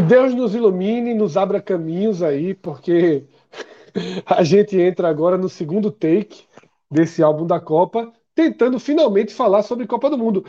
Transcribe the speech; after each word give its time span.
Que 0.00 0.06
Deus 0.06 0.34
nos 0.34 0.54
ilumine, 0.54 1.12
nos 1.12 1.36
abra 1.36 1.60
caminhos 1.60 2.22
aí, 2.22 2.54
porque 2.54 3.22
a 4.24 4.42
gente 4.42 4.80
entra 4.80 5.10
agora 5.10 5.36
no 5.36 5.46
segundo 5.46 5.90
take 5.90 6.44
desse 6.90 7.22
álbum 7.22 7.46
da 7.46 7.60
Copa, 7.60 8.10
tentando 8.34 8.80
finalmente 8.80 9.34
falar 9.34 9.62
sobre 9.62 9.86
Copa 9.86 10.08
do 10.08 10.16
Mundo. 10.16 10.46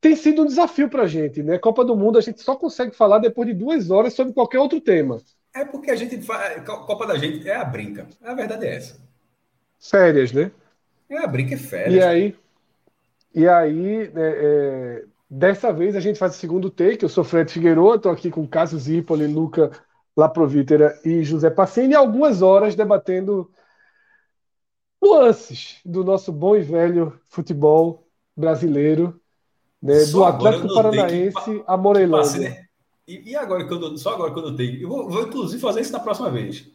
Tem 0.00 0.14
sido 0.14 0.42
um 0.42 0.46
desafio 0.46 0.88
para 0.88 1.02
a 1.02 1.08
gente, 1.08 1.42
né? 1.42 1.58
Copa 1.58 1.84
do 1.84 1.96
Mundo 1.96 2.16
a 2.16 2.20
gente 2.20 2.40
só 2.42 2.54
consegue 2.54 2.94
falar 2.94 3.18
depois 3.18 3.48
de 3.48 3.54
duas 3.54 3.90
horas 3.90 4.14
sobre 4.14 4.32
qualquer 4.32 4.60
outro 4.60 4.80
tema. 4.80 5.20
É 5.52 5.64
porque 5.64 5.90
a 5.90 5.96
gente 5.96 6.22
faz. 6.22 6.64
Copa 6.64 7.04
da 7.04 7.18
gente 7.18 7.48
é 7.48 7.56
a 7.56 7.64
brinca. 7.64 8.06
A 8.22 8.34
verdade 8.34 8.66
é 8.66 8.76
essa. 8.76 9.00
Férias, 9.80 10.30
né? 10.30 10.52
É 11.10 11.18
a 11.18 11.26
brinca 11.26 11.54
é 11.54 11.58
férias. 11.58 11.94
E 11.94 12.00
aí, 12.00 12.36
e 13.34 13.48
aí 13.48 14.02
é, 14.02 14.12
é, 14.16 15.04
dessa 15.32 15.72
vez 15.72 15.96
a 15.96 16.00
gente 16.00 16.18
faz 16.18 16.36
o 16.36 16.38
segundo 16.38 16.68
take. 16.68 17.02
Eu 17.02 17.08
sou 17.08 17.24
Fred 17.24 17.50
Figueiredo, 17.50 17.94
estou 17.94 18.12
aqui 18.12 18.30
com 18.30 18.46
Cássio 18.46 18.78
Zipoli, 18.78 19.26
Luca 19.26 19.70
Laprovítera 20.14 21.00
e 21.04 21.24
José 21.24 21.48
Passini, 21.48 21.94
algumas 21.94 22.42
horas 22.42 22.74
debatendo 22.74 23.50
nuances 25.02 25.80
do 25.86 26.04
nosso 26.04 26.30
bom 26.30 26.54
e 26.54 26.60
velho 26.60 27.18
futebol 27.30 28.06
brasileiro, 28.36 29.18
né, 29.82 30.04
do 30.04 30.22
Atlético 30.22 30.74
Paranaense 30.74 31.44
que, 31.44 31.64
a 31.66 31.76
Morelândia. 31.78 32.68
E, 33.08 33.30
e, 33.30 33.34
agora 33.34 33.66
quando 33.66 33.96
só 33.98 34.14
agora 34.14 34.32
quando 34.32 34.50
eu 34.50 34.56
tenho, 34.56 34.80
eu 34.80 34.88
vou, 34.88 35.08
vou, 35.08 35.22
inclusive 35.22 35.60
fazer 35.60 35.80
isso 35.80 35.92
na 35.92 35.98
próxima 35.98 36.30
vez. 36.30 36.70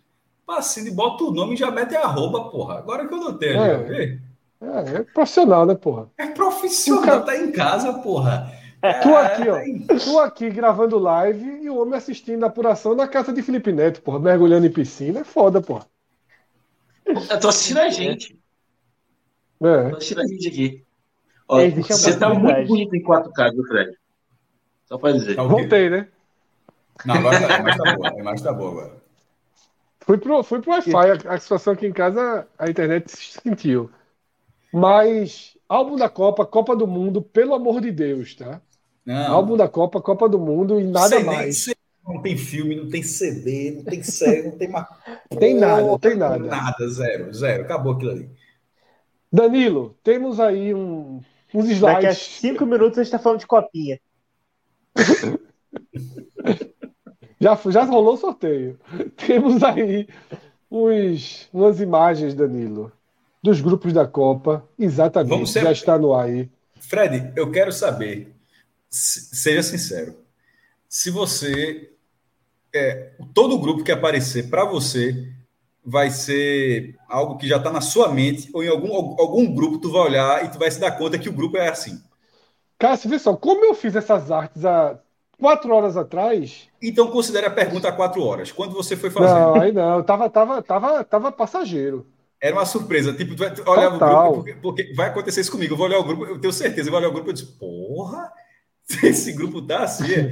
Passine, 0.46 0.92
bota 0.92 1.24
o 1.24 1.32
nome 1.32 1.54
e 1.54 1.58
já 1.58 1.70
mete 1.70 1.96
arroba, 1.96 2.50
porra. 2.50 2.80
Agora 2.80 3.08
que 3.08 3.14
eu 3.14 3.20
não 3.20 3.38
tenho, 3.38 3.62
é, 3.62 4.20
é, 4.62 4.98
é, 4.98 5.04
profissional, 5.04 5.66
né, 5.66 5.76
porra? 5.76 6.10
É 6.18 6.28
profissional, 6.28 7.04
cara... 7.04 7.22
tá 7.22 7.38
em 7.38 7.52
casa, 7.52 7.94
porra. 7.94 8.52
É, 8.82 8.94
tu 9.00 9.16
aqui, 9.16 9.50
ó. 9.50 9.98
Tu 9.98 10.20
aqui 10.20 10.50
gravando 10.50 11.00
live 11.00 11.64
e 11.64 11.70
o 11.70 11.78
homem 11.78 11.96
assistindo 11.96 12.44
a 12.44 12.48
apuração 12.48 12.96
na 12.96 13.08
casa 13.08 13.34
de 13.34 13.42
Felipe 13.42 13.72
Neto, 13.72 14.02
porra, 14.02 14.20
mergulhando 14.20 14.66
em 14.66 14.72
piscina, 14.72 15.22
é 15.22 15.24
foda, 15.24 15.62
porra. 15.62 15.86
Eu 17.06 17.40
tô 17.40 17.48
assistindo 17.48 17.80
a 17.80 17.90
gente. 17.90 18.40
É. 19.62 19.90
Tô 19.90 19.98
assistindo 19.98 20.22
a 20.22 20.28
gente 20.28 20.48
aqui. 20.48 20.84
Ó, 21.48 21.60
é, 21.60 21.70
você 21.70 22.18
tá 22.18 22.34
muito 22.34 22.68
bonito 22.68 22.96
em 22.96 23.04
4K, 23.04 23.54
viu, 23.54 23.64
Fred? 23.64 23.98
Só 24.86 24.98
pra 24.98 25.12
dizer. 25.12 25.36
Tá 25.36 25.44
Voltei, 25.44 25.90
né? 25.90 26.08
Não, 27.06 27.16
agora 27.16 27.48
tá, 27.48 27.60
imagem 27.60 27.84
tá 27.84 27.96
boa. 27.96 28.10
A 28.10 28.20
imagem 28.20 28.44
tá 28.44 28.54
boa 28.54 28.72
agora. 28.72 28.98
Fui 30.02 30.18
pro, 30.18 30.44
fui 30.44 30.62
pro 30.62 30.72
Wi-Fi. 30.72 31.28
A, 31.28 31.34
a 31.34 31.38
situação 31.38 31.74
aqui 31.74 31.86
em 31.86 31.94
casa, 31.94 32.48
a 32.58 32.70
internet 32.70 33.12
se 33.12 33.40
sentiu. 33.42 33.90
Mas, 34.78 35.58
álbum 35.68 35.96
da 35.96 36.08
Copa, 36.08 36.46
Copa 36.46 36.76
do 36.76 36.86
Mundo, 36.86 37.22
pelo 37.22 37.56
amor 37.56 37.82
de 37.82 37.92
Deus, 37.92 38.36
tá? 38.36 38.62
Não. 39.04 39.34
Álbum 39.34 39.58
da 39.58 39.68
Copa, 39.68 40.00
Copa 40.00 40.30
do 40.30 40.38
Mundo 40.38 40.80
e 40.80 40.84
nada 40.84 41.10
sei 41.10 41.24
mais. 41.24 41.66
Nem, 41.66 41.76
não 42.08 42.22
tem 42.22 42.38
filme, 42.38 42.76
não 42.76 42.90
tem 42.90 43.02
CD, 43.02 43.72
não 43.72 43.84
tem 43.84 44.04
série, 44.04 44.50
não 44.50 44.58
tem 44.58 44.70
mais. 44.70 44.88
tem 45.40 45.56
nada, 45.56 45.82
não 45.82 45.98
tem 45.98 46.16
nada. 46.16 46.38
Nada, 46.38 46.88
zero, 46.90 47.34
zero. 47.34 47.64
Acabou 47.64 47.94
aquilo 47.94 48.12
ali. 48.12 48.30
Danilo, 49.34 49.98
temos 50.04 50.40
aí 50.40 50.74
um, 50.74 51.22
uns 51.54 51.66
slides. 51.66 51.82
Daqui 51.82 52.06
a 52.06 52.14
cinco 52.14 52.66
minutos 52.66 53.00
a 53.00 53.04
gente 53.04 53.14
está 53.14 53.20
falando 53.20 53.40
de 53.40 53.48
copinha. 53.48 54.00
já, 57.42 57.60
já 57.70 57.84
rolou 57.84 58.14
o 58.14 58.18
sorteio. 58.18 58.80
Temos 59.16 59.64
aí 59.64 60.08
uns, 60.70 61.50
umas 61.52 61.82
imagens, 61.82 62.36
Danilo, 62.36 62.92
dos 63.48 63.62
grupos 63.62 63.94
da 63.94 64.06
Copa. 64.06 64.68
Exatamente, 64.78 65.50
ser... 65.50 65.64
já 65.64 65.72
está 65.72 65.98
no 65.98 66.14
ar 66.14 66.26
aí. 66.26 66.50
Fred, 66.80 67.32
eu 67.36 67.50
quero 67.50 67.72
saber, 67.72 68.36
seja 68.90 69.64
sincero, 69.64 70.16
se 70.88 71.10
você 71.10 71.92
é, 72.74 73.12
todo 73.34 73.60
grupo 73.60 73.84
que 73.84 73.92
aparecer 73.92 74.50
para 74.50 74.66
você 74.66 75.32
vai 75.84 76.10
ser 76.10 76.96
algo 77.08 77.38
que 77.38 77.48
já 77.48 77.58
está 77.58 77.72
na 77.72 77.80
sua 77.80 78.10
mente, 78.10 78.50
ou 78.54 78.62
em 78.62 78.68
algum, 78.68 78.94
algum 78.94 79.54
grupo 79.54 79.80
tu 79.80 79.92
vai 79.92 80.02
olhar 80.02 80.46
e 80.46 80.50
tu 80.50 80.60
vai 80.60 80.70
se 80.70 80.80
dar 80.80 80.92
conta 80.92 81.18
que 81.18 81.30
o 81.30 81.34
grupo 81.34 81.58
é 81.58 81.70
assim. 81.70 82.02
Cássio, 82.78 83.10
vê 83.10 83.18
só, 83.18 83.36
como 83.36 83.64
eu 83.66 83.74
fiz 83.74 83.96
essas 83.96 84.30
artes 84.30 84.66
há 84.66 85.00
quatro 85.40 85.74
horas 85.74 85.96
atrás. 85.96 86.68
Então 86.82 87.10
considere 87.10 87.46
a 87.46 87.52
pergunta 87.52 87.88
há 87.88 87.92
quatro 87.92 88.22
horas. 88.22 88.52
Quando 88.52 88.74
você 88.74 88.98
foi 88.98 89.10
fazer? 89.10 89.34
Não, 89.34 89.56
aí 89.56 89.72
não, 89.72 90.04
tava, 90.04 90.30
tava, 90.30 90.62
tava, 90.62 91.04
tava 91.06 91.32
passageiro. 91.32 92.06
Era 92.40 92.56
uma 92.56 92.66
surpresa. 92.66 93.14
Tipo, 93.14 93.36
tu 93.36 93.40
vai 93.40 93.54
olhar 93.66 93.94
o 93.94 94.00
grupo, 94.00 94.34
porque, 94.36 94.54
porque, 94.62 94.94
vai 94.94 95.08
acontecer 95.08 95.42
isso 95.42 95.52
comigo. 95.52 95.74
Eu 95.74 95.78
vou 95.78 95.88
olhar 95.88 96.00
o 96.00 96.04
grupo, 96.04 96.26
eu 96.26 96.40
tenho 96.40 96.54
certeza, 96.54 96.88
eu 96.88 96.92
vou 96.92 97.00
olhar 97.00 97.10
o 97.10 97.14
grupo 97.14 97.30
e 97.30 97.32
eu 97.32 97.34
disse, 97.34 97.58
porra, 97.58 98.32
esse 99.04 99.34
grupo 99.34 99.62
tá 99.62 99.84
assim. 99.84 100.06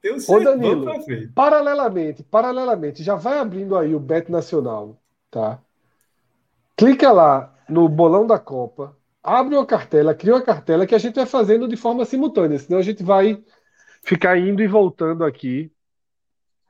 Tenho 0.00 0.16
Ô 0.28 0.40
Danilo, 0.40 0.86
paralelamente, 1.34 2.22
paralelamente, 2.22 3.02
já 3.02 3.16
vai 3.16 3.38
abrindo 3.38 3.76
aí 3.76 3.92
o 3.92 3.98
Bet 3.98 4.30
Nacional, 4.30 5.00
tá? 5.30 5.60
Clica 6.76 7.10
lá 7.10 7.52
no 7.68 7.88
bolão 7.88 8.24
da 8.24 8.38
Copa, 8.38 8.96
abre 9.20 9.56
uma 9.56 9.66
cartela, 9.66 10.14
cria 10.14 10.34
uma 10.34 10.42
cartela 10.42 10.86
que 10.86 10.94
a 10.94 10.98
gente 10.98 11.16
vai 11.16 11.26
fazendo 11.26 11.66
de 11.66 11.76
forma 11.76 12.04
simultânea, 12.04 12.58
senão 12.58 12.78
a 12.78 12.82
gente 12.82 13.02
vai 13.02 13.42
ficar 14.04 14.38
indo 14.38 14.62
e 14.62 14.68
voltando 14.68 15.24
aqui 15.24 15.72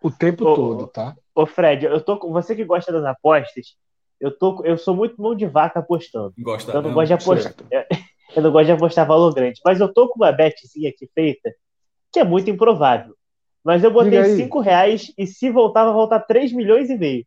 o 0.03 0.11
tempo 0.11 0.45
ô, 0.47 0.55
todo, 0.55 0.87
tá? 0.87 1.15
Ô 1.37 1.45
Fred, 1.45 1.85
eu 1.85 2.01
tô 2.01 2.17
com 2.17 2.33
você 2.33 2.57
que 2.57 2.65
gosta 2.65 2.91
das 2.91 3.05
apostas, 3.05 3.77
eu 4.19 4.37
tô 4.37 4.65
eu 4.65 4.79
sou 4.79 4.97
muito 4.97 5.21
mão 5.21 5.35
de 5.35 5.45
vaca 5.47 5.81
apostando. 5.81 6.33
Gosta, 6.39 6.73
eu 6.73 6.77
não, 6.77 6.89
não 6.89 6.95
gosto 6.95 7.09
de 7.09 7.13
apostar. 7.13 7.55
Eu 8.35 8.43
não 8.43 8.51
gosto 8.51 8.67
de 8.67 8.73
apostar 8.73 9.07
valor 9.07 9.33
grande. 9.33 9.61
Mas 9.65 9.81
eu 9.81 9.91
tô 9.91 10.09
com 10.09 10.17
uma 10.17 10.33
betzinha 10.33 10.91
aqui 10.91 11.09
feita, 11.15 11.55
que 12.13 12.19
é 12.19 12.25
muito 12.25 12.51
improvável. 12.51 13.15
Mas 13.65 13.83
eu 13.83 13.91
botei 13.91 14.23
5 14.25 14.61
reais 14.61 15.11
e 15.17 15.27
se 15.27 15.49
voltar, 15.49 15.85
vai 15.85 15.95
voltar 15.95 16.21
3 16.21 16.53
milhões 16.53 16.91
e 16.91 16.99
meio. 16.99 17.25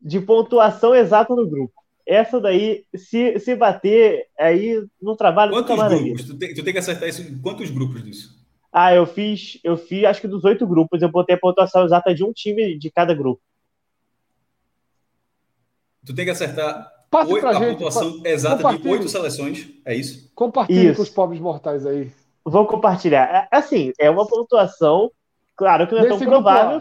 De 0.00 0.20
pontuação 0.20 0.94
exata 0.94 1.34
no 1.34 1.46
grupo. 1.46 1.74
Essa 2.06 2.40
daí, 2.40 2.84
se, 2.96 3.38
se 3.40 3.54
bater, 3.56 4.28
aí 4.38 4.82
no 5.02 5.16
trabalho 5.16 5.52
quantos 5.52 5.76
grupos? 5.88 6.24
Tu 6.24 6.38
tem, 6.38 6.54
tu 6.54 6.64
tem 6.64 6.72
que 6.72 6.78
acertar 6.78 7.08
isso 7.08 7.20
em 7.20 7.38
quantos 7.38 7.68
grupos 7.70 8.02
disso? 8.02 8.37
Ah, 8.80 8.94
eu 8.94 9.06
fiz, 9.06 9.58
eu 9.64 9.76
fiz 9.76 10.04
acho 10.04 10.20
que 10.20 10.28
dos 10.28 10.44
oito 10.44 10.64
grupos, 10.64 11.02
eu 11.02 11.10
botei 11.10 11.34
a 11.34 11.38
pontuação 11.38 11.84
exata 11.84 12.14
de 12.14 12.22
um 12.22 12.32
time 12.32 12.78
de 12.78 12.88
cada 12.92 13.12
grupo. 13.12 13.42
Tu 16.06 16.14
tem 16.14 16.24
que 16.24 16.30
acertar 16.30 16.88
Passe 17.10 17.32
oito, 17.32 17.40
pra 17.40 17.50
a 17.50 17.54
gente, 17.54 17.72
pontuação 17.72 18.20
exata 18.24 18.76
de 18.76 18.88
oito 18.88 19.08
seleções, 19.08 19.68
é 19.84 19.96
isso? 19.96 20.30
Compartilhe 20.32 20.94
com 20.94 21.02
os 21.02 21.10
pobres 21.10 21.40
mortais 21.40 21.84
aí. 21.84 22.12
Vou 22.44 22.66
compartilhar. 22.66 23.48
É, 23.50 23.56
assim, 23.56 23.92
é 23.98 24.08
uma 24.08 24.24
pontuação, 24.24 25.10
claro 25.56 25.88
que 25.88 25.94
não 25.94 26.02
é 26.02 26.04
Nesse 26.04 26.18
tão 26.20 26.28
provável. 26.28 26.78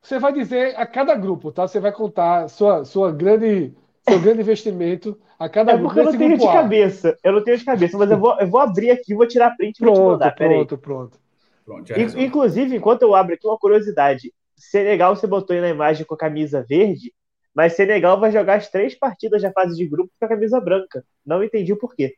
Você 0.00 0.20
vai 0.20 0.32
dizer 0.32 0.78
a 0.78 0.86
cada 0.86 1.16
grupo, 1.16 1.50
tá? 1.50 1.66
Você 1.66 1.80
vai 1.80 1.90
contar 1.90 2.48
sua, 2.48 2.84
sua 2.84 3.10
grande, 3.10 3.74
seu 4.08 4.20
grande 4.20 4.42
investimento 4.42 5.18
a 5.36 5.48
cada 5.48 5.72
é 5.72 5.76
grupo. 5.76 5.94
Porque 5.94 6.00
eu 6.00 6.12
não 6.12 6.18
tenho 6.18 6.38
de 6.38 6.46
cabeça. 6.46 7.18
Eu 7.24 7.32
não 7.32 7.42
tenho 7.42 7.58
de 7.58 7.64
cabeça, 7.64 7.98
mas 7.98 8.08
eu 8.08 8.18
vou, 8.18 8.38
eu 8.38 8.46
vou 8.46 8.60
abrir 8.60 8.92
aqui, 8.92 9.14
vou 9.14 9.26
tirar 9.26 9.56
print 9.56 9.80
e 9.80 9.84
vou 9.84 9.94
te 9.94 10.00
mandar. 10.00 10.34
Pronto, 10.34 10.78
pronto, 10.78 11.18
pronto. 11.64 11.92
Inclusive, 12.18 12.76
enquanto 12.76 13.02
eu 13.02 13.14
abro 13.14 13.34
aqui, 13.34 13.46
uma 13.46 13.58
curiosidade. 13.58 14.32
Senegal 14.56 15.14
você 15.14 15.26
botou 15.26 15.54
aí 15.54 15.60
na 15.60 15.68
imagem 15.68 16.06
com 16.06 16.14
a 16.14 16.18
camisa 16.18 16.62
verde, 16.62 17.12
mas 17.54 17.74
Senegal 17.74 18.18
vai 18.18 18.32
jogar 18.32 18.56
as 18.56 18.68
três 18.68 18.94
partidas 18.94 19.42
da 19.42 19.52
fase 19.52 19.76
de 19.76 19.86
grupo 19.86 20.10
com 20.18 20.24
a 20.24 20.28
camisa 20.28 20.60
branca. 20.60 21.04
Não 21.24 21.42
entendi 21.42 21.72
o 21.72 21.78
porquê. 21.78 22.14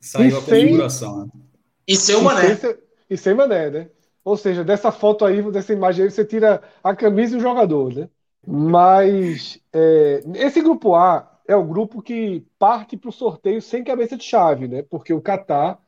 Saiu 0.00 0.38
a 0.38 0.42
configuração, 0.42 1.24
né? 1.24 1.30
E 1.86 1.96
sem 1.96 2.16
o 2.16 2.22
Mané. 2.22 2.52
E 2.52 2.56
sem, 2.56 2.74
e 3.10 3.16
sem 3.16 3.34
Mané, 3.34 3.70
né? 3.70 3.90
Ou 4.24 4.36
seja, 4.36 4.64
dessa 4.64 4.90
foto 4.90 5.24
aí, 5.24 5.42
dessa 5.50 5.72
imagem 5.72 6.04
aí, 6.04 6.10
você 6.10 6.24
tira 6.24 6.62
a 6.82 6.96
camisa 6.96 7.34
e 7.34 7.38
o 7.38 7.42
jogador, 7.42 7.94
né? 7.94 8.08
Mas 8.46 9.60
é, 9.72 10.22
esse 10.34 10.60
grupo 10.60 10.94
A, 10.94 11.40
é 11.46 11.54
o 11.54 11.64
grupo 11.64 12.02
que 12.02 12.46
parte 12.58 12.96
para 12.96 13.08
o 13.08 13.12
sorteio 13.12 13.60
sem 13.60 13.84
cabeça 13.84 14.16
de 14.16 14.24
chave, 14.24 14.66
né? 14.66 14.82
Porque 14.82 15.12
o 15.12 15.20
Catar 15.20 15.78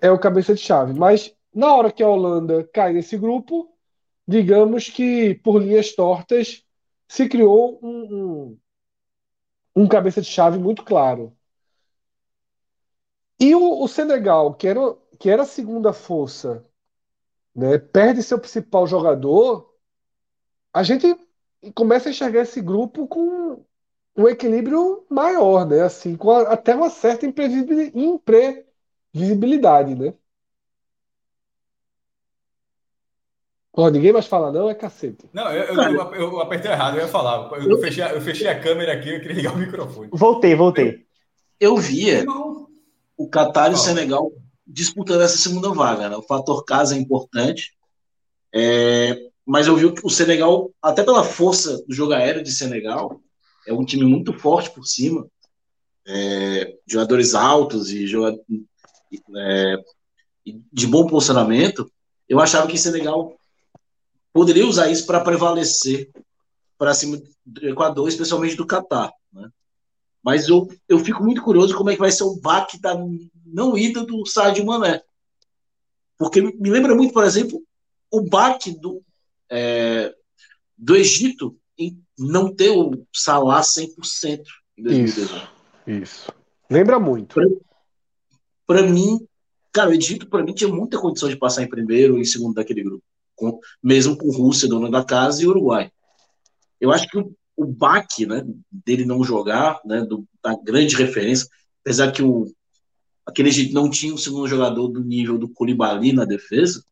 é 0.00 0.10
o 0.10 0.18
cabeça 0.18 0.54
de 0.54 0.60
chave. 0.60 0.92
Mas 0.98 1.32
na 1.54 1.74
hora 1.74 1.92
que 1.92 2.02
a 2.02 2.08
Holanda 2.08 2.68
cai 2.72 2.92
nesse 2.92 3.16
grupo, 3.16 3.72
digamos 4.26 4.88
que 4.88 5.34
por 5.36 5.62
linhas 5.62 5.94
tortas 5.94 6.64
se 7.08 7.28
criou 7.28 7.78
um, 7.82 8.14
um, 8.14 8.58
um 9.76 9.88
cabeça 9.88 10.20
de 10.20 10.28
chave 10.28 10.58
muito 10.58 10.84
claro. 10.84 11.36
E 13.38 13.54
o, 13.54 13.82
o, 13.82 13.88
Senegal, 13.88 14.54
que 14.54 14.66
era, 14.66 14.80
que 15.18 15.30
era 15.30 15.42
a 15.42 15.46
segunda 15.46 15.92
força, 15.92 16.64
né, 17.54 17.78
perde 17.78 18.22
seu 18.22 18.38
principal 18.38 18.86
jogador, 18.86 19.72
a 20.72 20.82
gente 20.82 21.06
começa 21.74 22.08
a 22.08 22.12
enxergar 22.12 22.42
esse 22.42 22.60
grupo 22.60 23.06
com 23.06 23.64
um 24.16 24.28
equilíbrio 24.28 25.06
maior, 25.10 25.66
né? 25.66 25.82
Assim, 25.82 26.16
com 26.16 26.30
a, 26.30 26.52
até 26.52 26.74
uma 26.74 26.90
certa 26.90 27.26
imprevisibilidade, 27.26 29.94
né? 29.94 30.14
Pô, 33.74 33.88
ninguém 33.88 34.12
mais 34.12 34.26
fala, 34.26 34.52
não, 34.52 34.70
é 34.70 34.74
cacete. 34.74 35.28
Não, 35.32 35.50
eu, 35.50 35.74
eu, 35.74 35.92
eu, 35.92 36.12
eu 36.14 36.40
apertei 36.40 36.70
errado, 36.70 36.96
eu 36.96 37.02
ia 37.02 37.08
falar. 37.08 37.50
Eu, 37.58 37.78
fechei, 37.80 38.04
eu 38.04 38.20
fechei 38.20 38.46
a 38.46 38.58
câmera 38.58 38.92
aqui, 38.92 39.08
eu 39.08 39.20
queria 39.20 39.34
ligar 39.34 39.52
o 39.52 39.58
microfone. 39.58 40.10
Voltei, 40.12 40.54
voltei. 40.54 41.04
Eu 41.58 41.76
via 41.76 42.24
o 43.16 43.28
Qatar 43.28 43.72
e 43.72 43.74
o 43.74 43.76
Senegal 43.76 44.30
disputando 44.64 45.22
essa 45.22 45.36
segunda 45.36 45.70
vaga. 45.70 46.08
Né? 46.08 46.16
O 46.16 46.22
fator 46.22 46.64
casa 46.64 46.94
é 46.94 46.98
importante. 47.00 47.76
É, 48.54 49.18
mas 49.44 49.66
eu 49.66 49.74
vi 49.74 49.92
que 49.92 50.06
o 50.06 50.10
Senegal, 50.10 50.70
até 50.80 51.02
pela 51.02 51.24
força 51.24 51.82
do 51.84 51.92
jogo 51.92 52.12
aéreo 52.12 52.44
de 52.44 52.52
Senegal, 52.52 53.20
é 53.66 53.72
um 53.72 53.84
time 53.84 54.04
muito 54.04 54.32
forte 54.38 54.70
por 54.70 54.86
cima. 54.86 55.26
É, 56.06 56.76
jogadores 56.86 57.34
altos 57.34 57.90
e 57.90 58.06
jogadores, 58.06 58.44
é, 59.36 59.76
de 60.72 60.86
bom 60.86 61.08
posicionamento. 61.08 61.90
Eu 62.28 62.38
achava 62.38 62.68
que 62.68 62.74
o 62.74 62.78
Senegal 62.78 63.36
poderia 64.34 64.66
usar 64.66 64.90
isso 64.90 65.06
para 65.06 65.20
prevalecer 65.20 66.10
para 66.76 66.92
cima 66.92 67.22
do 67.46 67.68
Equador, 67.68 68.08
especialmente 68.08 68.56
do 68.56 68.66
Catar. 68.66 69.12
Né? 69.32 69.48
Mas 70.22 70.48
eu, 70.48 70.68
eu 70.88 70.98
fico 70.98 71.22
muito 71.22 71.40
curioso 71.40 71.76
como 71.76 71.88
é 71.88 71.94
que 71.94 72.00
vai 72.00 72.10
ser 72.10 72.24
o 72.24 72.40
baque 72.40 72.78
da 72.78 72.96
não 73.46 73.78
ida 73.78 74.04
do 74.04 74.26
Sadio 74.26 74.66
Mané. 74.66 75.00
Porque 76.18 76.42
me 76.42 76.68
lembra 76.68 76.96
muito, 76.96 77.14
por 77.14 77.22
exemplo, 77.22 77.62
o 78.10 78.22
baque 78.22 78.72
do, 78.72 79.00
é, 79.48 80.12
do 80.76 80.96
Egito 80.96 81.56
em 81.78 82.02
não 82.18 82.52
ter 82.52 82.70
o 82.70 83.06
Salah 83.14 83.60
100% 83.60 84.42
em 84.76 84.82
2018. 84.82 85.34
Isso, 85.34 85.50
isso. 85.86 86.32
Lembra 86.68 86.98
muito. 86.98 87.36
Para 88.66 88.82
mim, 88.82 89.24
cara, 89.70 89.90
o 89.90 89.94
Egito, 89.94 90.26
para 90.28 90.42
mim, 90.42 90.54
tinha 90.54 90.72
muita 90.72 90.98
condição 90.98 91.28
de 91.28 91.36
passar 91.36 91.62
em 91.62 91.68
primeiro 91.68 92.18
e 92.18 92.26
segundo 92.26 92.54
daquele 92.54 92.82
grupo 92.82 93.04
com, 93.34 93.58
mesmo 93.82 94.16
com 94.16 94.30
Rússia, 94.30 94.68
dona 94.68 94.90
da 94.90 95.04
casa, 95.04 95.42
e 95.42 95.46
Uruguai. 95.46 95.90
Eu 96.80 96.92
acho 96.92 97.08
que 97.08 97.18
o, 97.18 97.34
o 97.56 97.66
baque 97.66 98.26
né, 98.26 98.44
dele 98.70 99.04
não 99.04 99.24
jogar, 99.24 99.80
né, 99.84 100.02
do, 100.02 100.26
da 100.42 100.56
grande 100.56 100.96
referência, 100.96 101.48
apesar 101.82 102.12
que 102.12 102.22
o, 102.22 102.52
aquele 103.26 103.50
jeito 103.50 103.72
não 103.72 103.88
tinha 103.88 104.12
um 104.12 104.18
segundo 104.18 104.48
jogador 104.48 104.88
do 104.88 105.00
nível 105.00 105.38
do 105.38 105.48
Koulibaly 105.48 106.12
na 106.12 106.24
defesa, 106.24 106.84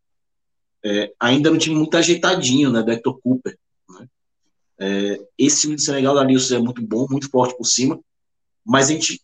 é, 0.85 1.13
ainda 1.19 1.51
não 1.51 1.59
tinha 1.59 1.77
muito 1.77 1.97
ajeitadinho, 1.97 2.71
né, 2.71 2.83
do 2.83 2.91
Hector 2.91 3.21
Cooper. 3.21 3.57
Né? 3.89 4.09
É, 4.79 5.27
esse 5.39 5.63
time 5.63 5.77
de 5.77 5.83
Senegal 5.83 6.15
da 6.15 6.25
Nilson 6.25 6.57
é 6.57 6.59
muito 6.59 6.83
bom, 6.83 7.07
muito 7.09 7.31
forte 7.31 7.57
por 7.57 7.65
cima, 7.65 8.01
mas 8.65 8.89
a 8.89 8.93
gente 8.93 9.21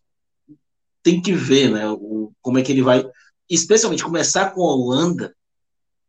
tem 1.02 1.20
que 1.20 1.32
ver 1.32 1.70
né, 1.70 1.88
o, 1.90 2.32
como 2.40 2.58
é 2.58 2.62
que 2.62 2.72
ele 2.72 2.82
vai, 2.82 3.04
especialmente 3.48 4.04
começar 4.04 4.50
com 4.50 4.62
a 4.62 4.74
Holanda, 4.74 5.34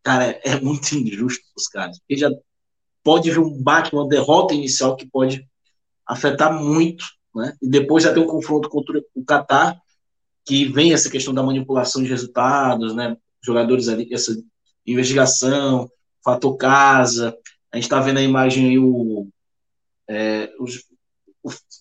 cara, 0.04 0.40
é 0.44 0.60
muito 0.60 0.96
injusto 0.96 1.44
os 1.56 1.68
caras. 1.68 2.00
Porque 2.00 2.18
já 2.18 2.30
pode 3.04 3.30
vir 3.30 3.40
um 3.40 3.62
baque, 3.62 3.96
uma 3.96 4.08
derrota 4.08 4.54
inicial 4.54 4.96
que 4.96 5.08
pode 5.08 5.48
afetar 6.06 6.54
muito, 6.54 7.06
né? 7.36 7.56
E 7.62 7.70
depois 7.70 8.04
já 8.04 8.14
tem 8.14 8.24
um 8.24 8.28
confronto 8.28 8.70
contra 8.70 9.02
o 9.14 9.24
Qatar, 9.24 9.80
que 10.46 10.66
vem 10.66 10.94
essa 10.94 11.10
questão 11.10 11.34
da 11.34 11.44
manipulação 11.44 12.02
de 12.02 12.10
resultados, 12.10 12.96
né? 12.96 13.16
Jogadores 13.44 13.88
ali, 13.88 14.12
essa 14.12 14.36
investigação, 14.86 15.90
fator 16.24 16.58
casa. 16.58 17.38
A 17.72 17.78
gente 17.78 17.86
está 17.86 18.00
vendo 18.00 18.18
a 18.18 18.24
imagem 18.24 18.70
aí, 18.70 18.80
o, 18.80 19.28
é, 20.08 20.52
os, 20.60 20.84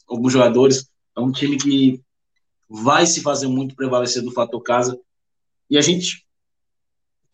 alguns 0.07 0.33
jogadores. 0.33 0.89
É 1.17 1.21
um 1.21 1.33
time 1.33 1.57
que 1.57 2.01
vai 2.69 3.07
se 3.07 3.23
fazer 3.23 3.47
muito 3.47 3.75
prevalecer 3.75 4.23
do 4.23 4.33
fator 4.33 4.63
casa. 4.63 4.99
E 5.71 5.79
a 5.79 5.81
gente 5.81 6.28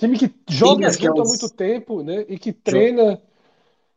Time 0.04 0.18
que 0.18 0.30
joga 0.50 0.90
Sim, 0.90 1.02
junto 1.02 1.22
há 1.22 1.24
muito 1.24 1.48
tempo, 1.48 2.02
né? 2.02 2.26
E 2.28 2.38
que 2.38 2.52
treina 2.52 3.22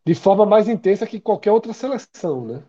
de 0.06 0.16
forma 0.16 0.46
mais 0.46 0.70
intensa 0.70 1.06
que 1.06 1.20
qualquer 1.20 1.52
outra 1.52 1.74
seleção, 1.74 2.46
né? 2.46 2.64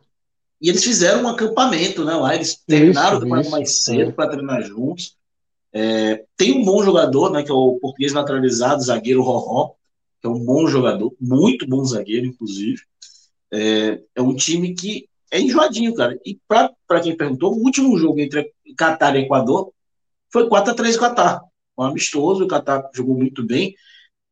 E 0.60 0.68
eles 0.68 0.82
fizeram 0.82 1.22
um 1.22 1.28
acampamento, 1.28 2.04
né? 2.04 2.14
Lá 2.16 2.34
eles 2.34 2.56
terminaram 2.66 3.18
isso, 3.38 3.50
mais 3.50 3.84
cedo 3.84 4.10
é. 4.10 4.12
para 4.12 4.30
treinar 4.30 4.60
juntos. 4.62 5.16
É, 5.72 6.24
tem 6.36 6.58
um 6.58 6.64
bom 6.64 6.82
jogador, 6.82 7.30
né? 7.30 7.44
Que 7.44 7.50
é 7.52 7.54
o 7.54 7.78
português 7.80 8.12
naturalizado, 8.12 8.82
zagueiro 8.82 9.22
Roró, 9.22 9.74
que 10.20 10.26
é 10.26 10.30
um 10.30 10.44
bom 10.44 10.66
jogador, 10.66 11.14
muito 11.20 11.64
bom 11.64 11.84
zagueiro, 11.84 12.26
inclusive. 12.26 12.82
É, 13.52 14.00
é 14.16 14.20
um 14.20 14.34
time 14.34 14.74
que 14.74 15.08
é 15.30 15.40
enjoadinho, 15.40 15.94
cara. 15.94 16.18
E 16.26 16.40
para 16.48 17.00
quem 17.00 17.16
perguntou, 17.16 17.52
o 17.52 17.62
último 17.62 17.96
jogo 17.96 18.18
entre 18.18 18.52
Catar 18.76 19.14
e 19.14 19.20
Equador 19.20 19.72
foi 20.32 20.48
4 20.48 20.72
a 20.72 20.74
3 20.74 20.96
Catar 20.96 21.47
um 21.78 21.86
amistoso, 21.86 22.44
o 22.44 22.48
Catar 22.48 22.88
jogou 22.92 23.16
muito 23.16 23.44
bem. 23.44 23.74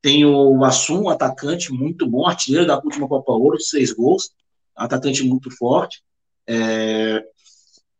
Tem 0.02 0.24
o 0.24 0.64
Assum, 0.64 1.04
um 1.04 1.08
atacante 1.08 1.72
muito 1.72 2.06
bom, 2.06 2.26
artilheiro 2.26 2.66
da 2.66 2.76
última 2.76 3.08
Copa 3.08 3.32
Ouro, 3.32 3.60
seis 3.60 3.92
gols, 3.92 4.30
atacante 4.74 5.22
muito 5.24 5.50
forte. 5.50 6.02
É... 6.46 7.24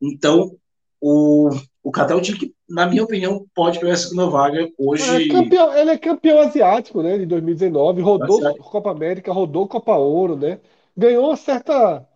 Então, 0.00 0.56
o, 1.00 1.50
o 1.82 1.90
Catar 1.90 2.14
é 2.14 2.16
um 2.16 2.22
time 2.22 2.38
que, 2.38 2.54
na 2.68 2.86
minha 2.86 3.02
opinião, 3.02 3.46
pode 3.54 3.78
pegar 3.80 3.94
a 3.94 3.96
segunda 3.96 4.26
vaga 4.26 4.68
hoje. 4.78 5.24
É 5.24 5.28
campeão, 5.28 5.76
ele 5.76 5.90
é 5.90 5.98
campeão 5.98 6.40
asiático, 6.40 7.02
né, 7.02 7.18
de 7.18 7.26
2019, 7.26 8.02
rodou 8.02 8.38
asiático. 8.38 8.70
Copa 8.70 8.90
América, 8.90 9.32
rodou 9.32 9.66
Copa 9.66 9.96
Ouro, 9.96 10.36
né? 10.36 10.60
Ganhou 10.96 11.26
uma 11.26 11.36
certa 11.36 12.06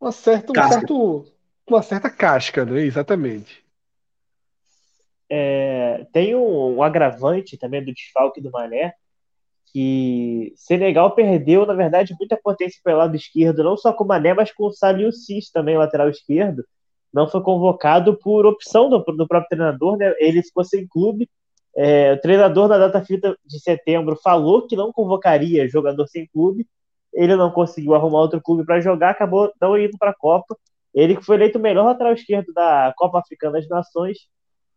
uma 0.00 0.12
certa, 0.12 0.52
um 0.52 0.68
certo, 0.68 1.26
uma 1.68 1.82
certa 1.82 2.08
casca, 2.08 2.64
né? 2.64 2.82
Exatamente. 2.82 3.64
É, 5.30 6.06
tem 6.12 6.34
um, 6.34 6.76
um, 6.76 6.82
agravante 6.82 7.58
também 7.58 7.84
do 7.84 7.92
desfalque 7.92 8.40
do 8.40 8.50
Mané, 8.50 8.94
que 9.72 10.52
Senegal 10.56 11.14
perdeu, 11.14 11.66
na 11.66 11.74
verdade, 11.74 12.14
muita 12.18 12.36
potência 12.36 12.80
pelo 12.82 12.98
lado 12.98 13.14
esquerdo, 13.14 13.62
não 13.62 13.76
só 13.76 13.92
com 13.92 14.04
o 14.04 14.06
Mané, 14.06 14.32
mas 14.32 14.52
com 14.52 14.64
o 14.64 14.72
Saliu 14.72 15.12
Cis 15.12 15.50
também, 15.50 15.76
lateral 15.76 16.08
esquerdo. 16.08 16.64
Não 17.12 17.28
foi 17.28 17.42
convocado 17.42 18.16
por 18.18 18.46
opção 18.46 18.88
do, 18.88 18.98
do 18.98 19.28
próprio 19.28 19.48
treinador, 19.48 19.96
né? 19.96 20.14
ele 20.18 20.42
ficou 20.42 20.64
sem 20.64 20.86
clube. 20.86 21.28
É, 21.76 22.14
o 22.14 22.20
treinador 22.20 22.68
na 22.68 22.78
data 22.78 23.04
fita 23.04 23.36
de 23.44 23.60
setembro 23.60 24.16
falou 24.16 24.66
que 24.66 24.76
não 24.76 24.92
convocaria 24.92 25.68
jogador 25.68 26.06
sem 26.08 26.26
clube. 26.26 26.66
Ele 27.12 27.36
não 27.36 27.50
conseguiu 27.50 27.94
arrumar 27.94 28.20
outro 28.20 28.40
clube 28.42 28.64
para 28.64 28.80
jogar, 28.80 29.10
acabou 29.10 29.52
não 29.60 29.76
indo 29.78 29.96
para 29.98 30.10
a 30.10 30.14
Copa. 30.14 30.56
Ele 30.94 31.20
foi 31.22 31.36
eleito 31.36 31.58
o 31.58 31.62
melhor 31.62 31.84
lateral 31.84 32.12
esquerdo 32.14 32.52
da 32.52 32.92
Copa 32.96 33.18
Africana 33.20 33.54
das 33.54 33.68
Nações 33.68 34.18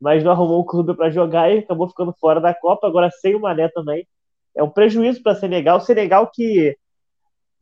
mas 0.02 0.24
não 0.24 0.32
arrumou 0.32 0.62
um 0.62 0.66
clube 0.66 0.96
para 0.96 1.12
jogar 1.12 1.54
e 1.54 1.60
acabou 1.60 1.88
ficando 1.88 2.12
fora 2.20 2.42
da 2.42 2.56
Copa, 2.56 2.88
agora 2.88 3.12
sem 3.12 3.36
o 3.36 3.40
Mané 3.40 3.70
também. 3.70 4.08
É 4.56 4.64
um 4.64 4.70
prejuízo 4.70 5.22
para 5.22 5.36
Senegal. 5.36 5.80
Senegal 5.80 6.30
que 6.34 6.76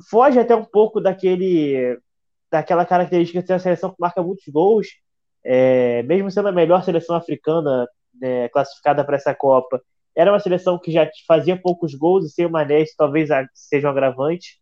foge 0.10 0.40
até 0.40 0.56
um 0.56 0.64
pouco 0.64 1.02
daquele 1.02 2.00
daquela 2.50 2.86
característica 2.86 3.42
de 3.42 3.46
ser 3.46 3.54
uma 3.54 3.60
seleção 3.60 3.92
que 3.92 3.98
marca 4.00 4.24
muitos 4.24 4.48
gols, 4.48 4.88
é, 5.44 6.02
mesmo 6.04 6.32
sendo 6.32 6.48
a 6.48 6.52
melhor 6.52 6.84
seleção 6.84 7.16
africana 7.16 7.88
né, 8.20 8.50
classificada 8.50 9.04
para 9.04 9.18
essa 9.18 9.36
Copa. 9.36 9.80
Era 10.16 10.32
uma 10.32 10.40
seleção 10.40 10.80
que 10.80 10.92
já 10.92 11.08
fazia 11.28 11.62
poucos 11.62 11.94
gols 11.94 12.26
e 12.26 12.30
sem 12.30 12.46
o 12.46 12.50
Mané 12.50 12.82
isso 12.82 12.96
talvez 12.98 13.30
seja 13.54 13.88
um 13.88 13.92
agravante. 13.92 14.60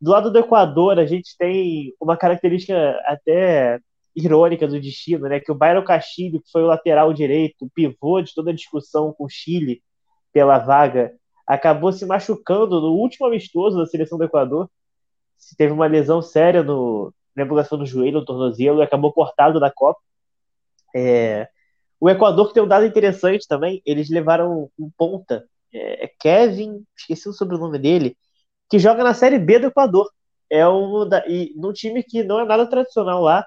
Do 0.00 0.10
lado 0.10 0.30
do 0.30 0.38
Equador, 0.38 0.98
a 0.98 1.06
gente 1.06 1.36
tem 1.38 1.92
uma 2.00 2.16
característica 2.16 3.00
até 3.06 3.80
irônica 4.14 4.66
do 4.66 4.80
destino, 4.80 5.28
né? 5.28 5.40
Que 5.40 5.50
o 5.50 5.54
Byron 5.54 5.84
Castilho, 5.84 6.40
que 6.40 6.50
foi 6.50 6.62
o 6.62 6.66
lateral 6.66 7.12
direito, 7.12 7.64
o 7.64 7.70
pivô 7.70 8.20
de 8.20 8.34
toda 8.34 8.50
a 8.50 8.54
discussão 8.54 9.12
com 9.12 9.24
o 9.24 9.28
Chile 9.28 9.82
pela 10.32 10.58
vaga, 10.58 11.12
acabou 11.46 11.92
se 11.92 12.06
machucando 12.06 12.80
no 12.80 12.92
último 12.92 13.26
amistoso 13.26 13.76
da 13.76 13.86
seleção 13.86 14.18
do 14.18 14.24
Equador. 14.24 14.70
Teve 15.56 15.72
uma 15.72 15.86
lesão 15.86 16.22
séria 16.22 16.62
no, 16.62 17.12
na 17.34 17.42
divulgação 17.42 17.76
do 17.76 17.86
joelho, 17.86 18.20
no 18.20 18.24
tornozelo, 18.24 18.80
e 18.80 18.82
acabou 18.82 19.12
cortado 19.12 19.60
da 19.60 19.70
Copa. 19.70 20.00
É, 20.94 21.48
o 22.00 22.08
Equador 22.08 22.52
tem 22.52 22.62
um 22.62 22.68
dado 22.68 22.86
interessante 22.86 23.46
também, 23.48 23.82
eles 23.84 24.10
levaram 24.10 24.70
um 24.78 24.90
ponta, 24.96 25.44
é, 25.72 26.10
Kevin, 26.20 26.84
esqueci 26.96 27.28
o 27.28 27.32
sobrenome 27.32 27.78
dele, 27.78 28.16
que 28.70 28.78
joga 28.78 29.02
na 29.02 29.14
Série 29.14 29.38
B 29.38 29.58
do 29.58 29.66
Equador. 29.66 30.10
É 30.50 30.66
um 30.68 31.08
da, 31.08 31.26
e 31.26 31.52
num 31.56 31.72
time 31.72 32.02
que 32.02 32.22
não 32.22 32.38
é 32.40 32.44
nada 32.44 32.66
tradicional 32.66 33.22
lá, 33.22 33.44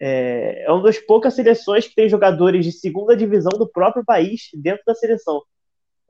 é, 0.00 0.64
é 0.64 0.70
uma 0.70 0.82
das 0.82 0.98
poucas 0.98 1.34
seleções 1.34 1.86
que 1.88 1.94
tem 1.94 2.08
jogadores 2.08 2.64
de 2.64 2.72
segunda 2.72 3.16
divisão 3.16 3.52
do 3.58 3.68
próprio 3.68 4.04
país 4.04 4.48
dentro 4.54 4.82
da 4.86 4.94
seleção. 4.94 5.42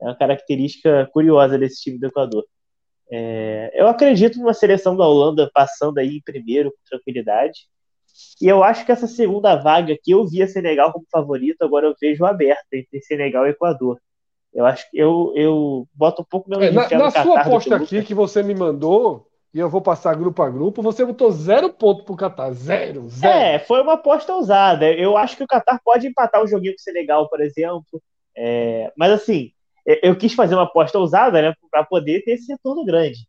É 0.01 0.07
uma 0.07 0.17
característica 0.17 1.09
curiosa 1.13 1.59
desse 1.59 1.83
time 1.83 1.99
do 1.99 2.07
Equador. 2.07 2.45
É, 3.11 3.71
eu 3.75 3.87
acredito 3.87 4.39
numa 4.39 4.53
seleção 4.53 4.97
da 4.97 5.07
Holanda 5.07 5.51
passando 5.55 5.99
aí 5.99 6.17
em 6.17 6.23
primeiro 6.23 6.71
com 6.71 6.79
tranquilidade. 6.89 7.61
E 8.41 8.49
eu 8.49 8.65
acho 8.65 8.85
que 8.85 8.93
essa 8.93 9.07
segunda 9.07 9.57
vaga 9.57 9.97
que 10.03 10.11
eu 10.11 10.27
via 10.27 10.49
Senegal 10.49 10.93
como 10.93 11.07
favorito, 11.11 11.63
agora 11.63 11.87
eu 11.87 11.95
vejo 12.01 12.25
aberta 12.25 12.67
entre 12.73 13.01
Senegal 13.03 13.47
e 13.47 13.51
Equador. 13.51 14.01
Eu 14.53 14.65
acho 14.65 14.91
que 14.91 14.99
eu, 14.99 15.33
eu 15.37 15.87
boto 15.95 16.23
um 16.23 16.25
pouco 16.25 16.49
menos 16.49 16.65
é, 16.65 16.71
Na, 16.71 17.05
na 17.05 17.11
sua 17.11 17.41
aposta 17.41 17.77
aqui 17.77 18.03
que 18.03 18.15
você 18.15 18.43
me 18.43 18.55
mandou, 18.55 19.29
e 19.57 19.59
eu 19.59 19.71
vou 19.71 19.81
passar 19.81 20.15
grupo 20.15 20.43
a 20.43 20.51
grupo, 20.51 20.83
você 20.83 21.03
botou 21.03 21.33
zero 21.33 21.73
ponto 21.73 22.05
pro 22.05 22.15
Qatar. 22.15 22.53
Zero, 22.53 23.09
zero. 23.09 23.33
É, 23.33 23.59
foi 23.59 23.81
uma 23.81 23.95
aposta 23.95 24.35
ousada. 24.35 24.93
Eu 24.93 25.17
acho 25.17 25.35
que 25.35 25.43
o 25.43 25.47
Qatar 25.47 25.81
pode 25.83 26.07
empatar 26.07 26.43
o 26.43 26.47
joguinho 26.47 26.75
com 26.75 26.79
o 26.79 26.83
Senegal, 26.83 27.27
por 27.27 27.41
exemplo. 27.41 28.03
É, 28.37 28.93
mas 28.99 29.13
assim, 29.13 29.53
eu 30.03 30.15
quis 30.15 30.35
fazer 30.35 30.55
uma 30.55 30.65
aposta 30.65 30.99
ousada, 30.99 31.41
né? 31.41 31.55
Pra 31.71 31.83
poder 31.83 32.23
ter 32.23 32.33
esse 32.33 32.53
retorno 32.53 32.85
grande. 32.85 33.21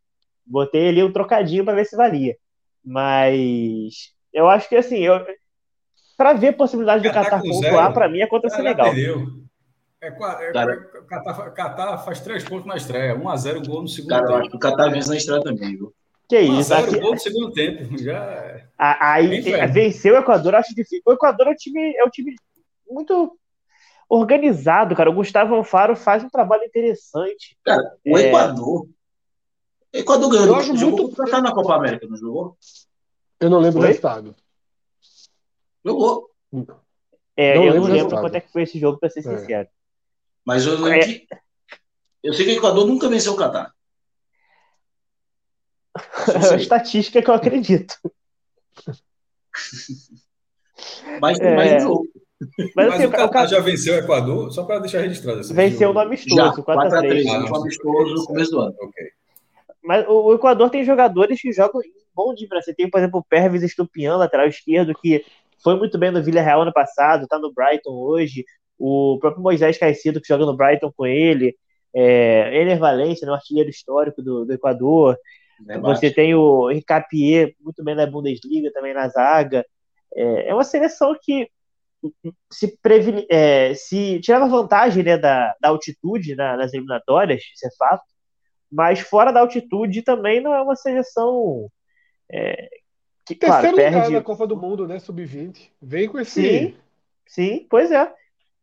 Botei 0.44 0.90
ali 0.90 1.02
um 1.02 1.10
trocadinho 1.10 1.64
para 1.64 1.76
ver 1.76 1.86
se 1.86 1.96
valia. 1.96 2.36
Mas 2.84 4.12
eu 4.30 4.50
acho 4.50 4.68
que 4.68 4.76
assim, 4.76 4.98
eu, 4.98 5.24
pra 6.14 6.34
ver 6.34 6.48
a 6.48 6.52
possibilidade 6.52 7.02
do 7.02 7.10
Qatar 7.10 7.40
pontuar, 7.40 7.90
para 7.94 8.06
mim 8.06 8.20
é 8.20 8.26
contra 8.26 8.48
o 8.48 8.50
Senegal. 8.50 8.92
É, 9.98 10.08
é, 10.08 10.10
Qatar, 11.08 11.54
Qatar 11.54 12.04
faz 12.04 12.20
três 12.20 12.44
pontos 12.44 12.66
na 12.66 12.76
estreia, 12.76 13.16
1x0 13.16 13.66
gol 13.66 13.80
no 13.80 13.88
segundo 13.88 14.10
cara, 14.10 14.26
tempo. 14.26 14.28
Cara, 14.28 14.40
eu 14.40 14.40
acho 14.42 14.50
que 14.50 14.56
o 14.56 14.60
Qatar 14.60 14.90
vence 14.92 15.08
na 15.08 15.16
estreia 15.16 15.42
também, 15.42 15.74
viu? 15.74 15.94
Que 16.28 16.40
isso, 16.40 16.74
aqui... 16.74 17.00
gol 17.00 17.12
no 17.12 17.18
segundo 17.18 17.52
tempo. 17.52 17.96
Já... 17.98 18.22
É 18.22 18.68
aí 18.78 19.40
venceu 19.72 20.14
o 20.14 20.18
Equador, 20.18 20.54
acho 20.54 20.74
difícil. 20.74 21.02
O 21.06 21.12
Equador 21.12 21.48
é 21.48 21.50
um 21.50 21.54
time, 21.54 21.96
é 21.96 22.04
um 22.04 22.10
time 22.10 22.36
muito 22.88 23.36
organizado, 24.08 24.94
cara. 24.94 25.10
O 25.10 25.14
Gustavo 25.14 25.54
Alfaro 25.54 25.96
faz 25.96 26.22
um 26.22 26.28
trabalho 26.28 26.64
interessante. 26.64 27.56
Cara, 27.64 27.96
o 28.06 28.18
é... 28.18 28.28
Equador. 28.28 28.82
O 28.82 28.88
Equador 29.92 30.30
ganhou. 30.30 30.60
Jogou 30.62 31.06
muito... 31.06 31.16
Qatar 31.16 31.42
na 31.42 31.52
Copa 31.52 31.74
América, 31.74 32.06
não 32.06 32.16
jogou? 32.16 32.56
Eu 33.40 33.50
não 33.50 33.58
lembro 33.58 33.80
do 33.80 33.86
resultado. 33.86 34.36
Jogou. 35.84 36.30
É, 37.36 37.54
não 37.54 37.64
eu 37.64 37.72
lembro 37.72 37.88
não 37.88 37.94
lembro 37.94 38.20
quanto 38.20 38.34
é 38.34 38.40
que 38.40 38.52
foi 38.52 38.62
esse 38.62 38.78
jogo, 38.78 38.98
pra 38.98 39.08
ser 39.08 39.20
é. 39.20 39.22
sincero. 39.22 39.68
Mas 40.44 40.66
eu 40.66 40.74
lembro 40.74 40.92
é... 40.92 40.98
que. 41.04 41.26
Eu 42.22 42.34
sei 42.34 42.44
que 42.44 42.52
o 42.52 42.56
Equador 42.56 42.86
nunca 42.86 43.08
venceu 43.08 43.32
o 43.32 43.36
Qatar. 43.36 43.72
É 46.50 46.54
a 46.54 46.56
estatística 46.56 47.22
que 47.22 47.30
eu 47.30 47.34
acredito. 47.34 47.94
mas, 51.20 51.38
é... 51.40 51.56
mas 51.56 51.82
jogo. 51.82 52.04
Mas, 52.76 52.94
assim, 52.94 53.06
o 53.06 53.10
Qatar 53.10 53.48
já 53.48 53.58
venceu 53.58 53.94
o 53.94 53.98
Equador, 53.98 54.52
só 54.52 54.62
para 54.64 54.78
deixar 54.78 55.00
registrado. 55.00 55.40
Assim, 55.40 55.54
venceu 55.54 55.92
no 55.92 55.98
amistoso, 55.98 56.62
4x3. 56.62 57.24
Ah, 57.28 57.56
amistoso 57.56 58.14
no 58.14 58.24
começo 58.26 58.50
do 58.52 58.60
ano. 58.60 58.74
Okay. 58.80 59.08
Mas 59.82 60.06
o 60.08 60.34
Equador 60.34 60.70
tem 60.70 60.84
jogadores 60.84 61.40
que 61.40 61.52
jogam 61.52 61.80
em 61.82 61.90
bom 62.14 62.34
de 62.34 62.46
Você 62.46 62.74
tem, 62.74 62.90
por 62.90 62.98
exemplo, 62.98 63.20
o 63.20 63.24
Pervis 63.24 63.62
Estupian, 63.62 64.16
lateral 64.16 64.48
esquerdo, 64.48 64.92
que 64.92 65.24
foi 65.62 65.76
muito 65.76 65.96
bem 65.98 66.10
no 66.10 66.22
Villarreal 66.22 66.62
ano 66.62 66.72
passado, 66.72 67.26
tá 67.26 67.38
no 67.38 67.52
Brighton 67.52 67.92
hoje. 67.92 68.44
O 68.78 69.18
próprio 69.20 69.42
Moisés 69.42 69.78
Caicedo, 69.78 70.20
que 70.20 70.28
joga 70.28 70.44
no 70.44 70.56
Brighton 70.56 70.92
com 70.96 71.06
ele. 71.06 71.56
É, 71.94 72.60
Ener 72.60 72.78
Valência, 72.78 73.26
né, 73.26 73.32
artilheiro 73.32 73.70
histórico 73.70 74.22
do, 74.22 74.44
do 74.44 74.52
Equador. 74.52 75.16
É 75.68 75.78
Você 75.78 76.10
tem 76.10 76.34
o 76.34 76.68
Ricapier, 76.68 77.54
muito 77.60 77.82
bem 77.82 77.94
na 77.94 78.06
Bundesliga, 78.06 78.72
também 78.72 78.94
na 78.94 79.08
zaga. 79.08 79.64
É, 80.14 80.48
é 80.48 80.54
uma 80.54 80.64
seleção 80.64 81.16
que 81.20 81.50
se, 82.50 82.78
previne, 82.80 83.26
é, 83.28 83.74
se 83.74 84.20
tirava 84.20 84.48
vantagem 84.48 85.02
né, 85.02 85.18
da, 85.18 85.54
da 85.60 85.68
altitude 85.68 86.36
na, 86.36 86.56
nas 86.56 86.72
eliminatórias, 86.72 87.42
isso 87.42 87.66
é 87.66 87.70
fato, 87.76 88.04
mas 88.70 89.00
fora 89.00 89.32
da 89.32 89.40
altitude 89.40 90.02
também 90.02 90.40
não 90.40 90.54
é 90.54 90.62
uma 90.62 90.76
seleção 90.76 91.68
é, 92.30 92.68
que, 93.24 93.34
Terceiro 93.34 93.76
claro, 93.76 93.92
perde... 93.92 94.14
na 94.14 94.22
Copa 94.22 94.46
do 94.46 94.56
Mundo, 94.56 94.86
né, 94.86 94.98
sub-20. 94.98 95.70
Vem 95.82 96.08
com 96.08 96.18
esse... 96.18 96.40
Sim, 96.40 96.76
sim, 97.26 97.66
pois 97.68 97.90
é. 97.90 98.12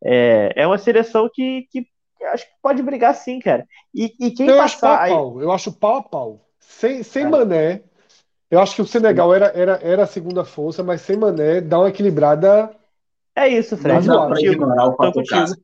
É, 0.02 0.52
é 0.56 0.66
uma 0.66 0.78
seleção 0.78 1.30
que, 1.32 1.68
que 1.70 1.86
acho 2.32 2.46
que 2.46 2.52
pode 2.62 2.82
brigar 2.82 3.14
sim, 3.14 3.38
cara. 3.38 3.66
E, 3.94 4.14
e 4.18 4.30
quem 4.30 4.48
eu 4.48 4.56
passar... 4.56 4.64
Acho 4.64 4.80
pau 4.80 4.92
a 4.94 5.08
pau. 5.08 5.42
Eu 5.42 5.52
acho 5.52 5.72
pau 5.72 5.96
a 5.96 6.02
pau. 6.02 6.45
Sem, 6.68 7.02
sem 7.02 7.24
é. 7.24 7.28
Mané, 7.28 7.82
eu 8.50 8.60
acho 8.60 8.74
que 8.74 8.82
o 8.82 8.86
Senegal 8.86 9.34
era, 9.34 9.46
era, 9.46 9.80
era 9.82 10.02
a 10.04 10.06
segunda 10.06 10.44
força, 10.44 10.82
mas 10.82 11.00
sem 11.00 11.16
Mané 11.16 11.60
dá 11.60 11.78
uma 11.78 11.88
equilibrada 11.88 12.74
é 13.36 13.48
isso, 13.48 13.76
Fred. 13.76 14.06
Não 14.06 14.16
dá 14.16 14.26
para 14.28 14.40
ignorar 14.40 14.88
o 14.88 14.96
fator 14.96 15.24
casa. 15.26 15.58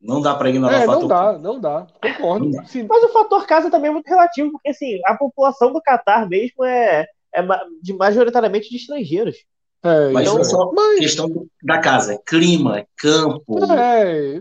Não 0.00 0.20
dá 0.20 0.34
para 0.36 0.50
ignorar 0.50 0.80
é, 0.80 0.84
o 0.84 0.86
fator 0.86 1.00
não 1.00 1.08
dá, 1.08 1.38
não 1.38 1.60
dá. 1.60 1.86
Concordo. 2.00 2.44
Não 2.44 2.52
dá. 2.52 2.62
Mas 2.88 3.04
o 3.04 3.08
fator 3.08 3.44
casa 3.46 3.70
também 3.70 3.90
é 3.90 3.92
muito 3.92 4.06
relativo, 4.06 4.52
porque 4.52 4.68
assim, 4.68 5.00
a 5.04 5.16
população 5.16 5.72
do 5.72 5.82
Catar 5.82 6.28
mesmo 6.28 6.64
é, 6.64 7.06
é 7.34 7.42
de 7.82 7.92
majoritariamente 7.94 8.70
de 8.70 8.76
estrangeiros. 8.76 9.36
É, 9.82 10.10
mas 10.10 10.28
então, 10.28 10.40
é 10.40 10.44
só 10.44 10.72
mas... 10.72 10.98
questão 11.00 11.46
da 11.62 11.78
casa, 11.78 12.22
clima, 12.24 12.86
campo. 12.96 13.58
É, 13.72 14.40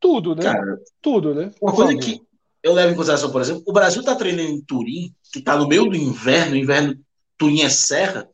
tudo, 0.00 0.34
né? 0.34 0.42
Cara, 0.42 0.80
tudo, 1.02 1.34
né? 1.34 1.50
Uma 1.60 1.74
coisa 1.74 1.94
que 1.94 2.22
eu 2.62 2.72
levo 2.72 2.92
em 2.92 2.96
consideração, 2.96 3.30
por 3.30 3.40
exemplo, 3.40 3.62
o 3.66 3.72
Brasil 3.72 4.00
está 4.00 4.14
treinando 4.14 4.50
em 4.50 4.60
Turim, 4.60 5.14
que 5.32 5.38
está 5.38 5.56
no 5.56 5.68
meio 5.68 5.84
do 5.84 5.96
inverno, 5.96 6.56
inverno 6.56 6.98
Turim 7.36 7.62
é 7.62 7.68
serra, 7.68 8.28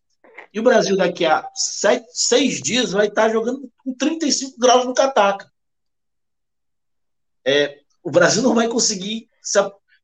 e 0.55 0.61
o 0.61 0.63
Brasil, 0.63 0.97
daqui 0.97 1.25
a 1.25 1.51
sete, 1.53 2.07
seis 2.13 2.63
dias, 2.63 2.93
vai 2.93 3.09
estar 3.09 3.29
jogando 3.29 3.69
com 3.79 3.93
35 3.93 4.57
graus 4.57 4.87
no 4.87 4.95
Cataca. 4.95 5.51
É, 7.45 7.81
o 8.05 8.11
Brasil 8.11 8.41
não 8.41 8.55
vai 8.55 8.69
conseguir. 8.69 9.29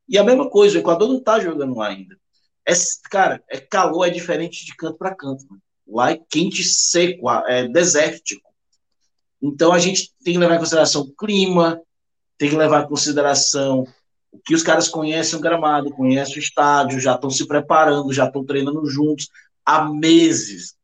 E 0.09 0.17
a 0.17 0.23
mesma 0.25 0.49
coisa, 0.49 0.75
o 0.75 0.81
Equador 0.81 1.07
não 1.07 1.19
está 1.19 1.39
jogando 1.39 1.77
lá 1.77 1.87
ainda. 1.87 2.19
É, 2.67 2.73
cara, 3.09 3.41
é 3.49 3.61
calor, 3.61 4.05
é 4.05 4.09
diferente 4.09 4.65
de 4.65 4.75
canto 4.75 4.97
para 4.97 5.15
canto. 5.15 5.45
Mano. 5.49 5.61
Lá 5.87 6.11
é 6.11 6.19
quente, 6.29 6.65
seco, 6.65 7.29
é 7.47 7.69
desértico. 7.69 8.51
Então 9.41 9.71
a 9.71 9.79
gente 9.79 10.13
tem 10.21 10.33
que 10.33 10.39
levar 10.39 10.55
em 10.55 10.59
consideração 10.59 11.03
o 11.03 11.15
clima, 11.15 11.81
tem 12.37 12.49
que 12.49 12.57
levar 12.57 12.83
em 12.83 12.89
consideração 12.89 13.87
que 14.45 14.55
os 14.55 14.63
caras 14.63 14.87
conhecem 14.87 15.37
o 15.37 15.41
gramado, 15.41 15.91
conhecem 15.91 16.37
o 16.37 16.39
estádio, 16.39 16.99
já 16.99 17.15
estão 17.15 17.29
se 17.29 17.45
preparando, 17.47 18.13
já 18.13 18.25
estão 18.25 18.45
treinando 18.45 18.85
juntos 18.85 19.29
há 19.65 19.83
meses. 19.85 20.75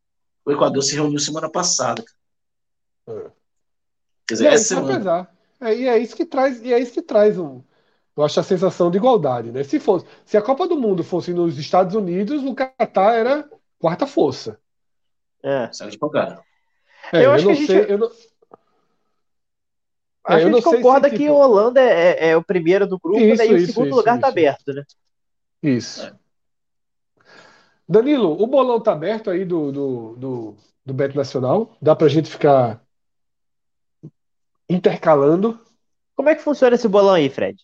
O 0.46 0.52
Equador 0.52 0.84
se 0.84 0.96
reuniu 0.96 1.20
semana 1.20 1.50
passada. 1.50 2.04
É. 3.08 3.32
Quer 4.28 4.34
dizer, 4.34 4.44
e 4.44 4.48
é 4.48 4.54
essa 4.54 4.76
semana... 4.76 5.30
É, 5.60 5.76
e 5.76 5.88
é 5.88 5.98
isso 5.98 6.16
que 6.16 6.26
traz, 6.26 6.62
e 6.62 6.72
é 6.72 6.80
isso 6.80 6.94
que 6.94 7.02
traz 7.02 7.40
um, 7.40 7.64
eu 8.16 8.24
acho 8.24 8.40
a 8.40 8.44
sensação 8.44 8.90
de 8.90 8.98
igualdade, 8.98 9.52
né? 9.52 9.64
Se 9.64 9.80
fosse, 9.80 10.06
se 10.26 10.36
a 10.36 10.42
Copa 10.42 10.68
do 10.68 10.76
Mundo 10.76 11.04
fosse 11.04 11.34
nos 11.34 11.58
Estados 11.60 11.96
Unidos, 11.96 12.44
o 12.44 12.56
Catar 12.56 13.14
era 13.14 13.50
quarta 13.80 14.08
força. 14.08 14.60
É. 15.44 15.70
Pancada. 16.00 16.42
É, 17.14 17.26
eu, 17.26 17.32
acho 17.32 17.46
que 17.46 17.52
a 17.52 17.56
gente... 17.56 17.72
eu 17.72 17.98
não... 18.00 18.12
É, 20.28 20.34
a 20.34 20.40
gente 20.40 20.62
concorda 20.62 21.10
se, 21.10 21.16
que 21.16 21.24
tipo... 21.24 21.34
a 21.34 21.46
Holanda 21.46 21.82
é, 21.82 21.86
é, 21.86 22.30
é, 22.30 22.38
o 22.38 22.44
primeiro 22.44 22.86
do 22.86 23.00
grupo, 23.00 23.20
isso, 23.20 23.38
né? 23.38 23.48
E 23.48 23.54
o 23.54 23.66
segundo 23.66 23.88
isso, 23.88 23.96
lugar 23.96 24.16
está 24.16 24.28
aberto, 24.28 24.74
né? 24.74 24.84
Isso. 25.64 26.14
Danilo, 27.88 28.42
o 28.42 28.46
bolão 28.46 28.82
tá 28.82 28.92
aberto 28.92 29.30
aí 29.30 29.46
do, 29.46 29.72
do, 29.72 30.16
do, 30.18 30.56
do 30.86 30.94
Beto 30.94 31.16
Nacional. 31.16 31.78
Dá 31.82 31.96
pra 31.96 32.10
gente 32.10 32.30
ficar 32.30 32.84
intercalando. 34.70 35.58
Como 36.14 36.28
é 36.28 36.36
que 36.36 36.42
funciona 36.42 36.76
esse 36.76 36.88
bolão 36.90 37.14
aí, 37.14 37.30
Fred? 37.30 37.58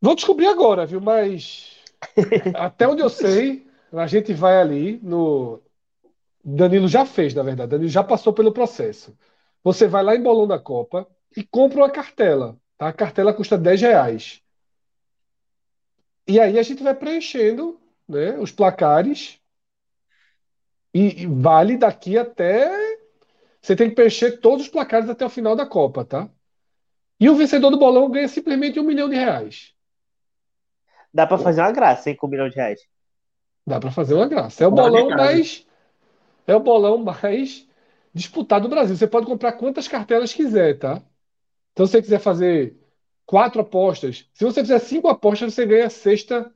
Vou 0.00 0.16
descobrir 0.16 0.48
agora, 0.48 0.84
viu? 0.84 1.00
Mas 1.00 1.76
até 2.54 2.88
onde 2.88 3.02
eu 3.02 3.08
sei, 3.08 3.66
a 3.92 4.06
gente 4.08 4.32
vai 4.32 4.60
ali 4.60 4.98
no. 5.02 5.60
Danilo 6.42 6.88
já 6.88 7.04
fez, 7.04 7.34
na 7.34 7.42
verdade. 7.42 7.70
Danilo 7.70 7.90
já 7.90 8.02
passou 8.02 8.32
pelo 8.32 8.52
processo. 8.52 9.16
Você 9.62 9.86
vai 9.86 10.02
lá 10.02 10.14
em 10.14 10.22
Bolão 10.22 10.46
da 10.46 10.58
Copa 10.58 11.06
e 11.36 11.42
compra 11.44 11.78
uma 11.78 11.90
cartela. 11.90 12.58
Tá? 12.76 12.88
A 12.88 12.92
cartela 12.92 13.34
custa 13.34 13.58
10 13.58 13.80
reais. 13.80 14.42
E 16.26 16.38
aí 16.38 16.58
a 16.58 16.62
gente 16.62 16.82
vai 16.82 16.94
preenchendo 16.94 17.80
né, 18.08 18.38
os 18.38 18.52
placares 18.52 19.40
e, 20.92 21.22
e 21.22 21.26
vale 21.26 21.76
daqui 21.76 22.16
até. 22.18 22.70
Você 23.60 23.74
tem 23.74 23.88
que 23.88 23.94
preencher 23.94 24.38
todos 24.38 24.66
os 24.66 24.70
placares 24.70 25.08
até 25.08 25.24
o 25.24 25.30
final 25.30 25.56
da 25.56 25.66
Copa, 25.66 26.04
tá? 26.04 26.28
E 27.20 27.28
o 27.28 27.34
vencedor 27.34 27.70
do 27.70 27.78
bolão 27.78 28.10
ganha 28.10 28.28
simplesmente 28.28 28.78
um 28.78 28.84
milhão 28.84 29.08
de 29.08 29.16
reais. 29.16 29.74
Dá 31.12 31.26
para 31.26 31.38
fazer 31.38 31.60
uma 31.62 31.72
graça, 31.72 32.10
hein, 32.10 32.16
com 32.16 32.26
um 32.26 32.30
milhão 32.30 32.48
de 32.48 32.54
reais. 32.56 32.80
Dá 33.66 33.80
para 33.80 33.90
fazer 33.90 34.14
uma 34.14 34.28
graça. 34.28 34.62
É 34.62 34.66
o 34.66 34.70
bolão 34.70 35.10
mais. 35.10 35.66
É 36.46 36.54
o 36.54 36.60
bolão 36.60 36.98
mais 36.98 37.67
disputado 38.14 38.68
do 38.68 38.70
Brasil. 38.70 38.96
Você 38.96 39.06
pode 39.06 39.26
comprar 39.26 39.52
quantas 39.52 39.88
cartelas 39.88 40.32
quiser, 40.32 40.78
tá? 40.78 41.02
Então, 41.72 41.86
se 41.86 41.92
você 41.92 42.02
quiser 42.02 42.18
fazer 42.18 42.76
quatro 43.26 43.60
apostas, 43.60 44.28
se 44.32 44.44
você 44.44 44.62
fizer 44.62 44.78
cinco 44.80 45.08
apostas, 45.08 45.54
você 45.54 45.66
ganha 45.66 45.86
a 45.86 45.90
sexta 45.90 46.52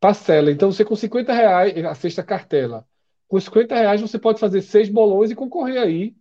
parcela. 0.00 0.50
Então, 0.50 0.72
você 0.72 0.84
com 0.84 0.96
50 0.96 1.32
reais, 1.32 1.84
a 1.84 1.94
sexta 1.94 2.22
cartela. 2.22 2.86
Com 3.28 3.38
50 3.38 3.74
reais 3.74 4.00
você 4.00 4.18
pode 4.18 4.40
fazer 4.40 4.62
seis 4.62 4.88
bolões 4.88 5.30
e 5.30 5.34
concorrer 5.34 5.80
aí. 5.80 6.16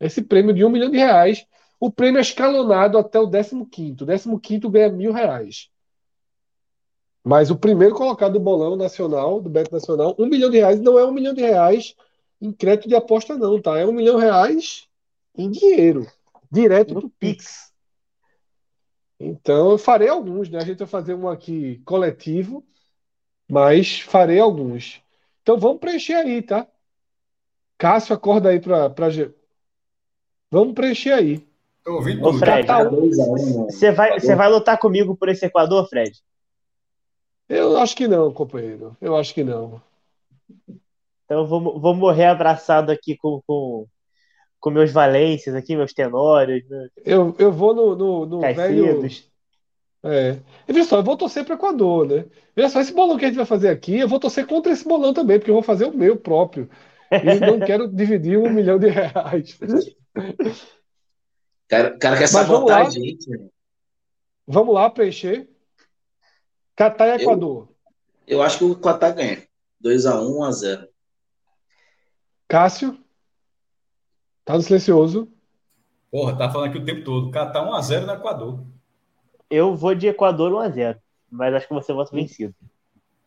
Esse 0.00 0.22
prêmio 0.22 0.54
de 0.54 0.64
um 0.64 0.70
milhão 0.70 0.90
de 0.90 0.96
reais. 0.96 1.46
O 1.78 1.90
prêmio 1.90 2.18
é 2.18 2.22
escalonado 2.22 2.96
até 2.96 3.20
o 3.20 3.28
15. 3.28 4.04
O 4.30 4.40
15 4.40 4.68
ganha 4.68 4.88
mil 4.88 5.12
reais. 5.12 5.68
Mas 7.22 7.50
o 7.50 7.56
primeiro 7.56 7.94
colocado 7.94 8.34
do 8.34 8.40
bolão 8.40 8.76
nacional, 8.76 9.40
do 9.40 9.50
Beto 9.50 9.72
Nacional, 9.72 10.14
um 10.16 10.26
milhão 10.26 10.48
de 10.48 10.58
reais 10.58 10.80
não 10.80 10.96
é 10.96 11.04
um 11.04 11.10
milhão 11.10 11.34
de 11.34 11.42
reais 11.42 11.94
em 12.40 12.52
crédito 12.52 12.88
de 12.88 12.94
aposta, 12.94 13.36
não, 13.36 13.60
tá? 13.60 13.78
É 13.78 13.86
um 13.86 13.92
milhão 13.92 14.18
de 14.18 14.24
reais 14.24 14.88
em 15.36 15.50
dinheiro, 15.50 16.06
direto 16.50 16.94
do 16.94 17.08
Pix. 17.08 17.72
Então, 19.18 19.70
eu 19.70 19.78
farei 19.78 20.08
alguns, 20.08 20.48
né? 20.48 20.58
A 20.58 20.64
gente 20.64 20.78
vai 20.78 20.86
fazer 20.86 21.14
um 21.14 21.28
aqui 21.28 21.80
coletivo, 21.84 22.64
mas 23.48 24.00
farei 24.00 24.38
alguns. 24.38 25.02
Então, 25.42 25.58
vamos 25.58 25.78
preencher 25.78 26.14
aí, 26.14 26.42
tá? 26.42 26.66
Cássio, 27.78 28.14
acorda 28.14 28.50
aí 28.50 28.60
para. 28.60 28.90
Pra... 28.90 29.08
Vamos 30.50 30.74
preencher 30.74 31.12
aí. 31.12 31.46
Tô 31.84 31.94
ouvindo 31.94 32.26
Ô, 32.26 32.32
Fred, 32.34 32.66
você 32.66 33.92
vai, 33.92 34.18
você 34.18 34.34
vai 34.34 34.50
lutar 34.50 34.78
comigo 34.78 35.16
por 35.16 35.28
esse 35.28 35.46
Equador, 35.46 35.88
Fred? 35.88 36.20
Eu 37.48 37.76
acho 37.76 37.94
que 37.94 38.08
não, 38.08 38.32
companheiro. 38.32 38.96
Eu 39.00 39.16
acho 39.16 39.32
que 39.32 39.44
não. 39.44 39.80
Então 41.26 41.40
eu 41.40 41.46
vou, 41.46 41.78
vou 41.78 41.94
morrer 41.94 42.26
abraçado 42.26 42.90
aqui 42.90 43.16
com, 43.16 43.42
com, 43.46 43.86
com 44.60 44.70
meus 44.70 44.92
valências 44.92 45.54
aqui, 45.54 45.76
meus 45.76 45.92
tenórios. 45.92 46.66
Né? 46.68 46.88
Eu, 47.04 47.34
eu 47.38 47.52
vou 47.52 47.74
no, 47.74 47.96
no, 47.96 48.26
no 48.26 48.40
velho. 48.40 49.06
É. 50.04 50.38
E 50.68 50.72
veja 50.72 50.88
só, 50.88 50.98
eu 50.98 51.02
vou 51.02 51.16
torcer 51.16 51.44
para 51.44 51.54
o 51.54 51.58
Equador, 51.58 52.06
né? 52.06 52.24
Veja 52.54 52.68
só, 52.68 52.80
esse 52.80 52.92
bolão 52.92 53.18
que 53.18 53.24
a 53.24 53.28
gente 53.28 53.36
vai 53.36 53.46
fazer 53.46 53.68
aqui, 53.68 53.98
eu 53.98 54.08
vou 54.08 54.20
torcer 54.20 54.46
contra 54.46 54.72
esse 54.72 54.86
bolão 54.86 55.12
também, 55.12 55.38
porque 55.38 55.50
eu 55.50 55.56
vou 55.56 55.64
fazer 55.64 55.86
o 55.86 55.96
meu 55.96 56.16
próprio. 56.16 56.70
E 57.10 57.40
não 57.40 57.58
quero 57.58 57.88
dividir 57.90 58.38
um 58.38 58.48
milhão 58.48 58.78
de 58.78 58.88
reais. 58.88 59.58
O 59.60 61.68
cara, 61.68 61.98
cara 61.98 62.18
quer 62.18 62.28
sabotar 62.28 62.86
a 62.86 62.90
gente. 62.90 63.28
Né? 63.28 63.48
Vamos 64.46 64.72
lá 64.72 64.88
preencher. 64.88 65.48
Catar 66.76 67.08
e 67.08 67.22
Equador. 67.22 67.68
Eu, 68.26 68.38
eu 68.38 68.42
acho 68.42 68.58
que 68.58 68.64
o 68.64 68.76
Catar 68.76 69.10
ganha. 69.10 69.42
2x1, 69.82 70.22
1x0. 70.22 70.88
Cássio? 72.48 72.98
Tá 74.44 74.54
no 74.54 74.62
silencioso. 74.62 75.28
Porra, 76.10 76.36
tá 76.36 76.50
falando 76.50 76.70
aqui 76.70 76.78
o 76.78 76.84
tempo 76.84 77.04
todo. 77.04 77.30
Catar 77.30 77.66
1x0 77.66 78.06
no 78.06 78.12
Equador. 78.12 78.64
Eu 79.50 79.74
vou 79.74 79.94
de 79.94 80.06
Equador 80.06 80.52
1x0. 80.52 80.98
Mas 81.30 81.54
acho 81.54 81.68
que 81.68 81.74
você 81.74 81.92
vota 81.92 82.14
vencido. 82.14 82.54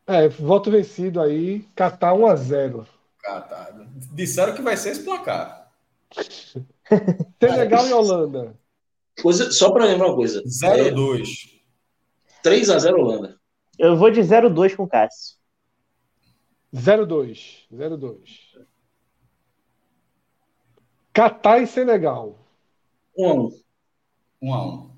É, 0.07 0.27
voto 0.27 0.71
vencido 0.71 1.21
aí. 1.21 1.61
Catar 1.75 2.13
1x0. 2.13 2.85
Catar. 3.21 3.73
Disseram 4.13 4.55
que 4.55 4.61
vai 4.61 4.77
ser 4.77 4.91
esse 4.91 5.03
placar. 5.03 5.71
Senegal 7.39 7.87
e 7.87 7.93
Holanda. 7.93 8.57
Coisa, 9.21 9.51
só 9.51 9.71
para 9.71 9.85
lembrar 9.85 10.07
uma 10.07 10.15
coisa. 10.15 10.41
0-2. 10.43 11.27
É, 12.43 12.49
3x0 12.49 12.93
Holanda. 12.95 13.37
Eu 13.77 13.97
vou 13.97 14.09
de 14.09 14.21
0-2 14.21 14.75
com 14.75 14.83
o 14.83 14.87
Cássio. 14.87 15.37
0-2. 16.73 17.67
0-2. 17.71 18.48
Catar 21.19 21.61
e 21.61 21.67
Senegal. 21.67 22.39
1x1. 23.17 23.51
1x1. 24.41 24.89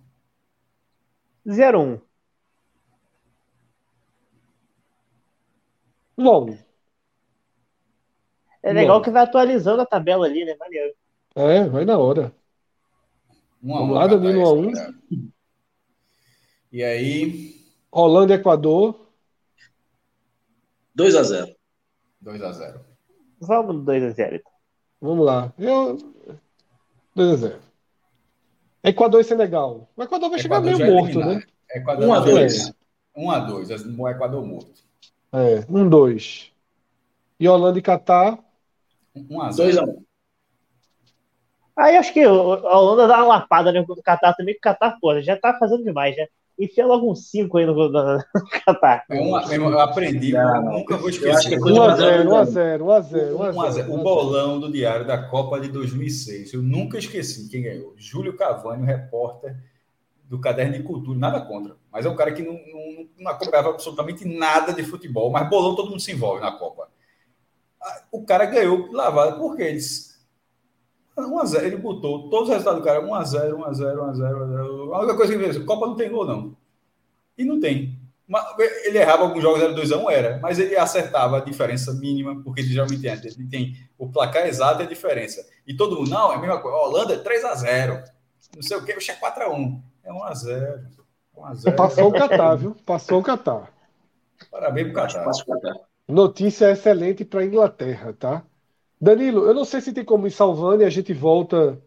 0-1. 1.47 2.01
1x1. 6.19 6.63
É 8.61 8.71
legal 8.71 9.01
que 9.01 9.09
vai 9.09 9.23
atualizando 9.23 9.81
a 9.81 9.85
tabela 9.87 10.27
ali, 10.27 10.45
né? 10.45 10.55
Maneiro. 10.59 10.93
É, 11.33 11.67
vai 11.67 11.85
na 11.85 11.97
hora. 11.97 12.31
Um 13.63 13.73
Vamos 13.73 13.95
lá, 13.95 14.05
Danilo 14.05 14.43
1x1. 14.43 15.31
E 16.71 16.83
aí? 16.83 17.65
Holanda 17.91 18.35
e 18.35 18.37
Equador. 18.37 19.07
2x0. 20.95 21.55
2x0. 22.23 22.79
Vamos 23.39 23.77
2x0 23.77 24.35
então. 24.35 24.50
Vamos 25.01 25.25
lá. 25.25 25.51
Eu... 25.57 25.97
2x0. 27.17 27.55
Equador 28.83 29.21
e 29.21 29.23
Senegal. 29.23 29.89
O 29.97 30.03
Equador 30.03 30.29
vai 30.29 30.39
Equador 30.39 30.69
chegar 30.69 30.85
meio 30.85 30.93
morto, 30.93 31.19
né? 31.19 31.43
Equador 31.71 32.07
1x2. 32.07 32.75
1x2. 33.17 33.99
O 33.99 34.09
Equador 34.09 34.45
morto. 34.45 34.81
É, 35.33 35.61
1x2. 35.61 36.51
E 37.39 37.49
Holanda 37.49 37.79
e 37.79 37.81
Catar. 37.81 38.37
1x0. 39.15 39.55
2x1. 39.55 40.03
Aí 41.75 41.97
acho 41.97 42.13
que 42.13 42.21
a 42.21 42.31
Holanda 42.31 43.07
dá 43.07 43.17
uma 43.17 43.27
lapada 43.27 43.71
né, 43.71 43.83
com 43.83 43.93
o 43.93 44.03
Catar 44.03 44.33
também, 44.33 44.53
que 44.53 44.59
o 44.59 44.61
Catar, 44.61 44.97
pô, 44.99 45.19
já 45.21 45.37
tá 45.37 45.57
fazendo 45.57 45.83
demais, 45.83 46.15
né? 46.15 46.27
Enfia 46.61 46.85
logo 46.85 47.11
um 47.11 47.15
5 47.15 47.57
aí 47.57 47.65
no, 47.65 47.73
no, 47.73 47.89
no 47.89 48.23
Catar. 48.63 49.03
É 49.09 49.19
uma, 49.19 49.41
eu 49.51 49.79
aprendi, 49.79 50.31
não, 50.31 50.73
nunca 50.73 50.95
vou 50.95 51.09
esquecer. 51.09 51.57
1x0, 51.59 52.25
1x0, 52.25 52.79
1x0. 52.79 53.89
O 53.89 53.97
bolão 53.97 54.59
do 54.59 54.71
Diário 54.71 55.07
da 55.07 55.17
Copa 55.17 55.59
de 55.59 55.69
2006. 55.69 56.53
Eu 56.53 56.61
nunca 56.61 56.99
esqueci 56.99 57.49
quem 57.49 57.63
ganhou. 57.63 57.95
Júlio 57.97 58.37
Cavani, 58.37 58.85
repórter 58.85 59.57
do 60.25 60.39
Caderno 60.39 60.73
de 60.73 60.83
Cultura. 60.83 61.17
Nada 61.17 61.41
contra. 61.41 61.75
Mas 61.91 62.05
é 62.05 62.09
um 62.09 62.15
cara 62.15 62.31
que 62.31 62.43
não, 62.43 62.53
não, 62.53 63.07
não 63.17 63.31
acompanhava 63.31 63.69
absolutamente 63.71 64.23
nada 64.23 64.71
de 64.71 64.83
futebol. 64.83 65.31
Mas 65.31 65.49
bolão 65.49 65.75
todo 65.75 65.89
mundo 65.89 65.99
se 65.99 66.11
envolve 66.11 66.41
na 66.41 66.51
Copa. 66.51 66.89
O 68.11 68.23
cara 68.23 68.45
ganhou 68.45 68.91
lavada 68.91 69.35
porque 69.37 69.63
eles 69.63 70.10
1x0, 71.17 71.63
ele 71.63 71.77
botou 71.77 72.29
todos 72.29 72.47
os 72.47 72.53
resultados 72.53 72.81
do 72.81 72.85
cara 72.85 73.01
1x0, 73.01 73.53
1x0, 73.53 73.95
1x0, 73.95 74.93
A 74.93 74.99
única 74.99 75.15
coisa 75.15 75.33
que 75.33 75.39
ele 75.39 75.53
fez, 75.53 75.65
Copa 75.65 75.87
não 75.87 75.95
tem 75.95 76.09
gol, 76.09 76.25
não. 76.25 76.55
E 77.37 77.43
não 77.43 77.59
tem. 77.59 77.99
Ele 78.85 78.97
errava 78.97 79.23
alguns 79.23 79.41
jogos, 79.41 79.61
era 79.61 79.73
2x1, 79.73 80.09
era, 80.09 80.39
mas 80.39 80.57
ele 80.57 80.77
acertava 80.77 81.37
a 81.37 81.41
diferença 81.41 81.93
mínima, 81.93 82.41
porque 82.41 82.61
ele 82.61 82.69
geralmente 82.69 83.01
tem, 83.01 83.11
ele 83.11 83.47
tem 83.49 83.75
o 83.97 84.07
placar 84.07 84.47
exato 84.47 84.81
e 84.81 84.85
a 84.85 84.89
diferença. 84.89 85.45
E 85.67 85.75
todo 85.75 85.97
mundo, 85.97 86.09
não, 86.09 86.31
é 86.31 86.35
a 86.35 86.39
mesma 86.39 86.59
coisa. 86.61 86.77
Holanda 86.77 87.13
é 87.13 87.17
3x0. 87.17 88.03
Não 88.55 88.61
sei 88.61 88.77
o 88.77 88.85
que, 88.85 88.93
é 88.93 88.95
4x1. 88.95 89.81
É 90.03 90.11
1x0. 90.11 90.81
1x0. 91.35 91.75
Passou 91.75 92.07
o 92.07 92.13
Catar, 92.13 92.55
viu? 92.55 92.75
Passou 92.85 93.19
o 93.19 93.23
Catar. 93.23 93.73
Parabéns 94.49 94.87
pro 94.87 94.95
Catar. 94.95 95.31
Notícia 96.07 96.71
excelente 96.71 97.25
para 97.25 97.45
Inglaterra, 97.45 98.13
tá? 98.17 98.43
Danilo, 99.01 99.45
eu 99.45 99.53
não 99.55 99.65
sei 99.65 99.81
se 99.81 99.91
tem 99.91 100.05
como 100.05 100.27
ir 100.27 100.31
salvando 100.31 100.83
e 100.83 100.85
a 100.85 100.89
gente 100.89 101.11
volta. 101.11 101.81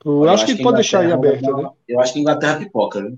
Pro... 0.00 0.24
Eu 0.24 0.30
acho, 0.30 0.44
que, 0.44 0.56
que 0.56 0.62
pode 0.62 0.76
deixar 0.76 1.00
aí 1.00 1.12
aberto, 1.12 1.56
né? 1.56 1.70
Eu 1.86 2.00
acho 2.00 2.12
que 2.12 2.18
Inglaterra 2.18 2.58
pipoca, 2.58 3.00
né? 3.00 3.16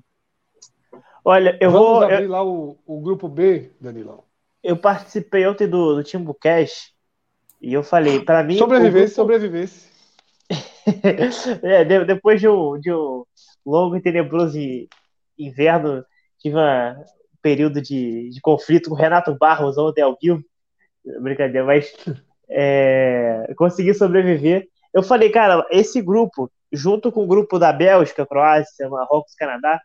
Olha, 1.24 1.56
eu 1.58 1.70
Vamos 1.70 1.88
vou. 1.88 2.02
abrir 2.02 2.24
eu... 2.24 2.30
lá 2.30 2.44
o, 2.44 2.76
o 2.86 3.00
grupo 3.00 3.28
B, 3.28 3.70
Danilão. 3.80 4.22
Eu 4.62 4.76
participei 4.76 5.46
ontem 5.46 5.66
do, 5.66 5.94
do 5.94 6.04
Timbu 6.04 6.34
Cash 6.34 6.92
e 7.60 7.72
eu 7.72 7.82
falei, 7.82 8.20
para 8.20 8.44
mim. 8.44 8.58
Sobrevivesse, 8.58 9.14
grupo... 9.14 9.32
sobrevivesse. 9.32 9.90
é, 11.62 11.84
de, 11.84 12.04
depois 12.04 12.38
de 12.38 12.48
um, 12.48 12.78
de 12.78 12.92
um 12.92 13.24
longo 13.64 13.96
e 13.96 14.02
tenebroso 14.02 14.58
inverno, 15.38 16.04
tive 16.38 16.56
um 16.56 17.04
período 17.40 17.80
de, 17.80 18.28
de 18.28 18.40
conflito 18.42 18.90
com 18.90 18.94
o 18.94 18.98
Renato 18.98 19.34
Barros 19.38 19.78
ontem 19.78 20.02
ao 20.02 20.18
vivo. 20.20 20.44
Brincadeira, 21.20 21.66
mas 21.66 21.92
é, 22.52 23.54
conseguir 23.56 23.94
sobreviver. 23.94 24.68
Eu 24.92 25.02
falei, 25.02 25.30
cara, 25.30 25.66
esse 25.70 26.02
grupo, 26.02 26.50
junto 26.70 27.10
com 27.10 27.24
o 27.24 27.26
grupo 27.26 27.58
da 27.58 27.72
Bélgica, 27.72 28.26
Croácia, 28.26 28.88
Marrocos, 28.88 29.34
Canadá, 29.34 29.80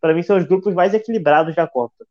para 0.00 0.14
mim 0.14 0.22
são 0.22 0.36
os 0.36 0.44
grupos 0.44 0.74
mais 0.74 0.94
equilibrados 0.94 1.54
da 1.54 1.66
Copa. 1.66 2.04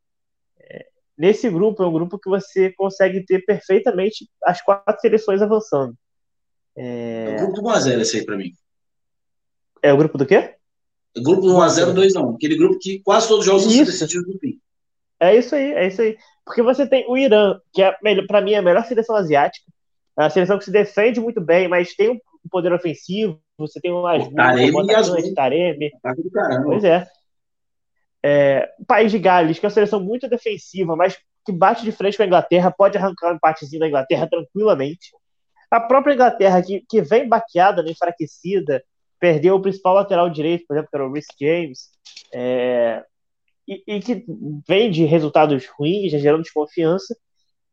É, 0.60 0.86
nesse 1.16 1.48
grupo 1.48 1.82
é 1.82 1.86
um 1.86 1.92
grupo 1.92 2.18
que 2.18 2.28
você 2.28 2.70
consegue 2.72 3.24
ter 3.24 3.44
perfeitamente 3.44 4.28
as 4.44 4.60
quatro 4.62 5.00
seleções 5.00 5.40
avançando. 5.40 5.94
É, 6.76 7.36
é 7.38 7.42
o 7.42 7.52
grupo 7.52 7.68
1x0 7.68 8.00
esse 8.00 8.18
aí 8.18 8.24
para 8.24 8.36
mim. 8.36 8.52
É 9.82 9.92
o 9.92 9.96
grupo 9.96 10.16
do 10.16 10.26
quê? 10.26 10.54
É 11.14 11.20
o 11.20 11.22
grupo 11.22 11.42
1x0, 11.42 11.92
2x1. 11.92 12.34
Aquele 12.36 12.56
grupo 12.56 12.78
que 12.78 13.00
quase 13.00 13.28
todos 13.28 13.40
os 13.40 13.46
jogos 13.46 13.64
são 13.64 13.84
decididos 13.84 14.26
no 14.26 14.38
fim. 14.38 14.58
É 15.20 15.36
isso 15.36 15.54
aí, 15.54 15.72
é 15.72 15.86
isso 15.86 16.02
aí. 16.02 16.16
Porque 16.44 16.62
você 16.62 16.86
tem 16.86 17.04
o 17.08 17.16
Irã, 17.16 17.58
que 17.72 17.82
é, 17.82 17.92
para 18.26 18.40
mim, 18.40 18.52
é 18.52 18.58
a 18.58 18.62
melhor 18.62 18.84
seleção 18.84 19.14
asiática. 19.14 19.64
É 20.18 20.22
uma 20.22 20.30
seleção 20.30 20.58
que 20.58 20.64
se 20.64 20.70
defende 20.70 21.20
muito 21.20 21.40
bem, 21.40 21.68
mas 21.68 21.94
tem 21.94 22.10
um 22.10 22.18
poder 22.50 22.72
ofensivo. 22.72 23.40
Você 23.58 23.80
tem 23.80 23.92
um 23.92 24.02
Taremi 24.34 24.86
e 24.86 24.94
Azul. 24.94 25.34
Taremi. 25.34 25.90
Pois 26.64 26.84
é. 26.84 27.06
é. 28.24 28.68
O 28.78 28.84
País 28.84 29.10
de 29.10 29.18
Gales, 29.18 29.58
que 29.58 29.66
é 29.66 29.68
uma 29.68 29.74
seleção 29.74 30.00
muito 30.00 30.28
defensiva, 30.28 30.96
mas 30.96 31.18
que 31.44 31.52
bate 31.52 31.84
de 31.84 31.92
frente 31.92 32.16
com 32.16 32.22
a 32.22 32.26
Inglaterra, 32.26 32.70
pode 32.70 32.96
arrancar 32.96 33.32
um 33.32 33.36
empatezinho 33.36 33.80
da 33.80 33.88
Inglaterra 33.88 34.28
tranquilamente. 34.28 35.10
A 35.70 35.80
própria 35.80 36.14
Inglaterra, 36.14 36.62
que, 36.62 36.84
que 36.88 37.00
vem 37.00 37.28
baqueada, 37.28 37.82
né, 37.82 37.90
enfraquecida, 37.90 38.82
perdeu 39.18 39.54
o 39.54 39.62
principal 39.62 39.94
lateral 39.94 40.28
direito, 40.28 40.66
por 40.66 40.74
exemplo, 40.74 40.90
que 40.90 40.96
era 40.96 41.06
o 41.06 41.12
Rhys 41.12 41.26
James, 41.40 41.88
é, 42.34 43.04
e, 43.66 43.82
e, 43.86 44.00
que 44.00 44.24
vem 44.68 44.90
de 44.90 45.04
resultados 45.04 45.66
ruins, 45.66 46.12
já 46.12 46.18
gerando 46.18 46.42
desconfiança. 46.42 47.16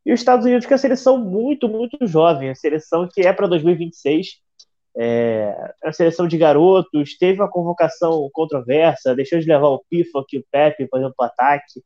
E 0.10 0.12
os 0.12 0.22
Estados 0.22 0.44
Unidos, 0.44 0.66
que 0.66 0.74
é 0.74 0.76
uma 0.76 0.80
seleção 0.80 1.20
muito, 1.20 1.70
muito 1.70 1.96
jovem, 2.08 2.50
a 2.50 2.56
seleção 2.56 3.08
que 3.08 3.22
é 3.22 3.32
para 3.32 3.46
2026. 3.46 4.40
É, 4.98 5.76
uma 5.84 5.94
seleção 5.94 6.28
de 6.28 6.36
garotos, 6.36 7.16
teve 7.16 7.40
uma 7.40 7.48
convocação 7.48 8.28
controversa, 8.34 9.14
deixou 9.14 9.40
de 9.40 9.46
levar 9.46 9.68
o 9.68 9.84
Pifa 9.88 10.20
aqui 10.20 10.40
o 10.40 10.46
Pepe, 10.52 10.88
por 10.88 10.98
exemplo, 10.98 11.14
o 11.20 11.24
ataque. 11.24 11.84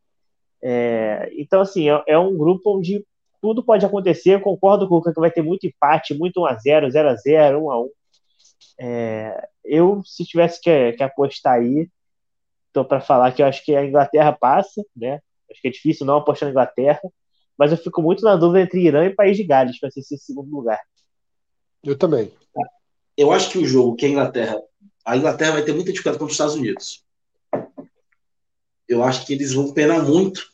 É, 0.62 1.34
então, 1.38 1.60
assim, 1.60 1.90
é, 1.90 2.02
é, 2.08 2.18
um 2.18 2.38
grupo 2.38 2.78
onde 2.78 3.06
tudo 3.42 3.62
pode 3.62 3.86
acontecer. 3.86 4.36
Eu 4.36 4.40
concordo 4.40 4.88
com 4.88 4.96
o 4.96 5.04
que 5.04 5.20
vai 5.20 5.30
ter 5.30 5.42
muito 5.42 5.68
empate, 5.68 6.14
muito 6.14 6.40
1x0, 6.40 6.94
0x0, 6.94 7.60
1x1. 7.60 7.90
É, 8.80 9.50
eu, 9.66 10.02
se 10.06 10.24
tivesse 10.24 10.62
que, 10.62 10.94
que 10.94 11.04
apostar 11.04 11.56
aí, 11.56 11.90
tô 12.72 12.86
para 12.86 13.02
falar 13.02 13.34
que 13.34 13.42
eu 13.42 13.48
acho 13.48 13.66
que 13.66 13.76
a 13.76 13.86
Inglaterra 13.86 14.32
passa, 14.32 14.82
né? 14.96 15.20
Acho 15.52 15.62
que 15.62 15.68
é 15.68 15.72
difícil 15.72 16.06
não 16.06 16.16
apostar 16.16 16.48
na 16.48 16.52
Inglaterra, 16.52 17.02
mas 17.58 17.72
eu 17.72 17.78
fico 17.78 18.02
muito 18.02 18.24
na 18.24 18.36
dúvida 18.36 18.62
entre 18.62 18.86
Irã 18.86 19.06
e 19.06 19.16
País 19.16 19.38
de 19.38 19.44
Gales 19.44 19.80
para 19.80 19.92
ser 19.92 20.02
esse 20.02 20.18
segundo 20.18 20.50
lugar. 20.50 20.80
Eu 21.84 21.98
também. 21.98 22.32
Eu 23.16 23.32
acho 23.32 23.52
que 23.52 23.58
o 23.58 23.66
jogo 23.66 23.96
que 23.96 24.06
a 24.06 24.10
Inglaterra. 24.10 24.60
A 25.06 25.18
Inglaterra 25.18 25.54
vai 25.54 25.64
ter 25.64 25.74
muita 25.74 25.92
dificuldade 25.92 26.18
contra 26.18 26.32
os 26.32 26.34
Estados 26.34 26.56
Unidos. 26.56 27.06
Eu 28.88 29.04
acho 29.04 29.26
que 29.26 29.34
eles 29.34 29.54
vão 29.54 29.74
penar 29.74 30.04
muito. 30.04 30.52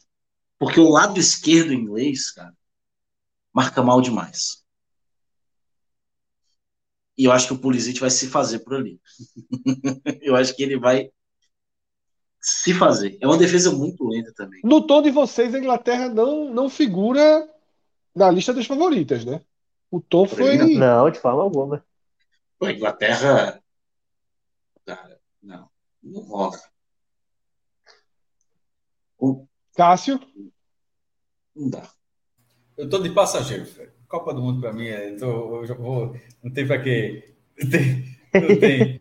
Porque 0.58 0.80
o 0.80 0.90
lado 0.90 1.20
esquerdo 1.20 1.72
inglês, 1.72 2.32
cara, 2.32 2.54
marca 3.54 3.82
mal 3.82 4.02
demais. 4.02 4.64
E 7.18 7.26
eu 7.26 7.32
acho 7.32 7.48
que 7.48 7.54
o 7.54 7.58
Pulisic 7.58 8.00
vai 8.00 8.10
se 8.10 8.28
fazer 8.28 8.60
por 8.60 8.76
ali. 8.76 9.00
eu 10.22 10.36
acho 10.36 10.56
que 10.56 10.64
ele 10.64 10.78
vai 10.78 11.12
se 12.40 12.74
fazer. 12.74 13.18
É 13.22 13.28
uma 13.28 13.38
defesa 13.38 13.72
muito 13.72 14.08
lenta 14.08 14.34
também. 14.34 14.62
No 14.64 14.86
tom 14.86 15.02
de 15.02 15.12
vocês, 15.12 15.54
a 15.54 15.60
Inglaterra 15.60 16.10
não, 16.10 16.54
não 16.54 16.70
figura 16.70 17.48
na 18.16 18.32
lista 18.32 18.54
das 18.54 18.66
favoritas, 18.66 19.26
né? 19.26 19.42
O 19.92 20.00
tom 20.00 20.26
foi. 20.26 20.58
Não, 20.76 21.10
de 21.10 21.20
forma 21.20 21.42
alguma. 21.42 21.84
A 22.62 22.72
Inglaterra. 22.72 23.62
Cara, 24.86 25.20
não. 25.42 25.70
Não 26.02 26.22
rola. 26.22 26.60
O... 29.18 29.46
Cássio? 29.76 30.20
Não 31.56 31.70
dá. 31.70 31.90
Eu 32.78 32.90
tô 32.90 33.00
de 33.00 33.10
passageiro. 33.10 33.68
Copa 34.08 34.34
do 34.34 34.42
Mundo 34.42 34.62
para 34.62 34.74
mim 34.74 34.88
é. 34.88 35.16
Tô, 35.18 35.64
eu 35.64 35.76
vou, 35.76 36.16
não 36.44 36.52
tem 36.54 36.66
para 36.66 36.82
quê. 36.82 37.36
Não 37.62 37.70
tem. 37.70 38.20
Não 38.34 38.60
tem. 38.60 38.99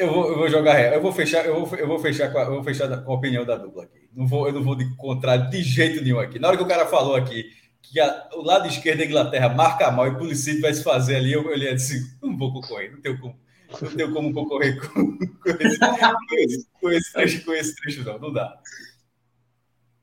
Eu 0.00 0.10
vou, 0.10 0.28
eu 0.30 0.38
vou 0.38 0.48
jogar 0.48 0.80
Eu 0.94 1.02
vou 1.02 1.12
fechar, 1.12 1.44
eu 1.44 1.66
vou, 1.66 1.78
eu 1.78 1.86
vou 1.86 1.98
fechar, 1.98 2.32
com 2.32 2.38
a, 2.38 2.42
eu 2.44 2.54
vou 2.54 2.64
fechar 2.64 2.88
com 2.88 3.12
a 3.12 3.14
opinião 3.14 3.44
da 3.44 3.54
dupla 3.54 3.84
aqui. 3.84 4.08
Não 4.16 4.26
vou, 4.26 4.46
eu 4.46 4.52
não 4.54 4.62
vou 4.62 4.74
de 4.74 4.96
contrário 4.96 5.50
de 5.50 5.62
jeito 5.62 6.02
nenhum 6.02 6.18
aqui. 6.18 6.38
Na 6.38 6.48
hora 6.48 6.56
que 6.56 6.62
o 6.62 6.66
cara 6.66 6.86
falou 6.86 7.14
aqui 7.14 7.44
que 7.82 8.00
a, 8.00 8.28
o 8.32 8.42
lado 8.42 8.66
esquerdo 8.66 9.00
da 9.00 9.04
Inglaterra 9.04 9.50
marca 9.50 9.90
mal 9.90 10.06
e 10.06 10.10
o 10.10 10.16
Pulisic 10.16 10.58
vai 10.62 10.72
se 10.72 10.82
fazer 10.82 11.16
ali, 11.16 11.32
eu 11.32 11.46
olhei 11.46 11.70
assim, 11.70 12.00
não 12.22 12.34
vou 12.34 12.50
concorrer, 12.50 12.90
não 12.92 13.00
tenho 13.02 13.20
como, 13.20 13.38
não 13.82 13.90
tenho 13.90 14.12
como 14.14 14.32
concorrer 14.32 14.80
com, 14.80 15.18
com, 15.18 15.50
esse, 15.60 15.78
com, 15.78 16.38
esse, 16.38 16.66
com, 16.80 16.90
esse, 16.90 17.12
trecho, 17.12 17.44
com 17.44 17.52
esse 17.52 17.76
trecho, 17.76 18.04
não, 18.04 18.18
não 18.18 18.32
dá. 18.32 18.58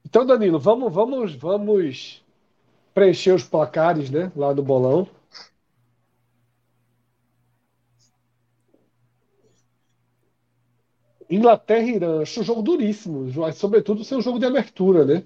Então, 0.05 0.27
Danilo, 0.27 0.59
vamos, 0.59 0.93
vamos, 0.93 1.33
vamos 1.33 2.23
preencher 2.93 3.31
os 3.31 3.43
placares, 3.43 4.11
né, 4.11 4.31
lá 4.35 4.53
do 4.53 4.61
bolão. 4.61 5.07
Inglaterra 11.29 11.83
e 11.83 11.95
Irã. 11.95 12.21
Acho 12.21 12.41
um 12.41 12.43
jogo 12.43 12.61
duríssimo, 12.61 13.31
sobretudo 13.53 14.03
ser 14.03 14.15
um 14.15 14.21
jogo 14.21 14.39
de 14.39 14.45
abertura, 14.45 15.05
né? 15.05 15.23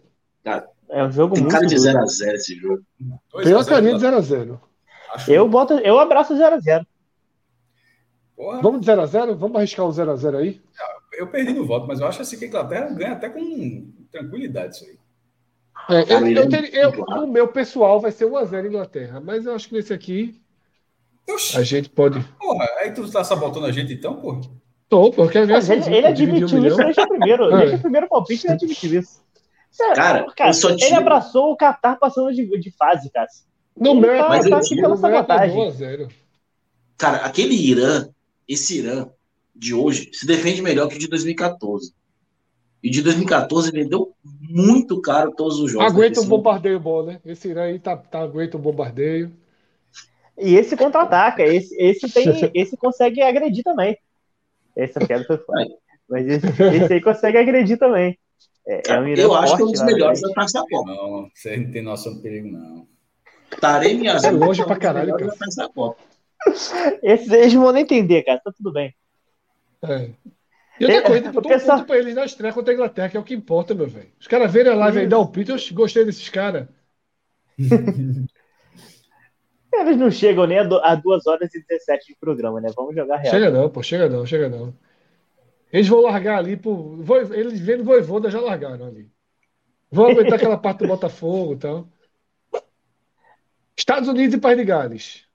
É 0.90 1.04
um 1.04 1.12
jogo 1.12 1.36
Tem 1.36 1.44
muito 1.44 1.54
cara 1.54 1.66
de 1.66 1.76
0x0 1.76 2.34
esse 2.34 2.56
jogo. 2.56 2.84
Tem 3.44 3.54
uma 3.54 3.66
carinha 3.66 3.98
de 3.98 4.06
0x0. 4.06 4.60
Eu, 5.28 5.48
boto, 5.48 5.74
eu 5.74 6.00
abraço 6.00 6.34
0x0. 6.34 6.86
Vamos 8.62 8.82
de 8.82 8.92
0x0? 8.92 9.36
Vamos 9.36 9.58
arriscar 9.58 9.86
um 9.86 9.92
0x0 9.92 10.36
aí? 10.36 10.62
Eu 11.14 11.28
perdi 11.28 11.54
no 11.54 11.66
voto, 11.66 11.88
mas 11.88 12.00
eu 12.00 12.08
acho 12.08 12.22
assim 12.22 12.38
que 12.38 12.46
a 12.46 12.48
Inglaterra 12.48 12.90
ganha 12.90 13.12
até 13.14 13.30
com 13.30 13.92
tranquilidade 14.12 14.76
isso 14.76 14.86
aí. 14.86 15.00
É, 15.90 16.14
eu, 16.14 16.28
eu, 16.28 16.50
eu, 16.52 17.06
eu, 17.08 17.24
o 17.24 17.28
meu 17.28 17.48
pessoal 17.48 18.00
vai 18.00 18.12
ser 18.12 18.26
1x0 18.26 18.68
Inglaterra, 18.68 19.20
mas 19.20 19.46
eu 19.46 19.54
acho 19.54 19.68
que 19.68 19.76
nesse 19.76 19.94
aqui 19.94 20.42
Oxi. 21.30 21.58
a 21.58 21.64
gente 21.64 21.90
pode. 21.90 22.20
Porra, 22.40 22.66
aí 22.80 22.92
tu 22.92 23.10
tá 23.10 23.24
sabotando 23.24 23.66
a 23.66 23.72
gente 23.72 23.94
então, 23.94 24.16
porra? 24.20 24.42
Tô, 24.92 25.10
porque 25.10 25.38
ele, 25.38 25.54
ele 25.54 26.06
admitiu 26.08 26.68
isso 26.68 26.76
desde 26.76 27.00
o 27.00 27.08
primeiro. 27.08 27.46
É. 27.46 27.58
Desde 27.60 27.76
o 27.78 27.80
primeiro 27.80 28.10
palpite 28.10 28.46
ele 28.46 28.56
admitiu 28.56 29.00
isso. 29.00 29.24
Cara, 29.96 30.26
cara 30.36 30.52
ele 30.52 30.76
tiro... 30.76 30.96
abraçou 30.98 31.54
o 31.54 31.56
Qatar 31.56 31.98
passando 31.98 32.34
de, 32.34 32.46
de 32.60 32.72
fase, 32.72 33.10
cara. 33.10 33.30
No 33.80 33.96
meu, 33.96 34.18
tá, 34.18 34.28
mas 34.28 34.50
tá 34.50 34.58
aqui 34.58 34.76
pela 34.76 34.98
sabotagem. 34.98 36.10
Cara, 36.98 37.20
aquele 37.20 37.56
Irã, 37.56 38.10
esse 38.46 38.80
Irã 38.80 39.08
de 39.56 39.74
hoje, 39.74 40.10
se 40.12 40.28
defende 40.28 40.62
melhor 40.62 40.90
que 40.90 40.98
o 40.98 41.00
de 41.00 41.08
2014. 41.08 41.94
E 42.84 42.90
de 42.90 43.02
2014 43.02 43.72
vendeu 43.72 44.14
muito 44.42 45.00
caro 45.00 45.32
todos 45.32 45.58
os 45.58 45.72
jogos. 45.72 45.88
Aguenta 45.88 46.20
um 46.20 46.28
bombardeio 46.28 46.82
bom, 46.82 47.04
né? 47.04 47.22
Esse 47.24 47.48
Irã 47.48 47.64
aí 47.64 47.80
tá, 47.80 47.96
tá 47.96 48.20
aguenta 48.20 48.58
um 48.58 48.62
bombardeio. 48.62 49.32
E 50.38 50.54
esse 50.54 50.76
contra-ataca, 50.76 51.44
esse, 51.44 51.74
esse, 51.80 52.10
tem, 52.10 52.26
esse 52.54 52.76
consegue 52.76 53.22
agredir 53.22 53.64
também. 53.64 53.98
Essa 54.76 55.00
piada 55.06 55.24
foi 55.26 55.38
foda. 55.38 55.68
Mas 56.10 56.28
esse, 56.28 56.46
esse, 56.48 56.94
aí 56.94 57.02
consegue 57.02 57.38
agredir 57.38 57.78
também. 57.78 58.18
É, 58.68 58.94
é 58.94 59.00
um 59.00 59.08
eu 59.08 59.34
acho 59.34 59.56
que 59.56 59.62
é 59.62 59.66
um 59.66 59.72
dos 59.72 59.84
melhores 59.84 60.22
da 60.22 60.30
Taça 60.34 60.64
Copa. 60.70 60.92
Não, 60.92 61.30
você 61.34 61.58
não 61.58 61.72
tem 61.72 61.82
noção 61.82 62.14
do 62.14 62.22
perigo, 62.22 62.50
não. 62.50 62.88
Taremi 63.60 64.08
Azul. 64.08 64.30
É 64.30 64.32
longe 64.32 64.64
pra 64.64 64.76
caralho, 64.76 65.18
cara. 65.18 65.32
Da 65.56 65.70
Copa. 65.70 66.02
Esses 67.04 67.32
eles 67.32 67.54
não 67.54 67.64
vão 67.64 67.72
nem 67.72 67.84
entender, 67.84 68.24
cara. 68.24 68.42
Tá 68.44 68.52
tudo 68.52 68.72
bem. 68.72 68.94
É. 69.84 70.10
E 70.80 70.86
outra 70.86 71.02
coisa, 71.04 71.28
eu 71.28 71.34
tô 71.34 71.42
pessoal... 71.42 71.78
ponto 71.78 71.88
pra 71.88 71.98
eles 71.98 72.16
na 72.16 72.26
estreia 72.26 72.54
contra 72.54 72.74
a 72.74 72.76
Inglaterra, 72.76 73.10
que 73.10 73.18
é 73.18 73.20
o 73.20 73.24
que 73.24 73.34
importa, 73.34 73.76
meu 73.76 73.88
velho. 73.88 74.10
Os 74.20 74.28
caras 74.28 74.52
verem 74.52 74.72
a 74.72 74.76
live 74.76 75.00
aí 75.00 75.08
dar 75.08 75.20
o 75.20 75.32
eu 75.36 75.76
gostei 75.76 76.06
desses 76.06 76.28
caras. 76.30 76.68
Eles 79.74 79.98
não 79.98 80.12
chegam 80.12 80.46
nem 80.46 80.60
a 80.60 80.96
2 80.96 81.28
horas 81.28 81.54
e 81.56 81.64
17 81.68 82.08
de 82.08 82.16
programa, 82.20 82.60
né? 82.60 82.70
Vamos 82.76 82.96
jogar 82.96 83.18
real. 83.18 83.34
Chega 83.34 83.50
não, 83.50 83.70
pô, 83.70 83.82
chega 83.82 84.10
não, 84.10 84.26
chega 84.26 84.50
não. 84.50 84.74
Eles 85.72 85.88
vão 85.88 86.02
largar 86.02 86.40
ali, 86.40 86.58
pô. 86.58 86.98
Eles 87.32 87.60
vendo 87.60 87.84
Voivoda 87.84 88.30
já 88.30 88.42
largaram 88.42 88.88
ali. 88.88 89.10
Vão 89.90 90.10
aguentar 90.10 90.34
aquela 90.34 90.58
parte 90.58 90.80
do 90.80 90.88
Botafogo 90.88 91.54
e 91.54 91.58
tal. 91.58 91.88
Estados 93.78 94.10
Unidos 94.10 94.36
e 94.36 94.40
País 94.40 94.58
de 94.58 94.66
Gales. 94.66 95.26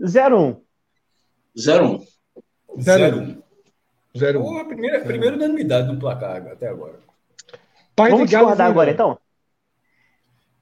0-1. 0.00 0.60
0-1. 1.56 2.06
0-1. 2.78 3.42
0-1. 4.14 4.42
Porra, 4.42 4.64
primeira, 4.64 5.00
primeira 5.00 5.36
unanimidade 5.36 5.92
no 5.92 5.98
placar 5.98 6.46
até 6.46 6.68
agora. 6.68 7.00
País 7.94 8.12
Vamos 8.12 8.28
de 8.28 8.36
Gales 8.36 8.60
agora, 8.60 8.90
então? 8.90 9.18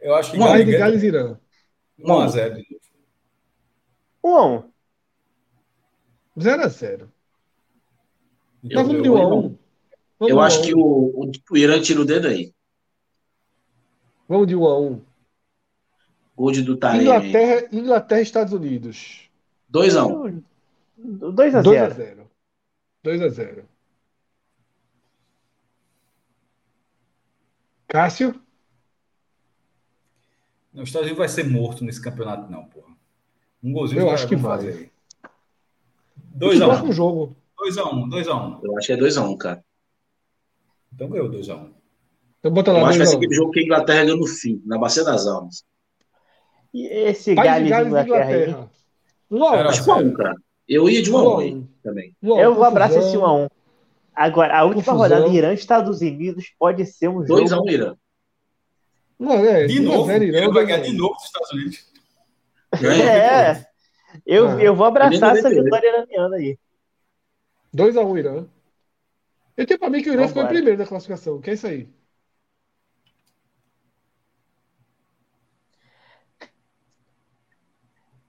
Eu 0.01 0.15
acho 0.15 0.33
que 0.33 0.39
País 0.39 0.65
de 0.65 0.77
Gales 0.77 1.03
e 1.03 1.07
Irã. 1.07 1.39
1x0 1.99 2.55
de 2.55 2.74
1 4.25 4.37
a 4.37 4.47
1 4.47 4.65
0 6.41 6.63
a 6.63 6.69
0 6.69 7.13
Nós 8.63 8.87
vamos 8.87 9.03
de 9.03 9.11
1 9.11 9.17
a 9.17 9.37
1 9.37 9.59
Eu 10.23 10.41
acho 10.41 10.63
que 10.63 10.75
o, 10.75 11.31
o 11.51 11.57
Irã 11.57 11.81
tira 11.81 12.01
o 12.01 12.05
dedo 12.05 12.29
aí. 12.29 12.55
Vamos 14.27 14.47
de 14.47 14.57
1 14.57 14.65
a 14.65 14.81
1 14.81 15.05
Gol 16.35 16.51
de 16.51 16.63
do 16.63 16.77
Taremi. 16.77 17.05
Inglaterra, 17.05 17.69
Inglaterra 17.71 18.21
Estados 18.23 18.53
Unidos. 18.53 19.29
2 19.69 19.97
a 19.97 20.07
1 20.07 20.43
2 20.97 21.55
a 21.55 21.63
0 21.63 21.63
2 21.63 21.83
a 21.83 21.89
0 21.91 22.31
2 23.03 23.23
a 23.23 23.29
0 23.29 23.69
Cássio? 27.87 28.41
Não, 30.73 30.83
o 30.83 30.85
Estados 30.85 31.07
Unidos 31.07 31.19
vai 31.19 31.29
ser 31.29 31.45
morto 31.45 31.85
nesse 31.85 32.03
campeonato, 32.03 32.51
não, 32.51 32.65
porra. 32.65 32.94
Um 33.65 33.73
golzinho 33.73 34.03
eu 34.03 34.11
acho 34.11 34.29
que 34.29 34.37
vai. 34.37 34.59
Fazer. 34.59 34.93
2x1. 36.39 36.85
Um. 36.85 36.93
jogo. 36.93 37.37
2x1, 37.59 38.11
2x1. 38.11 38.61
Eu 38.63 38.77
acho 38.77 38.87
que 38.87 38.93
é 38.93 38.97
2x1, 38.97 39.37
cara. 39.39 39.65
Então 40.93 41.09
ganhou 41.09 41.31
2x1. 41.31 41.71
Então 42.39 42.53
bota 42.53 42.73
lá. 42.73 42.81
Eu 42.81 42.87
acho 42.87 42.93
que 42.93 42.99
vai 42.99 43.07
ser 43.07 43.17
aquele 43.17 43.35
jogo 43.35 43.51
que 43.53 43.61
a 43.61 43.63
Inglaterra 43.63 44.05
ganhou 44.05 44.19
no 44.19 44.27
fim, 44.27 44.63
na 44.67 44.77
Bacia 44.77 45.03
das 45.03 45.27
Almas. 45.27 45.65
E 46.75 46.87
esse 46.87 47.35
Gales, 47.35 47.71
Gales 47.71 47.89
Inglaterra, 47.89 48.71
Inglaterra 49.31 49.61
aí? 49.63 49.69
acho 49.69 49.85
que 49.85 49.91
1 49.91 50.13
cara. 50.13 50.35
Eu 50.69 50.91
ia 50.91 51.03
de 51.03 51.11
1 51.11 51.17
a 51.17 51.39
1 51.39 51.69
também. 51.83 52.17
eu 52.23 52.55
vou 52.55 52.65
abraçar 52.65 52.99
esse 52.99 53.17
1 53.17 53.25
a 53.25 53.35
1 53.45 53.49
Agora, 54.15 54.59
a 54.59 54.65
última 54.65 54.85
confusão. 54.85 55.19
rodada 55.19 55.29
Irã 55.29 55.53
Estados 55.55 56.01
Unidos 56.01 56.53
pode 56.59 56.85
ser 56.85 57.09
um 57.09 57.27
jogo. 57.27 57.41
2x1 57.41 57.73
Irã. 57.73 57.97
Não, 59.19 59.33
é, 59.33 59.67
de 59.67 59.81
novo, 59.81 60.11
Irã 60.11 60.51
vai 60.51 60.67
ganhar 60.67 60.81
de 60.81 60.93
novo 60.93 61.15
dos 61.15 61.25
Estados 61.25 61.51
Unidos. 61.53 61.94
É. 62.83 63.65
Eu, 64.25 64.49
ah, 64.49 64.63
eu 64.63 64.77
vou 64.77 64.87
abraçar 64.87 65.37
essa 65.37 65.51
vitória 65.51 65.89
iraniana 65.89 66.37
aí. 66.37 66.59
2x1 67.75 68.07
um, 68.07 68.17
Irã. 68.17 68.47
Eu 69.57 69.67
tenho 69.67 69.79
pra 69.79 69.91
mim 69.91 70.03
que 70.03 70.11
o 70.11 70.13
Irã 70.13 70.29
ficou 70.29 70.45
em 70.45 70.49
primeiro 70.49 70.79
da 70.79 70.87
classificação. 70.87 71.41
Que 71.41 71.51
é 71.51 71.55
isso 71.55 71.67
aí? 71.67 71.89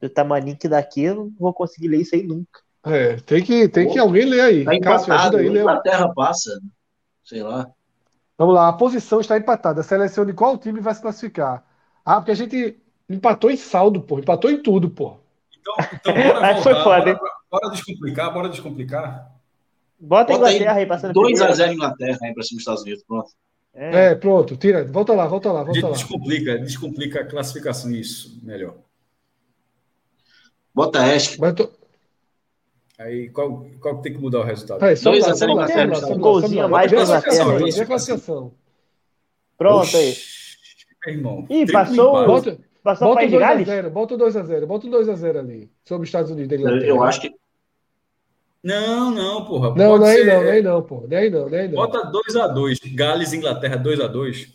do 0.05 0.09
Tamanink 0.09 0.67
daqui, 0.67 1.03
eu 1.03 1.15
não 1.15 1.33
vou 1.39 1.53
conseguir 1.53 1.87
ler 1.87 2.01
isso 2.01 2.15
aí 2.15 2.23
nunca. 2.23 2.61
É, 2.83 3.15
tem 3.17 3.43
que, 3.43 3.67
tem 3.67 3.89
que 3.89 3.97
alguém 3.97 4.25
ler 4.25 4.41
aí. 4.41 4.65
Tá 4.65 4.79
Cássio, 4.79 5.13
empatado, 5.13 5.37
aí, 5.37 5.47
Inglaterra 5.47 6.13
passa, 6.13 6.61
sei 7.23 7.41
lá. 7.41 7.67
Vamos 8.37 8.53
lá, 8.53 8.67
a 8.67 8.73
posição 8.73 9.19
está 9.19 9.37
empatada. 9.37 9.81
Selecione 9.81 10.33
qual 10.33 10.57
time 10.57 10.79
vai 10.79 10.93
se 10.93 11.01
classificar. 11.01 11.65
Ah, 12.03 12.17
porque 12.17 12.31
a 12.31 12.35
gente 12.35 12.79
empatou 13.09 13.51
em 13.51 13.57
saldo, 13.57 14.01
pô. 14.01 14.19
Empatou 14.19 14.49
em 14.49 14.61
tudo, 14.61 14.89
pô. 14.89 15.17
Então, 15.59 15.75
então 15.93 16.13
bora 16.13 16.53
voltar. 16.53 16.61
Foi 16.61 16.73
foda, 16.75 17.13
bora, 17.13 17.31
bora 17.51 17.69
descomplicar, 17.71 18.33
bora 18.33 18.49
descomplicar. 18.49 19.31
Bota 19.99 20.33
a 20.33 20.35
Inglaterra 20.35 20.73
aí, 20.73 20.79
aí 20.79 20.85
passando 20.85 21.13
2x0 21.19 21.73
Inglaterra 21.73 22.17
aí 22.21 22.33
pra 22.33 22.43
cima 22.43 22.57
dos 22.57 22.61
Estados 22.61 22.83
Unidos, 22.83 23.03
pronto. 23.07 23.29
É. 23.73 24.05
é. 24.05 24.15
pronto, 24.15 24.55
tira. 24.55 24.85
Volta 24.85 25.13
lá, 25.13 25.27
volta 25.27 25.51
lá, 25.51 25.63
volta 25.63 25.87
lá. 25.87 25.93
Descomplica, 25.93 26.57
descomplica 26.59 27.21
a 27.21 27.25
classificação, 27.25 27.91
isso, 27.91 28.39
melhor. 28.43 28.75
Bota 30.73 30.99
Ash. 31.03 31.37
Tô... 31.55 31.69
Aí, 32.97 33.29
qual, 33.29 33.65
qual 33.81 34.01
tem 34.01 34.13
que 34.13 34.19
mudar 34.19 34.39
o 34.39 34.43
resultado? 34.43 34.81
2x0 34.81 35.49
Inglaterra. 35.49 36.07
Um 36.07 36.19
golzinho 36.19 36.65
a 36.65 36.67
mais 36.67 36.91
pra 36.91 37.03
Inglaterra. 37.03 37.85
Classificação. 37.85 38.53
Pronto 39.57 39.95
aí. 39.95 40.15
Meu 41.05 41.15
irmão. 41.15 41.47
Ih, 41.49 41.71
passou. 41.71 42.25
Bota, 42.25 42.57
passou 42.85 43.15
bota 43.15 43.25
2x0, 43.25 43.89
bota 43.89 44.15
2x0, 44.15 44.65
bota 44.67 44.87
2x0 44.87 45.39
ali, 45.39 45.71
sobre 45.83 46.03
os 46.03 46.09
Estados 46.09 46.29
Unidos. 46.29 46.59
Eu 46.83 47.03
acho 47.03 47.19
que 47.19 47.33
não, 48.63 49.11
não, 49.11 49.45
porra. 49.45 49.75
Não, 49.75 49.97
não 49.99 50.07
é 50.07 50.15
aí 50.15 50.25
não, 50.25 50.43
nem 50.43 50.61
não, 50.63 50.81
porra. 50.81 51.07
Nem 51.07 51.29
não, 51.29 51.47
nem 51.47 51.67
não. 51.67 51.75
Bota 51.75 52.11
2x2. 52.11 52.95
Gales 52.95 53.31
Inglaterra 53.31 53.77
2x2. 53.77 54.49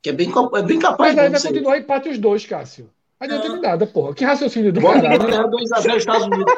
Que 0.00 0.10
é 0.10 0.12
bem, 0.14 0.30
é 0.30 0.62
bem 0.62 0.78
capaz. 0.78 1.14
Mas 1.14 1.24
aí 1.24 1.30
vai 1.30 1.42
continuar 1.42 1.78
empate 1.78 2.08
os 2.08 2.18
dois, 2.18 2.46
Cássio. 2.46 2.90
Aí 3.20 3.28
não 3.28 3.40
tem 3.40 3.60
nada, 3.60 3.86
porra. 3.86 4.14
Que 4.14 4.24
raciocínio 4.24 4.72
do 4.72 4.80
Bota 4.80 5.02
caralho. 5.02 5.24
Inglaterra 5.24 5.50
2x0 5.50 5.96
Estados 5.96 6.26
Unidos. 6.26 6.54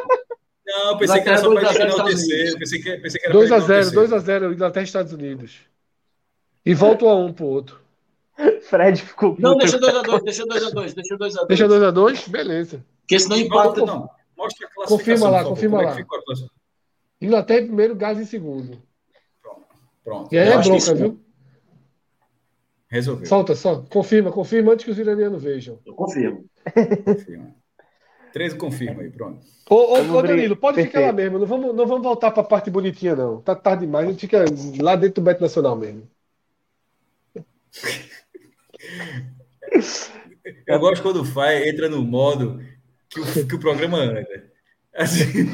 Não, 0.64 0.98
pensei 0.98 1.22
que 1.22 1.28
era 1.28 1.38
só 1.38 1.54
para 1.54 1.84
enaltecer. 1.84 2.58
Pensei 2.58 2.80
que, 2.80 2.96
pensei 2.98 3.20
que 3.20 3.26
era 3.26 3.34
2x0, 3.34 3.92
2x0 3.92 4.52
Inglaterra 4.52 4.82
e 4.82 4.86
Estados 4.86 5.12
Unidos. 5.12 5.56
E 6.64 6.72
volta 6.72 7.04
um 7.04 7.08
a 7.08 7.16
um 7.16 7.32
pro 7.32 7.46
outro. 7.46 7.87
Fred 8.62 9.02
ficou. 9.02 9.36
Não, 9.38 9.56
deixa 9.56 9.78
2x2, 9.78 10.22
deixa 10.22 10.44
2x2, 10.44 10.94
deixa 10.94 11.16
2x2. 11.16 11.46
Deixa 11.48 11.68
2x2, 11.68 12.28
beleza. 12.30 12.84
Porque 13.00 13.18
senão 13.18 13.36
empata. 13.36 13.84
Não. 13.84 14.08
Mostra 14.36 14.68
a 14.68 14.70
classificação. 14.70 14.86
Confirma 14.86 15.30
lá, 15.30 15.44
confirma 15.44 15.82
é 15.82 15.86
lá. 15.86 15.96
Inglaterra 17.20 17.60
em 17.60 17.66
primeiro, 17.66 17.96
Gás 17.96 18.18
em 18.18 18.24
segundo. 18.24 18.80
Pronto. 19.42 19.66
Pronto. 20.04 20.32
E 20.32 20.38
aí 20.38 20.48
Eu 20.48 20.60
é 20.60 20.62
bronca, 20.62 20.94
viu? 20.94 21.20
Resolveu. 22.88 23.26
Solta, 23.26 23.54
só. 23.54 23.82
Confirma, 23.90 24.30
confirma 24.30 24.72
antes 24.72 24.84
que 24.84 24.90
os 24.90 24.98
iranianos 24.98 25.42
vejam. 25.42 25.78
Eu 25.84 25.94
confirmo. 25.94 26.44
Confirma. 27.04 27.54
13 28.32 28.56
confirma 28.56 29.02
aí, 29.02 29.10
pronto. 29.10 29.40
Ô, 29.68 29.74
ô, 29.74 30.18
ô 30.18 30.22
Danilo, 30.22 30.56
pode 30.56 30.76
Perfeito. 30.76 30.96
ficar 30.96 31.06
lá 31.06 31.12
mesmo. 31.12 31.38
Não 31.38 31.46
vamos, 31.46 31.74
não 31.74 31.86
vamos 31.86 32.02
voltar 32.02 32.30
para 32.30 32.42
a 32.42 32.46
parte 32.46 32.70
bonitinha, 32.70 33.16
não. 33.16 33.40
Tá 33.40 33.54
tarde 33.54 33.84
demais. 33.84 34.06
A 34.06 34.10
gente 34.10 34.20
fica 34.20 34.44
lá 34.80 34.94
dentro 34.96 35.20
do 35.20 35.24
Beto 35.24 35.42
Nacional 35.42 35.76
mesmo. 35.76 36.08
Eu 40.66 40.78
gosto 40.78 41.02
quando 41.02 41.20
o 41.22 41.24
Fai 41.24 41.68
entra 41.68 41.88
no 41.88 42.02
modo 42.02 42.62
que 43.08 43.20
o, 43.20 43.46
que 43.46 43.54
o 43.54 43.60
programa 43.60 43.98
anda. 43.98 44.26
Assim... 44.94 45.48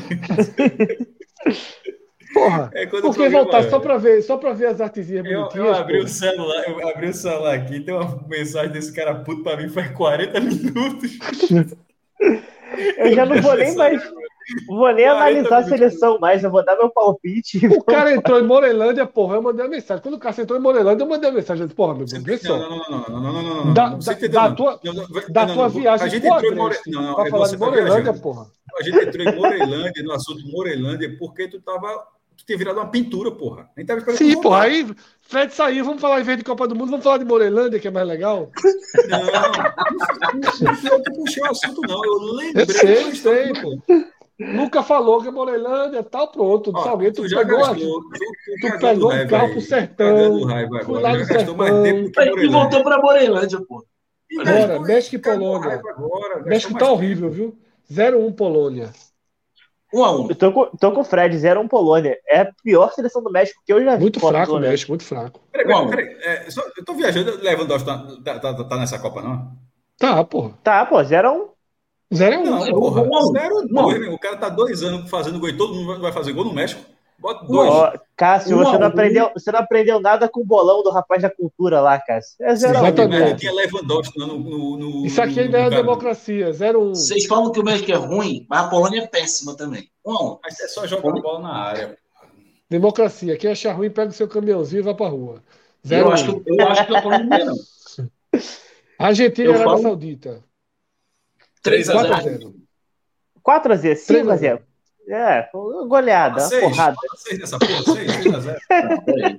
Porra, 2.32 2.70
é 2.74 2.84
porque 2.86 3.28
voltar 3.28 3.60
anda. 3.60 3.70
só 3.70 3.78
para 3.78 3.96
ver, 3.96 4.22
só 4.22 4.36
para 4.36 4.52
ver 4.52 4.66
as 4.66 4.80
artezinhas 4.80 5.24
eu, 5.24 5.40
bonitinhas. 5.40 5.66
Eu 5.68 5.74
abri 5.74 5.94
porra. 5.98 6.06
o 6.06 6.08
celular, 6.08 6.68
eu 6.68 6.88
abri 6.88 7.08
o 7.08 7.14
celular 7.14 7.54
aqui, 7.54 7.80
tem 7.80 7.94
uma 7.94 8.26
mensagem 8.28 8.72
desse 8.72 8.92
cara 8.92 9.14
puto 9.14 9.44
para 9.44 9.56
mim 9.56 9.68
faz 9.68 9.90
40 9.92 10.40
minutos. 10.40 11.18
Eu 12.98 13.14
já 13.14 13.24
não 13.24 13.40
vou 13.40 13.54
nem 13.54 13.74
mais. 13.76 14.02
Vou 14.66 14.92
nem 14.92 15.06
analisar 15.06 15.58
a 15.58 15.64
seleção 15.64 16.18
mais, 16.18 16.42
eu 16.42 16.50
vou 16.50 16.64
dar 16.64 16.76
meu 16.76 16.90
palpite. 16.90 17.66
O 17.66 17.82
cara 17.82 18.12
entrou 18.12 18.38
em 18.38 18.44
Morelândia, 18.44 19.06
porra, 19.06 19.36
eu 19.36 19.42
mandei 19.42 19.64
uma 19.64 19.70
mensagem. 19.70 20.02
Quando 20.02 20.14
o 20.14 20.18
cara 20.18 20.40
entrou 20.40 20.58
em 20.58 20.62
Morelândia, 20.62 21.04
eu 21.04 21.08
mandei 21.08 21.30
uma 21.30 21.36
mensagem. 21.36 21.66
Porra, 21.68 21.94
meu 21.94 22.06
Deus, 22.06 22.42
Não, 22.42 22.58
não, 22.58 22.78
não, 22.78 22.86
não, 22.88 23.20
não, 23.20 23.42
não, 23.42 23.64
não. 23.64 23.74
Da, 23.74 23.88
da, 23.90 24.28
da 24.28 24.54
tua, 24.54 24.80
da 25.28 25.46
tua 25.46 25.68
viagem. 25.68 26.06
A 26.06 26.08
gente 26.08 26.26
entrou 26.26 26.52
em 26.52 26.54
Morelândia. 26.54 26.82
Não, 26.86 27.02
não, 27.02 27.14
pra 27.14 27.30
falar 27.30 27.48
de 27.48 27.56
Morelândia, 27.56 28.12
porra. 28.14 28.46
A 28.78 28.82
gente 28.82 28.98
entrou 28.98 29.26
em 29.26 29.36
Morelândia, 29.36 30.02
no 30.02 30.12
assunto 30.12 30.46
Morelândia, 30.48 31.16
porque 31.18 31.48
tu 31.48 31.60
tava 31.60 32.14
tu 32.36 32.44
tinha 32.44 32.58
virado 32.58 32.78
uma 32.78 32.90
pintura, 32.90 33.30
porra. 33.30 33.70
Nem 33.76 33.86
tava 33.86 34.00
Sim, 34.12 34.40
porra. 34.40 34.62
Aí 34.62 34.86
Fred 35.22 35.54
saiu, 35.54 35.84
vamos 35.84 36.00
falar 36.00 36.20
em 36.20 36.24
vez 36.24 36.38
de 36.38 36.44
Copa 36.44 36.68
do 36.68 36.74
Mundo, 36.74 36.90
vamos 36.90 37.04
falar 37.04 37.18
de 37.18 37.24
Morelândia, 37.24 37.80
que 37.80 37.88
é 37.88 37.90
mais 37.90 38.06
legal. 38.06 38.50
Não, 39.08 39.20
não, 40.82 40.98
não 40.98 41.02
puxei 41.14 41.42
o 41.42 41.50
assunto, 41.50 41.80
não. 41.88 42.04
Eu 42.04 42.32
lembrei. 42.34 42.62
Eu 42.62 42.70
sei, 42.70 43.14
sei, 43.14 43.52
pô. 43.54 43.78
Nunca 44.38 44.82
falou 44.82 45.22
que 45.22 45.28
é 45.28 45.30
Morelândia, 45.30 46.02
tal, 46.02 46.28
pronto. 46.28 46.72
Ó, 46.74 46.88
alguém, 46.88 47.12
tu, 47.12 47.22
tu 47.22 47.36
pegou, 47.36 47.58
gastou, 47.58 48.00
tu, 48.00 48.08
tu, 48.10 48.72
tu 48.72 48.78
pegou 48.80 49.12
um 49.12 49.26
carro 49.28 49.50
pro 49.52 49.60
sertão. 49.60 50.44
Raiva 50.44 50.80
fui 50.84 51.00
lá 51.00 51.16
no 51.16 51.24
sertão. 51.24 51.86
E 51.86 52.48
voltou 52.48 52.82
pra 52.82 52.98
Morelândia, 52.98 53.60
pô. 53.68 53.84
Agora, 54.40 54.80
México 54.80 55.14
e 55.14 55.18
Polônia. 55.18 55.80
Agora, 55.88 56.42
México 56.42 56.76
tá 56.76 56.90
horrível, 56.90 57.30
viu? 57.30 57.58
0-1 57.90 58.34
Polônia. 58.34 58.90
1x1. 59.94 60.30
Eu 60.30 60.34
tô 60.34 60.52
com, 60.52 60.76
tô 60.76 60.92
com 60.92 61.00
o 61.02 61.04
Fred, 61.04 61.36
0x1 61.36 61.68
Polônia. 61.68 62.18
É 62.28 62.40
a 62.40 62.52
pior 62.64 62.92
seleção 62.92 63.22
do 63.22 63.30
México 63.30 63.62
que 63.64 63.72
eu 63.72 63.84
já 63.84 63.94
vi. 63.94 64.02
Muito 64.02 64.18
fraco 64.18 64.56
o 64.56 64.60
México, 64.60 64.90
muito 64.90 65.04
fraco. 65.04 65.40
Peraí, 65.52 65.66
peraí, 65.66 65.88
peraí. 65.88 66.16
É, 66.22 66.50
só, 66.50 66.62
eu 66.76 66.84
tô 66.84 66.94
viajando, 66.94 67.38
Lewandowski 67.40 67.86
tá, 67.86 67.98
tá, 68.24 68.38
tá, 68.40 68.64
tá 68.64 68.76
nessa 68.76 68.98
Copa, 68.98 69.22
não? 69.22 69.52
Tá, 69.96 70.24
porra. 70.24 70.58
Tá, 70.64 70.84
pô, 70.84 70.96
0x1. 70.96 71.53
0 72.12 72.34
x 72.34 72.48
1 72.48 72.50
Não, 72.50 72.72
porra. 72.72 73.02
0 73.32 74.14
O 74.14 74.18
cara 74.18 74.36
tá 74.36 74.48
dois 74.48 74.82
anos 74.82 75.08
fazendo 75.10 75.38
gol 75.38 75.48
e 75.48 75.56
todo 75.56 75.74
mundo 75.74 76.00
vai 76.00 76.12
fazer 76.12 76.32
gol 76.32 76.44
no 76.44 76.52
México. 76.52 76.84
Bota 77.18 77.46
dois. 77.46 77.70
Oh, 77.70 77.98
Cássio, 78.16 78.56
você, 78.58 78.76
não 78.76 78.86
aprendeu, 78.88 79.30
você 79.32 79.50
não 79.50 79.60
aprendeu 79.60 80.00
nada 80.00 80.28
com 80.28 80.40
o 80.40 80.44
bolão 80.44 80.82
do 80.82 80.90
rapaz 80.90 81.22
da 81.22 81.30
cultura 81.30 81.80
lá, 81.80 81.98
Cássio. 81.98 82.36
É 82.40 82.54
0 82.54 82.78
Exatamente. 82.78 83.40
Tinha 83.40 83.52
Lewandowski 83.52 84.18
no, 84.18 84.38
no, 84.38 84.76
no, 84.76 85.06
Isso 85.06 85.22
aqui 85.22 85.40
ainda 85.40 85.58
é 85.58 85.70
democracia. 85.70 86.52
0 86.52 86.90
1 86.90 86.94
Vocês 86.94 87.26
falam 87.26 87.50
que 87.50 87.60
o 87.60 87.64
México 87.64 87.90
é 87.90 87.94
ruim, 87.94 88.46
mas 88.48 88.64
a 88.64 88.68
Polônia 88.68 89.00
é 89.00 89.06
péssima 89.06 89.56
também. 89.56 89.88
1 90.04 90.12
x 90.12 90.20
1 90.20 90.38
Mas 90.42 90.60
é 90.60 90.68
só 90.68 90.86
jogar 90.86 91.12
bola 91.20 91.40
na 91.40 91.54
área. 91.54 91.98
Democracia. 92.68 93.36
Quem 93.36 93.50
achar 93.52 93.72
ruim, 93.72 93.90
pega 93.90 94.10
o 94.10 94.12
seu 94.12 94.28
caminhãozinho 94.28 94.80
e 94.80 94.84
vai 94.84 94.94
pra 94.94 95.08
rua. 95.08 95.42
Zero 95.86 96.08
eu, 96.08 96.12
acho 96.12 96.40
que, 96.40 96.50
eu 96.50 96.68
acho 96.68 96.86
que 96.86 96.96
a 96.96 97.02
Polônia 97.02 97.44
não. 97.44 97.56
Argentina 98.98 99.50
e 99.50 99.54
Arábia 99.54 99.78
Saudita. 99.78 100.44
3 101.64 101.88
x 101.88 102.00
0 102.00 102.54
4x0, 103.44 103.94
5x0. 103.94 104.62
É, 105.08 105.48
goleada, 105.86 106.46
uma 106.46 106.60
porrada. 106.60 106.96
6 107.16 107.40
nessa 107.40 107.58
porra, 107.58 107.82
6, 107.82 108.12
6x0. 108.24 109.36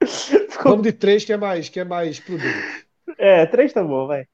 Vamos 0.64 0.82
de 0.82 0.92
3 0.92 1.24
que 1.24 1.32
é 1.32 1.36
mais, 1.36 1.68
que 1.68 1.80
é 1.80 1.84
mais 1.84 2.18
prudente. 2.18 2.86
É, 3.18 3.46
3 3.46 3.72
tá 3.72 3.84
bom, 3.84 4.06
vai. 4.06 4.26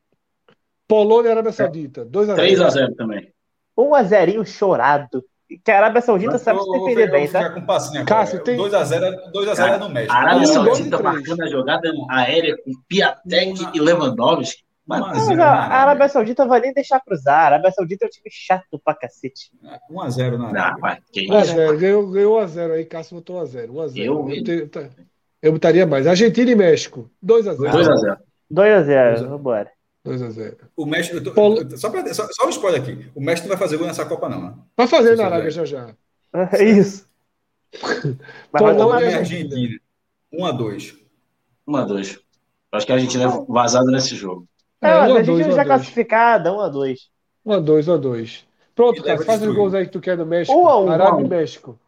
Polônia 0.88 1.28
e 1.28 1.32
Arábia 1.32 1.52
Saudita, 1.52 2.06
2x0. 2.06 2.36
3x0 2.36 2.96
também. 2.96 3.32
1x0 3.76 4.44
chorado. 4.46 5.24
Que 5.64 5.70
a 5.72 5.78
Arábia 5.78 6.00
Saudita 6.00 6.32
Mas, 6.32 6.42
sabe 6.42 6.62
se 6.62 6.70
defender 6.70 7.10
bem, 7.10 7.28
tá? 7.28 7.50
Com 7.50 7.66
passinho 7.66 8.04
Cássio, 8.06 8.42
tem... 8.44 8.56
2x0 8.56 9.32
2 9.32 9.58
é 9.58 9.78
no 9.78 9.88
México. 9.88 10.12
A 10.12 10.18
Arábia 10.18 10.46
Saudita 10.46 11.02
marcando 11.02 11.42
a 11.42 11.48
jogada 11.48 11.92
aérea 12.08 12.56
com 12.62 12.72
Piatek 12.88 13.68
e 13.74 13.80
Lewandowski. 13.80 14.62
Mas, 14.86 15.28
a 15.38 15.46
Arábia 15.46 16.08
Saudita 16.08 16.46
vai 16.46 16.60
nem 16.60 16.72
deixar 16.72 17.00
cruzar. 17.00 17.38
A 17.38 17.46
Arábia 17.46 17.70
Saudita 17.70 18.04
é 18.04 18.08
um 18.08 18.10
time 18.10 18.28
chato 18.30 18.80
pra 18.84 18.94
cacete. 18.94 19.52
1x0 19.90 20.36
na 20.36 20.48
Arábia. 20.48 21.02
1x0, 21.14 21.76
ganhou, 21.76 22.10
ganhou 22.10 22.40
1x0 22.40 22.72
aí, 22.72 22.84
Cássio 22.84 23.16
botou 23.16 23.40
1x0. 23.42 23.68
1x0. 23.68 23.96
Eu, 23.96 24.28
eu, 24.30 24.68
tá, 24.68 24.88
eu 25.42 25.52
botaria 25.52 25.86
mais. 25.86 26.06
Argentina 26.06 26.50
e 26.50 26.54
México. 26.54 27.10
2x0. 27.24 27.56
2x0. 27.56 28.18
2x0, 28.52 29.28
vambora. 29.28 29.70
2x0. 30.04 30.56
O 30.76 30.86
México. 30.86 31.20
Tô, 31.22 31.32
Polo... 31.32 31.78
só, 31.78 31.90
pra, 31.90 32.12
só, 32.12 32.26
só 32.30 32.46
um 32.46 32.50
spoiler 32.50 32.80
aqui. 32.80 33.10
O 33.14 33.20
México 33.20 33.46
não 33.46 33.56
vai 33.56 33.64
fazer 33.64 33.76
gol 33.76 33.86
nessa 33.86 34.04
Copa, 34.04 34.28
não. 34.28 34.42
Né? 34.42 34.54
Vai 34.76 34.86
fazer 34.86 35.16
na 35.16 35.26
Arábia 35.26 35.50
já 35.50 35.64
já. 35.64 35.94
É 36.52 36.64
isso. 36.64 37.08
Polônia 38.50 39.10
e 39.10 39.14
Argentina. 39.14 39.78
1x2. 40.32 40.96
1x2. 41.68 42.20
Acho 42.72 42.86
que 42.86 42.92
a 42.92 42.94
Argentina 42.94 43.24
é 43.24 43.44
vazada 43.48 43.90
nesse 43.90 44.14
jogo. 44.14 44.48
É, 44.82 44.88
é 44.88 44.92
a 44.92 45.22
gente 45.22 45.52
já 45.52 45.64
classificada, 45.64 46.52
1 46.52 46.60
a 46.60 46.68
2 46.68 47.10
1 47.44 47.52
a 47.52 47.60
2 47.60 47.88
1 47.88 47.92
a 47.92 47.96
2 47.96 48.46
Pronto, 48.74 49.02
cara, 49.02 49.22
faz 49.24 49.42
os 49.42 49.54
gols 49.54 49.74
aí 49.74 49.84
que 49.84 49.92
tu 49.92 50.00
quer 50.00 50.16
do 50.16 50.24
México. 50.24 50.56
1 50.56 50.68
a 50.68 50.80
1 50.80 50.90
Arábia 50.90 51.24
e 51.26 51.28
México. 51.28 51.78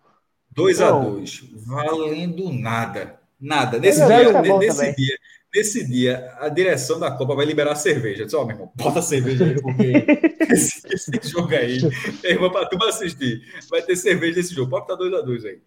2 0.50 0.80
a 0.80 0.90
2 0.90 1.44
Valendo 1.66 2.52
nada. 2.52 3.18
Nada. 3.40 3.78
Nesse, 3.78 4.06
dia, 4.06 4.32
tá 4.32 4.42
nesse, 4.42 4.94
dia, 4.94 5.16
nesse 5.52 5.86
dia, 5.88 6.32
a 6.38 6.48
direção 6.48 7.00
da 7.00 7.10
Copa 7.10 7.34
vai 7.34 7.44
liberar 7.44 7.74
cerveja. 7.74 8.24
Disse, 8.24 8.36
ó, 8.36 8.42
oh, 8.42 8.46
meu 8.46 8.54
irmão, 8.54 8.72
bota 8.76 9.00
a 9.00 9.02
cerveja 9.02 9.44
aí, 9.44 9.60
porque 9.60 10.06
esse, 10.52 10.82
esse 10.86 11.28
jogo 11.28 11.52
aí, 11.52 11.80
meu 12.22 12.30
irmão, 12.30 12.50
pra 12.50 12.66
tu 12.66 12.82
assistir, 12.84 13.42
vai 13.68 13.82
ter 13.82 13.96
cerveja 13.96 14.36
nesse 14.36 14.54
jogo. 14.54 14.70
Pode 14.70 14.84
estar 14.84 14.96
2x2 14.96 15.44
aí. 15.46 15.58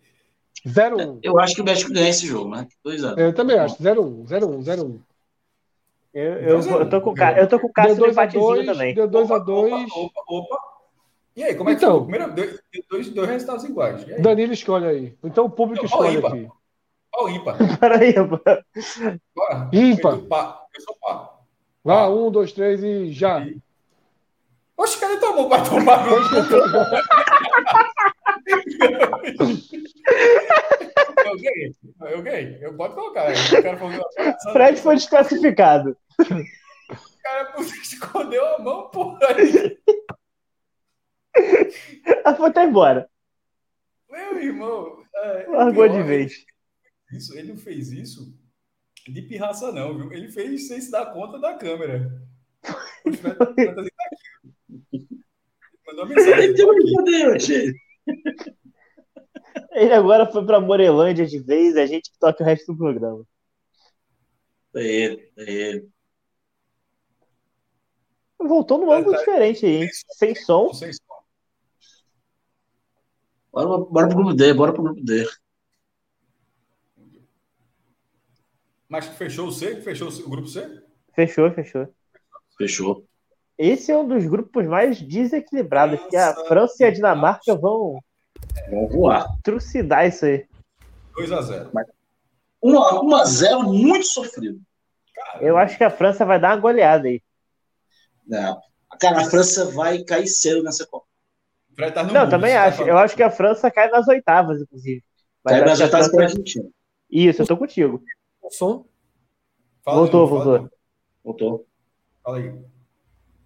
0-1. 0.66 1.20
Eu 1.22 1.38
acho 1.38 1.56
que 1.56 1.62
o 1.62 1.66
México 1.66 1.92
ganha 1.92 2.10
esse 2.10 2.26
jogo, 2.26 2.52
né? 2.52 2.66
2x1. 2.86 3.18
Eu 3.18 3.34
também 3.34 3.60
acho. 3.60 3.76
0-1, 3.76 4.26
0-1, 4.26 4.64
0-1. 4.64 5.00
Eu, 6.16 6.34
eu, 6.36 6.62
eu, 6.62 6.90
tô 6.90 7.02
com, 7.02 7.14
eu 7.36 7.46
tô 7.46 7.60
com 7.60 7.68
o 7.68 7.74
Cássio 7.74 7.98
no 7.98 8.08
empatezinho 8.08 8.66
também. 8.66 8.96
Deu 8.96 9.06
2x2. 9.06 9.86
Opa, 9.94 10.22
opa, 10.30 10.58
E 11.36 11.44
aí, 11.44 11.54
como 11.56 11.70
é 11.70 11.76
que 11.76 11.84
então, 11.84 12.06
foi? 12.06 12.08
Primeiro, 12.08 12.34
dois, 12.34 12.60
dois, 12.90 13.10
dois 13.10 13.30
resultados 13.30 13.66
iguais. 13.66 14.06
Danilo 14.22 14.54
escolhe 14.54 14.86
aí. 14.86 15.18
Então 15.22 15.44
o 15.44 15.50
público 15.50 15.86
então, 15.86 16.00
escolhe 16.00 16.18
ímpar. 16.18 16.32
aqui. 16.32 16.48
Qual 17.12 17.30
ímpar? 17.30 17.58
Peraí, 17.82 18.16
ímpar. 19.74 20.62
Eu 20.74 20.82
sou 20.82 20.96
pá. 21.02 21.32
Vá, 21.84 22.08
um, 22.08 22.32
dois, 22.32 22.54
três 22.54 22.82
e 22.82 23.12
já. 23.12 23.46
Oxe, 24.78 24.98
cadê 24.98 25.18
tua 25.18 25.36
mão 25.36 25.50
pra 25.50 25.62
tomar? 25.64 26.08
eu 31.26 31.38
ganhei. 31.42 31.76
Eu 32.00 32.22
ganhei. 32.22 32.58
Eu 32.62 32.74
posso 32.76 32.96
colocar. 32.96 33.32
Eu 33.32 34.54
Fred 34.54 34.80
foi 34.80 34.96
desclassificado. 34.96 35.98
O 36.20 37.22
cara 37.22 37.54
escondeu 37.82 38.56
a 38.56 38.60
mão, 38.60 38.90
porra. 38.90 39.20
A 42.24 42.36
foto 42.36 42.54
tá 42.54 42.64
embora. 42.64 43.10
Meu 44.10 44.42
irmão. 44.42 45.04
É, 45.16 45.48
Largou 45.48 45.88
de 45.90 46.04
vez. 46.04 46.46
Isso, 47.12 47.38
ele 47.38 47.50
não 47.54 47.58
fez 47.58 47.92
isso 47.92 48.34
de 49.08 49.22
pirraça, 49.22 49.72
não, 49.72 49.98
viu? 49.98 50.12
Ele 50.12 50.32
fez 50.32 50.68
sem 50.68 50.82
se 50.82 50.90
dar 50.90 51.14
conta 51.14 51.40
da 51.40 51.58
câmera. 51.58 52.12
Mandou 55.86 56.08
mensagem. 56.08 56.44
Ele 56.44 56.54
Ele 59.72 59.94
agora 59.94 60.26
foi 60.26 60.46
para 60.46 60.60
Morelândia 60.60 61.26
de 61.26 61.40
vez, 61.40 61.78
a 61.78 61.86
gente 61.86 62.12
toca 62.20 62.44
o 62.44 62.46
resto 62.46 62.72
do 62.72 62.78
programa. 62.78 63.24
É 64.76 64.84
ele, 64.84 65.32
é 65.38 65.52
ele. 65.52 65.90
Voltou 68.40 68.78
num 68.78 68.92
ângulo 68.92 69.18
diferente 69.18 69.66
aí, 69.66 69.90
sem 70.18 70.36
som. 70.36 70.74
Sem 70.74 70.92
som. 70.94 71.02
Bora, 73.52 73.78
bora 73.86 74.08
pro 74.08 74.18
grupo 74.18 74.34
D, 74.34 74.54
bora 74.54 74.74
pro 74.74 74.84
grupo 74.84 75.02
D. 75.02 75.26
Mas 78.88 79.08
fechou 79.08 79.48
o 79.48 79.52
C? 79.52 79.82
Fechou 79.82 80.10
o 80.10 80.30
grupo 80.30 80.48
C? 80.48 80.84
Fechou, 81.14 81.52
fechou. 81.52 81.88
Fechou. 82.58 83.06
Esse 83.58 83.92
é 83.92 83.98
um 83.98 84.08
dos 84.08 84.26
grupos 84.26 84.66
mais 84.66 85.02
desequilibrados, 85.02 85.98
Nossa. 85.98 86.10
que 86.10 86.18
a 86.18 86.34
França 86.46 86.84
e 86.84 86.86
a 86.86 86.92
Dinamarca 86.92 87.56
vão, 87.56 88.04
vão 88.70 88.88
voar. 88.90 89.28
Trucidar 89.42 90.06
isso 90.06 90.26
aí. 90.26 90.46
2x0. 91.18 91.72
1x0 92.62 93.64
muito 93.64 94.06
sofrido. 94.06 94.60
Caramba. 95.16 95.46
Eu 95.46 95.58
acho 95.58 95.78
que 95.78 95.84
a 95.84 95.90
França 95.90 96.26
vai 96.26 96.40
dar 96.40 96.56
uma 96.56 96.62
goleada 96.62 97.08
aí. 97.08 97.22
Não. 98.28 98.60
Cara, 99.00 99.22
a 99.22 99.26
França 99.26 99.66
vai 99.72 100.04
cair 100.04 100.28
cedo 100.28 100.64
nessa 100.64 100.86
Copa. 100.86 101.06
Tá 101.76 102.04
não, 102.04 102.22
mundo, 102.22 102.30
também 102.30 102.54
tá 102.54 102.64
acho. 102.64 102.78
Tá 102.78 102.90
eu 102.90 102.98
acho 102.98 103.16
que 103.16 103.24
a 103.24 103.30
França 103.30 103.70
cai 103.70 103.90
nas 103.90 104.08
oitavas, 104.08 104.62
inclusive. 104.62 105.04
Mas 105.44 105.58
cai 105.58 105.66
nas 105.66 105.80
oitavas 105.80 106.08
França... 106.08 106.24
Argentina. 106.24 106.70
Isso, 107.10 107.42
eu 107.42 107.48
tô 107.48 107.58
contigo. 107.58 108.02
Som? 108.50 108.86
Fala 109.84 109.98
voltou, 109.98 110.28
voltou. 110.28 110.70
Voltou. 111.24 111.68
Fala 112.24 112.38
aí. 112.38 112.54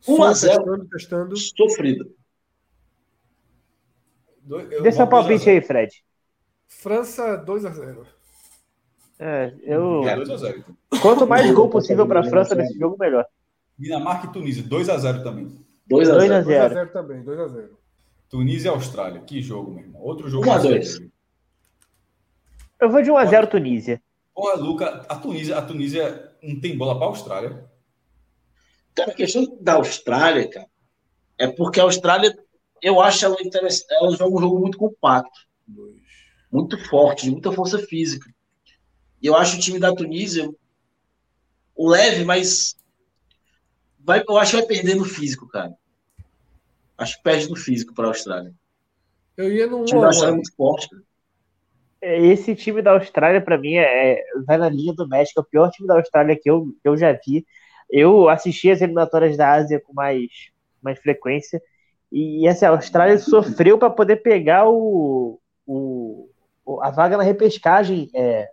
1x0 0.07 0.89
testando, 0.89 1.35
Sofrido. 1.35 2.13
Dê 4.81 4.91
seu 4.91 5.07
palpite 5.07 5.49
aí, 5.49 5.61
Fred. 5.61 6.03
França 6.67 7.43
2x0. 7.45 8.05
É, 9.19 9.53
eu. 9.63 10.07
É, 10.07 10.15
2x0. 10.15 10.59
Então. 10.59 11.01
Quanto 11.01 11.27
mais 11.27 11.51
gol 11.51 11.69
possível 11.69 12.07
para 12.07 12.21
a 12.21 12.23
França 12.23 12.55
nesse 12.55 12.77
jogo, 12.77 12.95
melhor. 12.97 13.25
Dinamarca 13.79 14.27
e 14.27 14.31
Tunísia, 14.33 14.63
2x0 14.63 15.23
também. 15.23 15.65
2x0. 15.89 16.43
2x0 16.43 16.91
também, 16.91 17.23
2x0. 17.23 17.69
Tunísia 18.29 18.67
e 18.67 18.71
Austrália, 18.71 19.21
que 19.21 19.41
jogo, 19.41 19.71
meu 19.71 19.85
irmão. 19.85 20.01
Outro 20.01 20.29
jogo. 20.29 20.45
1x2. 20.45 21.09
Eu 22.79 22.91
vou 22.91 23.01
de 23.01 23.09
1x0 23.09 23.49
Tunísia. 23.49 24.01
Porra, 24.35 24.55
Luca, 24.55 25.05
a 25.09 25.15
Tunísia, 25.15 25.57
a 25.57 25.61
Tunísia 25.61 26.33
não 26.43 26.59
tem 26.59 26.77
bola 26.77 26.95
para 26.95 27.05
a 27.05 27.09
Austrália. 27.09 27.69
Cara, 28.93 29.11
a 29.11 29.15
questão 29.15 29.57
da 29.61 29.75
Austrália, 29.75 30.49
cara, 30.49 30.67
é 31.37 31.47
porque 31.47 31.79
a 31.79 31.83
Austrália, 31.83 32.37
eu 32.81 33.01
acho 33.01 33.23
ela 33.23 33.37
interessante. 33.41 33.93
Ela 33.93 34.11
joga 34.11 34.35
um 34.35 34.39
jogo 34.39 34.59
muito 34.59 34.77
compacto, 34.77 35.39
muito 36.51 36.77
forte, 36.89 37.25
de 37.25 37.31
muita 37.31 37.51
força 37.53 37.79
física. 37.79 38.29
E 39.21 39.27
eu 39.27 39.35
acho 39.35 39.57
o 39.57 39.59
time 39.59 39.79
da 39.79 39.95
Tunísia 39.95 40.49
o 41.75 41.89
leve, 41.89 42.25
mas 42.25 42.75
vai, 44.09 44.23
eu 44.27 44.37
acho 44.37 44.51
que 44.51 44.57
vai 44.57 44.65
perder 44.65 44.95
no 44.95 45.05
físico, 45.05 45.47
cara. 45.47 45.73
Acho 46.97 47.17
que 47.17 47.23
perde 47.23 47.47
no 47.47 47.55
físico 47.55 47.93
para 47.93 48.05
a 48.05 48.07
Austrália. 48.07 48.53
Eu 49.37 49.51
ia 49.51 49.67
no. 49.67 49.81
O 49.81 49.85
time 49.85 50.01
da 50.01 50.07
Austrália 50.07 50.33
é 50.33 50.35
muito 50.35 50.55
forte, 50.55 50.89
cara. 50.89 51.03
É, 52.01 52.17
esse 52.25 52.55
time 52.55 52.81
da 52.81 52.91
Austrália, 52.91 53.41
para 53.41 53.57
mim, 53.57 53.75
é, 53.75 54.13
é, 54.13 54.23
vai 54.45 54.57
na 54.57 54.69
linha 54.69 54.93
do 54.93 55.07
México, 55.07 55.39
é 55.39 55.43
o 55.43 55.45
pior 55.45 55.69
time 55.69 55.87
da 55.87 55.95
Austrália 55.95 56.37
que 56.41 56.49
eu, 56.49 56.67
que 56.81 56.87
eu 56.87 56.97
já 56.97 57.11
vi. 57.11 57.45
Eu 57.89 58.29
assisti 58.29 58.71
as 58.71 58.81
eliminatórias 58.81 59.37
da 59.37 59.51
Ásia 59.51 59.79
com 59.79 59.93
mais, 59.93 60.29
mais 60.81 60.97
frequência. 60.99 61.61
E 62.11 62.47
assim, 62.47 62.65
a 62.65 62.69
Austrália 62.69 63.17
sofreu 63.19 63.77
para 63.77 63.89
poder 63.89 64.17
pegar 64.17 64.67
o, 64.67 65.39
o, 65.67 66.29
a 66.81 66.89
vaga 66.89 67.17
na 67.17 67.23
repescagem 67.23 68.09
é, 68.15 68.49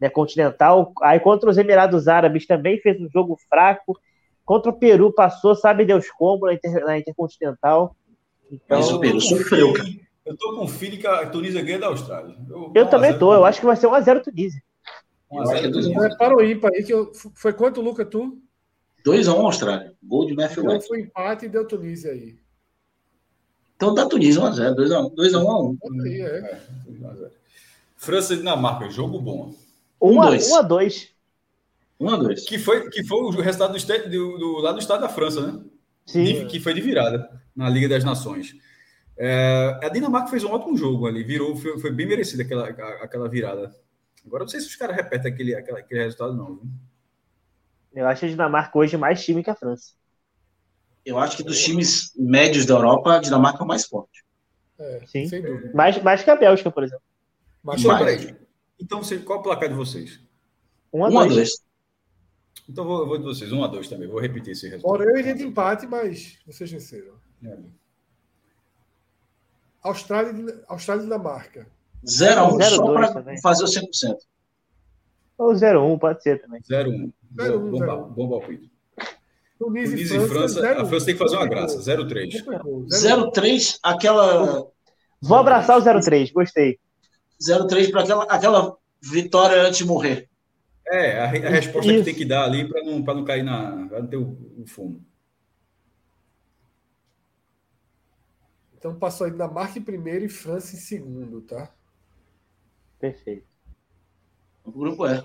né, 0.00 0.10
continental. 0.10 0.92
Aí 1.02 1.20
contra 1.20 1.48
os 1.48 1.58
Emirados 1.58 2.08
Árabes 2.08 2.46
também 2.46 2.80
fez 2.80 3.00
um 3.00 3.08
jogo 3.08 3.38
fraco. 3.48 3.98
Contra 4.50 4.72
o 4.72 4.76
Peru 4.76 5.12
passou, 5.12 5.54
sabe 5.54 5.84
Deus 5.84 6.10
como, 6.10 6.46
na, 6.46 6.54
Inter, 6.54 6.84
na 6.84 6.98
Intercontinental. 6.98 7.94
Então, 8.50 8.80
Mas 8.80 8.90
o 8.90 8.98
Peru 8.98 9.20
sofreu, 9.20 9.72
cara. 9.72 9.88
Eu 10.26 10.36
tô 10.36 10.56
com 10.56 10.64
o 10.64 10.66
feeling 10.66 10.96
que 10.96 11.06
a 11.06 11.30
Tunísia 11.30 11.62
ganha 11.62 11.78
da 11.78 11.86
Austrália. 11.86 12.34
Eu, 12.48 12.72
eu 12.74 12.90
também 12.90 13.16
tô, 13.16 13.32
eu 13.32 13.44
acho 13.44 13.60
que 13.60 13.66
vai 13.66 13.76
ser 13.76 13.86
1x0 13.86 14.24
Tunísia. 14.24 14.60
1x0 15.30 15.72
Tunísia. 15.72 16.16
Para 16.18 16.36
o 16.36 16.42
ímpar 16.42 16.72
aí, 16.74 16.82
que 16.82 16.92
eu, 16.92 17.12
foi 17.14 17.52
quanto, 17.52 17.80
Luca, 17.80 18.04
tu? 18.04 18.42
2x1 19.06 19.38
Austrália. 19.38 19.94
Gol 20.02 20.26
de 20.26 20.34
Matthew 20.34 20.64
Então 20.64 20.80
foi 20.80 21.00
empate 21.02 21.46
e 21.46 21.48
deu 21.48 21.64
Tunísia 21.64 22.10
aí. 22.10 22.36
Então 23.76 23.94
dá 23.94 24.04
Tunísia 24.04 24.42
1x0. 24.42 25.14
2x1 25.14 25.46
a 25.46 25.60
1. 25.60 25.78
Aí, 26.02 26.22
é. 26.22 26.26
é 26.26 27.30
França 27.96 28.34
e 28.34 28.38
Dinamarca, 28.38 28.90
jogo 28.90 29.20
bom. 29.20 29.54
1x2. 30.02 30.66
1x2. 30.66 31.09
Que 32.46 32.58
foi, 32.58 32.88
que 32.88 33.04
foi 33.04 33.18
o 33.18 33.30
resultado 33.30 33.76
do, 33.76 34.10
do, 34.10 34.38
do, 34.38 34.58
lá 34.58 34.72
do 34.72 34.78
estado 34.78 35.00
da 35.00 35.08
França, 35.08 35.46
né? 35.46 35.62
Sim. 36.06 36.46
Que 36.46 36.58
foi 36.58 36.72
de 36.72 36.80
virada 36.80 37.28
na 37.54 37.68
Liga 37.68 37.88
das 37.88 38.02
Nações. 38.02 38.54
É, 39.18 39.78
a 39.82 39.88
Dinamarca 39.90 40.30
fez 40.30 40.42
um 40.44 40.50
ótimo 40.50 40.76
jogo 40.76 41.06
ali, 41.06 41.22
virou, 41.22 41.54
foi, 41.54 41.78
foi 41.78 41.92
bem 41.92 42.06
merecida 42.06 42.42
aquela, 42.42 42.68
aquela 42.68 43.28
virada. 43.28 43.70
Agora 44.26 44.44
não 44.44 44.48
sei 44.48 44.60
se 44.60 44.66
os 44.66 44.76
caras 44.76 44.96
repetem 44.96 45.30
aquele, 45.30 45.54
aquele, 45.54 45.78
aquele 45.78 46.02
resultado, 46.02 46.34
não. 46.34 46.56
Viu? 46.56 46.70
Eu 47.92 48.06
acho 48.06 48.24
a 48.24 48.28
Dinamarca 48.28 48.78
hoje 48.78 48.96
mais 48.96 49.22
time 49.22 49.44
que 49.44 49.50
a 49.50 49.54
França. 49.54 49.92
Eu 51.04 51.18
acho 51.18 51.36
que 51.36 51.42
dos 51.42 51.62
times 51.62 52.12
médios 52.16 52.64
da 52.64 52.74
Europa, 52.74 53.16
a 53.16 53.20
Dinamarca 53.20 53.58
é 53.60 53.64
o 53.64 53.68
mais 53.68 53.84
forte. 53.84 54.24
É, 54.78 55.02
Sim. 55.06 55.28
Sem 55.28 55.42
dúvida. 55.42 55.70
Mais, 55.74 56.02
mais 56.02 56.22
que 56.22 56.30
a 56.30 56.36
Bélgica, 56.36 56.70
por 56.70 56.82
exemplo. 56.82 57.02
Mais. 57.62 57.82
Então, 58.78 59.00
qual 59.24 59.38
é 59.38 59.40
o 59.40 59.42
placar 59.42 59.68
de 59.68 59.74
vocês? 59.74 60.20
1 60.92 61.04
a 61.04 61.26
2. 61.26 61.69
Então, 62.68 62.84
vou, 62.84 63.06
vou 63.06 63.18
de 63.18 63.24
vocês. 63.24 63.52
1 63.52 63.64
a 63.64 63.66
2 63.66 63.88
também. 63.88 64.08
Vou 64.08 64.20
repetir 64.20 64.52
esse 64.52 64.68
resultado. 64.68 64.92
Ora, 64.92 65.04
eu 65.04 65.18
iria 65.18 65.34
de 65.34 65.44
empate, 65.44 65.86
mas 65.86 66.38
vocês 66.46 66.70
venceram. 66.70 67.14
É. 67.44 67.56
Austrália, 69.82 70.62
Austrália 70.68 71.02
e 71.02 71.04
Dinamarca. 71.04 71.66
0x1, 72.04 72.62
só 72.62 72.92
para 72.92 73.38
fazer 73.38 73.64
o 73.64 73.66
100%. 73.66 74.16
Ou 75.38 75.52
0x1, 75.52 75.98
pode 75.98 76.22
ser 76.22 76.40
também. 76.40 76.60
0x1. 76.62 77.12
Bom, 77.30 78.08
bom 78.10 78.28
palpite. 78.28 78.70
Tunísia 79.60 80.16
e 80.16 80.26
França. 80.26 80.60
França 80.60 80.80
a 80.80 80.86
França 80.86 81.04
tem 81.04 81.14
que 81.14 81.18
fazer 81.18 81.36
uma 81.36 81.46
graça. 81.46 81.78
0-3. 81.78 82.42
0-3, 82.90 83.78
aquela. 83.82 84.66
Vou 85.20 85.36
abraçar 85.36 85.78
o 85.78 85.82
0-3, 85.82 86.32
gostei. 86.32 86.78
0-3 87.38 87.90
para 87.90 88.00
aquela, 88.00 88.24
aquela 88.24 88.76
vitória 89.02 89.60
antes 89.62 89.76
de 89.76 89.84
morrer. 89.84 90.29
É, 90.90 91.20
a, 91.20 91.24
a 91.24 91.28
resposta 91.28 91.92
Isso. 91.92 91.98
que 92.00 92.04
tem 92.04 92.14
que 92.14 92.24
dar 92.24 92.44
ali 92.44 92.68
para 92.68 92.82
não, 92.82 92.98
não 92.98 93.24
cair 93.24 93.44
na. 93.44 93.86
para 93.86 94.00
não 94.00 94.06
ter 94.08 94.16
o, 94.16 94.36
o 94.58 94.66
fumo. 94.66 95.04
Então 98.76 98.98
passou 98.98 99.26
aí 99.26 99.30
Dinamarca 99.30 99.78
em 99.78 99.82
primeiro 99.82 100.24
e 100.24 100.28
França 100.28 100.74
em 100.74 100.78
segundo, 100.78 101.42
tá? 101.42 101.70
Perfeito. 102.98 103.46
O 104.64 104.72
grupo 104.72 105.06
é. 105.06 105.22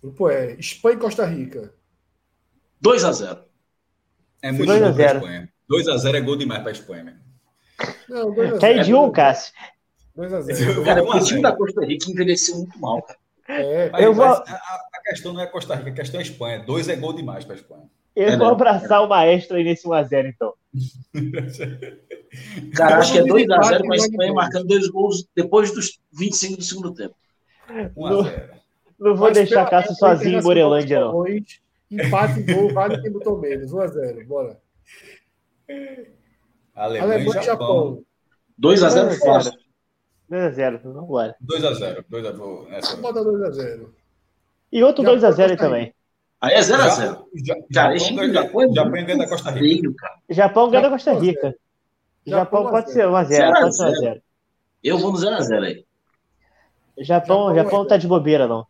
Grupo 0.00 0.30
é. 0.30 0.52
Espanha 0.52 0.96
e 0.96 1.00
Costa 1.00 1.24
Rica. 1.24 1.74
2 2.80 3.04
a 3.04 3.12
0 3.12 3.44
É 4.42 4.52
muito 4.52 4.66
2 4.66 4.82
a 4.82 4.92
0 4.92 5.18
Espanha. 5.18 5.52
2 5.68 5.88
a 5.88 5.96
0 5.96 6.16
é 6.16 6.20
gol 6.20 6.36
demais 6.36 6.60
para 6.60 6.70
a 6.70 6.72
Espanha, 6.72 7.04
mesmo. 7.04 7.20
Não, 8.08 8.34
2 8.34 8.38
a 8.38 8.58
0. 8.58 8.60
Quer 8.60 8.84
de 8.84 8.94
um, 8.94 9.10
Cássio? 9.10 9.54
2 10.14 10.32
a 10.32 10.40
0 10.40 10.84
Cara, 10.84 11.02
o 11.02 11.24
time 11.24 11.42
da 11.42 11.56
Costa 11.56 11.84
Rica 11.84 12.10
envelheceu 12.10 12.56
muito 12.56 12.78
mal, 12.78 13.02
cara. 13.02 13.18
É, 13.48 13.90
mas, 13.90 14.04
eu 14.04 14.14
vou... 14.14 14.24
a, 14.24 14.36
a, 14.36 14.88
a 15.00 15.10
questão 15.10 15.32
não 15.32 15.40
é 15.40 15.46
Costa 15.46 15.74
Rica, 15.74 15.90
a 15.90 15.94
questão 15.94 16.20
é 16.20 16.22
Espanha. 16.22 16.60
Dois 16.60 16.88
é 16.88 16.96
gol 16.96 17.12
demais 17.12 17.44
para 17.44 17.54
a 17.54 17.58
Espanha. 17.58 17.90
Eu 18.14 18.28
é 18.28 18.36
vou 18.36 18.48
abraçar 18.48 19.02
o 19.02 19.08
maestro 19.08 19.56
aí 19.56 19.64
nesse 19.64 19.86
1x0, 19.86 20.28
então. 20.28 20.54
Cara, 22.74 22.98
acho 22.98 23.12
que 23.12 23.18
é 23.18 23.22
2x0 23.22 23.86
com 23.86 23.92
a 23.92 23.96
Espanha 23.96 24.32
marcando 24.32 24.66
dois 24.66 24.88
gols 24.88 25.28
depois 25.34 25.72
dos 25.72 25.98
25 26.12 26.56
do 26.56 26.62
segundo 26.62 26.94
tempo. 26.94 27.14
1x0. 27.68 27.92
Não, 27.96 28.22
não 28.98 29.16
vou 29.16 29.28
Mas 29.28 29.34
deixar 29.34 29.68
Cássio 29.70 29.94
sozinho 29.94 30.40
em 30.40 30.42
Morelândia, 30.42 31.00
não. 31.00 31.24
Empate 31.90 32.42
gol, 32.42 32.72
vale 32.72 33.00
quem 33.00 33.10
botou 33.10 33.38
menos. 33.38 33.72
1x0, 33.72 34.26
bora. 34.26 34.60
Alemanha, 36.74 37.14
Alemanha 37.14 37.40
e 37.40 37.44
Japão. 37.44 38.04
2x0 38.60 39.18
fácil. 39.18 39.52
2x0, 40.30 40.80
vamos 40.82 41.02
embora. 41.02 41.36
2x0. 41.44 42.04
2x0. 42.10 43.00
Bota 43.00 43.20
2x0. 43.20 43.88
E 44.72 44.82
outro 44.82 45.04
2x0 45.04 45.56
também. 45.56 45.92
Aí 46.40 46.54
é 46.54 46.60
0x0. 46.60 47.24
Cara, 47.72 47.94
esse 47.94 48.14
Japão, 48.14 48.74
Japão 48.74 49.04
ganha 49.04 49.18
da 49.18 49.28
Costa 49.28 49.50
Rica. 49.50 49.90
Japão 50.28 50.70
ganha 50.70 50.82
da 50.82 50.90
Costa 50.90 51.12
Rica. 51.12 51.54
Japão 52.26 52.70
pode 52.70 52.92
ser 52.92 53.06
1x0. 53.06 53.60
Pode 53.60 53.76
ser 53.76 53.86
1x0. 53.86 54.20
Eu 54.82 54.98
vou 54.98 55.12
no 55.12 55.18
0x0 55.18 55.64
aí. 55.64 55.84
Japão, 56.98 57.54
Japão, 57.54 57.54
Japão 57.54 57.86
tá 57.86 57.96
de 57.96 58.06
bobeira, 58.06 58.46
não. 58.46 58.66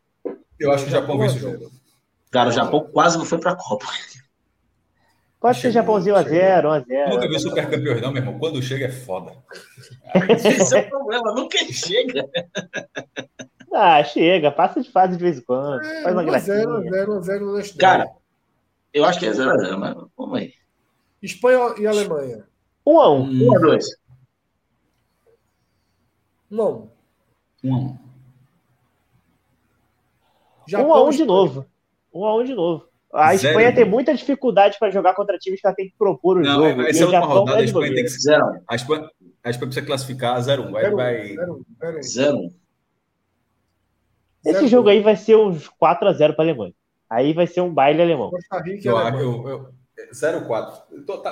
Eu 0.58 0.72
acho 0.72 0.84
que 0.84 0.90
o 0.90 0.92
Japão 0.92 1.18
vence 1.18 1.36
o 1.36 1.40
jogo. 1.40 1.70
Cara, 2.30 2.48
o 2.48 2.52
Japão 2.52 2.88
quase 2.92 3.18
não 3.18 3.24
foi 3.24 3.38
pra 3.38 3.56
Copa. 3.56 3.86
Pode 5.40 5.58
ser 5.58 5.70
Japãozinho 5.70 6.16
a 6.16 6.22
0, 6.22 6.68
1 6.68 6.72
a 6.72 6.80
0. 6.80 7.10
Nunca 7.10 7.28
vi 7.28 7.40
super 7.40 7.70
campeões, 7.70 8.02
não, 8.02 8.12
meu 8.12 8.22
irmão. 8.22 8.38
Quando 8.38 8.62
chega 8.62 8.86
é 8.86 8.92
foda. 8.92 9.32
Esse 10.28 10.76
é 10.76 10.80
o 10.80 10.90
problema, 10.90 11.32
nunca 11.32 11.58
chega. 11.72 12.28
Ah, 13.72 14.02
chega, 14.02 14.50
passa 14.50 14.80
de 14.80 14.90
fase 14.90 15.16
de 15.16 15.22
vez 15.22 15.38
em 15.38 15.42
quando. 15.42 15.84
É, 15.84 16.02
faz 16.02 16.14
uma 16.14 16.24
gracinha. 16.24 16.56
0 16.56 17.22
0 17.22 17.62
0 17.62 17.78
Cara, 17.78 18.10
eu 18.92 19.04
acho 19.04 19.18
que 19.18 19.26
é 19.26 19.32
0 19.32 19.50
a 19.50 19.56
0 19.58 19.78
mas 19.78 19.96
vamos 20.16 20.38
aí. 20.38 20.54
Espanha 21.22 21.74
e 21.78 21.86
Alemanha. 21.86 22.44
1 22.86 23.00
a 23.00 23.10
1 23.12 23.48
1 23.48 23.56
a 23.56 23.58
2 23.60 23.84
1 26.50 26.62
a 26.62 26.68
1 26.68 26.90
1 27.62 27.74
a 27.74 27.78
1 27.78 27.98
1 30.72 30.92
a 30.94 31.04
1 31.04 31.10
de 31.10 31.24
novo. 31.24 31.66
1 32.12 32.24
a 32.24 32.36
1 32.36 32.44
de 32.44 32.54
novo. 32.54 32.90
A 33.12 33.34
Zero. 33.34 33.48
Espanha 33.48 33.74
tem 33.74 33.84
muita 33.84 34.14
dificuldade 34.14 34.78
para 34.78 34.90
jogar 34.90 35.14
contra 35.14 35.36
times 35.36 35.60
que 35.60 35.66
ela 35.66 35.74
tem 35.74 35.88
que 35.88 35.94
propor 35.98 36.38
o 36.38 36.42
não, 36.42 36.68
jogo. 36.68 36.82
Essa 36.82 37.04
é 37.04 37.06
uma 37.06 37.26
rodada, 37.26 37.58
a 37.58 37.64
Espanha 37.64 37.92
tem 37.92 38.04
que 38.04 38.10
ser. 38.10 38.40
A 38.68 38.74
Espanha, 38.74 39.10
a 39.42 39.50
Espanha 39.50 39.66
precisa 39.66 39.86
classificar 39.86 40.40
0-1. 40.40 40.70
Vai, 40.70 40.90
vai... 40.90 41.34
0-1. 42.00 42.52
Esse 44.44 44.66
jogo 44.66 44.88
aí 44.88 45.00
vai 45.00 45.16
ser 45.16 45.36
uns 45.36 45.68
4x0 45.68 46.34
para 46.34 46.34
a 46.38 46.42
Alemanha. 46.42 46.74
Aí 47.08 47.32
vai 47.32 47.46
ser 47.46 47.60
um 47.60 47.72
baile 47.72 48.00
alemão. 48.00 48.30
Costa 48.30 48.62
Rica 48.62 48.88
eu, 48.88 48.96
eu, 48.98 49.48
eu, 49.48 49.68
0-4. 50.14 50.82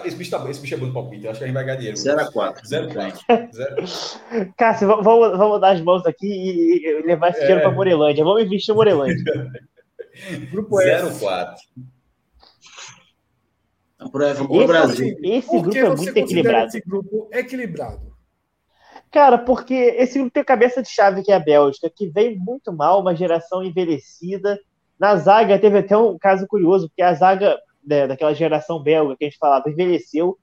Esse, 0.05 0.17
bicho 0.17 0.31
tá, 0.31 0.51
esse 0.51 0.61
bicho 0.61 0.75
é 0.75 0.77
bom 0.77 0.87
no 0.87 0.93
palpite. 0.93 1.25
Eu 1.25 1.31
acho 1.31 1.39
que 1.39 1.45
a 1.45 1.47
gente 1.47 1.55
vai 1.55 1.65
ganhar 1.65 1.77
dinheiro. 1.77 1.97
0x4. 1.97 2.61
0x4. 2.65 4.53
Cássio, 4.57 4.89
vamos, 4.89 5.39
vamos 5.39 5.61
dar 5.61 5.73
as 5.73 5.81
mãos 5.81 6.05
aqui 6.07 6.27
e 6.27 7.03
levar 7.03 7.31
esse 7.31 7.41
dinheiro 7.41 7.61
é. 7.61 7.63
para 7.63 7.73
Morelândia. 7.73 8.25
Vamos 8.25 8.43
investir 8.43 8.73
em 8.73 8.77
Morelândia. 8.77 9.51
Grupo 10.51 10.81
F. 10.81 11.25
04. 11.25 11.63
Pro 14.11 14.67
Brasil. 14.67 15.17
Esse 15.23 15.61
grupo 15.61 15.77
é 15.77 15.89
muito 15.97 16.17
equilibrado. 16.17 16.69
Esse 16.69 16.81
grupo 16.81 17.29
equilibrado. 17.33 18.08
Cara, 19.11 19.39
porque 19.39 19.75
esse 19.75 20.19
grupo 20.19 20.33
tem 20.33 20.45
cabeça 20.45 20.83
de 20.83 20.91
chave 20.91 21.23
que 21.23 21.33
é 21.33 21.35
a 21.35 21.41
Bélgica, 21.41 21.91
que 21.95 22.09
vem 22.09 22.37
muito 22.37 22.73
mal, 22.73 23.01
uma 23.01 23.15
geração 23.15 23.63
envelhecida. 23.63 24.59
Na 24.99 25.17
zaga 25.17 25.59
teve 25.59 25.79
até 25.79 25.97
um 25.97 26.19
caso 26.19 26.47
curioso, 26.47 26.89
porque 26.89 27.03
a 27.03 27.15
zaga 27.15 27.59
né, 27.85 28.07
daquela 28.07 28.35
geração 28.35 28.83
belga 28.83 29.17
que 29.17 29.25
a 29.25 29.29
gente 29.29 29.39
falava 29.39 29.71
envelheceu. 29.71 30.37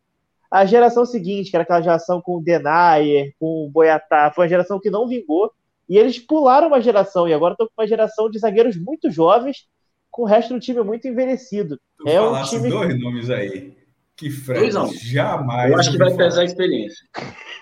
A 0.50 0.66
geração 0.66 1.06
seguinte, 1.06 1.50
que 1.50 1.56
era 1.56 1.64
aquela 1.64 1.82
geração 1.82 2.22
com 2.22 2.38
o 2.38 2.42
Denayer, 2.42 3.34
com 3.40 3.66
o 3.66 3.70
Boiatá, 3.70 4.32
foi 4.34 4.46
uma 4.46 4.50
geração 4.50 4.80
que 4.80 4.90
não 4.90 5.08
vingou. 5.08 5.52
E 5.88 5.98
eles 5.98 6.18
pularam 6.18 6.68
uma 6.68 6.82
geração 6.82 7.28
e 7.28 7.34
agora 7.34 7.54
estão 7.54 7.68
com 7.68 7.82
uma 7.82 7.88
geração 7.88 8.30
de 8.30 8.40
zagueiros 8.40 8.76
muito 8.76 9.12
jovens, 9.12 9.68
com 10.10 10.24
o 10.24 10.26
resto 10.26 10.54
do 10.54 10.60
time 10.60 10.82
muito 10.82 11.08
envelhecido. 11.08 11.80
Tu 12.00 12.10
é 12.10 12.22
um 12.22 12.42
time... 12.44 12.70
dois 12.70 13.00
nomes 13.00 13.30
aí. 13.30 13.76
Que 14.16 14.30
Fred 14.30 14.72
jamais. 14.98 15.72
Eu 15.72 15.80
acho 15.80 15.92
que 15.92 15.98
vai 15.98 16.16
pesar 16.16 16.42
a 16.42 16.46
experiência. 16.46 17.06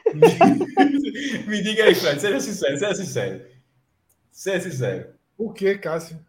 Me 1.48 1.62
diga 1.64 1.86
aí, 1.86 1.96
Fred, 1.96 2.22
seja 2.22 2.40
sincero, 2.40 2.78
seja 2.78 2.96
sincero. 2.96 3.46
Seja 4.32 4.70
sincero. 4.70 5.14
O 5.38 5.52
que, 5.52 5.78
Cássio? 5.78 6.20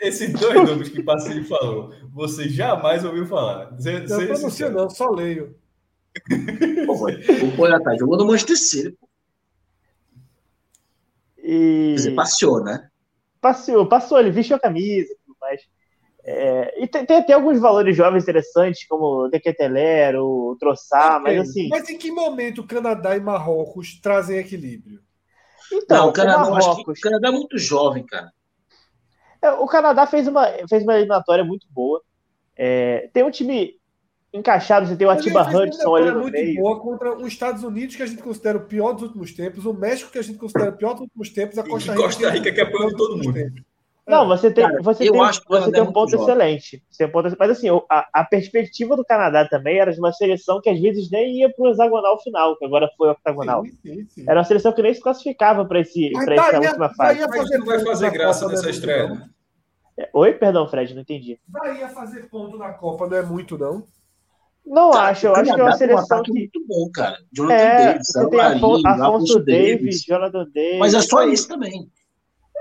Esses 0.00 0.32
dois 0.32 0.54
nomes 0.54 0.88
que 0.88 1.02
Passinho 1.02 1.44
falou, 1.44 1.92
você 2.12 2.48
jamais 2.48 3.04
ouviu 3.04 3.26
falar. 3.26 3.76
Seja, 3.80 4.06
não 4.06 4.26
pronuncio, 4.26 4.70
não, 4.70 4.88
só 4.88 5.10
leio. 5.10 5.58
o 6.88 7.56
Boiatá 7.56 7.96
jogou 7.96 8.16
no 8.16 8.26
Manchester 8.26 8.56
City, 8.56 8.92
pô. 8.92 9.08
E... 11.38 11.90
Quer 11.90 11.94
dizer, 11.94 12.14
passeou, 12.14 12.62
né? 12.62 12.88
Passeou, 13.40 13.88
passou, 13.88 14.20
ele 14.20 14.30
vestiu 14.30 14.56
a 14.56 14.60
camisa 14.60 15.12
e 15.12 15.16
tudo 15.24 15.36
mais. 15.40 15.62
É, 16.30 16.84
e 16.84 16.86
tem, 16.86 17.06
tem, 17.06 17.16
até 17.16 17.32
alguns 17.32 17.58
valores 17.58 17.96
jovens 17.96 18.22
interessantes, 18.22 18.86
como 18.86 19.24
o 19.24 19.28
Dequeteler, 19.30 20.14
o 20.20 20.54
Troçar, 20.60 21.22
mas 21.22 21.40
assim. 21.40 21.68
Mas 21.70 21.88
em 21.88 21.96
que 21.96 22.12
momento 22.12 22.60
o 22.60 22.66
Canadá 22.66 23.16
e 23.16 23.20
Marrocos 23.20 23.98
trazem 23.98 24.36
equilíbrio? 24.36 25.00
Então, 25.72 26.02
Não, 26.02 26.08
o 26.10 26.12
Canadá, 26.12 26.46
o 26.46 26.50
Marrocos... 26.50 26.98
o 26.98 27.00
Canadá 27.00 27.28
é 27.28 27.30
muito 27.30 27.56
jovem, 27.56 28.04
cara. 28.04 28.30
É, 29.40 29.52
o 29.52 29.66
Canadá 29.66 30.06
fez 30.06 30.28
uma, 30.28 30.46
fez 30.68 30.82
uma 30.82 30.96
eliminatória 30.96 31.42
muito 31.42 31.66
boa. 31.70 32.02
É, 32.54 33.08
tem 33.14 33.22
um 33.22 33.30
time 33.30 33.78
encaixado, 34.30 34.86
você 34.86 34.96
tem 34.96 35.06
o 35.06 35.10
Atiba 35.10 35.48
Hudson 35.48 35.96
ali 35.96 36.10
no 36.10 36.20
muito 36.20 36.32
meio. 36.32 36.60
boa 36.60 36.78
contra 36.78 37.16
os 37.16 37.28
Estados 37.28 37.62
Unidos, 37.64 37.96
que 37.96 38.02
a 38.02 38.06
gente 38.06 38.22
considera 38.22 38.58
o 38.58 38.66
pior 38.66 38.92
dos 38.92 39.04
últimos 39.04 39.32
tempos, 39.32 39.64
o 39.64 39.72
México, 39.72 40.12
que 40.12 40.18
a 40.18 40.22
gente 40.22 40.38
considera 40.38 40.72
o 40.72 40.76
pior 40.76 40.92
dos 40.92 41.02
últimos 41.02 41.30
tempos, 41.30 41.56
a 41.56 41.62
Costa 41.62 41.92
Rica. 41.92 42.04
Costa 42.04 42.28
Rica 42.28 42.52
que 42.52 42.60
é 42.60 42.66
pior 42.66 42.88
de 42.88 42.96
todo 42.98 43.16
mundo. 43.16 43.64
Não, 44.08 44.26
você 44.26 44.50
tem, 44.50 44.64
Cara, 44.64 44.82
você 44.82 45.04
tem, 45.04 45.12
você 45.12 45.70
tem 45.70 45.82
um 45.82 45.92
ponto 45.92 46.16
excelente. 46.16 46.82
Você 46.90 46.98
tem 46.98 47.06
um 47.06 47.10
ponto, 47.10 47.36
mas 47.38 47.50
assim, 47.50 47.68
a, 47.90 48.08
a, 48.12 48.24
perspectiva 48.24 48.96
do 48.96 49.04
Canadá 49.04 49.46
também 49.46 49.78
era 49.78 49.92
de 49.92 49.98
uma 49.98 50.12
seleção 50.12 50.60
que 50.62 50.70
às 50.70 50.80
vezes 50.80 51.10
nem 51.10 51.40
ia 51.40 51.52
para 51.52 51.62
o 51.62 51.70
hexagonal 51.70 52.18
final, 52.22 52.56
que 52.56 52.64
agora 52.64 52.90
foi 52.96 53.08
o 53.08 53.12
octagonal. 53.12 53.64
Sim, 53.64 53.76
sim, 53.82 54.06
sim. 54.08 54.24
Era 54.26 54.38
uma 54.38 54.44
seleção 54.44 54.72
que 54.72 54.80
nem 54.80 54.94
se 54.94 55.00
classificava 55.02 55.64
para 55.66 55.80
esse, 55.80 56.10
essa 56.16 56.24
daria, 56.24 56.70
última 56.70 56.88
fase. 56.94 57.20
Mas 57.28 57.50
não 57.50 57.66
vai 57.66 57.84
fazer 57.84 58.10
graça 58.10 58.48
nessa 58.48 58.70
estreia. 58.70 59.28
Oi, 60.14 60.32
perdão, 60.32 60.66
Fred, 60.68 60.94
não 60.94 61.02
entendi. 61.02 61.38
Daria 61.46 61.88
fazer 61.88 62.30
ponto 62.30 62.56
na 62.56 62.72
Copa, 62.72 63.06
não 63.06 63.16
é 63.16 63.22
muito, 63.22 63.58
não? 63.58 63.84
Não 64.64 64.90
cara, 64.90 65.10
acho, 65.10 65.26
eu 65.26 65.34
acho 65.34 65.54
que 65.54 65.60
é 65.60 65.62
uma 65.62 65.76
seleção 65.76 66.22
que. 66.22 66.32
muito 66.32 66.66
bom, 66.66 66.90
cara. 66.92 67.18
Jonathan 67.32 67.54
é, 67.54 67.86
Davis, 67.86 68.06
você 68.06 68.30
tem 68.30 68.40
Afonso, 68.40 68.86
Afonso 68.86 69.38
Davis, 69.40 70.02
Jonathan 70.02 70.46
Davis. 70.54 70.78
Mas 70.78 70.94
é 70.94 71.00
só 71.00 71.24
isso 71.24 71.48
também. 71.48 71.90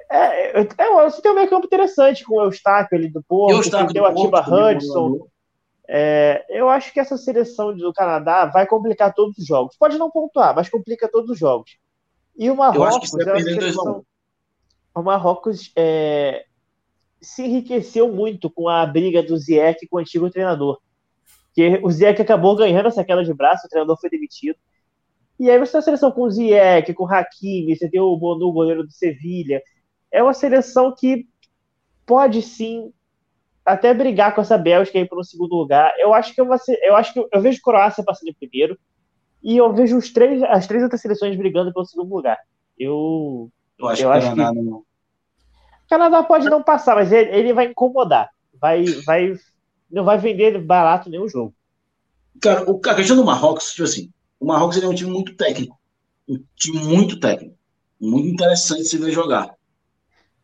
É, 0.09 0.61
é, 0.61 0.63
você 1.03 1.21
tem 1.21 1.31
um 1.31 1.35
meio 1.35 1.49
campo 1.49 1.65
interessante 1.65 2.23
com 2.23 2.35
o 2.35 2.43
Eustáquio 2.43 2.97
ali 2.97 3.09
do 3.09 3.21
Porto, 3.23 3.57
você 3.57 3.87
tem 3.87 4.01
o 4.01 4.05
Atiba 4.05 4.41
Hudson. 4.41 5.27
É, 5.89 6.45
eu 6.49 6.69
acho 6.69 6.91
que 6.91 6.99
essa 6.99 7.17
seleção 7.17 7.75
do 7.75 7.93
Canadá 7.93 8.45
vai 8.45 8.67
complicar 8.67 9.13
todos 9.13 9.37
os 9.37 9.45
jogos. 9.45 9.77
Pode 9.77 9.97
não 9.97 10.11
pontuar, 10.11 10.55
mas 10.55 10.69
complica 10.69 11.09
todos 11.09 11.29
os 11.29 11.39
jogos. 11.39 11.77
E 12.37 12.49
o 12.51 12.55
Marrocos, 12.55 13.13
é 13.13 13.31
uma 13.31 13.41
seleção, 13.41 14.05
o 14.93 15.01
Marrocos 15.01 15.71
é, 15.75 16.45
se 17.21 17.43
enriqueceu 17.43 18.11
muito 18.11 18.49
com 18.49 18.67
a 18.67 18.85
briga 18.85 19.23
do 19.23 19.37
Ziyech 19.37 19.87
com 19.87 19.97
o 19.97 19.99
antigo 19.99 20.29
treinador 20.29 20.79
que 21.57 21.79
o 21.81 21.89
Ziyech 21.89 22.21
acabou 22.21 22.55
ganhando 22.55 22.85
essa 22.85 23.03
queda 23.03 23.23
de 23.23 23.33
braço, 23.33 23.65
o 23.65 23.69
treinador 23.69 23.99
foi 23.99 24.11
demitido. 24.11 24.55
E 25.39 25.49
aí 25.49 25.57
você 25.57 25.71
tem 25.71 25.79
a 25.79 25.81
seleção 25.81 26.11
com 26.11 26.21
o 26.21 26.29
Ziyech, 26.29 26.93
com 26.93 27.03
o 27.03 27.11
Hakimi, 27.11 27.75
você 27.75 27.89
tem 27.89 27.99
o 27.99 28.15
Bonu, 28.15 28.51
goleiro 28.51 28.83
do 28.83 28.91
Sevilha. 28.91 29.59
É 30.17 30.23
uma 30.23 30.33
seleção 30.33 30.93
que 30.97 31.27
pode 32.05 32.41
sim 32.41 32.91
até 33.65 33.93
brigar 33.93 34.33
com 34.33 34.41
essa 34.41 34.57
Bélgica 34.57 34.97
aí 34.97 35.07
para 35.07 35.19
um 35.19 35.23
segundo 35.23 35.53
lugar. 35.53 35.93
Eu 35.99 36.13
acho 36.13 36.33
que 36.33 36.41
eu, 36.41 36.47
eu 36.83 36.95
acho 36.95 37.13
que 37.13 37.19
eu, 37.19 37.27
eu 37.31 37.41
vejo 37.41 37.61
Croácia 37.61 38.03
passando 38.03 38.29
em 38.29 38.33
primeiro 38.33 38.79
e 39.43 39.57
eu 39.57 39.73
vejo 39.73 39.97
os 39.97 40.11
três, 40.11 40.41
as 40.43 40.65
três 40.65 40.81
outras 40.81 41.01
seleções 41.01 41.37
brigando 41.37 41.73
pelo 41.73 41.85
segundo 41.85 42.15
lugar. 42.15 42.37
Eu, 42.79 43.51
eu 43.77 43.87
acho, 43.87 44.03
eu 44.03 44.11
que, 44.11 44.17
acho 44.17 44.29
Canadá 44.29 44.51
que 44.51 44.65
não. 44.65 44.83
Canadá 45.89 46.23
pode 46.23 46.49
não 46.49 46.63
passar, 46.63 46.95
mas 46.95 47.11
ele, 47.11 47.29
ele 47.29 47.53
vai 47.53 47.65
incomodar. 47.67 48.29
Vai, 48.59 48.85
vai 49.05 49.33
não 49.91 50.03
vai 50.03 50.17
vender 50.17 50.59
barato 50.61 51.09
nenhum 51.09 51.27
jogo. 51.27 51.53
Cara, 52.41 52.69
o, 52.69 52.79
a 52.85 52.95
questão 52.95 53.15
do 53.15 53.25
Marrocos, 53.25 53.71
tipo 53.71 53.83
assim, 53.83 54.11
o 54.39 54.45
Marrocos 54.45 54.81
é 54.81 54.87
um 54.87 54.93
time 54.93 55.11
muito 55.11 55.35
técnico. 55.35 55.77
Um 56.27 56.43
time 56.55 56.79
muito 56.79 57.19
técnico. 57.19 57.55
Muito 57.99 58.27
interessante 58.27 58.85
se 58.85 58.97
ver 58.97 59.11
jogar. 59.11 59.56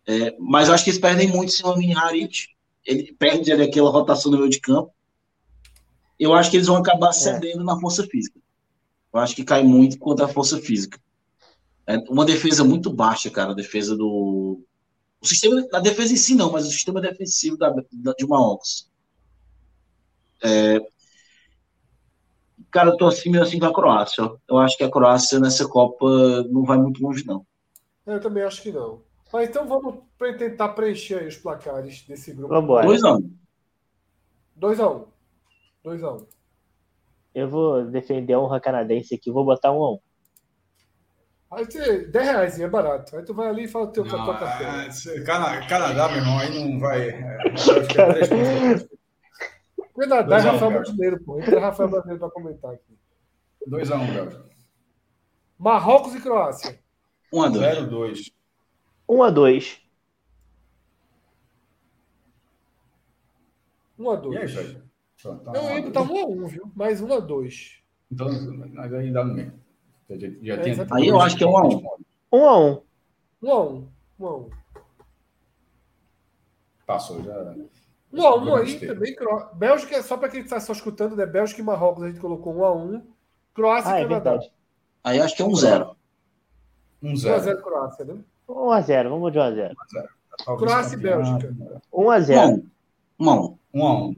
É, 0.05 0.35
mas 0.39 0.67
eu 0.67 0.73
acho 0.73 0.83
que 0.83 0.89
eles 0.89 0.99
perdem 0.99 1.27
muito 1.27 1.51
sem 1.51 1.65
o 1.65 1.75
Mini 1.75 1.95
Harit. 1.95 2.49
Ele 2.85 3.13
perde 3.17 3.51
ali 3.51 3.63
aquela 3.63 3.89
rotação 3.89 4.31
no 4.31 4.37
meio 4.37 4.49
de 4.49 4.59
campo. 4.59 4.93
Eu 6.19 6.33
acho 6.33 6.51
que 6.51 6.57
eles 6.57 6.67
vão 6.67 6.77
acabar 6.77 7.09
é. 7.09 7.13
cedendo 7.13 7.61
é. 7.61 7.63
na 7.63 7.79
força 7.79 8.05
física. 8.05 8.39
Eu 9.13 9.19
acho 9.19 9.35
que 9.35 9.43
cai 9.43 9.63
muito 9.63 9.97
contra 9.97 10.25
a 10.25 10.29
força 10.29 10.57
física. 10.57 10.99
É 11.85 11.97
uma 12.09 12.25
defesa 12.25 12.63
muito 12.63 12.91
baixa, 12.91 13.29
cara, 13.29 13.51
a 13.51 13.55
defesa 13.55 13.95
do, 13.95 14.61
O 15.21 15.27
sistema 15.27 15.61
da 15.67 15.79
defesa 15.79 16.13
em 16.13 16.17
si 16.17 16.33
não, 16.33 16.51
mas 16.51 16.65
o 16.65 16.71
sistema 16.71 17.01
defensivo 17.01 17.57
da, 17.57 17.69
da, 17.69 18.13
de 18.13 18.25
Marrocos. 18.25 18.89
É, 20.41 20.79
cara, 22.71 22.89
eu 22.89 22.97
tô 22.97 23.05
assim 23.05 23.29
meio 23.29 23.43
assim 23.43 23.59
com 23.59 23.65
a 23.65 23.73
Croácia. 23.73 24.29
Eu 24.49 24.57
acho 24.57 24.75
que 24.75 24.83
a 24.83 24.89
Croácia 24.89 25.39
nessa 25.39 25.67
Copa 25.67 26.43
não 26.49 26.63
vai 26.63 26.77
muito 26.77 27.01
longe, 27.01 27.25
não. 27.25 27.45
Eu 28.05 28.19
também 28.19 28.43
acho 28.43 28.61
que 28.61 28.71
não. 28.71 29.01
Mas 29.33 29.49
então 29.49 29.67
vamos 29.67 29.95
tentar 30.37 30.69
preencher 30.69 31.25
os 31.25 31.35
placares 31.35 32.03
desse 32.03 32.31
grupo. 32.31 32.53
Vamos 32.53 32.65
embora. 32.65 32.87
2x1. 32.87 33.31
2x1. 34.61 35.07
2x1. 35.83 36.27
Eu 37.33 37.49
vou 37.49 37.83
defender 37.83 38.33
a 38.33 38.39
honra 38.39 38.61
canadense 38.61 39.15
aqui, 39.15 39.31
vou 39.31 39.43
botar 39.43 39.69
1x1. 39.69 39.99
Aí 41.49 41.65
você, 41.65 42.05
10 42.05 42.25
reais 42.25 42.59
é 42.59 42.67
barato. 42.67 43.17
Aí 43.17 43.23
tu 43.25 43.33
vai 43.33 43.47
ali 43.47 43.63
e 43.63 43.67
fala 43.67 43.85
o 43.85 43.91
teu 43.91 44.05
não, 44.05 44.25
café. 44.25 44.87
É, 44.87 45.19
Canadá, 45.67 46.09
meu 46.09 46.17
irmão, 46.17 46.37
aí 46.37 46.53
não 46.53 46.79
vai. 46.79 47.09
É, 47.09 47.37
Canadá 49.99 50.37
é 50.37 50.41
Rafael 50.41 50.71
Brasileiro, 50.71 51.23
pô. 51.23 51.39
Entra 51.39 51.59
Rafael 51.59 51.89
Brasileiro 51.89 52.19
para 52.19 52.29
comentar 52.29 52.71
aqui. 52.71 52.99
2x1, 53.67 53.95
um, 53.95 54.13
Bélgica. 54.13 54.45
Marrocos 55.57 56.13
e 56.13 56.21
Croácia. 56.21 56.79
1x2. 57.33 57.89
0-2. 57.89 58.42
1x2. 59.09 59.79
1x2. 63.99 64.33
E 64.33 64.37
aí, 64.37 64.47
Jorge? 64.47 64.83
Eu 65.25 65.75
ia 65.75 65.81
botar 65.81 66.01
1x1, 66.01 66.47
viu? 66.47 66.71
Mais 66.75 67.01
1x2. 67.01 67.81
Então, 68.11 68.27
mas 68.73 68.93
aí 68.93 69.11
dá 69.11 69.23
no. 69.23 69.37
Já, 70.09 70.17
já 70.41 70.55
é. 70.55 70.87
Aí 70.91 71.07
eu 71.07 71.19
acho 71.19 71.37
que 71.37 71.43
é 71.43 71.47
1x1. 71.47 71.83
1x1. 72.31 72.81
1x1. 73.43 73.87
1x1. 74.19 74.49
Passou 76.85 77.23
já. 77.23 77.55
Não, 78.11 78.37
um 78.45 78.55
aí 78.55 78.79
também. 78.79 79.15
Bélgica, 79.55 80.03
só 80.03 80.17
para 80.17 80.29
quem 80.29 80.41
está 80.41 80.59
só 80.59 80.73
escutando, 80.73 81.15
né? 81.15 81.25
Bélgica 81.25 81.61
e 81.61 81.63
Marrocos 81.63 82.03
a 82.03 82.07
gente 82.07 82.19
colocou 82.19 82.55
1 82.55 82.65
a 82.65 82.75
1 82.75 83.01
Croácia 83.53 83.91
ah, 83.91 83.99
e 83.99 84.03
é 84.03 84.07
Canadá. 84.07 84.31
Verdade. 84.31 84.53
Aí 85.03 85.19
acho 85.19 85.35
que 85.35 85.41
é 85.41 85.45
1 85.45 85.55
0 85.55 85.95
1 87.01 87.15
0 87.15 87.37
1 87.37 87.39
0 87.39 87.61
Croácia, 87.63 88.05
né? 88.05 88.19
1 88.47 88.71
a 88.71 88.81
0 88.81 89.09
vamos 89.09 89.31
de 89.31 89.39
1 89.39 89.41
a 89.41 89.51
0 89.51 89.75
Croácia 90.57 90.95
e 90.95 90.99
Bélgica. 90.99 91.55
1 91.93 92.09
a 92.09 92.19
0 92.19 92.63
1 93.19 93.29
a 93.29 93.41
1 93.41 93.57
1 93.73 93.85
a 93.85 93.93
1 93.93 94.13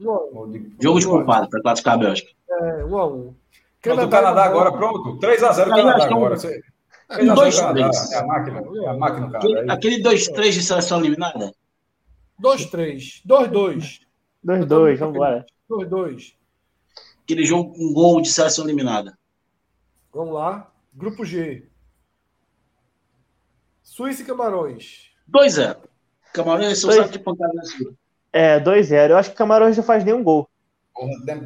Jogo 0.80 1.00
de 1.00 1.06
culpado 1.06 1.48
para 1.48 1.62
classificar 1.62 1.94
a 1.94 1.98
Bélgica. 1.98 2.30
É, 2.48 2.84
1 2.84 2.98
a 2.98 3.06
1 3.06 3.34
Canadá, 3.80 4.06
o 4.06 4.10
Canadá 4.10 4.44
agora, 4.44 4.72
pronto. 4.72 5.18
3 5.18 5.42
a 5.42 5.52
0 5.52 5.70
Canadá 5.70 6.04
agora. 6.04 6.36
3 6.36 6.62
a 7.30 7.34
0 7.34 7.56
Canadá. 7.56 7.90
É 8.12 8.16
a 8.16 8.26
máquina. 8.26 8.62
É 8.82 8.88
a 8.88 8.94
máquina, 8.94 9.30
Canadá. 9.30 9.72
Aquele 9.72 10.02
2-3 10.02 10.50
de 10.50 10.62
seleção 10.62 10.98
eliminada? 10.98 11.52
2-3. 12.42 13.22
2-2. 13.24 14.00
2-2, 14.44 14.96
vamos 14.98 15.14
embora. 15.14 15.46
2-2. 15.70 16.34
Aquele 17.22 17.44
jogo 17.44 17.72
com 17.72 17.84
um 17.84 17.92
gol 17.92 18.20
de 18.20 18.28
seleção 18.28 18.64
eliminada. 18.64 19.16
Vamos 20.12 20.34
lá. 20.34 20.70
Grupo 20.94 21.24
G. 21.24 21.68
Suíça 23.96 24.20
e 24.20 24.26
Camarões. 24.26 25.10
2-0. 25.32 25.76
Camarões 26.34 26.78
são 26.78 26.92
sabe 26.92 27.12
de 27.12 27.18
pancada 27.18 27.62
É, 28.30 28.60
2-0. 28.60 29.08
Eu 29.08 29.16
acho 29.16 29.30
que 29.30 29.36
Camarões 29.36 29.74
não 29.74 29.82
faz 29.82 30.04
nenhum 30.04 30.22
gol. 30.22 30.46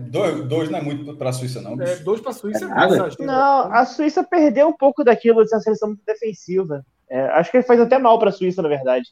Dois, 0.08 0.44
dois 0.48 0.68
não 0.68 0.80
é 0.80 0.82
muito 0.82 1.16
para 1.16 1.30
a 1.30 1.32
Suíça, 1.32 1.60
não. 1.62 1.80
É, 1.80 1.96
dois 1.96 2.20
para 2.20 2.32
a 2.32 2.34
Suíça 2.34 2.64
é, 2.64 3.22
é 3.22 3.24
Não, 3.24 3.72
a 3.72 3.84
Suíça 3.86 4.24
perdeu 4.24 4.66
um 4.66 4.72
pouco 4.72 5.04
daquilo 5.04 5.44
de 5.44 5.48
ser 5.48 5.56
uma 5.56 5.62
seleção 5.62 5.88
muito 5.90 6.04
defensiva. 6.04 6.84
É, 7.08 7.20
acho 7.28 7.52
que 7.52 7.58
ele 7.58 7.64
faz 7.64 7.80
até 7.80 7.98
mal 7.98 8.18
para 8.18 8.30
a 8.30 8.32
Suíça, 8.32 8.60
na 8.62 8.68
verdade. 8.68 9.06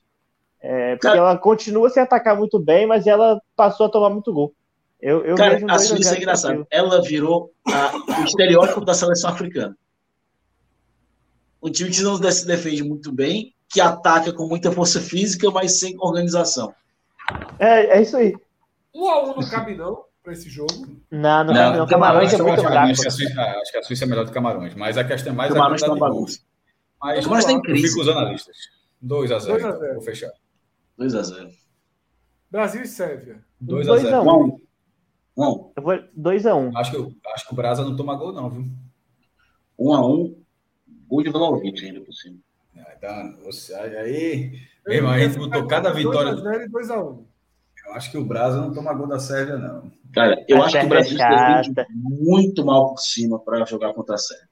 É, 0.60 0.96
porque 0.96 1.06
Cara, 1.06 1.18
ela 1.18 1.38
continua 1.38 1.88
sem 1.90 2.02
atacar 2.02 2.36
muito 2.36 2.58
bem, 2.58 2.88
mas 2.88 3.06
ela 3.06 3.40
passou 3.54 3.86
a 3.86 3.88
tomar 3.88 4.10
muito 4.10 4.32
gol. 4.32 4.52
Eu, 5.00 5.24
eu 5.24 5.36
Cara, 5.36 5.60
a 5.68 5.78
Suíça 5.78 6.16
é 6.16 6.18
engraçada. 6.18 6.66
Ela 6.72 7.00
virou 7.02 7.52
a, 7.68 8.20
o 8.20 8.24
estereótipo 8.24 8.84
da 8.84 8.94
seleção 8.94 9.30
africana. 9.30 9.76
Um 11.62 11.70
time 11.70 11.90
que 11.90 12.02
não 12.02 12.16
se 12.30 12.46
defende 12.46 12.82
muito 12.82 13.12
bem, 13.12 13.54
que 13.68 13.80
ataca 13.80 14.32
com 14.32 14.46
muita 14.46 14.72
força 14.72 15.00
física, 15.00 15.50
mas 15.50 15.78
sem 15.78 15.96
organização. 15.98 16.72
É, 17.58 17.98
é 17.98 18.02
isso 18.02 18.16
aí. 18.16 18.34
Um 18.94 19.08
a 19.08 19.22
um 19.24 19.34
não 19.34 19.50
cabe, 19.50 19.76
não, 19.76 20.04
para 20.22 20.32
esse 20.32 20.48
jogo. 20.48 20.72
Não, 21.10 21.44
não, 21.44 21.54
não 21.54 21.76
não. 21.78 21.86
Camarões, 21.86 22.32
é 22.32 22.38
muito 22.38 22.62
fraco. 22.62 22.90
Acho 22.90 23.08
acho 23.08 23.72
que 23.72 23.78
a 23.78 23.82
Suíça 23.82 24.04
é 24.04 24.06
melhor 24.06 24.24
do 24.24 24.28
que 24.28 24.34
Camarões, 24.34 24.74
mas 24.74 24.96
a 24.96 25.04
questão 25.04 25.32
é 25.32 25.36
mais 25.36 25.52
Camarões 25.52 25.82
a 25.82 25.86
quantidade 25.86 26.12
de 26.12 26.40
Mas 27.00 27.24
Camarões 27.24 27.44
tem 27.44 27.60
crise. 27.60 27.84
Eu 27.84 27.88
fico 27.90 28.00
os 28.02 28.08
analistas. 28.08 28.56
2 29.00 29.32
a 29.32 29.38
0 29.38 29.58
então, 29.58 29.94
vou 29.94 30.02
fechar. 30.02 30.32
2 30.96 31.14
a 31.14 31.22
0 31.22 31.50
Brasil 32.50 32.82
e 32.82 32.86
Sérvia. 32.86 33.44
2 33.60 33.88
a 33.88 33.96
0 33.96 34.22
1 34.22 34.60
1 35.36 35.72
Eu 35.76 35.82
vou 35.82 35.98
2 36.14 36.46
a 36.46 36.54
1 36.56 36.76
acho 36.76 36.90
que, 36.90 37.16
acho 37.32 37.46
que 37.46 37.52
o 37.52 37.56
Brasa 37.56 37.84
não 37.84 37.94
toma 37.94 38.16
gol, 38.16 38.32
não, 38.32 38.50
viu? 38.50 38.64
1 39.78 39.94
a 39.94 40.00
1 40.00 40.02
Gol 40.02 40.38
de 41.22 41.30
Vlaovic 41.30 41.84
ainda 41.84 42.00
por 42.00 42.12
cima. 42.12 42.38
Ah, 42.76 42.94
então, 42.96 43.36
você, 43.44 43.74
aí, 43.74 44.60
meu 44.86 44.96
irmão, 44.96 45.12
a 45.12 45.18
gente 45.18 45.38
botou 45.38 45.66
cada 45.66 45.92
vitória. 45.92 46.32
2 46.34 46.46
a 46.46 46.50
0 46.52 46.64
e 46.64 46.68
2 46.68 46.90
a 46.90 47.02
1 47.02 47.26
Eu 47.86 47.94
acho 47.94 48.10
que 48.10 48.18
o 48.18 48.24
Brasa 48.24 48.60
não 48.60 48.72
toma 48.72 48.94
gol 48.94 49.06
da 49.06 49.18
Sérvia, 49.18 49.56
não. 49.56 49.90
Cara, 50.12 50.44
eu 50.48 50.62
a 50.62 50.66
acho 50.66 50.78
que 50.78 50.86
o 50.86 50.88
Brasil 50.88 51.18
é 51.20 51.62
defende 51.62 51.84
muito 51.94 52.64
mal 52.64 52.90
por 52.90 52.98
cima 52.98 53.38
para 53.38 53.64
jogar 53.64 53.92
contra 53.94 54.14
a 54.14 54.18
Sérvia 54.18 54.48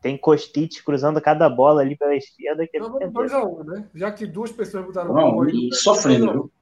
tem 0.00 0.16
Kostic 0.16 0.82
cruzando 0.84 1.20
cada 1.20 1.48
bola 1.48 1.80
ali 1.80 1.96
pela 1.96 2.14
esquerda. 2.14 2.66
Que 2.66 2.78
não, 2.78 2.92
vamos 2.92 3.12
2x1, 3.12 3.60
um, 3.60 3.64
né? 3.64 3.88
Já 3.94 4.10
que 4.10 4.26
duas 4.26 4.52
pessoas 4.52 4.84
mudaram 4.84 5.12
não, 5.12 5.36
o 5.36 5.48
e 5.48 5.74
sofrendo, 5.74 6.32
viu? 6.32 6.52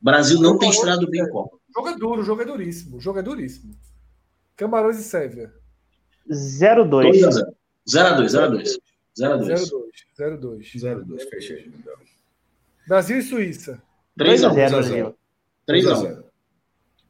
Brasil 0.00 0.40
não 0.40 0.56
tem 0.58 0.70
estrado 0.70 1.08
bem 1.08 1.22
em 1.22 1.28
Copa. 1.28 1.56
O 1.56 1.72
jogo 1.72 1.88
é 1.88 1.96
duro, 1.96 2.20
o 2.22 2.24
jogo 2.24 2.42
é 2.42 2.44
duríssimo. 2.44 2.96
O 2.96 3.00
jogo 3.00 3.18
é 3.18 3.22
duríssimo. 3.22 3.74
Camarões 4.56 4.98
e 4.98 5.02
Sérvia. 5.02 5.52
0-2. 6.28 7.12
0x2, 7.88 8.26
0x2. 8.26 8.78
0x2. 9.18 9.70
0x2. 10.18 10.58
0x2, 10.76 11.28
fechei. 11.28 11.72
Brasil 12.86 13.18
e 13.18 13.22
Suíça. 13.22 13.82
3x0, 14.18 14.70
Brasil. 14.70 15.14
3x0. 15.68 16.24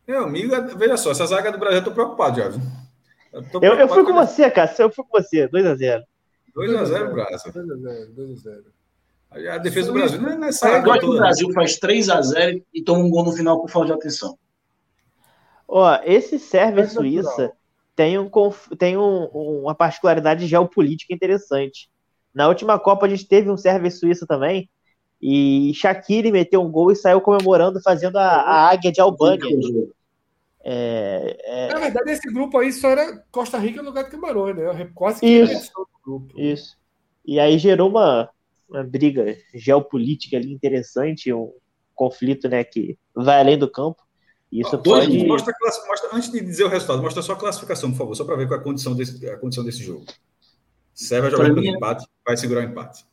Meu 0.06 0.24
amigo, 0.24 0.54
veja 0.76 0.96
só, 0.96 1.12
essa 1.12 1.26
zaga 1.26 1.52
do 1.52 1.58
Brasil 1.58 1.78
eu 1.78 1.84
tô 1.84 1.92
preocupado 1.92 2.38
já. 2.38 2.50
Eu, 3.32 3.44
eu, 3.62 3.74
eu 3.74 3.88
fui 3.88 4.04
com 4.04 4.12
você, 4.12 4.50
Cássio. 4.50 4.84
Eu 4.84 4.90
fui 4.90 5.04
com 5.04 5.18
você. 5.18 5.48
2x0. 5.48 6.02
2x0, 6.56 7.12
Brasil. 7.12 7.52
2x0, 7.52 8.14
2x0. 8.14 8.64
A 9.48 9.58
defesa 9.58 9.86
do 9.86 9.92
Brasil 9.92 10.20
não 10.20 10.30
é 10.30 10.36
nessa. 10.36 10.68
Agora 10.68 10.98
que 10.98 11.06
o 11.06 11.16
Brasil 11.16 11.52
faz 11.52 11.78
3x0 11.78 12.62
e 12.74 12.82
toma 12.82 13.04
um 13.04 13.10
gol 13.10 13.24
no 13.24 13.32
final 13.32 13.60
por 13.60 13.70
falta 13.70 13.88
de 13.88 13.92
atenção. 13.92 14.36
Ó, 15.68 16.00
esse 16.02 16.38
Sérvia 16.40 16.88
Suíça 16.88 17.52
tem, 18.00 18.18
um, 18.18 18.30
tem 18.78 18.96
um, 18.96 19.24
uma 19.26 19.74
particularidade 19.74 20.46
geopolítica 20.46 21.12
interessante. 21.12 21.90
Na 22.34 22.48
última 22.48 22.78
Copa 22.78 23.04
a 23.04 23.08
gente 23.10 23.28
teve 23.28 23.50
um 23.50 23.58
Sérvia 23.58 23.90
Suíça 23.90 24.26
também. 24.26 24.70
E 25.20 25.70
Shaqiri 25.74 26.32
meteu 26.32 26.62
um 26.62 26.70
gol 26.70 26.90
e 26.90 26.96
saiu 26.96 27.20
comemorando, 27.20 27.78
fazendo 27.82 28.16
a, 28.16 28.22
a 28.22 28.70
águia 28.70 28.90
de 28.90 29.02
Albânia. 29.02 29.46
É, 30.64 31.36
é... 31.44 31.68
Na 31.74 31.78
verdade, 31.78 32.10
esse 32.12 32.32
grupo 32.32 32.56
aí 32.56 32.72
só 32.72 32.88
era 32.88 33.22
Costa 33.30 33.58
Rica 33.58 33.82
no 33.82 33.90
lugar 33.90 34.04
de 34.04 34.10
Camarões, 34.12 34.56
né? 34.56 34.90
Quase 34.94 35.20
que 35.20 35.26
isso, 35.26 35.70
grupo. 36.02 36.40
Isso. 36.40 36.78
E 37.26 37.38
aí 37.38 37.58
gerou 37.58 37.90
uma, 37.90 38.30
uma 38.66 38.82
briga 38.82 39.36
geopolítica 39.54 40.38
ali 40.38 40.50
interessante, 40.50 41.30
um 41.34 41.52
conflito 41.94 42.48
né, 42.48 42.64
que 42.64 42.96
vai 43.14 43.40
além 43.40 43.58
do 43.58 43.70
campo. 43.70 44.02
Isso 44.52 44.74
ah, 44.74 44.78
pode... 44.78 45.26
mostra, 45.26 45.54
mostra, 45.86 46.10
antes 46.12 46.30
de 46.30 46.40
dizer 46.40 46.64
o 46.64 46.68
resultado, 46.68 47.02
mostra 47.02 47.22
só 47.22 47.34
a 47.34 47.36
classificação, 47.36 47.90
por 47.92 47.98
favor, 47.98 48.14
só 48.16 48.24
para 48.24 48.36
ver 48.36 48.48
qual 48.48 48.58
é 48.58 48.60
a 48.60 48.64
condição 48.64 48.94
desse, 48.94 49.28
a 49.28 49.36
condição 49.36 49.64
desse 49.64 49.82
jogo. 49.82 50.04
Sérvia 50.92 51.30
jogando 51.30 51.54
pelo 51.54 51.66
empate, 51.66 52.06
vai 52.26 52.36
segurar 52.36 52.62
o 52.62 52.64
empate. 52.64 53.04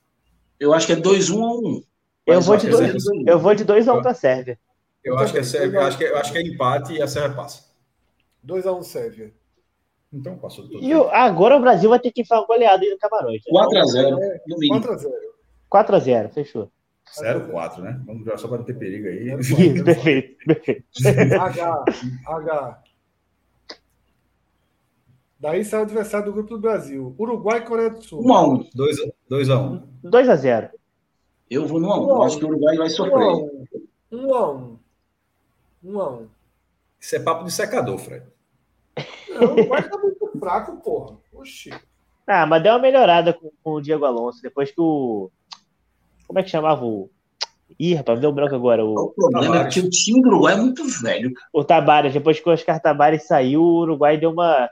Eu 0.60 0.74
acho 0.74 0.88
que 0.88 0.94
é 0.94 0.96
2-1 0.96 1.36
um 1.36 1.42
ou 1.42 1.62
1. 1.62 1.68
Um. 1.68 1.84
Eu, 2.26 2.42
vou 2.42 2.58
de 2.58 2.68
2 2.68 3.06
eu 3.28 3.40
vou 3.40 3.54
de 3.54 3.64
2 3.64 3.88
a 3.88 3.94
1 3.94 3.98
um 3.98 4.02
para 4.02 4.12
a 4.12 4.16
Sérvia. 4.16 4.60
Eu 5.04 5.18
acho 5.18 5.32
que 5.32 5.40
é 5.40 5.44
Sérvia, 5.44 5.82
acho 5.82 5.98
que, 5.98 6.06
é, 6.06 6.18
acho 6.18 6.32
que 6.32 6.38
é 6.38 6.42
empate 6.42 6.94
e 6.94 7.02
a 7.02 7.08
Sérvia 7.08 7.36
passa. 7.36 7.66
2x1 8.46 8.80
um, 8.80 8.84
Sérvia. 8.84 9.34
Então 10.12 10.38
passou 10.38 10.68
tudo. 10.68 10.84
E 10.84 10.96
o, 10.96 11.08
agora 11.10 11.56
o 11.56 11.62
Brasil 11.62 11.90
vai 11.90 12.00
ter 12.00 12.12
que 12.12 12.26
fazer 12.26 12.42
uma 12.42 12.48
goleada 12.48 12.84
aí 12.84 12.90
no 12.90 12.98
Camarões. 12.98 13.44
4x0, 13.44 14.18
no 14.48 14.58
mínimo. 14.58 14.82
4x0. 14.82 15.12
4x0, 15.72 16.30
fechou. 16.32 16.72
0-4, 17.16 17.80
né? 17.80 18.01
Vamos 18.05 18.24
jogar 18.24 18.38
só 18.38 18.47
para 18.47 18.58
não 18.58 18.66
ter 18.66 18.74
perigo 18.74 19.08
aí. 19.08 19.32
Isso, 19.39 19.84
perfeito, 19.84 20.45
perfeito. 20.45 20.86
H, 21.39 21.86
H. 22.28 22.84
Daí 25.39 25.64
sai 25.64 25.82
o 25.82 25.84
adversário 25.84 26.26
do 26.26 26.34
grupo 26.34 26.49
do 26.49 26.60
Brasil. 26.60 27.16
Uruguai 27.18 27.60
e 27.60 27.62
Coreia 27.62 27.91
do 27.91 28.01
Sul. 28.01 28.24
1x1. 28.24 28.70
2x1. 28.76 29.84
2x0. 30.03 30.72
Eu 31.49 31.68
vou 31.68 31.80
no 31.80 31.88
1x1. 31.89 32.26
Acho 32.26 32.39
que 32.39 32.45
o 32.45 32.47
Uruguai 32.49 32.78
vai 32.78 32.89
sofrer. 32.89 33.18
1x1. 34.12 34.78
Um 35.84 36.01
a 36.01 36.10
um. 36.10 36.28
Isso 36.99 37.16
é 37.16 37.20
papo 37.20 37.45
de 37.45 37.51
secador, 37.51 37.99
Fred. 37.99 38.26
Não, 39.30 39.41
o 39.41 39.51
Uruguai 39.53 39.88
tá 39.88 39.97
muito 39.97 40.32
fraco, 40.39 40.78
porra. 40.78 41.18
Oxi. 41.34 41.70
Ah, 42.26 42.45
mas 42.45 42.62
deu 42.64 42.74
uma 42.74 42.80
melhorada 42.80 43.32
com, 43.34 43.51
com 43.64 43.72
o 43.74 43.82
Diego 43.82 44.05
Alonso, 44.05 44.41
depois 44.41 44.72
que 44.72 44.82
o. 44.82 45.32
Como 46.28 46.39
é 46.39 46.43
que 46.43 46.49
chamava 46.49 46.86
o. 46.86 47.09
Ih, 47.80 47.95
rapaz, 47.95 48.19
deu 48.19 48.32
branco 48.32 48.55
agora. 48.55 48.84
O, 48.86 48.93
o 48.93 49.13
problema 49.13 49.61
é 49.61 49.67
que 49.67 49.80
o 49.80 49.89
time 49.89 50.21
do 50.21 50.30
Uruguai 50.30 50.53
é 50.53 50.57
muito 50.57 50.84
velho. 51.01 51.32
O 51.53 51.63
Tabares, 51.63 52.13
depois 52.13 52.39
que 52.39 52.49
o 52.49 52.51
Oscar 52.51 52.82
Tabares 52.82 53.28
saiu, 53.28 53.61
o 53.61 53.82
Uruguai 53.82 54.17
deu 54.17 54.32
uma, 54.32 54.69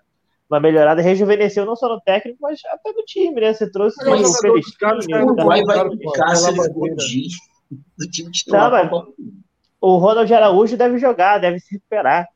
uma 0.50 0.60
melhorada, 0.60 1.02
rejuvenesceu 1.02 1.66
não 1.66 1.76
só 1.76 1.90
no 1.90 2.02
técnico, 2.02 2.38
mas 2.42 2.60
até 2.66 2.92
no 2.92 3.04
time, 3.04 3.42
né? 3.42 3.54
Você 3.54 3.70
trouxe 3.70 3.98
mas 4.06 4.38
o 4.38 4.42
Pelestrini. 4.42 5.24
O 5.24 5.26
Uruguai 5.26 5.64
vai 5.64 5.90
ficar 5.90 6.36
se 6.36 6.50
ele 6.50 7.28
do 7.98 8.10
time 8.10 8.32
titular. 8.32 8.90
Tá, 8.90 9.06
o 9.82 9.98
Ronald 9.98 10.34
Araújo 10.34 10.78
deve 10.78 10.98
jogar, 10.98 11.38
deve 11.38 11.60
se 11.60 11.76
recuperar. 11.76 12.28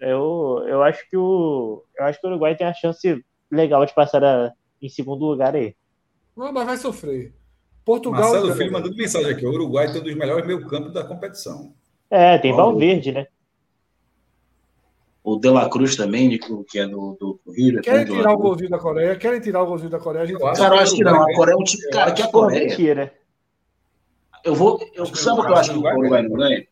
Eu, 0.00 0.64
eu 0.66 0.82
acho 0.82 1.08
que 1.08 1.16
o 1.16 1.82
eu 1.96 2.04
acho 2.04 2.20
que 2.20 2.26
o 2.26 2.30
Uruguai 2.30 2.56
tem 2.56 2.66
a 2.66 2.74
chance 2.74 3.24
legal 3.50 3.86
de 3.86 3.94
passar 3.94 4.24
a, 4.24 4.52
em 4.80 4.88
segundo 4.88 5.24
lugar 5.24 5.54
aí. 5.54 5.76
Não, 6.36 6.52
mas 6.52 6.66
vai 6.66 6.76
sofrer. 6.76 7.32
Portugal. 7.84 8.20
Marcelo 8.20 8.54
Filho 8.54 8.72
mandando 8.72 8.96
mensagem 8.96 9.30
aqui. 9.30 9.46
O 9.46 9.50
Uruguai 9.50 9.90
tem 9.90 10.00
um 10.00 10.04
dos 10.04 10.14
melhores 10.14 10.46
meio 10.46 10.66
campo 10.66 10.90
da 10.90 11.04
competição. 11.04 11.74
É, 12.10 12.38
tem 12.38 12.54
Valverde, 12.54 13.12
né? 13.12 13.26
O 15.24 15.38
De 15.38 15.48
La 15.48 15.68
Cruz 15.68 15.96
também, 15.96 16.38
que 16.68 16.78
é 16.78 16.86
do, 16.86 17.16
do 17.18 17.40
Rio. 17.52 17.80
Querem 17.80 18.04
tirar 18.04 18.32
o 18.32 18.38
golzinho 18.38 18.70
da 18.70 18.78
Coreia? 18.78 19.16
Querem 19.16 19.40
tirar 19.40 19.62
o 19.62 19.66
golzinho 19.66 19.90
da 19.90 19.98
Coreia? 19.98 20.24
A 20.24 20.26
gente... 20.26 20.40
Cara, 20.40 20.76
eu 20.76 20.80
acho 20.80 20.96
que 20.96 21.04
não. 21.04 21.22
A 21.22 21.34
Coreia 21.34 21.54
é 21.54 21.56
um 21.56 21.64
tipo. 21.64 21.90
Cara, 21.90 22.12
que 22.12 22.22
a 22.22 22.28
Coreia. 22.28 22.68
Mentira. 22.68 23.14
Eu 24.44 24.54
vou. 24.54 24.80
Eu, 24.94 25.06
sabe 25.06 25.40
o 25.40 25.44
que 25.44 25.52
eu 25.52 25.56
acho 25.56 25.72
que 25.72 25.78
o 25.78 25.80
Uruguai 25.80 26.22
não 26.22 26.36
ganha? 26.36 26.66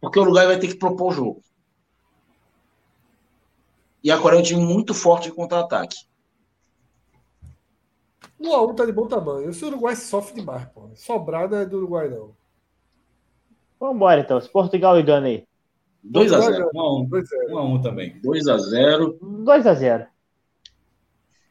Porque 0.00 0.18
o 0.18 0.22
Uruguai 0.22 0.46
vai 0.46 0.58
ter 0.58 0.68
que 0.68 0.76
propor 0.76 1.08
o 1.08 1.12
jogo. 1.12 1.42
E 4.02 4.12
a 4.12 4.18
Coreia 4.18 4.38
é 4.38 4.42
um 4.42 4.44
time 4.44 4.64
muito 4.64 4.94
forte 4.94 5.24
de 5.28 5.34
contra-ataque. 5.34 5.96
O 8.38 8.54
a 8.54 8.64
1 8.64 8.74
tá 8.74 8.86
de 8.86 8.92
bom 8.92 9.06
tamanho. 9.08 9.50
O 9.50 9.66
Uruguai 9.66 9.96
sofre 9.96 10.36
demais, 10.36 10.64
pô. 10.66 10.90
Sobrada 10.94 11.62
é 11.62 11.66
do 11.66 11.78
Uruguai, 11.78 12.08
não. 12.08 12.36
Vamos 13.80 13.96
embora, 13.96 14.20
então. 14.20 14.40
Portugal 14.52 14.98
e 14.98 15.02
Gana 15.02 15.26
aí. 15.26 15.46
2x0. 16.06 16.70
1x1. 16.72 17.08
1x1 17.08 17.82
também. 17.82 18.20
2x0. 18.20 19.18
2x0. 19.20 20.06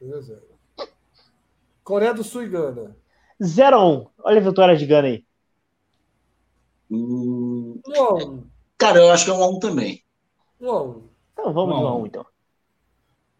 2x0. 0.02 0.38
Coreia 1.84 2.14
do 2.14 2.24
Sul 2.24 2.44
e 2.44 2.48
Gana. 2.48 2.96
0x1. 3.40 4.08
Olha 4.24 4.38
a 4.38 4.44
vitória 4.44 4.76
de 4.76 4.86
Gana 4.86 5.08
aí. 5.08 5.24
Hum... 6.90 7.80
1x1. 7.86 8.44
Cara, 8.78 8.98
eu 8.98 9.10
acho 9.10 9.26
que 9.26 9.30
é 9.30 9.34
1x1 9.34 9.60
também. 9.60 10.02
1x1. 10.60 11.02
Então 11.32 11.52
vamos 11.52 11.76
1x1, 11.76 12.06
então. 12.06 12.26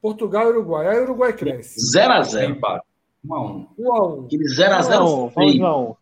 Portugal 0.03 0.44
e 0.46 0.51
Uruguai. 0.51 0.86
Aí 0.88 0.99
o 1.01 1.05
Uruguai 1.05 1.32
cresce. 1.32 1.76
0x0. 1.96 2.51
Empate. 2.51 2.86
1x1. 3.27 3.69
1x1. 3.79 4.27
Aquele 4.27 4.45
0x0. 4.45 5.33
1x1. 5.35 5.97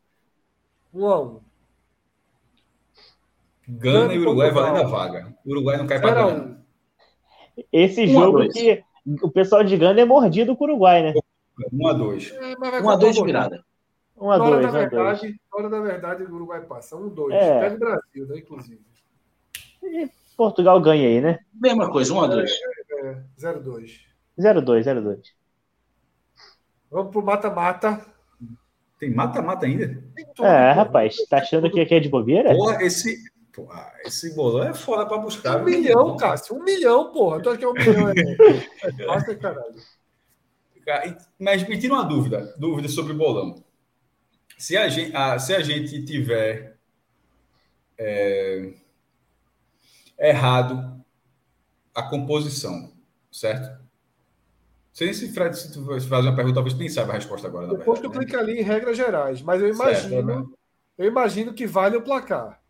1x1. 0.95 1.41
Gana 3.69 4.14
e 4.14 4.19
Uruguai 4.19 4.51
valendo 4.51 4.79
a 4.79 4.85
vaga. 4.85 5.35
O 5.45 5.51
Uruguai 5.51 5.77
não 5.77 5.87
cai 5.87 6.01
para 6.01 6.14
Gana. 6.14 6.64
Esse 7.73 8.07
jogo 8.07 8.49
que 8.49 8.85
o 9.23 9.31
pessoal 9.31 9.64
de 9.64 9.77
Gana 9.77 10.01
é 10.01 10.05
mordido 10.05 10.57
com 10.57 10.64
o 10.64 10.69
Uruguai, 10.69 11.03
né? 11.03 11.14
1x2. 11.73 12.35
1x2 12.83 13.12
de 13.12 13.25
virada. 13.25 13.64
1x2. 14.17 14.61
Na 14.61 14.71
verdade, 14.71 15.41
hora 15.53 15.69
da 15.69 15.81
verdade, 15.81 16.23
o 16.25 16.35
Uruguai 16.35 16.61
passa. 16.62 16.97
1x2. 16.97 17.33
É. 17.33 17.61
Pega 17.61 17.75
o 17.75 17.79
Brasil, 17.79 18.27
né, 18.29 18.39
inclusive. 18.39 18.81
E 19.83 20.11
Portugal 20.37 20.81
ganha 20.81 21.09
aí, 21.09 21.21
né? 21.21 21.39
Mesma 21.55 21.91
coisa, 21.91 22.12
1x2. 22.12 22.49
É, 22.91 23.09
é, 23.09 23.23
0-2. 23.39 24.01
0-2, 24.39 24.85
0-2. 24.85 25.21
Vamos 26.91 27.12
pro 27.12 27.22
mata-mata. 27.22 28.05
Tem 28.99 29.12
mata-mata 29.12 29.66
ainda? 29.66 30.03
Tudo, 30.34 30.47
é, 30.47 30.72
pô. 30.72 30.80
rapaz, 30.80 31.16
tá 31.28 31.39
achando 31.39 31.70
que 31.70 31.80
aqui 31.80 31.95
é 31.95 32.01
de 32.01 32.09
bobeira? 32.09 32.55
Porra, 32.55 32.82
esse, 32.82 33.30
porra, 33.53 33.93
esse 34.05 34.34
bolão 34.34 34.68
é 34.68 34.74
foda 34.74 35.05
pra 35.07 35.18
buscar. 35.18 35.61
Um 35.61 35.64
milhão, 35.64 36.16
Cássio, 36.16 36.57
um 36.57 36.62
milhão, 36.62 37.12
porra. 37.12 37.43
Tu 37.43 37.51
acha 37.51 37.59
que 37.59 37.64
é 37.64 37.68
um 37.68 37.72
milhão? 37.72 38.09
É... 38.11 39.07
Nossa, 39.07 39.34
caralho. 39.34 39.74
Mas 41.39 41.66
me 41.68 41.78
tira 41.78 41.95
uma 41.95 42.05
dúvida, 42.05 42.55
dúvida 42.59 42.89
sobre 42.89 43.12
o 43.12 43.16
bolão. 43.16 43.62
Se 44.57 44.76
a 44.76 44.89
gente, 44.89 45.14
a, 45.14 45.39
se 45.39 45.55
a 45.55 45.61
gente 45.61 46.05
tiver 46.05 46.78
é, 47.99 48.72
errado 50.18 51.05
a 51.95 52.03
composição, 52.03 52.93
certo? 53.32 53.86
Sei 54.97 55.12
se 55.12 55.30
Fred, 55.30 55.55
se 55.55 55.70
tu 55.70 55.84
fazer 55.84 56.26
uma 56.26 56.34
pergunta, 56.34 56.55
talvez 56.55 56.74
nem 56.74 56.88
saiba 56.88 57.12
a 57.12 57.16
resposta 57.16 57.47
agora. 57.47 57.66
Depois 57.66 58.01
verdade, 58.01 58.14
tu 58.14 58.18
né? 58.18 58.24
clica 58.24 58.38
ali 58.38 58.61
em 58.61 58.62
regras 58.62 58.97
gerais, 58.97 59.42
mas 59.42 59.61
eu 59.61 59.68
imagino, 59.68 60.09
certo, 60.09 60.24
né? 60.24 60.47
eu 60.97 61.05
imagino 61.07 61.53
que 61.53 61.66
vale 61.66 61.99
o 61.99 62.03
placar. 62.03 62.62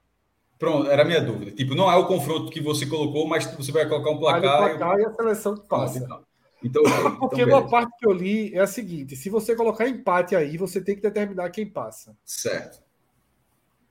Pronto, 0.59 0.91
era 0.91 1.03
a 1.03 1.05
minha 1.05 1.21
dúvida. 1.21 1.53
Tipo, 1.53 1.77
não 1.77 1.89
é 1.89 1.95
o 1.95 2.09
confronto 2.09 2.51
que 2.51 2.61
você 2.61 2.85
colocou, 2.85 3.29
mas 3.29 3.47
você 3.55 3.71
vai 3.71 3.89
colocar 3.89 4.11
um 4.11 4.19
placar. 4.19 4.41
Vale 4.43 4.75
o 4.75 4.77
placar 4.77 4.99
e, 4.99 5.03
eu... 5.03 5.09
e 5.09 5.13
a 5.13 5.15
seleção 5.15 5.55
que 5.55 5.69
passa. 5.69 5.99
Então, 5.99 6.25
então, 6.65 6.83
Porque 7.21 7.43
então, 7.43 7.61
uma 7.61 7.71
parte 7.71 7.97
que 7.97 8.09
eu 8.09 8.13
li 8.13 8.53
é 8.57 8.61
a 8.61 8.67
seguinte: 8.67 9.15
se 9.15 9.31
você 9.31 9.55
colocar 9.55 9.89
empate 9.89 10.35
aí, 10.35 10.57
você 10.57 10.81
tem 10.81 10.97
que 10.97 11.03
determinar 11.03 11.49
quem 11.51 11.65
passa. 11.65 12.17
Certo. 12.25 12.83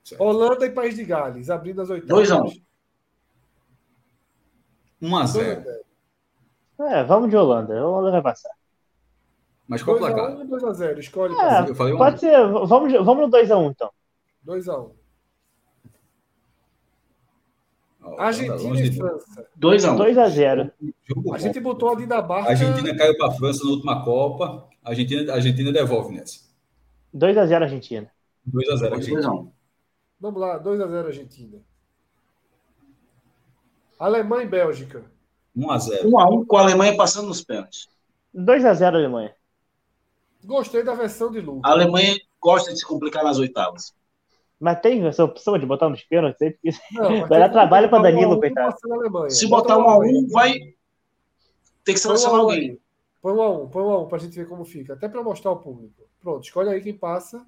certo. 0.03 0.21
Holanda 0.21 0.65
e 0.65 0.71
País 0.71 0.93
de 0.97 1.05
Gales, 1.05 1.49
abrindo 1.49 1.81
as 1.81 1.89
oitavas. 1.89 2.29
2x1. 2.29 2.61
1x0. 5.01 5.85
É, 6.79 7.03
vamos 7.03 7.29
de 7.29 7.37
Holanda. 7.37 7.77
A 7.77 7.87
Holanda 7.87 8.11
vai 8.11 8.21
passar. 8.21 8.51
Mas 9.67 9.81
qual 9.81 9.95
o 9.95 9.99
placar? 9.99 10.31
2x1 10.35 10.51
ou 10.51 10.59
2x0? 10.59 10.97
Escolhe. 10.99 11.35
É, 11.35 11.69
eu 11.69 11.75
falei 11.75 11.93
um 11.93 11.97
pode 11.97 12.19
ser. 12.19 12.37
Vamos, 12.47 12.93
vamos 12.93 13.29
no 13.29 13.29
2x1, 13.29 13.71
então. 13.71 13.91
2x1. 14.45 14.91
Argentina 18.19 18.79
e 18.79 18.91
França. 18.91 19.47
2x1. 19.59 19.97
2x0. 19.97 20.71
A 21.33 21.37
gente 21.39 21.59
botou 21.59 21.89
a 21.91 21.95
Dinamarca. 21.95 22.49
A 22.49 22.51
Argentina 22.51 22.95
caiu 22.95 23.17
para 23.17 23.27
a 23.27 23.31
França 23.31 23.63
na 23.63 23.71
última 23.71 24.03
Copa. 24.03 24.67
A 24.83 24.89
Argentina, 24.89 25.31
a 25.31 25.35
Argentina 25.35 25.71
devolve 25.71 26.13
nessa. 26.13 26.45
2x0 27.15 27.61
Argentina. 27.63 28.11
2x0 28.47 28.93
Argentina. 28.93 29.47
Vamos 30.19 30.39
lá, 30.39 30.61
2x0 30.61 31.05
Argentina. 31.07 31.57
Alemanha 33.97 34.43
e 34.43 34.47
Bélgica. 34.47 35.03
1x0. 35.55 36.03
1x1 36.03 36.45
com 36.45 36.57
a 36.57 36.61
Alemanha 36.61 36.95
passando 36.95 37.27
nos 37.27 37.43
pênaltis. 37.43 37.87
2x0 38.35 38.95
Alemanha. 38.95 39.35
Gostei 40.43 40.83
da 40.83 40.93
versão 40.93 41.31
de 41.31 41.39
Lucas. 41.39 41.69
A 41.69 41.73
Alemanha 41.73 42.15
gosta 42.39 42.71
de 42.71 42.79
se 42.79 42.85
complicar 42.85 43.23
nas 43.23 43.39
oitavas. 43.39 43.95
Mas 44.59 44.79
tem 44.79 45.05
essa 45.05 45.23
opção 45.23 45.57
de 45.57 45.65
botar 45.65 45.89
nos 45.89 46.03
pênaltis 46.03 46.41
aí? 46.41 46.57
Não, 46.93 47.27
vai 47.27 47.39
dar 47.39 47.49
trabalho 47.49 47.89
para 47.89 48.03
Danilo, 48.03 48.39
coitado. 48.39 48.75
Se 49.29 49.47
botar 49.47 49.77
1x1, 49.77 50.31
vai 50.31 50.53
ter 51.83 51.93
que 51.93 51.99
selecionar 51.99 52.39
alguém. 52.39 52.79
Põe 53.21 53.33
1x1, 53.33 53.69
põe 53.69 53.83
1x1 53.83 54.07
para 54.07 54.17
a 54.17 54.21
gente 54.21 54.35
ver 54.35 54.47
como 54.47 54.63
fica. 54.63 54.93
Até 54.93 55.09
para 55.09 55.23
mostrar 55.23 55.51
ao 55.51 55.59
público. 55.59 56.03
Pronto, 56.21 56.43
escolhe 56.43 56.69
aí 56.69 56.81
quem 56.81 56.97
passa. 56.97 57.45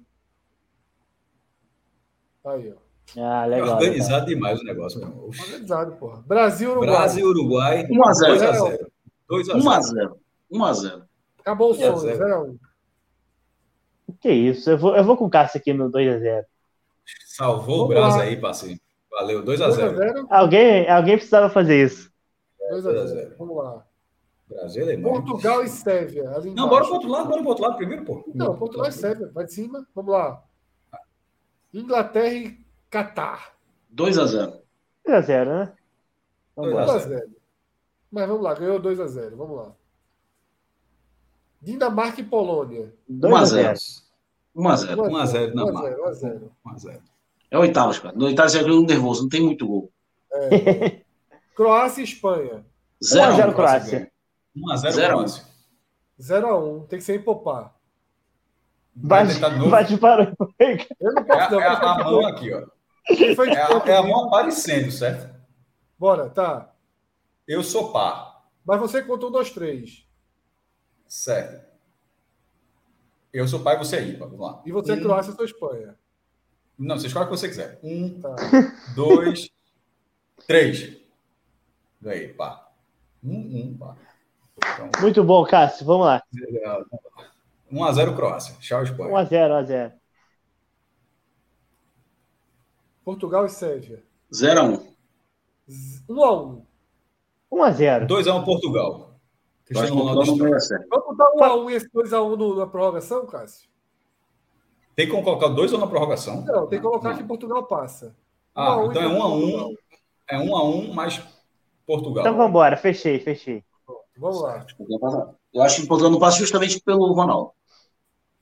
Aí, 2.44 2.72
ó. 2.72 2.87
Ah, 3.16 3.46
legal. 3.46 3.68
É 3.68 3.72
organizado 3.72 4.26
legal. 4.26 4.26
demais 4.26 4.60
o 4.60 4.64
negócio, 4.64 5.00
meu 5.00 5.08
irmão. 5.08 5.24
Organizado, 5.26 5.96
porra. 5.96 6.22
Brasil, 6.26 6.70
Uruguai. 6.70 6.90
Brasil, 6.90 7.26
Uruguai. 7.26 7.86
1x0. 7.86 8.90
2x0. 9.30 10.16
1x0. 10.52 11.02
Acabou 11.40 11.70
o 11.70 11.74
som, 11.74 11.94
0x1. 11.94 12.58
Que 14.20 14.30
isso, 14.30 14.70
eu 14.70 14.78
vou, 14.78 14.96
eu 14.96 15.04
vou 15.04 15.16
com 15.16 15.26
o 15.26 15.30
Cássio 15.30 15.58
aqui 15.58 15.72
no 15.72 15.90
2x0. 15.90 16.44
Salvou 17.26 17.78
Vamos 17.78 17.84
o 17.84 17.88
Brasil 17.88 18.20
aí, 18.20 18.36
parceiro. 18.36 18.80
Valeu, 19.10 19.42
2x0. 19.42 20.26
Alguém, 20.30 20.88
alguém 20.88 21.16
precisava 21.16 21.48
fazer 21.48 21.84
isso. 21.84 22.10
2x0. 22.72 23.36
Vamos 23.38 23.56
lá. 23.56 23.84
Brasil 24.48 25.02
Portugal 25.02 25.62
e 25.62 25.68
Sérvia. 25.68 26.24
Não, 26.54 26.68
bora 26.68 26.84
pro 26.84 26.94
outro 26.94 27.08
lado, 27.10 27.28
bora 27.28 27.40
pro 27.40 27.50
outro 27.50 27.64
lado 27.64 27.76
primeiro, 27.76 28.04
pô. 28.04 28.24
Não, 28.34 28.56
Portugal 28.56 28.88
e 28.88 28.92
Sérvia. 28.92 29.30
Vai 29.32 29.44
de 29.44 29.52
cima. 29.52 29.86
Vamos 29.94 30.12
lá. 30.12 30.42
Inglaterra 31.72 32.32
e 32.32 32.58
Catar. 32.90 33.54
2x0. 33.94 34.60
2x0, 35.06 35.44
né? 35.44 35.72
2x0. 36.56 37.22
Mas 38.10 38.28
vamos 38.28 38.42
lá, 38.42 38.54
ganhou 38.54 38.80
2x0. 38.80 39.36
Vamos 39.36 39.56
lá. 39.56 39.72
Dinamarca 41.60 42.20
e 42.20 42.24
Polônia. 42.24 42.94
1x0. 43.10 44.02
1x0. 44.56 44.96
1x0 44.96 45.50
Dinamarca. 45.50 45.96
1x0. 45.96 46.50
1x0. 46.66 47.00
É 47.50 47.58
oitavas, 47.58 47.98
cara. 47.98 48.14
No 48.16 48.26
oitavas 48.26 48.54
é 48.54 48.62
um 48.62 48.84
nervoso, 48.84 49.22
não 49.22 49.28
tem 49.28 49.42
muito 49.42 49.66
gol. 49.66 49.92
É. 50.32 51.02
Croácia 51.54 52.00
e 52.00 52.04
Espanha. 52.04 52.64
0x0 53.02 53.54
Croácia. 53.54 54.12
1x0 54.56 55.06
Croácia. 55.08 55.44
0x1. 56.20 56.86
Tem 56.88 56.98
que 56.98 57.04
ser 57.04 57.20
em 57.20 57.22
popar. 57.22 57.74
Bate, 58.94 59.38
bate 59.70 59.96
para 59.96 60.34
Eu 60.98 61.12
não 61.12 61.24
posso, 61.24 61.52
não. 61.52 61.60
É, 61.60 61.66
é 61.66 61.68
a 61.68 62.04
mão 62.04 62.26
aqui, 62.26 62.52
ó. 62.52 62.66
É 63.08 63.62
a, 63.62 63.92
é 63.92 63.96
a 63.96 64.02
mão 64.02 64.26
aparecendo, 64.26 64.90
certo? 64.90 65.34
Bora, 65.98 66.28
tá. 66.28 66.72
Eu 67.46 67.62
sou 67.62 67.92
par. 67.92 68.46
Mas 68.64 68.80
você 68.80 69.02
contou 69.02 69.30
dois, 69.30 69.50
três. 69.50 70.06
Certo. 71.06 71.66
Eu 73.32 73.48
sou 73.48 73.60
pai, 73.60 73.78
você 73.78 73.96
é 73.96 74.02
IPA. 74.02 74.26
Vamos 74.26 74.40
lá. 74.40 74.62
E 74.64 74.72
você 74.72 74.92
é 74.92 75.00
Croácia, 75.00 75.30
eu 75.30 75.36
sou 75.36 75.44
Espanha. 75.44 75.96
Não, 76.78 76.98
você 76.98 77.06
escolhe 77.06 77.26
o 77.26 77.28
que 77.28 77.36
você 77.36 77.48
quiser. 77.48 77.78
Um, 77.82 78.20
tá. 78.20 78.36
dois, 78.94 79.50
três. 80.46 80.96
Aí, 82.04 82.28
pá. 82.28 82.70
Um, 83.24 83.34
um, 83.34 83.76
pá. 83.76 83.96
Então, 84.56 84.90
Muito 85.00 85.24
bom, 85.24 85.44
Cássio. 85.44 85.84
Vamos 85.84 86.06
lá. 86.06 86.22
1x0 87.72 88.14
Croácia. 88.14 88.54
Tchau, 88.60 88.82
Espanha. 88.82 89.10
1x0, 89.10 89.66
1x0. 89.66 89.92
Portugal 93.08 93.46
e 93.46 93.48
Sérvia. 93.48 94.02
0x1. 94.30 94.82
1x1. 96.10 96.62
1x0. 97.50 98.06
2x1 98.06 98.44
Portugal. 98.44 99.14
Cristiano 99.64 100.02
Ronaldo. 100.02 100.36
Vamos 100.36 101.16
botar 101.16 101.54
1x1 101.56 101.70
e 101.70 101.74
esse 101.74 101.88
2x1 101.88 102.56
na 102.58 102.66
prorrogação, 102.66 103.24
Cássio? 103.24 103.66
Tem 104.94 105.08
como 105.08 105.24
colocar 105.24 105.48
dois 105.48 105.72
ou 105.72 105.78
na 105.78 105.86
prorrogação? 105.86 106.44
Não, 106.44 106.66
tem 106.66 106.78
que 106.78 106.84
colocar 106.84 107.16
que 107.16 107.24
Portugal 107.24 107.64
passa. 107.64 108.14
Ah, 108.54 108.76
um 108.76 108.90
então 108.90 109.02
é 109.02 109.06
1x1. 109.06 109.76
É 110.28 110.36
1x1 110.36 110.92
mais 110.92 111.22
Portugal. 111.86 112.24
Então 112.24 112.36
vamos 112.36 112.50
embora. 112.50 112.76
Fechei, 112.76 113.20
fechei. 113.20 113.64
Vamos 114.18 114.42
lá. 114.42 114.66
Eu 115.54 115.62
acho 115.62 115.80
que 115.80 115.88
Portugal 115.88 116.12
não 116.12 116.20
passa 116.20 116.36
justamente 116.36 116.78
pelo 116.78 117.10
Ronaldo. 117.14 117.52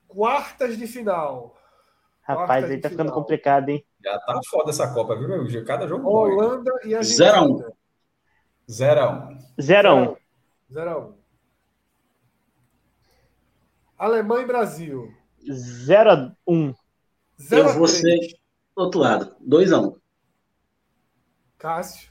Quartas 0.09 0.77
de 0.77 0.89
final. 0.89 1.56
Rapaz, 2.27 2.65
aí 2.65 2.81
tá 2.81 2.91
ficando 2.91 3.13
complicado, 3.13 3.69
hein? 3.69 3.85
Já 4.03 4.19
tá 4.19 4.41
foda 4.51 4.71
essa 4.71 4.93
Copa, 4.93 5.15
viu, 5.17 5.29
meu? 5.29 5.65
Cada 5.65 5.87
jogo 5.87 6.09
Holanda 6.09 6.73
bom, 6.73 6.89
e 6.89 6.95
Argentina. 6.95 7.73
0x1. 8.69 9.39
0x1. 9.61 10.17
0x1. 10.73 11.15
Alemanha 13.97 14.43
e 14.43 14.47
Brasil. 14.47 15.15
0x1. 15.49 16.75
Eu 17.53 17.69
vou 17.75 17.87
ser 17.87 18.19
do 18.77 18.83
outro 18.83 19.01
lado. 19.01 19.37
2x1. 19.47 19.97
Cássio. 21.57 22.11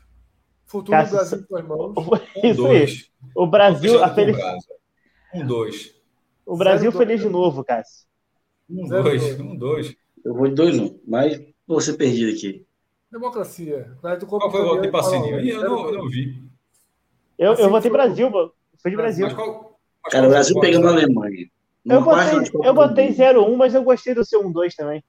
Futuro 0.63 0.97
Cássio. 0.97 1.11
do 1.11 1.17
Brasil 1.17 1.47
com 1.47 1.57
irmãos. 1.57 1.93
Um, 2.37 2.73
Isso. 2.73 3.11
O 3.35 3.47
Brasil. 3.47 4.03
A 4.03 4.13
feliz... 4.13 4.37
Um, 5.33 5.45
dois. 5.45 5.93
O 6.45 6.55
Brasil 6.55 6.91
Zero 6.91 7.05
feliz 7.05 7.21
dois. 7.21 7.33
de 7.33 7.37
novo, 7.37 7.63
Cássio. 7.63 8.07
Um, 8.69 8.87
Zero 8.87 9.03
dois. 9.03 9.21
dois. 9.21 9.39
Um, 9.39 9.55
dois. 9.57 10.04
Eu 10.25 10.33
vou 10.33 10.47
de 10.47 10.55
dois, 10.55 10.77
um. 10.77 10.99
Mas 11.07 11.39
vou 11.67 11.79
ser 11.79 11.93
perdido 11.93 12.35
aqui. 12.35 12.65
Democracia. 13.11 13.95
Qual 14.01 14.51
foi 14.51 14.61
o 14.61 14.65
voto 14.65 14.81
de 14.81 14.89
Passinho? 14.89 15.39
Eu 15.39 15.61
não, 15.61 15.85
eu 15.87 15.97
não 15.99 16.09
vi. 16.09 16.43
Eu, 17.37 17.53
eu 17.53 17.69
votei 17.69 17.91
Brasil, 17.91 18.31
Foi 18.81 18.91
de 18.91 18.97
Brasil. 18.97 19.27
Mas 19.27 19.35
qual, 19.35 19.79
mas 20.03 20.11
Cara, 20.11 20.25
o 20.25 20.29
Brasil 20.29 20.59
pegando 20.59 20.87
a 20.87 20.91
Alemanha. 20.91 21.47
Eu 21.85 22.01
botei, 22.01 22.59
eu 22.63 22.73
botei 22.73 23.09
0-1, 23.09 23.55
mas 23.55 23.75
eu 23.75 23.83
gostei 23.83 24.15
do 24.15 24.25
seu 24.25 24.43
1-2 24.43 24.73
também. 24.75 25.03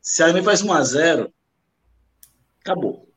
Se 0.00 0.22
a 0.22 0.26
Alemanha 0.26 0.44
faz 0.44 0.62
1x0, 0.62 1.32
acabou. 2.60 3.08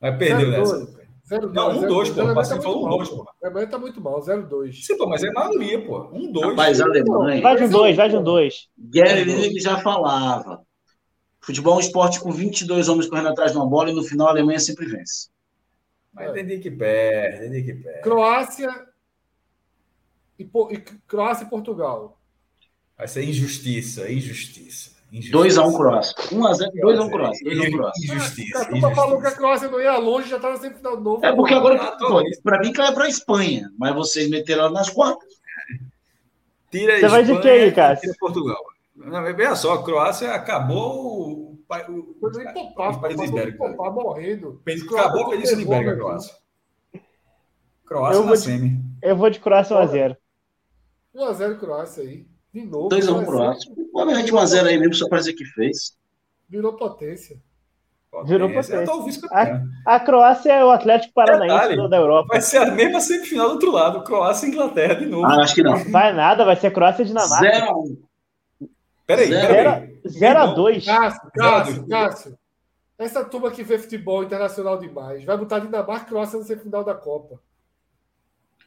Mas 0.00 0.18
perdeu 0.18 0.50
nessa. 0.50 1.05
0, 1.28 1.52
não, 1.52 1.70
1, 1.70 1.88
2, 1.88 2.10
pô. 2.10 2.22
O 2.22 2.34
Passinho 2.34 2.62
falou 2.62 2.86
1, 2.86 2.90
2, 2.90 3.08
pô. 3.08 3.22
A 3.22 3.46
Alemanha 3.46 3.66
tá 3.66 3.78
muito 3.78 4.00
mal, 4.00 4.22
0, 4.22 4.48
2. 4.48 4.86
Sim, 4.86 4.96
pô, 4.96 5.08
mas 5.08 5.24
é 5.24 5.30
maioria, 5.32 5.84
pô. 5.84 6.08
1, 6.12 6.32
2. 6.32 6.46
Rapaz, 6.50 6.80
a 6.80 6.84
Alemanha. 6.84 7.42
Vai 7.42 7.56
de 7.56 7.64
um 7.64 7.68
2, 7.68 7.96
vai 7.96 8.08
de 8.08 8.16
um 8.16 8.22
2. 8.22 8.68
Gary 8.78 9.24
Lineker 9.24 9.60
já 9.60 9.78
falava. 9.78 10.64
Futebol 11.40 11.74
é 11.74 11.76
um 11.76 11.80
esporte 11.80 12.20
com 12.20 12.30
22 12.30 12.88
homens 12.88 13.08
correndo 13.08 13.28
atrás 13.28 13.52
de 13.52 13.58
uma 13.58 13.66
bola 13.66 13.90
e 13.90 13.94
no 13.94 14.04
final 14.04 14.28
a 14.28 14.30
Alemanha 14.30 14.60
sempre 14.60 14.86
vence. 14.86 15.28
Mas 16.12 16.30
entendi 16.30 16.58
que 16.58 16.70
perde, 16.70 17.46
entendi 17.46 17.62
que 17.64 17.74
perde. 17.74 18.02
Croácia 18.02 18.86
e, 20.38 20.44
e 20.44 20.78
Croácia 21.06 21.44
e 21.44 21.50
Portugal. 21.50 22.20
Vai 22.96 23.06
ser 23.06 23.24
injustiça, 23.24 24.10
injustiça. 24.10 24.95
2x1 25.20 25.68
um 25.68 25.76
Croácia. 25.76 26.14
1x0, 26.30 26.70
2x1 26.82 27.10
Croácia. 27.10 27.50
2x1 27.50 27.72
Croácia. 27.72 28.14
Injustiça. 28.14 28.62
A 28.62 28.64
turma 28.66 28.94
falou 28.94 29.20
que 29.20 29.26
a 29.26 29.32
Croácia 29.32 29.68
não 29.68 29.80
ia 29.80 29.98
longe, 29.98 30.28
já 30.28 30.36
estava 30.36 30.54
tá 30.54 30.60
sempre 30.60 30.78
final 30.78 31.00
novo. 31.00 31.24
É 31.24 31.34
porque 31.34 31.54
agora, 31.54 31.96
para 32.42 32.60
mim, 32.60 32.72
cai 32.72 32.92
para 32.92 33.04
a 33.04 33.08
Espanha, 33.08 33.70
mas 33.78 33.94
vocês 33.94 34.28
meteram 34.28 34.64
ela 34.64 34.72
nas 34.72 34.90
quartas. 34.90 35.28
Tira 36.70 36.98
Você 37.00 37.08
vai 37.08 37.24
de 37.24 37.40
quem, 37.40 37.72
cara? 37.72 37.96
Tira 37.96 38.14
Portugal. 38.18 38.62
Não, 38.94 39.22
veja 39.22 39.54
só, 39.54 39.74
a 39.74 39.82
Croácia 39.82 40.32
acabou 40.32 41.52
o, 41.52 41.58
o, 41.68 42.16
Foi 42.20 42.44
nem 42.44 42.52
poupar, 42.52 42.92
o 42.92 43.00
país 43.00 43.20
ibérico. 43.20 43.58
Poupar, 43.58 43.92
morrendo. 43.92 44.60
Acabou 44.92 45.26
a 45.26 45.30
Península 45.30 45.62
Ibérica, 45.62 45.92
a 45.92 45.96
Croácia. 45.96 46.34
Croácia 47.84 48.20
eu 48.20 48.26
na 48.26 48.36
semi. 48.36 48.80
Eu 49.02 49.16
vou 49.16 49.30
de 49.30 49.38
Croácia 49.38 49.76
1x0. 49.76 50.16
1x0 51.14 51.58
Croácia 51.58 52.02
aí. 52.02 52.26
De 52.56 52.64
novo. 52.64 52.88
2x1 52.88 53.26
Croácia. 53.26 53.72
Pode 53.92 54.14
mete 54.14 54.32
1x0 54.32 54.66
aí 54.66 54.78
mesmo, 54.78 54.94
só 54.94 55.06
para 55.10 55.18
dizer 55.18 55.34
que 55.34 55.44
fez. 55.44 55.94
Virou 56.48 56.72
potência. 56.72 57.36
Virou 58.24 58.48
potência. 58.48 59.20
A, 59.30 59.96
a, 59.96 60.00
Croácia 60.00 60.52
é 60.52 60.64
o 60.64 60.70
Atlético 60.70 61.12
Paranaense 61.12 61.68
Detalhe, 61.68 61.90
da 61.90 61.98
Europa. 61.98 62.28
Vai 62.32 62.40
ser 62.40 62.56
a 62.56 62.70
mesma 62.70 62.98
semifinal 62.98 63.48
do 63.48 63.52
outro 63.52 63.70
lado. 63.70 64.04
Croácia 64.04 64.46
e 64.46 64.48
Inglaterra 64.48 64.94
de 64.94 65.04
novo. 65.04 65.26
Ah, 65.26 65.42
acho 65.42 65.54
que 65.54 65.62
não. 65.62 65.76
Vai 65.90 66.14
nada, 66.14 66.46
vai 66.46 66.56
ser 66.56 66.72
Croácia 66.72 67.02
e 67.02 67.06
Dinamarca. 67.06 67.46
0x1. 67.46 67.98
Peraí, 69.06 69.28
peraí. 69.28 70.00
0x2. 70.06 70.84
Cássio, 70.86 71.30
Cássio, 71.34 71.88
Cássio. 71.88 72.38
Essa 72.98 73.22
turma 73.22 73.50
que 73.50 73.62
vê 73.62 73.78
futebol 73.78 74.24
internacional 74.24 74.78
demais 74.78 75.22
vai 75.24 75.36
botar 75.36 75.58
Dinamarca 75.58 76.06
e 76.06 76.08
Croácia 76.08 76.38
na 76.38 76.44
semifinal 76.46 76.82
da 76.82 76.94
Copa. 76.94 77.38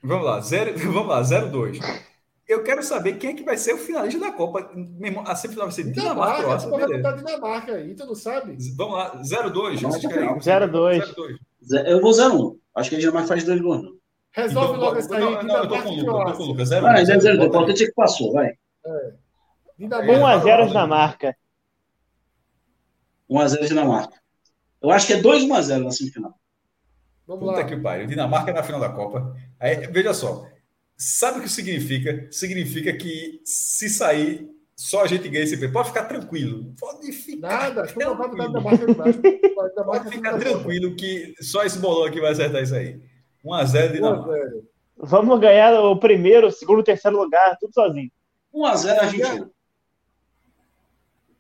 Vamos 0.04 0.26
lá, 0.28 0.40
0, 0.42 0.78
vamos 0.94 1.08
lá, 1.08 1.24
0-2. 1.24 1.80
Eu 2.50 2.64
quero 2.64 2.82
saber 2.82 3.14
quem 3.20 3.30
é 3.30 3.34
que 3.36 3.44
vai 3.44 3.56
ser 3.56 3.76
o 3.76 3.78
finalista 3.78 4.20
da 4.20 4.32
Copa. 4.32 4.72
A 5.28 5.36
semifinal 5.36 5.68
vai 5.68 5.76
ser 5.76 5.92
Dinamarca, 5.92 6.42
Croácia. 6.42 6.68
Vai 6.68 6.88
botar 6.88 7.12
Dinamarca 7.12 7.74
aí, 7.76 7.94
tu 7.94 8.08
não 8.08 8.16
sabe? 8.16 8.58
Vamos 8.76 8.96
lá, 8.96 9.22
0-2. 9.22 9.80
0-2. 9.80 11.04
Eu 11.86 12.02
vou 12.02 12.10
0-1. 12.12 12.58
Acho 12.74 12.90
que 12.90 12.96
a 12.96 13.00
Dinamarca 13.00 13.28
faz 13.28 13.44
dois 13.44 13.62
gols. 13.62 13.86
Resolve 14.32 14.70
então, 14.70 14.82
logo 14.82 14.98
essa 14.98 15.16
aí. 15.16 15.22
Não, 15.22 15.44
não, 15.44 15.56
eu 15.58 15.68
tô 15.68 15.84
com 15.84 15.90
o 15.90 15.96
Lucas. 15.96 16.08
Eu 16.08 16.26
tô 16.26 16.34
com 16.34 16.44
o 16.44 16.46
Lucas. 16.48 16.70
0 16.70 16.82
Vai, 16.82 17.06
0 17.06 17.22
0 17.22 17.40
O 17.40 17.46
importante 17.46 17.84
é 17.84 17.86
que 17.86 17.94
passou, 17.94 18.34
vai. 18.34 18.48
É. 18.48 19.14
1x0 19.80 20.68
Dinamarca. 20.70 21.38
1x0 23.30 23.68
Dinamarca. 23.68 24.20
Eu 24.82 24.90
acho 24.90 25.06
que 25.06 25.14
é 25.14 25.22
2-1x0 25.22 25.84
na 25.84 25.92
semifinal. 25.92 26.34
Vamos 27.28 27.46
Puta 27.46 27.60
lá. 27.60 27.64
que 27.64 27.78
pariu. 27.78 28.08
Dinamarca 28.08 28.52
na 28.52 28.64
final 28.64 28.80
da 28.80 28.90
Copa. 28.90 29.36
Aí, 29.60 29.76
veja 29.92 30.16
só. 30.16 30.48
Sabe 31.02 31.40
o 31.40 31.42
que 31.44 31.48
significa? 31.48 32.28
Significa 32.30 32.92
que 32.92 33.40
se 33.46 33.90
sair, 33.90 34.52
só 34.76 35.02
a 35.02 35.08
gente 35.08 35.30
ganha 35.30 35.46
esse 35.46 35.56
prêmio. 35.56 35.72
Pode 35.72 35.88
ficar 35.88 36.04
tranquilo. 36.04 36.76
Pode 36.78 37.14
ficar 37.14 37.48
Nada, 37.48 37.88
tranquilo. 37.88 38.62
Pode 39.86 40.10
ficar 40.10 40.38
tranquilo 40.38 40.96
que 40.98 41.34
só 41.40 41.64
esse 41.64 41.80
bolão 41.80 42.04
aqui 42.04 42.20
vai 42.20 42.34
acertar 42.34 42.62
isso 42.62 42.76
aí. 42.76 43.02
1x0 43.46 43.94
Dinamarca. 43.94 44.52
Vamos 44.98 45.40
ganhar 45.40 45.74
o 45.80 45.98
primeiro, 45.98 46.48
o 46.48 46.52
segundo, 46.52 46.80
o 46.80 46.84
terceiro 46.84 47.16
lugar, 47.16 47.58
tudo 47.62 47.74
sozinho. 47.74 48.12
1x0 48.54 49.00
Argentina. 49.00 49.52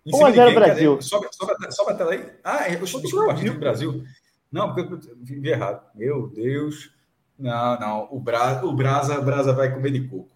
1x0 0.07 0.55
Brasil. 0.55 1.01
Sobe, 1.01 1.27
sobe, 1.33 1.53
sobe 1.73 1.91
a 1.91 1.95
tela 1.95 2.13
aí. 2.13 2.31
Ah, 2.45 2.69
eu, 2.69 2.79
desculpa, 2.79 3.31
Argentina 3.31 3.55
do 3.55 3.59
Brasil. 3.59 4.03
Não, 4.49 4.73
porque 4.73 4.93
eu 4.93 5.17
vi 5.21 5.49
errado. 5.49 5.85
Meu 5.93 6.29
Deus. 6.29 6.97
Não, 7.39 7.79
não. 7.79 8.07
O, 8.11 8.19
Bra... 8.19 8.63
o 8.65 8.73
Brasa, 8.73 9.21
Brasa 9.21 9.53
vai 9.53 9.73
comer 9.73 9.91
de 9.91 10.07
coco. 10.07 10.29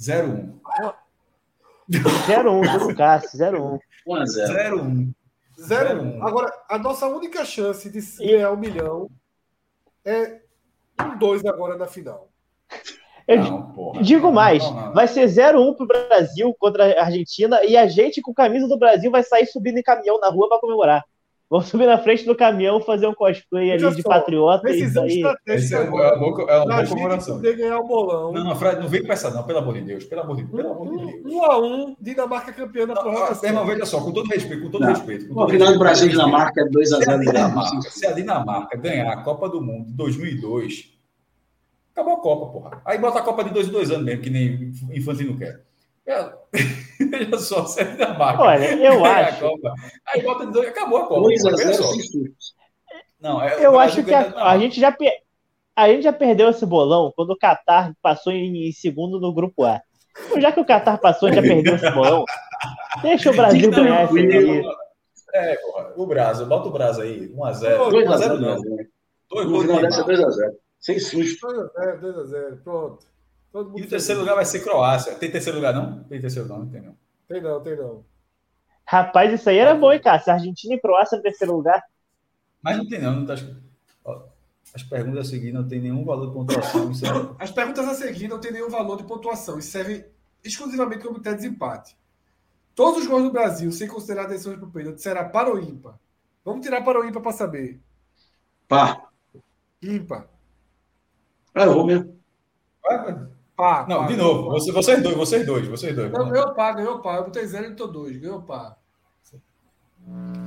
0-1. 0.00 0.54
0-1, 1.90 2.86
do 2.86 2.94
Cássio, 2.94 3.38
0-1. 3.38 3.80
0-1. 4.06 5.12
0-1. 5.58 6.22
Agora, 6.22 6.52
a 6.68 6.78
nossa 6.78 7.08
única 7.08 7.44
chance 7.44 7.90
de 7.90 8.00
ganhar 8.24 8.52
um 8.52 8.56
milhão 8.56 9.10
é 10.04 10.40
um 11.02 11.18
2 11.18 11.44
agora 11.46 11.76
na 11.76 11.88
final. 11.88 12.28
Eu 13.26 13.42
não, 13.42 13.72
porra, 13.72 14.02
digo 14.02 14.32
mais, 14.32 14.62
não, 14.62 14.86
não, 14.86 14.92
vai 14.94 15.06
ser 15.06 15.26
0-1 15.26 15.76
pro 15.76 15.86
Brasil 15.86 16.54
contra 16.58 16.98
a 16.98 17.04
Argentina 17.04 17.62
e 17.62 17.76
a 17.76 17.86
gente 17.86 18.22
com 18.22 18.32
camisa 18.32 18.66
do 18.66 18.78
Brasil 18.78 19.10
vai 19.10 19.22
sair 19.22 19.46
subindo 19.46 19.78
em 19.78 19.82
caminhão 19.82 20.18
na 20.18 20.28
rua 20.28 20.48
para 20.48 20.60
comemorar. 20.60 21.04
Vamos 21.50 21.68
subir 21.68 21.86
na 21.86 21.96
frente 21.96 22.26
do 22.26 22.36
caminhão, 22.36 22.78
fazer 22.78 23.06
um 23.06 23.14
cosplay 23.14 23.72
ali 23.72 23.94
de 23.94 24.02
patriota. 24.02 24.70
Isso 24.70 25.00
aí. 25.00 25.22
Esse 25.46 25.74
é, 25.74 25.80
uma 25.80 26.18
boa, 26.18 26.50
é 26.50 26.56
uma 26.58 26.66
boa 26.66 26.86
comemoração. 26.86 27.36
poder 27.36 27.56
ganhar 27.56 27.78
o 27.78 27.86
bolão. 27.86 28.32
Não, 28.32 28.44
não, 28.44 28.54
Fred, 28.54 28.78
não 28.78 28.86
vem 28.86 29.02
com 29.02 29.10
essa, 29.10 29.30
não, 29.30 29.42
pelo 29.44 29.60
amor 29.60 29.74
de 29.74 29.80
Deus. 29.80 30.04
Pelo 30.04 30.20
amor 30.20 30.36
de 30.36 30.42
Deus. 30.42 30.56
Pelo 30.56 30.74
amor 30.74 30.90
de 30.90 31.06
Deus. 31.06 31.24
Um, 31.24 31.38
um 31.38 31.44
a 31.44 31.58
um, 31.58 31.96
Dinamarca 31.98 32.52
campeã 32.52 32.86
da 32.86 32.94
prorrogação. 32.94 33.48
Irmão, 33.48 33.64
veja 33.64 33.86
só, 33.86 33.98
com 34.02 34.12
todo 34.12 34.28
respeito, 34.28 34.62
com 34.62 34.70
todo 34.70 34.82
não. 34.82 34.90
respeito. 34.90 35.26
o 35.34 35.48
final 35.48 35.72
do 35.72 35.78
Brasil 35.78 36.08
e 36.08 36.10
Dinamarca 36.10 36.60
é 36.60 36.64
2x0. 36.64 37.82
Se, 37.82 37.98
se 37.98 38.06
a 38.06 38.12
Dinamarca 38.12 38.76
ganhar 38.76 39.10
a 39.10 39.22
Copa 39.22 39.48
do 39.48 39.62
Mundo 39.62 39.86
de 39.86 39.94
2002, 39.94 40.92
acabou 41.92 42.12
a 42.12 42.20
Copa, 42.20 42.52
porra. 42.52 42.82
Aí 42.84 42.98
bota 42.98 43.20
a 43.20 43.22
Copa 43.22 43.42
de 43.42 43.50
dois 43.54 43.68
em 43.68 43.72
dois 43.72 43.90
anos 43.90 44.04
mesmo, 44.04 44.22
que 44.22 44.28
nem 44.28 44.70
Infantino 44.92 45.34
quer. 45.38 45.62
É. 46.06 46.30
Veja 47.10 47.38
só, 47.38 47.62
você 47.62 47.84
da 47.84 48.14
marca. 48.14 48.42
Olha, 48.42 48.74
eu 48.74 49.04
acho. 49.06 49.46
A 49.46 50.12
Aí 50.12 50.22
bota 50.22 50.60
acabou 50.60 50.98
a 50.98 51.06
Copa. 51.06 51.20
2 51.22 51.46
a 51.46 51.50
0 51.56 51.82
Não, 53.20 53.42
é, 53.42 53.64
eu 53.64 53.78
acho 53.78 54.02
que 54.02 54.12
a, 54.12 54.44
a, 54.44 54.58
gente 54.58 54.80
já 54.80 54.94
a 55.76 55.88
gente 55.88 56.02
já 56.02 56.12
perdeu 56.12 56.48
esse 56.50 56.66
bolão 56.66 57.12
quando 57.14 57.30
o 57.30 57.38
Qatar 57.38 57.92
passou 58.02 58.32
em, 58.32 58.72
segundo 58.72 59.20
no 59.20 59.32
grupo 59.32 59.64
A. 59.64 59.80
Então, 60.26 60.40
já 60.40 60.50
que 60.50 60.60
o 60.60 60.64
Qatar 60.64 61.00
passou 61.00 61.28
e 61.28 61.34
já 61.34 61.42
perdeu 61.42 61.76
esse 61.76 61.90
bolão, 61.90 62.24
deixa 63.02 63.30
o 63.30 63.36
Brasil 63.36 63.70
ganhar 63.70 64.04
esse 64.04 64.18
aí. 64.18 64.62
É, 65.34 65.56
porra, 65.56 65.92
o 65.94 66.06
Brasil, 66.06 66.46
bota 66.46 66.68
o 66.68 66.72
Brasil 66.72 67.02
aí, 67.04 67.28
1x0. 67.28 67.76
2x0 67.90 68.38
não. 68.40 68.56
2x0. 69.30 70.52
Sem 70.80 70.98
susto. 70.98 71.46
2x0, 71.46 72.00
2x0, 72.00 72.62
pronto. 72.64 73.06
E 73.54 73.82
o 73.82 73.88
terceiro 73.88 74.20
lugar 74.20 74.34
vai 74.34 74.44
ser 74.44 74.60
Croácia. 74.60 75.14
Tem 75.14 75.30
terceiro 75.30 75.58
lugar, 75.58 75.74
não? 75.74 76.04
Tem 76.04 76.20
terceiro 76.20 76.48
não, 76.48 76.60
não 76.60 76.68
tem 76.68 76.82
não. 76.82 76.96
Tem 77.26 77.40
não, 77.40 77.60
tem 77.60 77.76
não. 77.76 78.04
Rapaz, 78.84 79.32
isso 79.32 79.48
aí 79.48 79.58
era 79.58 79.74
bom, 79.74 79.92
hein, 79.92 80.00
cara? 80.00 80.18
Se 80.20 80.30
Argentina 80.30 80.74
e 80.74 80.80
Croácia 80.80 81.16
no 81.16 81.22
terceiro 81.22 81.54
lugar. 81.54 81.82
Mas 82.62 82.76
não 82.76 82.86
tem 82.86 83.00
não, 83.00 83.16
não 83.16 83.26
tá... 83.26 83.34
As 84.74 84.82
perguntas 84.82 85.26
a 85.26 85.30
seguir 85.30 85.52
não 85.52 85.66
tem 85.66 85.80
nenhum 85.80 86.04
valor 86.04 86.26
de 86.26 86.32
pontuação. 86.32 86.94
Serve... 86.94 87.34
As 87.40 87.50
perguntas 87.50 87.88
a 87.88 87.94
seguir 87.94 88.28
não 88.28 88.38
tem 88.38 88.52
nenhum 88.52 88.68
valor 88.68 88.96
de 88.96 89.04
pontuação. 89.04 89.58
Isso 89.58 89.70
serve 89.70 90.06
exclusivamente 90.44 91.02
como 91.02 91.14
critério 91.14 91.38
de 91.38 91.44
desempate. 91.44 91.96
Todos 92.74 93.02
os 93.02 93.06
gols 93.08 93.24
do 93.24 93.32
Brasil, 93.32 93.72
sem 93.72 93.88
considerar 93.88 94.24
atenções 94.24 94.56
para 94.56 94.68
o 94.68 94.70
pênalti, 94.70 95.02
será 95.02 95.24
para 95.24 95.50
ou 95.50 95.58
ímpar? 95.58 95.98
Vamos 96.44 96.64
tirar 96.64 96.82
para 96.82 96.98
ou 96.98 97.04
ímpar 97.04 97.22
para 97.22 97.32
saber. 97.32 97.80
Pá. 98.68 99.08
Ímpar. 99.82 100.28
Ah, 101.54 101.64
eu 101.64 101.74
vou 101.74 101.86
mesmo. 101.86 102.16
Pá, 103.58 103.84
não, 103.88 104.02
pá, 104.02 104.06
de 104.06 104.16
novo. 104.16 104.50
Você, 104.50 104.70
vocês 104.70 105.02
dois, 105.02 105.16
vocês 105.16 105.44
dois, 105.44 105.66
vocês 105.66 105.92
dois. 105.92 106.12
Não, 106.12 106.30
ganhou 106.30 106.54
pá, 106.54 106.72
ganhou 106.72 107.00
pá. 107.00 107.16
Eu 107.16 107.24
botei 107.24 107.44
zero 107.44 107.66
e 107.66 107.74
tô 107.74 107.88
dois. 107.88 108.16
Ganhou 108.16 108.40
pá. 108.40 108.76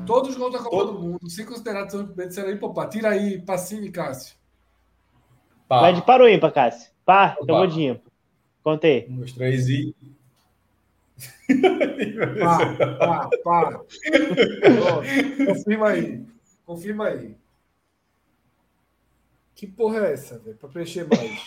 Todos 0.07 0.29
os 0.29 0.37
gols 0.37 0.53
da 0.53 0.59
Copa 0.59 0.77
Todo... 0.77 0.93
do 0.93 0.99
Mundo, 0.99 1.19
para 1.19 2.07
o 2.07 2.15
pênalti, 2.15 2.33
será 2.33 2.49
ímpar. 2.49 2.69
Pá. 2.69 2.87
Tira 2.87 3.09
aí, 3.09 3.41
Passinho 3.41 3.91
Cássio. 3.91 4.37
Pá. 5.67 5.81
Vai 5.81 5.93
de 5.93 6.01
para 6.03 6.23
ou 6.23 6.29
ímpar, 6.29 6.53
Cássio? 6.53 6.89
Pá, 7.03 7.35
eu 7.37 7.45
vou 7.45 7.67
de 7.67 7.81
ímpar. 7.81 8.11
Contei. 8.63 9.07
Um, 9.09 9.17
dois, 9.17 9.33
três 9.33 9.67
e. 9.67 9.93
Pá, 12.39 12.87
pá, 12.97 13.29
pá. 13.43 13.81
Confirma 15.45 15.89
aí. 15.89 16.25
Confirma 16.65 17.07
aí. 17.07 17.35
Que 19.53 19.67
porra 19.67 20.07
é 20.07 20.13
essa, 20.13 20.39
velho? 20.39 20.55
Pra 20.55 20.69
preencher 20.69 21.05
mais. 21.09 21.41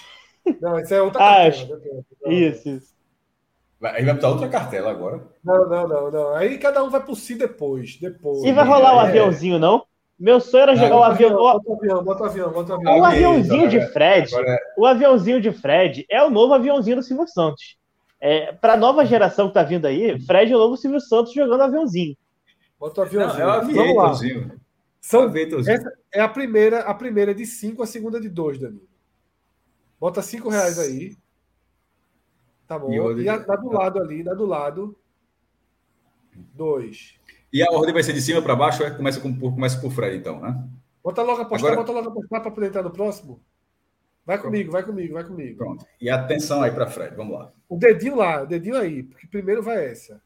Não, 0.61 0.78
isso 0.78 0.95
é 0.95 1.01
outra 1.01 1.20
ah, 1.20 1.51
cartela. 1.51 1.80
Isso, 2.26 2.68
isso. 2.68 2.95
Aí 3.82 4.05
vai 4.05 4.14
botar 4.14 4.28
outra 4.30 4.49
cartela 4.49 4.90
agora. 4.90 5.22
Não, 5.45 5.68
não, 5.68 5.88
não, 5.88 6.11
não. 6.11 6.34
Aí 6.34 6.59
cada 6.59 6.82
um 6.82 6.90
vai 6.90 7.05
por 7.05 7.16
si 7.16 7.34
depois. 7.34 7.99
depois. 7.99 8.42
E 8.45 8.53
vai 8.53 8.64
rolar 8.64 8.95
o 8.95 8.97
um 8.97 9.01
é. 9.01 9.09
aviãozinho, 9.09 9.59
não? 9.59 9.84
Meu 10.18 10.40
sonho 10.40 10.62
era 10.62 10.76
jogar 10.76 10.97
o 10.97 11.03
avião. 11.03 11.34
Bota 11.34 11.68
o 11.68 11.74
avião, 11.74 12.05
bota 12.05 12.22
o 12.22 12.26
avião, 12.26 12.53
bota 12.53 12.72
o 12.72 12.76
avião. 12.76 12.99
O 12.99 13.05
aviãozinho 13.05 13.68
de 13.68 13.80
Fred. 13.88 14.30
O 14.78 14.86
aviãozinho 14.86 15.40
de 15.40 15.53
Fred 15.53 16.07
é 16.09 16.22
o 16.22 16.30
novo 16.30 16.55
aviãozinho 16.55 16.97
do 16.97 17.03
Silvio 17.03 17.26
Santos. 17.26 17.76
É, 18.20 18.53
para 18.53 18.74
a 18.74 18.76
nova 18.76 19.05
geração 19.05 19.49
que 19.49 19.55
tá 19.55 19.62
vindo 19.62 19.86
aí, 19.86 20.18
Fred 20.20 20.53
é 20.53 20.57
o 20.57 20.61
novo 20.61 20.76
Silvio 20.76 21.01
Santos 21.01 21.34
jogando 21.34 21.62
aviãozinho. 21.62 22.16
Bota 22.78 23.01
o 23.01 23.05
aviãozinho. 23.05 23.45
Não, 23.45 23.53
é 23.55 23.59
o 23.59 23.61
aviãozinho. 23.61 24.53
São, 25.01 25.30
essa 25.36 25.92
é 26.11 26.22
a 26.22 26.28
primeira, 26.28 26.80
a 26.80 26.95
primeira 26.95 27.34
de 27.34 27.45
5, 27.45 27.82
a 27.82 27.86
segunda 27.86 28.18
de 28.18 28.30
2, 28.30 28.59
Danilo. 28.59 28.88
Bota 29.99 30.22
5 30.22 30.49
reais 30.49 30.78
aí. 30.78 31.16
Tá 32.66 32.78
bom. 32.78 32.90
E, 32.90 33.22
e 33.22 33.28
a, 33.28 33.38
dá 33.38 33.57
do 33.57 33.70
lado 33.70 34.01
ali, 34.01 34.22
dá 34.22 34.34
do 34.34 34.47
lado. 34.47 34.97
2. 36.55 37.20
E 37.53 37.62
a 37.62 37.70
ordem 37.70 37.95
vai 37.95 38.03
ser 38.03 38.12
de 38.12 38.20
cima 38.20 38.42
para 38.42 38.57
baixo, 38.57 38.82
é? 38.82 38.90
Começa, 38.90 39.20
com, 39.20 39.38
começa 39.38 39.80
por 39.80 39.92
Fred, 39.92 40.16
então, 40.16 40.40
né? 40.40 40.62
Bota 41.03 41.22
logo 41.22 41.42
a 41.42 41.45
postar, 41.45 41.68
Agora... 41.68 41.82
bota 41.82 41.92
logo 41.92 42.09
a 42.09 42.12
postar 42.12 42.40
para 42.40 42.51
poder 42.51 42.66
entrar 42.68 42.82
no 42.82 42.90
próximo. 42.90 43.40
Vai 44.26 44.40
comigo, 44.40 44.72
vai 44.72 44.82
comigo, 44.82 45.14
vai 45.14 45.24
comigo. 45.24 45.59
Pronto. 45.59 45.86
E 46.01 46.09
atenção 46.09 46.62
aí 46.62 46.70
para 46.70 46.86
Fred, 46.86 47.14
vamos 47.14 47.38
lá. 47.38 47.53
O 47.68 47.76
dedinho 47.76 48.16
lá, 48.16 48.42
o 48.42 48.47
dedinho 48.47 48.76
aí, 48.76 49.03
porque 49.03 49.26
primeiro 49.26 49.62
vai 49.62 49.84
essa. 49.84 50.20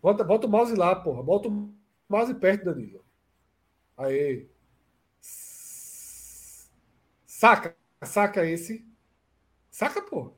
Bota, 0.00 0.22
bota 0.22 0.46
o 0.46 0.50
mouse 0.50 0.74
lá, 0.74 0.94
porra. 0.94 1.22
Bota 1.22 1.48
o 1.48 1.74
mouse 2.08 2.32
perto, 2.34 2.66
Danilo. 2.66 3.04
Aí. 3.96 4.48
Saca, 7.36 7.76
saca 8.02 8.46
esse. 8.46 8.82
Saca, 9.70 10.00
porra. 10.00 10.32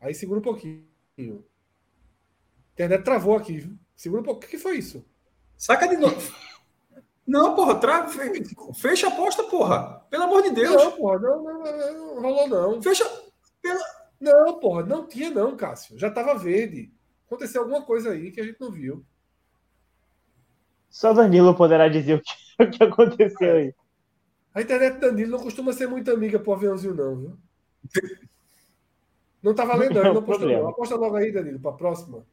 Aí 0.00 0.14
segura 0.14 0.40
um 0.40 0.42
pouquinho. 0.42 0.86
A 1.18 2.72
internet 2.72 3.04
travou 3.04 3.36
aqui, 3.36 3.58
viu? 3.58 3.78
Segura 3.94 4.22
um 4.22 4.24
pouquinho. 4.24 4.48
O 4.48 4.50
que 4.50 4.56
foi 4.56 4.78
isso? 4.78 5.04
Saca 5.54 5.86
de 5.88 5.98
novo. 5.98 6.34
Não, 7.26 7.54
porra, 7.54 7.78
tra... 7.78 8.08
fecha 8.74 9.08
a 9.08 9.12
aposta, 9.12 9.44
porra. 9.44 10.06
Pelo 10.08 10.22
amor 10.24 10.42
de 10.42 10.52
Deus. 10.52 10.74
Não, 10.74 10.92
porra, 10.92 11.18
não, 11.18 11.44
não, 11.44 11.62
não, 11.62 12.14
não 12.14 12.22
rolou, 12.22 12.48
não. 12.48 12.82
Fecha. 12.82 13.04
Pela... 13.60 13.84
Não, 14.18 14.58
porra, 14.58 14.86
não 14.86 15.06
tinha, 15.06 15.28
não, 15.28 15.54
Cássio. 15.54 15.98
Já 15.98 16.10
tava 16.10 16.38
verde. 16.38 16.90
Aconteceu 17.26 17.60
alguma 17.60 17.82
coisa 17.82 18.12
aí 18.12 18.32
que 18.32 18.40
a 18.40 18.44
gente 18.44 18.58
não 18.58 18.72
viu. 18.72 19.04
Só 20.88 21.12
Danilo 21.12 21.54
poderá 21.54 21.88
dizer 21.88 22.14
o 22.14 22.22
que, 22.22 22.32
o 22.64 22.70
que 22.70 22.82
aconteceu 22.82 23.54
aí. 23.54 23.74
A 24.56 24.62
internet 24.62 24.94
do 24.94 25.00
Danilo 25.00 25.32
não 25.32 25.38
costuma 25.40 25.70
ser 25.74 25.86
muito 25.86 26.10
amiga 26.10 26.38
pro 26.40 26.54
aviãozinho, 26.54 26.94
não, 26.94 27.14
viu? 27.14 27.38
Não 29.42 29.54
tá 29.54 29.66
valendo, 29.66 30.02
não. 30.02 30.14
não 30.14 30.20
aposta, 30.22 30.46
não. 30.46 30.68
Aposta 30.68 30.96
logo 30.96 31.14
aí, 31.14 31.30
Danilo, 31.30 31.60
pra 31.60 31.72
próxima. 31.72 32.26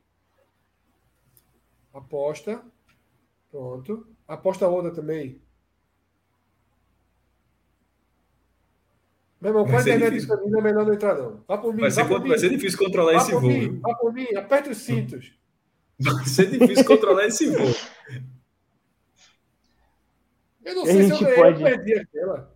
Aposta. 1.94 2.64
Pronto. 3.52 4.08
Aposta 4.26 4.70
outra 4.70 4.90
também. 4.90 5.42
Meu 9.42 9.50
irmão, 9.50 9.66
com 9.66 9.76
a 9.76 9.82
internet 9.82 10.14
disponível 10.14 10.60
é 10.60 10.62
melhor 10.62 10.86
não 10.86 10.94
entrar, 10.94 11.16
não. 11.16 11.44
Vá 11.46 11.58
por 11.58 11.74
mim. 11.74 11.82
Vai 11.82 11.92
ser, 11.92 12.08
por 12.08 12.26
vai 12.26 12.40
ser 12.40 12.50
difícil 12.50 12.80
controlar 12.80 13.16
esse 13.16 13.34
voo. 13.34 13.42
Mim, 13.42 13.80
vá 13.82 13.96
por 13.96 14.14
mim, 14.14 14.34
aperte 14.34 14.70
os 14.70 14.78
cintos. 14.78 15.34
Vai 16.00 16.26
ser 16.26 16.50
difícil 16.50 16.86
controlar 16.86 17.26
esse 17.26 17.50
voo. 17.50 17.76
Eu 20.66 20.76
não 20.76 20.86
sei 20.86 21.04
se 21.04 21.12
eu 21.12 21.20
ganhei 21.20 21.36
pode... 21.36 21.64
perdi 21.64 22.00
aquela. 22.00 22.54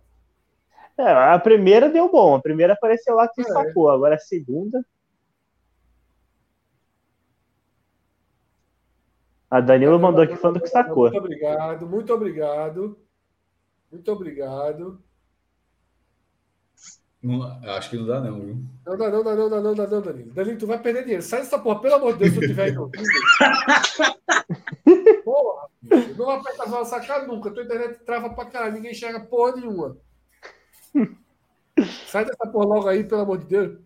É, 0.98 1.12
a 1.12 1.38
primeira 1.38 1.88
deu 1.88 2.10
bom. 2.10 2.34
A 2.34 2.42
primeira 2.42 2.72
apareceu 2.72 3.14
lá 3.14 3.28
que 3.28 3.40
é. 3.40 3.44
sacou. 3.44 3.88
Agora 3.88 4.16
a 4.16 4.18
segunda. 4.18 4.84
A 9.50 9.60
Danilo 9.60 9.98
mandou 9.98 10.22
aqui 10.22 10.36
falando 10.36 10.60
que 10.60 10.68
sacou. 10.68 11.04
Muito 11.04 11.18
obrigado, 11.18 11.86
muito 11.86 12.12
obrigado. 12.12 12.98
Muito 13.90 14.12
obrigado. 14.12 15.02
Não, 17.22 17.42
acho 17.70 17.90
que 17.90 17.96
não 17.96 18.06
dá, 18.06 18.20
não, 18.20 18.40
viu? 18.40 18.62
Não 18.86 18.96
dá, 18.96 19.10
não 19.10 19.24
dá, 19.24 19.34
não 19.34 19.50
dá, 19.50 19.60
não 19.60 19.74
dá, 19.74 19.86
não, 19.86 20.02
Danilo. 20.02 20.32
Danilo, 20.32 20.58
tu 20.58 20.66
vai 20.66 20.80
perder 20.80 21.02
dinheiro. 21.02 21.22
Sai 21.22 21.40
dessa 21.40 21.58
porra, 21.58 21.80
pelo 21.80 21.94
amor 21.94 22.12
de 22.12 22.18
Deus, 22.20 22.32
se 22.34 22.44
eu 22.44 22.48
tiver 22.48 22.70
bicho. 22.90 22.98
Não 26.18 26.30
aperta 26.30 26.64
a 26.64 26.84
sacar 26.84 27.26
nunca. 27.26 27.50
Tua 27.50 27.62
internet 27.62 28.00
trava 28.04 28.30
pra 28.30 28.46
caralho, 28.46 28.74
ninguém 28.74 28.90
enxerga 28.90 29.20
porra 29.20 29.56
nenhuma. 29.56 29.96
Sai 32.08 32.24
dessa 32.24 32.50
porra 32.50 32.66
logo 32.66 32.88
aí, 32.88 33.04
pelo 33.04 33.20
amor 33.20 33.38
de 33.38 33.46
Deus. 33.46 33.78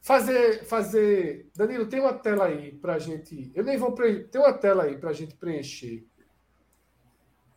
Fazer, 0.00 0.64
fazer. 0.64 1.50
Danilo, 1.54 1.86
tem 1.86 2.00
uma 2.00 2.14
tela 2.14 2.46
aí 2.46 2.72
pra 2.72 2.98
gente. 2.98 3.52
Eu 3.54 3.62
nem 3.62 3.76
vou 3.76 3.92
preencher. 3.92 4.28
Tem 4.28 4.40
uma 4.40 4.52
tela 4.52 4.84
aí 4.84 4.96
pra 4.96 5.12
gente 5.12 5.36
preencher. 5.36 6.04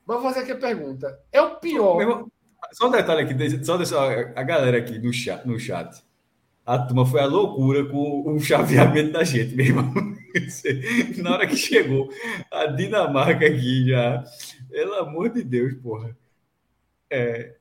Mas 0.05 0.21
vou 0.21 0.21
fazer 0.21 0.41
aqui 0.41 0.51
a 0.51 0.57
pergunta. 0.57 1.19
É 1.31 1.41
o 1.41 1.55
pior. 1.55 2.27
Só 2.73 2.87
um 2.87 2.91
detalhe 2.91 3.21
aqui, 3.21 3.65
só 3.65 3.77
deixa 3.77 3.97
a 4.35 4.43
galera 4.43 4.77
aqui 4.77 4.99
no 4.99 5.11
chat, 5.11 5.45
no 5.45 5.59
chat. 5.59 6.03
A 6.65 6.79
turma 6.79 7.05
foi 7.05 7.21
a 7.21 7.25
loucura 7.25 7.85
com 7.85 8.35
o 8.35 8.39
chaveamento 8.39 9.11
da 9.11 9.23
gente, 9.23 9.55
meu 9.55 9.65
irmão. 9.65 10.14
Na 11.21 11.33
hora 11.33 11.47
que 11.47 11.55
chegou 11.55 12.09
a 12.51 12.65
Dinamarca 12.67 13.45
aqui 13.45 13.89
já. 13.89 14.23
Pelo 14.69 14.95
amor 14.95 15.29
de 15.29 15.43
Deus, 15.43 15.73
porra. 15.75 16.15
É. 17.09 17.55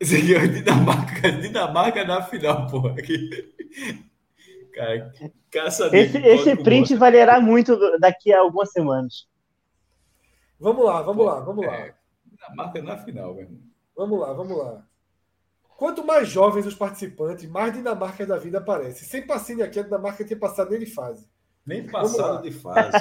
Esse 0.00 0.16
aqui 0.16 0.34
é 0.34 0.38
a 0.38 0.46
Dinamarca, 0.46 1.32
Dinamarca 1.40 2.04
na 2.04 2.22
final, 2.22 2.66
porra. 2.68 2.94
Cara, 4.72 5.12
caça 5.50 5.90
esse 5.92 6.18
esse 6.18 6.54
print 6.56 6.94
valerá 6.94 7.40
muito 7.40 7.76
daqui 7.98 8.32
a 8.32 8.38
algumas 8.40 8.70
semanas. 8.70 9.26
Vamos 10.60 10.84
lá, 10.84 11.02
vamos 11.02 11.26
lá, 11.26 11.40
vamos 11.40 11.66
lá. 11.66 11.74
É, 11.74 11.94
Dinamarca 12.26 12.82
na 12.82 12.96
final, 12.98 13.40
irmão. 13.40 13.60
Vamos 13.96 14.20
lá, 14.20 14.32
vamos 14.32 14.56
lá. 14.56 14.86
Quanto 15.76 16.04
mais 16.04 16.28
jovens 16.28 16.66
os 16.66 16.74
participantes, 16.74 17.48
mais 17.48 17.72
Dinamarca 17.72 18.24
da 18.24 18.38
vida 18.38 18.58
aparece. 18.58 19.04
Sem 19.04 19.26
passinho 19.26 19.64
aqui, 19.64 19.80
a 19.80 19.82
Dinamarca 19.82 20.24
tinha 20.24 20.38
passado 20.38 20.70
nem 20.70 20.78
de 20.78 20.86
fase. 20.86 21.28
Nem 21.68 21.86
passado 21.86 22.42
de 22.42 22.50
fase. 22.50 22.96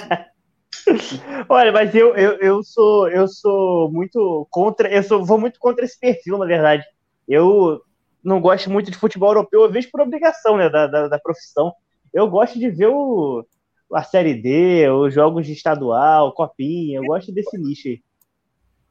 Olha, 1.47 1.71
mas 1.71 1.95
eu, 1.95 2.13
eu, 2.17 2.33
eu 2.33 2.61
sou 2.61 3.07
eu 3.07 3.25
sou 3.25 3.89
muito 3.89 4.45
contra, 4.51 4.93
eu 4.93 5.01
sou, 5.01 5.23
vou 5.23 5.39
muito 5.39 5.57
contra 5.57 5.85
esse 5.85 5.97
perfil, 5.97 6.37
na 6.37 6.45
verdade. 6.45 6.83
Eu 7.25 7.81
não 8.21 8.41
gosto 8.41 8.69
muito 8.69 8.91
de 8.91 8.97
futebol 8.97 9.29
europeu, 9.29 9.61
eu 9.61 9.71
vejo 9.71 9.89
por 9.89 10.01
obrigação 10.01 10.57
né, 10.57 10.69
da, 10.69 10.85
da, 10.85 11.07
da 11.07 11.17
profissão. 11.17 11.71
Eu 12.13 12.29
gosto 12.29 12.59
de 12.59 12.69
ver 12.69 12.87
o, 12.87 13.45
a 13.93 14.03
Série 14.03 14.33
D, 14.33 14.89
os 14.89 15.13
jogos 15.13 15.47
de 15.47 15.53
estadual, 15.53 16.33
Copinha. 16.33 16.97
Eu 16.97 17.05
gosto 17.05 17.31
desse 17.31 17.57
nicho 17.57 17.87
aí. 17.87 18.03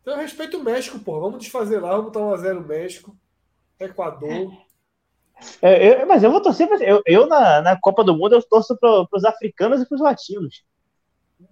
Então 0.00 0.14
eu 0.14 0.20
respeito 0.20 0.56
o 0.56 0.64
México, 0.64 0.98
pô. 1.00 1.20
Vamos 1.20 1.40
desfazer 1.40 1.80
lá, 1.82 1.90
vamos 1.90 2.12
botar 2.12 2.20
1x0 2.20 2.66
México, 2.66 3.14
Equador. 3.78 4.52
É, 5.60 6.02
eu, 6.02 6.06
mas 6.06 6.22
eu 6.22 6.30
vou 6.30 6.40
torcer 6.40 6.66
pra, 6.66 6.78
eu, 6.78 7.02
eu 7.06 7.26
na, 7.26 7.60
na 7.60 7.80
Copa 7.80 8.02
do 8.02 8.16
Mundo 8.16 8.34
eu 8.34 8.42
torço 8.42 8.76
para 8.76 9.06
os 9.12 9.24
africanos 9.24 9.82
e 9.82 9.86
para 9.86 9.94
os 9.94 10.00
latinos. 10.00 10.64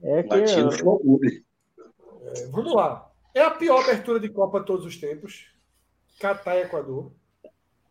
É 0.03 0.23
que 0.23 0.35
latinos 0.35 0.81
eu... 0.81 1.21
é, 2.27 2.47
Vamos 2.47 2.75
lá. 2.75 3.11
É 3.35 3.43
a 3.43 3.51
pior 3.51 3.83
abertura 3.83 4.19
de 4.19 4.29
Copa 4.29 4.61
de 4.61 4.67
todos 4.67 4.87
os 4.87 4.97
tempos. 4.97 5.47
Catar 6.19 6.57
e 6.57 6.63
Equador. 6.63 7.13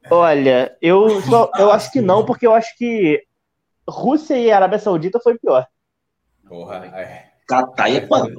Olha, 0.10 0.76
eu, 0.82 1.22
só, 1.22 1.52
eu 1.58 1.72
acho 1.72 1.92
que 1.92 2.02
não, 2.02 2.26
porque 2.26 2.46
eu 2.46 2.54
acho 2.54 2.76
que 2.78 3.26
Rússia 3.88 4.38
e 4.38 4.52
Arábia 4.52 4.80
Saudita 4.80 5.20
foi 5.20 5.38
pior. 5.38 5.68
Porra, 6.48 6.86
é. 6.88 7.32
Catar 7.48 7.90
e 7.90 7.98
Equador. 7.98 8.32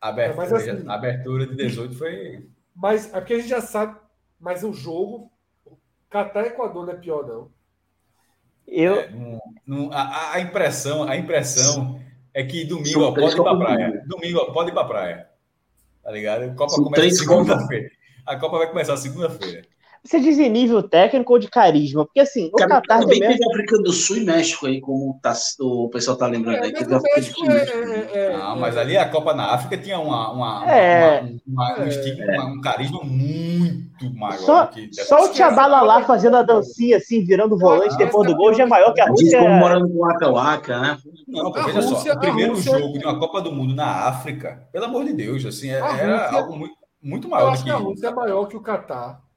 A 0.00 0.08
abertura, 0.08 0.46
é, 0.46 0.56
assim, 0.56 0.88
abertura 0.88 1.46
de 1.46 1.56
18 1.56 1.94
foi. 1.94 2.48
Mas 2.74 3.12
é 3.12 3.20
porque 3.20 3.34
a 3.34 3.38
gente 3.38 3.48
já 3.48 3.60
sabe, 3.60 3.98
mas 4.38 4.64
o 4.64 4.72
jogo, 4.72 5.30
Catar 6.10 6.44
e 6.44 6.48
Equador 6.48 6.84
não 6.84 6.92
é 6.92 6.96
pior, 6.96 7.26
não. 7.26 7.48
Eu... 8.66 8.96
É, 8.96 9.10
a, 9.92 10.32
a, 10.34 10.40
impressão, 10.40 11.04
a 11.04 11.16
impressão 11.16 12.00
é 12.34 12.44
que 12.44 12.64
domingo 12.64 13.02
ó, 13.02 13.14
pode 13.14 13.34
ir 13.34 13.42
pra 13.42 13.56
praia. 13.56 14.04
Domingo 14.06 14.38
ó, 14.40 14.52
pode 14.52 14.70
ir 14.70 14.72
pra 14.72 14.84
praia. 14.84 15.30
Tá 16.02 16.10
ligado? 16.10 16.44
A 16.44 16.54
Copa 16.54 16.72
São 16.72 16.84
começa 16.84 17.16
segunda-feira. 17.16 17.90
A 18.26 18.36
Copa 18.36 18.58
vai 18.58 18.68
começar 18.68 18.96
segunda-feira. 18.96 19.62
Você 20.02 20.18
diz 20.18 20.38
em 20.38 20.48
nível 20.48 20.82
técnico 20.82 21.34
ou 21.34 21.38
de 21.38 21.48
carisma? 21.48 22.06
Porque 22.06 22.20
assim, 22.20 22.48
o 22.48 22.52
Cara, 22.52 22.80
Qatar 22.80 23.00
também 23.00 23.20
mesmo... 23.20 23.36
teve 23.36 23.52
África 23.52 23.78
do 23.82 23.92
Sul 23.92 24.16
e 24.16 24.24
México 24.24 24.66
aí, 24.66 24.80
como 24.80 25.18
tá, 25.22 25.34
o 25.60 25.90
pessoal 25.90 26.16
tá 26.16 26.26
lembrando 26.26 26.64
aí. 26.64 26.72
Teve 26.72 26.98
México 26.98 27.44
é, 27.50 27.58
é, 27.58 28.10
é, 28.14 28.36
Não, 28.38 28.58
mas 28.58 28.78
ali 28.78 28.96
a 28.96 29.06
Copa 29.06 29.34
na 29.34 29.52
África 29.52 29.76
tinha 29.76 29.98
uma, 29.98 30.32
uma, 30.32 30.72
é, 30.72 31.20
uma, 31.46 31.74
uma 31.74 31.84
um, 31.84 31.86
estigma, 31.86 32.44
um 32.46 32.60
carisma 32.62 33.00
muito 33.04 34.14
maior. 34.14 34.38
Só, 34.38 34.66
que 34.66 34.88
só 34.94 35.26
o 35.26 35.28
Tchabala 35.28 35.82
lá 35.82 36.02
fazendo 36.04 36.38
a 36.38 36.42
dancinha 36.42 36.96
assim, 36.96 37.22
virando 37.22 37.58
volante 37.58 37.94
ah, 37.94 37.98
depois 37.98 38.26
do 38.26 38.34
gol, 38.34 38.54
já 38.54 38.62
é 38.62 38.66
maior 38.66 38.94
que 38.94 39.02
a 39.02 39.06
Rússia. 39.06 39.38
Diz 39.38 39.50
morando 39.50 39.86
com 39.90 39.98
o 39.98 40.32
Waka, 40.32 40.80
né? 40.80 40.98
Não, 41.28 41.52
pô, 41.52 41.62
veja 41.62 41.82
só, 41.82 42.12
o 42.12 42.18
primeiro 42.18 42.54
Rússia... 42.54 42.78
jogo 42.78 42.98
de 42.98 43.04
uma 43.04 43.18
Copa 43.18 43.42
do 43.42 43.52
Mundo 43.52 43.74
na 43.74 44.08
África, 44.08 44.66
pelo 44.72 44.86
amor 44.86 45.04
de 45.04 45.12
Deus, 45.12 45.44
assim, 45.44 45.68
era 45.68 45.86
Rússia... 45.86 46.38
algo 46.38 46.56
muito, 46.56 46.74
muito 47.02 47.28
maior. 47.28 47.48
Eu 47.48 47.50
acho 47.50 47.64
que, 47.64 47.68
que 47.68 47.76
a 47.76 47.78
Rússia 47.78 48.06
é 48.06 48.14
maior 48.14 48.46
que 48.46 48.56
o 48.56 48.62
Catar 48.62 49.29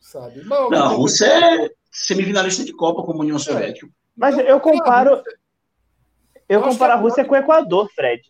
sabe? 0.00 0.42
Não, 0.44 0.72
a 0.72 0.88
Rússia 0.88 1.26
é 1.26 1.70
semifinalista 1.90 2.64
de 2.64 2.72
Copa 2.72 3.02
como 3.02 3.20
União 3.20 3.38
Soviética. 3.38 3.88
Mas 4.16 4.38
eu 4.38 4.58
comparo. 4.60 5.22
Eu 6.48 6.62
comparo 6.62 6.92
a 6.92 6.96
Rússia 6.96 7.24
com 7.24 7.34
o 7.34 7.38
Equador, 7.38 7.88
Fred. 7.94 8.22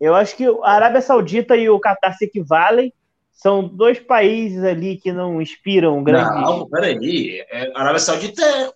Eu 0.00 0.14
acho 0.14 0.36
que 0.36 0.44
a 0.44 0.70
Arábia 0.70 1.00
Saudita 1.00 1.56
e 1.56 1.68
o 1.68 1.80
Catar 1.80 2.12
se 2.12 2.24
equivalem. 2.24 2.92
São 3.32 3.68
dois 3.68 3.98
países 3.98 4.64
ali 4.64 4.96
que 4.96 5.12
não 5.12 5.42
inspiram 5.42 6.02
grandes. 6.02 6.40
Não, 6.40 6.66
peraí. 6.68 7.44
É, 7.50 7.70
a 7.74 7.80
Arábia 7.82 7.98
Saudita 7.98 8.42
é, 8.42 8.72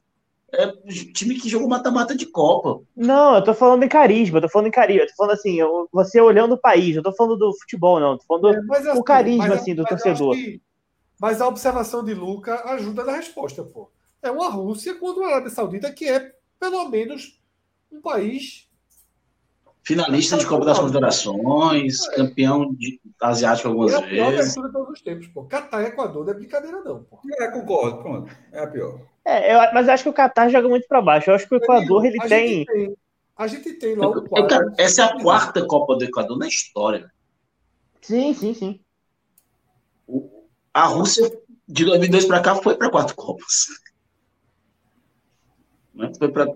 é 0.53 0.73
time 1.15 1.35
que 1.37 1.49
jogou 1.49 1.67
mata-mata 1.67 2.15
de 2.15 2.27
Copa. 2.27 2.83
Não, 2.95 3.37
eu 3.37 3.43
tô 3.43 3.55
falando 3.55 3.85
em 3.85 3.89
carisma, 3.89 4.37
eu 4.37 4.43
tô 4.43 4.49
falando 4.51 4.69
em 4.69 4.73
carisma. 4.73 5.03
Eu 5.03 5.09
tô 5.09 5.15
falando 5.17 5.33
assim, 5.33 5.59
você 5.91 6.21
olhando 6.21 6.57
o 6.57 6.61
país, 6.61 6.95
eu 6.95 7.03
tô 7.03 7.13
falando 7.15 7.39
do 7.39 7.55
futebol, 7.59 7.99
não. 7.99 8.13
Eu 8.13 8.19
tô 8.19 8.25
falando 8.27 8.49
é, 8.55 8.61
do, 8.61 8.73
assim, 8.75 8.99
o 8.99 9.03
carisma, 9.03 9.55
assim, 9.55 9.75
do 9.75 9.85
torcedor. 9.85 10.35
Que, 10.35 10.61
mas 11.21 11.41
a 11.43 11.47
observação 11.47 12.03
de 12.03 12.15
Luca 12.15 12.65
ajuda 12.71 13.05
na 13.05 13.13
resposta, 13.13 13.63
pô. 13.63 13.91
É 14.23 14.31
uma 14.31 14.49
Rússia 14.49 14.95
contra 14.95 15.21
uma 15.21 15.29
Arábia 15.31 15.51
Saudita 15.51 15.93
que 15.93 16.09
é, 16.09 16.33
pelo 16.59 16.89
menos, 16.89 17.39
um 17.93 18.01
país. 18.01 18.67
Finalista 19.83 20.39
de 20.39 20.47
Copa 20.47 20.65
das 20.65 20.79
Confederações, 20.79 22.09
é. 22.09 22.17
campeão 22.17 22.73
de, 22.75 23.01
asiático 23.21 23.69
algumas 23.69 23.93
é 23.93 23.97
a 23.97 24.03
pior 24.03 24.31
vezes. 24.31 24.55
de 24.55 24.73
todos 24.73 24.91
os 24.91 25.03
tempos, 25.03 25.27
pô. 25.29 25.45
Catar 25.45 25.83
e 25.83 25.87
Equador 25.87 26.25
não 26.25 26.33
é 26.33 26.35
brincadeira, 26.35 26.81
não, 26.81 27.03
pô. 27.05 27.19
É, 27.39 27.49
concordo, 27.49 27.99
pronto. 27.99 28.35
É 28.53 28.63
a 28.63 28.67
pior. 28.67 29.01
É, 29.25 29.55
eu, 29.55 29.75
mas 29.75 29.89
eu 29.89 29.95
acho 29.95 30.03
que 30.05 30.11
o 30.11 30.15
Catar 30.15 30.49
joga 30.49 30.69
muito 30.69 30.89
para 30.89 31.03
baixo. 31.03 31.31
Eu 31.31 31.35
acho 31.35 31.47
que 31.47 31.55
o 31.55 31.59
Equador 31.59 32.07
ele 32.07 32.19
a 32.21 32.29
tem... 32.29 32.65
Tem. 32.65 32.97
A 33.37 33.47
gente 33.47 33.73
tem 33.75 33.95
lá 33.95 34.09
o 34.09 34.29
quadro. 34.29 34.73
Essa 34.77 35.03
é 35.03 35.05
a 35.07 35.19
quarta 35.19 35.67
Copa 35.67 35.97
do 35.97 36.05
Equador 36.05 36.39
na 36.39 36.47
história. 36.47 37.11
Sim, 38.03 38.35
sim, 38.35 38.53
sim 38.53 38.81
a 40.73 40.87
Rússia, 40.87 41.31
de 41.69 41.85
2002 41.85 42.27
para 42.27 42.41
cá, 42.41 42.55
foi 42.57 42.77
para 42.77 42.91
quatro 42.91 43.15
Copas. 43.15 43.69
Né? 45.95 46.11
Foi 46.19 46.31
para 46.31 46.47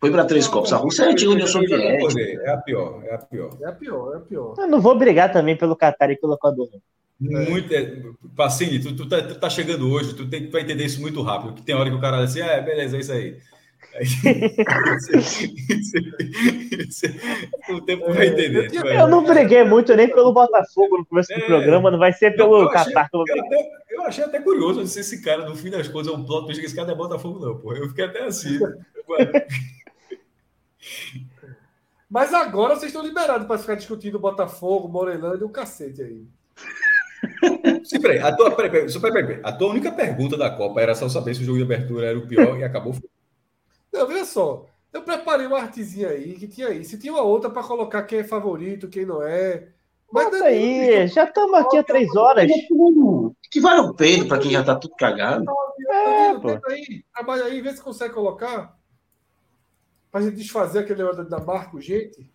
foi 0.00 0.10
para 0.10 0.24
três 0.24 0.48
Copas. 0.48 0.72
A 0.72 0.78
Rússia 0.78 1.02
é 1.02 1.06
a 1.06 1.10
antiga 1.10 1.30
União 1.32 1.46
Soviética. 1.46 2.20
É 2.20 2.50
a 2.50 2.56
pior, 2.56 3.04
é 3.04 3.14
a 3.14 3.18
pior. 3.18 3.58
É 3.60 3.66
a 3.66 3.72
pior, 3.72 4.14
é 4.14 4.16
a 4.16 4.20
pior. 4.20 4.54
Eu 4.56 4.68
não 4.68 4.80
vou 4.80 4.96
brigar 4.96 5.30
também 5.30 5.56
pelo 5.56 5.76
Qatar 5.76 6.10
e 6.10 6.16
pelo 6.16 6.34
Equador. 6.34 6.68
Muito, 7.20 7.74
é, 7.74 8.02
Pacini, 8.34 8.80
tu, 8.80 8.96
tu, 8.96 9.06
tá, 9.06 9.20
tu 9.20 9.38
tá 9.38 9.50
chegando 9.50 9.90
hoje, 9.90 10.14
tu, 10.14 10.26
tem, 10.26 10.46
tu 10.46 10.52
vai 10.52 10.62
entender 10.62 10.86
isso 10.86 11.02
muito 11.02 11.20
rápido. 11.20 11.52
Que 11.52 11.60
tem 11.60 11.74
hora 11.74 11.90
que 11.90 11.96
o 11.96 12.00
cara 12.00 12.24
assim, 12.24 12.40
ah, 12.40 12.52
é, 12.52 12.62
beleza, 12.62 12.96
é 12.96 13.00
isso 13.00 13.12
aí 13.12 13.36
o 17.70 17.80
tempo 17.82 18.12
vai 18.12 18.28
entender. 18.28 18.70
Eu, 18.72 18.84
eu 18.84 19.08
não 19.08 19.24
briguei 19.24 19.64
muito 19.64 19.96
nem 19.96 20.08
pelo 20.08 20.32
Botafogo 20.32 20.98
no 20.98 21.06
começo 21.06 21.34
do 21.34 21.40
é, 21.40 21.46
programa, 21.46 21.90
não 21.90 21.98
vai 21.98 22.12
ser 22.12 22.36
pelo 22.36 22.70
Catar 22.70 23.08
eu, 23.12 23.24
eu, 23.90 24.02
achei 24.02 24.22
até 24.22 24.38
curioso 24.40 24.86
se 24.86 25.00
esse 25.00 25.20
cara, 25.20 25.48
no 25.48 25.56
fim 25.56 25.70
das 25.70 25.88
contas, 25.88 26.12
é 26.12 26.16
um 26.16 26.24
plot 26.24 26.54
que 26.54 26.66
esse 26.66 26.74
cara 26.74 26.86
não 26.86 26.94
é 26.94 26.96
Botafogo, 26.96 27.44
não, 27.44 27.58
pô. 27.58 27.74
Eu 27.74 27.88
fiquei 27.88 28.04
até 28.04 28.22
assim. 28.24 28.60
Mas 32.08 32.32
agora 32.32 32.74
vocês 32.74 32.90
estão 32.90 33.04
liberados 33.04 33.46
para 33.46 33.58
ficar 33.58 33.74
discutindo 33.74 34.18
Botafogo, 34.18 34.88
Morelândia 34.88 35.44
e 35.44 35.46
o 35.46 35.50
cacete 35.50 36.00
aí. 36.02 36.26
Sim, 37.84 38.00
peraí, 38.00 38.18
a 38.18 38.34
tua, 38.34 38.50
peraí, 38.50 38.70
peraí, 38.70 39.00
peraí, 39.00 39.40
a 39.42 39.52
tua 39.52 39.68
única 39.68 39.92
pergunta 39.92 40.36
da 40.36 40.50
Copa 40.50 40.80
era 40.80 40.94
só 40.94 41.08
saber 41.08 41.34
se 41.34 41.42
o 41.42 41.44
jogo 41.44 41.58
de 41.58 41.64
abertura 41.64 42.06
era 42.06 42.18
o 42.18 42.26
pior 42.26 42.58
e 42.58 42.64
acabou. 42.64 42.94
Não, 43.92 44.06
veja 44.06 44.24
só. 44.24 44.66
Eu 44.92 45.02
preparei 45.02 45.46
uma 45.46 45.60
artezinha 45.60 46.08
aí 46.08 46.34
que 46.34 46.48
tinha 46.48 46.68
aí. 46.68 46.84
Se 46.84 46.98
tinha 46.98 47.12
uma 47.12 47.22
outra 47.22 47.48
para 47.48 47.62
colocar 47.62 48.02
quem 48.02 48.20
é 48.20 48.24
favorito, 48.24 48.88
quem 48.88 49.06
não 49.06 49.22
é. 49.22 49.68
Mas 50.12 50.24
Bota 50.24 50.44
aí, 50.44 51.06
já 51.06 51.24
estamos 51.24 51.54
aqui 51.54 51.78
há 51.78 51.84
três 51.84 52.14
horas. 52.16 52.50
Que 53.50 53.60
vale 53.60 53.80
o 53.80 53.94
peito 53.94 54.26
para 54.26 54.38
quem 54.38 54.50
já 54.50 54.60
está 54.60 54.74
tudo 54.74 54.96
cagado. 54.96 55.44
É, 55.88 56.72
aí, 56.72 57.04
trabalha 57.14 57.44
aí, 57.44 57.60
vê 57.60 57.72
se 57.72 57.80
consegue 57.80 58.14
colocar. 58.14 58.76
Para 60.10 60.22
gente 60.22 60.36
desfazer 60.36 60.80
aquele 60.80 61.02
negócio 61.02 61.28
da 61.28 61.38
Marco, 61.38 61.80
gente. 61.80 62.28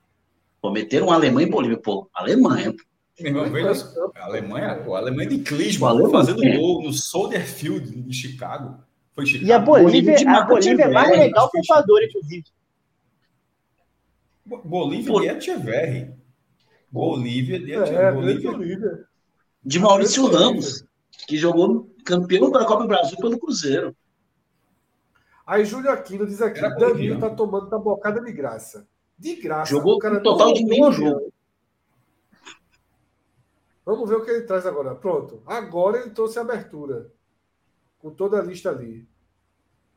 Pô, 0.61 0.71
meteram 0.71 1.07
um 1.07 1.11
Alemanha 1.11 1.47
em 1.47 1.51
Bolívia, 1.51 1.77
pô. 1.77 2.09
Alemanha. 2.13 2.73
Meu 3.19 3.45
irmão, 3.45 3.73
a 4.15 4.25
Alemanha, 4.25 4.81
pô, 4.83 4.95
a 4.95 4.99
Alemanha 4.99 5.29
de 5.29 5.39
Klinsmann 5.39 6.09
fazendo 6.09 6.41
gol 6.57 6.83
no 6.83 6.91
Soldier 6.91 7.45
Field 7.45 8.01
de 8.01 8.13
Chicago. 8.13 8.83
Foi 9.15 9.25
Chicago. 9.25 9.47
E 9.47 9.53
a 9.53 9.59
Bolívia, 9.59 10.13
Bolívia 10.13 10.37
a 10.37 10.41
Bolívia 10.43 10.83
é 10.83 10.91
mais 10.91 11.09
legal 11.09 11.49
que 11.49 11.57
o 11.57 11.61
Equador, 11.61 12.03
inclusive. 12.03 12.45
Bolívia 14.45 15.11
Por... 15.11 15.21
de 15.21 15.27
Echeverri. 15.29 16.13
Bolívia 16.91 17.59
de 17.59 17.71
Echeverri. 17.71 17.95
É, 17.95 18.11
Bolívia. 18.11 18.51
Bolívia. 18.51 19.05
De 19.63 19.79
Maurício 19.79 20.27
Ramos, 20.27 20.85
que 21.27 21.37
jogou 21.37 21.89
campeão 22.05 22.51
da 22.51 22.65
Copa 22.65 22.83
do 22.83 22.89
Brasil 22.89 23.17
pelo 23.17 23.39
Cruzeiro. 23.39 23.95
Aí 25.47 25.63
Júlio 25.63 25.91
Aquino 25.91 26.25
diz 26.25 26.41
aqui, 26.41 26.61
Danilo 26.61 27.19
tá 27.19 27.29
tomando 27.29 27.69
tabocada 27.69 28.19
de 28.19 28.31
graça. 28.31 28.87
De 29.17 29.35
graça. 29.35 29.71
Jogou 29.71 29.95
um 29.95 30.21
total 30.21 30.53
de 30.53 30.65
meio 30.65 30.91
jogo. 30.91 31.31
Vamos 33.85 34.09
ver 34.09 34.15
o 34.15 34.25
que 34.25 34.31
ele 34.31 34.41
traz 34.41 34.65
agora. 34.65 34.95
Pronto. 34.95 35.41
Agora 35.45 35.99
ele 35.99 36.09
trouxe 36.09 36.37
a 36.37 36.41
abertura 36.41 37.11
com 38.05 38.11
toda 38.11 38.39
a 38.39 38.43
lista 38.43 38.69
ali, 38.69 39.03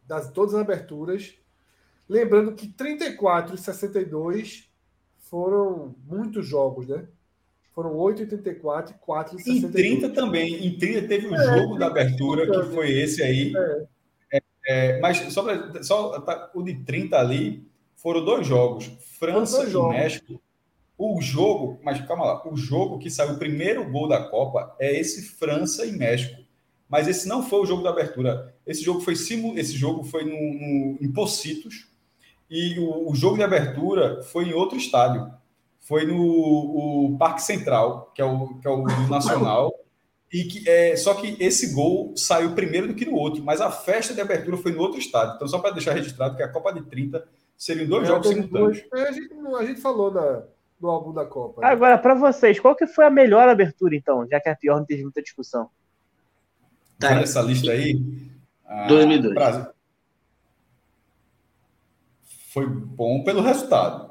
das 0.06 0.32
todas 0.32 0.54
as 0.54 0.62
aberturas. 0.62 1.34
Lembrando 2.08 2.54
que 2.54 2.66
34 2.66 3.54
e 3.54 3.58
62 3.58 4.66
foram 5.18 5.94
muitos 6.06 6.46
jogos, 6.46 6.88
né? 6.88 7.06
Foram 7.74 7.94
8 7.94 8.22
e 8.22 8.26
34 8.26 8.94
e 8.94 8.98
4 8.98 9.36
e 9.36 9.42
62. 9.42 9.74
Em 9.74 10.00
30 10.00 10.14
também. 10.14 10.66
Em 10.66 10.78
30 10.78 11.06
teve 11.06 11.26
o 11.26 11.32
um 11.32 11.34
é, 11.34 11.58
jogo 11.58 11.78
da 11.78 11.88
abertura, 11.88 12.50
que 12.50 12.74
foi 12.74 12.92
esse 12.92 13.22
aí. 13.22 13.52
É. 13.54 13.86
É, 14.32 14.42
é 14.68 15.00
mas 15.00 15.18
só, 15.30 15.42
pra, 15.42 15.82
só 15.82 16.18
tá, 16.22 16.50
o 16.54 16.62
de 16.62 16.82
30 16.84 17.14
ali 17.14 17.70
foram 17.94 18.24
dois 18.24 18.46
jogos. 18.46 18.86
França 19.18 19.58
dois 19.58 19.70
jogos. 19.70 19.94
e 19.94 19.98
México. 19.98 20.42
O 20.96 21.20
jogo, 21.20 21.78
mas 21.82 22.00
calma 22.06 22.24
lá, 22.24 22.48
o 22.48 22.56
jogo 22.56 22.98
que 22.98 23.10
saiu 23.10 23.34
o 23.34 23.38
primeiro 23.38 23.88
gol 23.90 24.08
da 24.08 24.30
Copa 24.30 24.74
é 24.80 24.98
esse 24.98 25.28
França 25.28 25.84
e 25.84 25.92
México 25.92 26.47
mas 26.88 27.06
esse 27.08 27.28
não 27.28 27.42
foi 27.42 27.60
o 27.60 27.66
jogo 27.66 27.82
da 27.82 27.90
abertura. 27.90 28.54
Esse 28.66 28.82
jogo 28.82 29.00
foi 29.00 29.14
esse 29.14 29.72
jogo 29.72 30.04
foi 30.04 30.24
no, 30.24 30.30
no 30.30 30.98
em 31.00 31.12
Pocitos 31.12 31.88
e 32.50 32.78
o, 32.78 33.10
o, 33.10 33.14
jogo 33.14 33.36
de 33.36 33.42
abertura 33.42 34.22
foi 34.22 34.46
em 34.46 34.54
outro 34.54 34.78
estádio. 34.78 35.30
Foi 35.80 36.06
no 36.06 36.16
o 36.16 37.16
Parque 37.18 37.42
Central, 37.42 38.12
que 38.14 38.22
é 38.22 38.24
o, 38.24 38.58
que 38.58 38.66
é 38.66 38.70
o 38.70 38.84
Nacional. 39.08 39.72
E 40.30 40.44
que, 40.44 40.68
é, 40.68 40.94
só 40.94 41.14
que 41.14 41.36
esse 41.40 41.72
gol 41.74 42.12
saiu 42.14 42.54
primeiro 42.54 42.88
do 42.88 42.94
que 42.94 43.06
no 43.06 43.14
outro, 43.14 43.42
mas 43.42 43.62
a 43.62 43.70
festa 43.70 44.12
de 44.12 44.20
abertura 44.20 44.58
foi 44.58 44.72
no 44.72 44.80
outro 44.80 44.98
estádio. 44.98 45.36
Então, 45.36 45.48
só 45.48 45.58
para 45.58 45.70
deixar 45.70 45.94
registrado 45.94 46.36
que 46.36 46.42
a 46.42 46.52
Copa 46.52 46.70
de 46.70 46.82
30 46.82 47.26
Seriam 47.58 47.88
dois 47.88 48.04
é, 48.04 48.06
jogos 48.06 48.28
simultâneos. 48.28 48.84
A 48.92 49.10
gente, 49.10 49.34
a 49.58 49.64
gente 49.64 49.80
falou 49.80 50.12
na, 50.12 50.44
no 50.80 50.88
álbum 50.88 51.12
da 51.12 51.26
Copa. 51.26 51.60
Né? 51.60 51.66
Agora, 51.66 51.98
para 51.98 52.14
vocês, 52.14 52.60
qual 52.60 52.76
que 52.76 52.86
foi 52.86 53.04
a 53.04 53.10
melhor 53.10 53.48
abertura, 53.48 53.96
então? 53.96 54.24
Já 54.28 54.40
que 54.40 54.48
a 54.48 54.54
pior 54.54 54.78
não 54.78 54.86
teve 54.86 55.02
muita 55.02 55.20
discussão. 55.20 55.68
Tá. 56.98 57.20
Essa 57.20 57.40
lista 57.40 57.70
aí. 57.70 57.94
2002. 58.88 59.34
Brasil. 59.34 59.66
Foi 62.52 62.66
bom 62.66 63.22
pelo 63.22 63.40
resultado. 63.40 64.08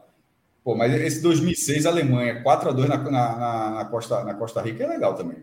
Pô, 0.63 0.75
mas 0.75 0.93
esse 0.93 1.21
2006, 1.21 1.85
Alemanha, 1.85 2.43
4x2 2.43 2.87
na, 2.87 2.97
na, 2.97 3.69
na, 3.71 3.85
Costa, 3.85 4.23
na 4.23 4.33
Costa 4.33 4.61
Rica 4.61 4.83
é 4.83 4.87
legal 4.87 5.15
também. 5.15 5.37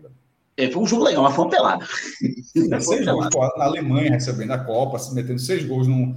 É, 0.57 0.69
foi 0.69 0.83
um 0.83 0.87
jogo 0.87 1.03
legal, 1.03 1.23
mas 1.23 1.35
foi 1.35 1.45
uma 1.45 1.51
pelada. 1.51 1.85
seis 2.81 3.05
gols 3.05 3.29
pô, 3.31 3.57
na 3.57 3.65
Alemanha 3.65 4.11
recebendo 4.11 4.51
a 4.51 4.59
Copa, 4.59 4.99
se 4.99 5.13
metendo 5.13 5.39
seis 5.39 5.65
gols 5.65 5.87
num. 5.87 6.15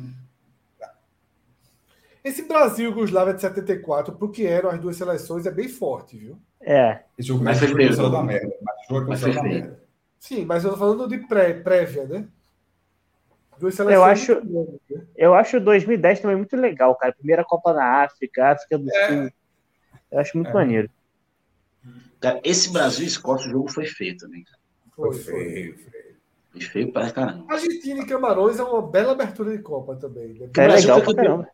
Esse 2.23 2.43
Brasil 2.43 2.87
e 2.87 2.89
Yugoslávia 2.91 3.33
de 3.33 3.41
74, 3.41 4.15
pro 4.15 4.31
que 4.31 4.47
eram 4.47 4.71
as 4.71 4.79
duas 4.79 4.97
seleções, 4.97 5.47
é 5.47 5.51
bem 5.51 5.69
forte, 5.69 6.17
viu? 6.17 6.39
É. 6.61 7.01
Esse 7.17 7.29
jogo, 7.29 7.43
mas 7.43 7.59
foi 7.59 7.69
feio. 7.69 8.11
da 8.11 8.23
merda. 8.23 8.55
Mas 8.63 8.89
jogo 8.89 9.13
é 9.13 9.35
da 9.35 9.43
merda. 9.43 9.88
Sim, 10.19 10.45
mas 10.45 10.65
eu 10.65 10.71
tô 10.71 10.77
falando 10.77 11.09
de 11.09 11.19
pré, 11.19 11.55
prévia, 11.55 12.05
né? 12.05 12.29
eu 13.91 14.05
acho, 14.05 14.41
né? 14.45 14.67
eu 15.17 15.35
acho 15.35 15.59
2010 15.59 16.21
também 16.21 16.37
muito 16.37 16.57
legal, 16.57 16.95
cara. 16.95 17.13
Primeira 17.13 17.45
Copa 17.45 17.73
na 17.73 18.05
África, 18.05 18.53
África 18.53 18.79
do 18.79 18.89
é. 18.89 19.09
Sul. 19.09 19.31
Eu 20.13 20.19
acho 20.21 20.37
muito 20.37 20.51
é. 20.51 20.55
maneiro. 20.55 20.91
Cara, 22.21 22.41
esse 22.45 22.73
Brasil 22.73 23.05
e 23.05 23.09
Escócia, 23.09 23.49
o 23.49 23.51
jogo 23.51 23.69
foi 23.69 23.87
feio 23.87 24.17
também, 24.17 24.45
cara. 24.45 24.59
Foi, 24.95 25.15
feio, 25.15 25.77
feio. 25.77 26.17
Foi 26.53 26.61
feio 26.61 26.93
para 26.93 27.11
caramba. 27.11 27.47
Argentina 27.49 28.01
e 28.01 28.07
Camarões 28.07 28.59
é 28.59 28.63
uma 28.63 28.83
bela 28.83 29.13
abertura 29.13 29.57
de 29.57 29.63
Copa 29.63 29.97
também. 29.97 30.35
Né? 30.35 30.49
É 30.57 30.69
legal 30.69 31.03
pra 31.03 31.15
caramba. 31.15 31.49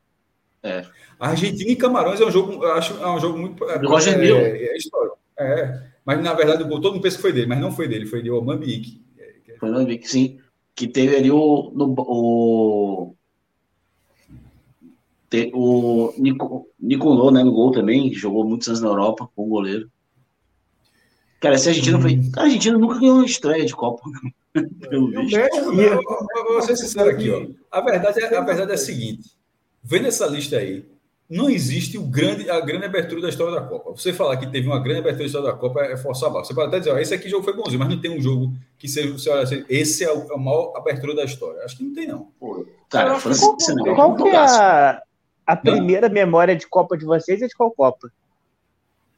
É. 0.62 0.86
Argentina 1.20 1.70
e 1.70 1.76
Camarões 1.76 2.20
é 2.20 2.24
um 2.24 2.30
jogo, 2.30 2.64
eu 2.64 2.72
acho, 2.72 2.96
é 2.96 3.06
um 3.06 3.20
jogo 3.20 3.38
muito. 3.38 3.68
É, 3.68 3.76
Roger 3.86 4.18
é, 4.18 4.26
é, 4.26 4.66
é, 4.68 4.76
histórico. 4.76 5.18
É. 5.38 5.93
Mas 6.04 6.22
na 6.22 6.34
verdade 6.34 6.62
o 6.62 6.68
gol 6.68 6.80
todo 6.80 6.94
mundo 6.94 7.02
pensa 7.02 7.16
que 7.16 7.22
foi 7.22 7.32
dele, 7.32 7.46
mas 7.46 7.60
não 7.60 7.72
foi 7.72 7.88
dele, 7.88 8.06
foi 8.06 8.22
de 8.22 8.30
Omambique. 8.30 9.02
Foi 9.58 9.70
o 9.70 9.72
Omambique, 9.72 10.08
sim 10.08 10.38
que 10.74 10.88
teve 10.88 11.16
ali 11.16 11.30
o, 11.30 11.70
no, 11.74 11.94
o, 11.96 13.14
te, 15.30 15.50
o 15.54 16.12
Nico, 16.18 16.68
Nicolò, 16.80 17.30
né, 17.30 17.44
no 17.44 17.52
gol 17.52 17.70
também, 17.70 18.12
jogou 18.12 18.44
muitos 18.44 18.68
anos 18.68 18.80
na 18.80 18.88
Europa, 18.88 19.28
com 19.34 19.44
o 19.44 19.48
goleiro. 19.48 19.90
Cara, 21.40 21.54
essa 21.54 21.68
Argentina 21.70 22.00
foi. 22.00 22.16
Hum. 22.16 22.32
A 22.36 22.42
Argentina 22.42 22.78
nunca 22.78 22.98
ganhou 22.98 23.16
uma 23.16 23.26
estreia 23.26 23.64
de 23.64 23.74
Copa. 23.74 24.02
Pelo 24.88 25.08
visto. 25.08 25.36
México, 25.36 26.26
vou 26.48 26.62
ser 26.62 26.76
sincero 26.76 27.10
aqui, 27.10 27.30
ó. 27.30 27.46
A 27.70 27.80
verdade, 27.80 28.20
é, 28.20 28.36
a 28.36 28.40
verdade 28.40 28.70
é 28.70 28.74
a 28.74 28.78
seguinte: 28.78 29.30
vendo 29.82 30.08
essa 30.08 30.26
lista 30.26 30.56
aí, 30.56 30.86
não 31.28 31.48
existe 31.48 31.96
o 31.96 32.02
grande, 32.02 32.50
a 32.50 32.60
grande 32.60 32.84
abertura 32.84 33.22
da 33.22 33.28
história 33.28 33.58
da 33.58 33.66
Copa. 33.66 33.90
Você 33.92 34.12
falar 34.12 34.36
que 34.36 34.46
teve 34.46 34.66
uma 34.66 34.78
grande 34.78 35.00
abertura 35.00 35.24
da 35.24 35.26
história 35.26 35.52
da 35.52 35.56
Copa 35.56 35.80
é 35.80 35.96
forçar 35.96 36.28
a 36.28 36.32
barra. 36.32 36.44
Você 36.44 36.54
pode 36.54 36.68
até 36.68 36.78
dizer, 36.78 36.92
ó, 36.92 36.98
esse 36.98 37.14
aqui 37.14 37.28
jogo 37.28 37.44
foi 37.44 37.54
bonzinho, 37.54 37.78
mas 37.78 37.88
não 37.88 38.00
tem 38.00 38.16
um 38.16 38.20
jogo 38.20 38.52
que 38.78 38.86
seja, 38.86 39.10
você 39.12 39.30
olha 39.30 39.42
assim, 39.42 39.64
esse 39.68 40.04
é 40.04 40.12
o, 40.12 40.30
é 40.30 40.34
a 40.34 40.38
maior 40.38 40.72
abertura 40.76 41.14
da 41.14 41.24
história. 41.24 41.64
Acho 41.64 41.78
que 41.78 41.84
não 41.84 41.94
tem, 41.94 42.06
não. 42.06 42.28
Pô, 42.38 42.66
cara, 42.90 43.18
qual, 43.18 43.56
não, 43.68 43.94
qual 43.94 44.16
que 44.16 44.28
é 44.28 44.36
a, 44.36 45.02
a 45.46 45.56
primeira 45.56 46.08
não. 46.08 46.14
memória 46.14 46.54
de 46.54 46.66
Copa 46.68 46.96
de 46.96 47.06
vocês 47.06 47.40
é 47.40 47.46
de 47.46 47.54
qual 47.54 47.70
Copa? 47.70 48.10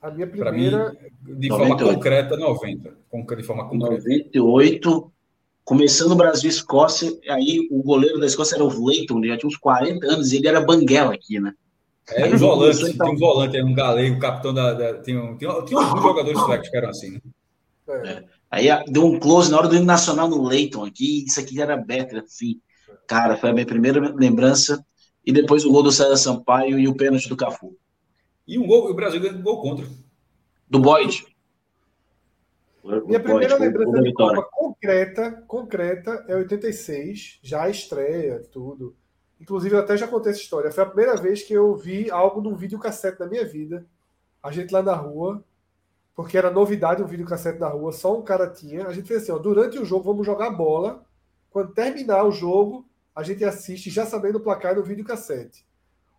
A 0.00 0.10
minha 0.10 0.26
primeira. 0.26 0.90
Mim, 0.90 1.38
de 1.40 1.48
98. 1.48 1.78
forma 1.78 1.94
concreta, 1.94 2.36
90. 2.36 2.90
De 3.36 3.42
forma 3.42 3.68
concreta. 3.68 3.94
98. 3.96 5.12
Começando 5.64 6.12
o 6.12 6.16
Brasil 6.16 6.48
e 6.48 6.52
Escócia, 6.52 7.12
aí 7.28 7.66
o 7.72 7.82
goleiro 7.82 8.20
da 8.20 8.26
Escócia 8.26 8.54
era 8.54 8.62
o 8.62 8.86
Leighton, 8.86 9.18
ele 9.18 9.28
já 9.28 9.36
tinha 9.36 9.48
uns 9.48 9.56
40 9.56 10.06
anos 10.06 10.30
e 10.30 10.36
ele 10.36 10.46
era 10.46 10.60
banguela 10.60 11.12
aqui, 11.12 11.40
né? 11.40 11.52
É, 12.10 12.26
um 12.26 12.36
volante, 12.36 12.84
então... 12.84 13.06
tem 13.06 13.16
um 13.16 13.18
volante, 13.18 13.62
um 13.62 13.74
galego, 13.74 14.20
capitão 14.20 14.54
da. 14.54 14.72
da 14.74 15.02
tinha, 15.02 15.20
um, 15.20 15.36
tinha, 15.36 15.50
tinha 15.62 15.80
alguns 15.80 16.02
jogadores 16.02 16.38
suecos 16.38 16.68
que 16.68 16.76
eram 16.76 16.90
assim, 16.90 17.10
né? 17.12 17.20
É. 17.88 18.24
Aí 18.50 18.68
deu 18.88 19.04
um 19.04 19.18
close 19.18 19.50
na 19.50 19.58
hora 19.58 19.68
do 19.68 19.76
hino 19.76 19.84
nacional 19.84 20.28
no 20.28 20.42
Leighton 20.46 20.84
aqui, 20.84 21.24
isso 21.24 21.40
aqui 21.40 21.60
era 21.60 21.76
Better, 21.76 22.22
assim. 22.22 22.60
Cara, 23.06 23.36
foi 23.36 23.50
a 23.50 23.52
minha 23.52 23.66
primeira 23.66 24.00
lembrança. 24.14 24.84
E 25.24 25.32
depois 25.32 25.64
o 25.64 25.72
gol 25.72 25.82
do 25.82 25.90
César 25.90 26.16
Sampaio 26.16 26.78
e 26.78 26.86
o 26.86 26.96
pênalti 26.96 27.28
do 27.28 27.36
Cafu. 27.36 27.76
E 28.46 28.58
um 28.58 28.66
gol, 28.66 28.88
o 28.88 28.94
Brasil 28.94 29.20
ganhou 29.20 29.38
um 29.38 29.42
gol 29.42 29.60
contra. 29.60 29.86
Do 30.70 30.78
Boyd. 30.78 31.26
Minha 32.84 33.18
primeira 33.18 33.58
Boyd, 33.58 33.76
lembrança 33.76 34.02
de 34.02 34.12
Copa 34.12 34.48
concreta, 34.52 35.44
concreta 35.48 36.24
é 36.28 36.36
86, 36.36 37.40
já 37.42 37.64
a 37.64 37.70
estreia, 37.70 38.40
tudo. 38.52 38.96
Inclusive, 39.40 39.74
eu 39.74 39.80
até 39.80 39.96
já 39.96 40.08
contei 40.08 40.32
essa 40.32 40.40
história. 40.40 40.70
Foi 40.70 40.82
a 40.82 40.86
primeira 40.86 41.16
vez 41.16 41.42
que 41.42 41.52
eu 41.52 41.74
vi 41.76 42.10
algo 42.10 42.40
num 42.40 42.54
videocassete 42.54 43.20
na 43.20 43.26
minha 43.26 43.44
vida. 43.44 43.86
A 44.42 44.50
gente 44.50 44.72
lá 44.72 44.82
na 44.82 44.94
rua, 44.94 45.44
porque 46.14 46.38
era 46.38 46.50
novidade 46.50 47.02
um 47.02 47.06
videocassete 47.06 47.58
na 47.58 47.68
rua, 47.68 47.92
só 47.92 48.18
um 48.18 48.22
cara 48.22 48.48
tinha. 48.48 48.86
A 48.86 48.92
gente 48.92 49.06
fez 49.06 49.22
assim: 49.22 49.32
ó, 49.32 49.38
durante 49.38 49.78
o 49.78 49.84
jogo 49.84 50.04
vamos 50.04 50.26
jogar 50.26 50.50
bola. 50.50 51.04
Quando 51.50 51.72
terminar 51.72 52.24
o 52.24 52.32
jogo, 52.32 52.86
a 53.14 53.22
gente 53.22 53.44
assiste 53.44 53.90
já 53.90 54.06
sabendo 54.06 54.36
o 54.36 54.40
placar 54.40 54.74
no 54.74 54.82
videocassete. 54.82 55.66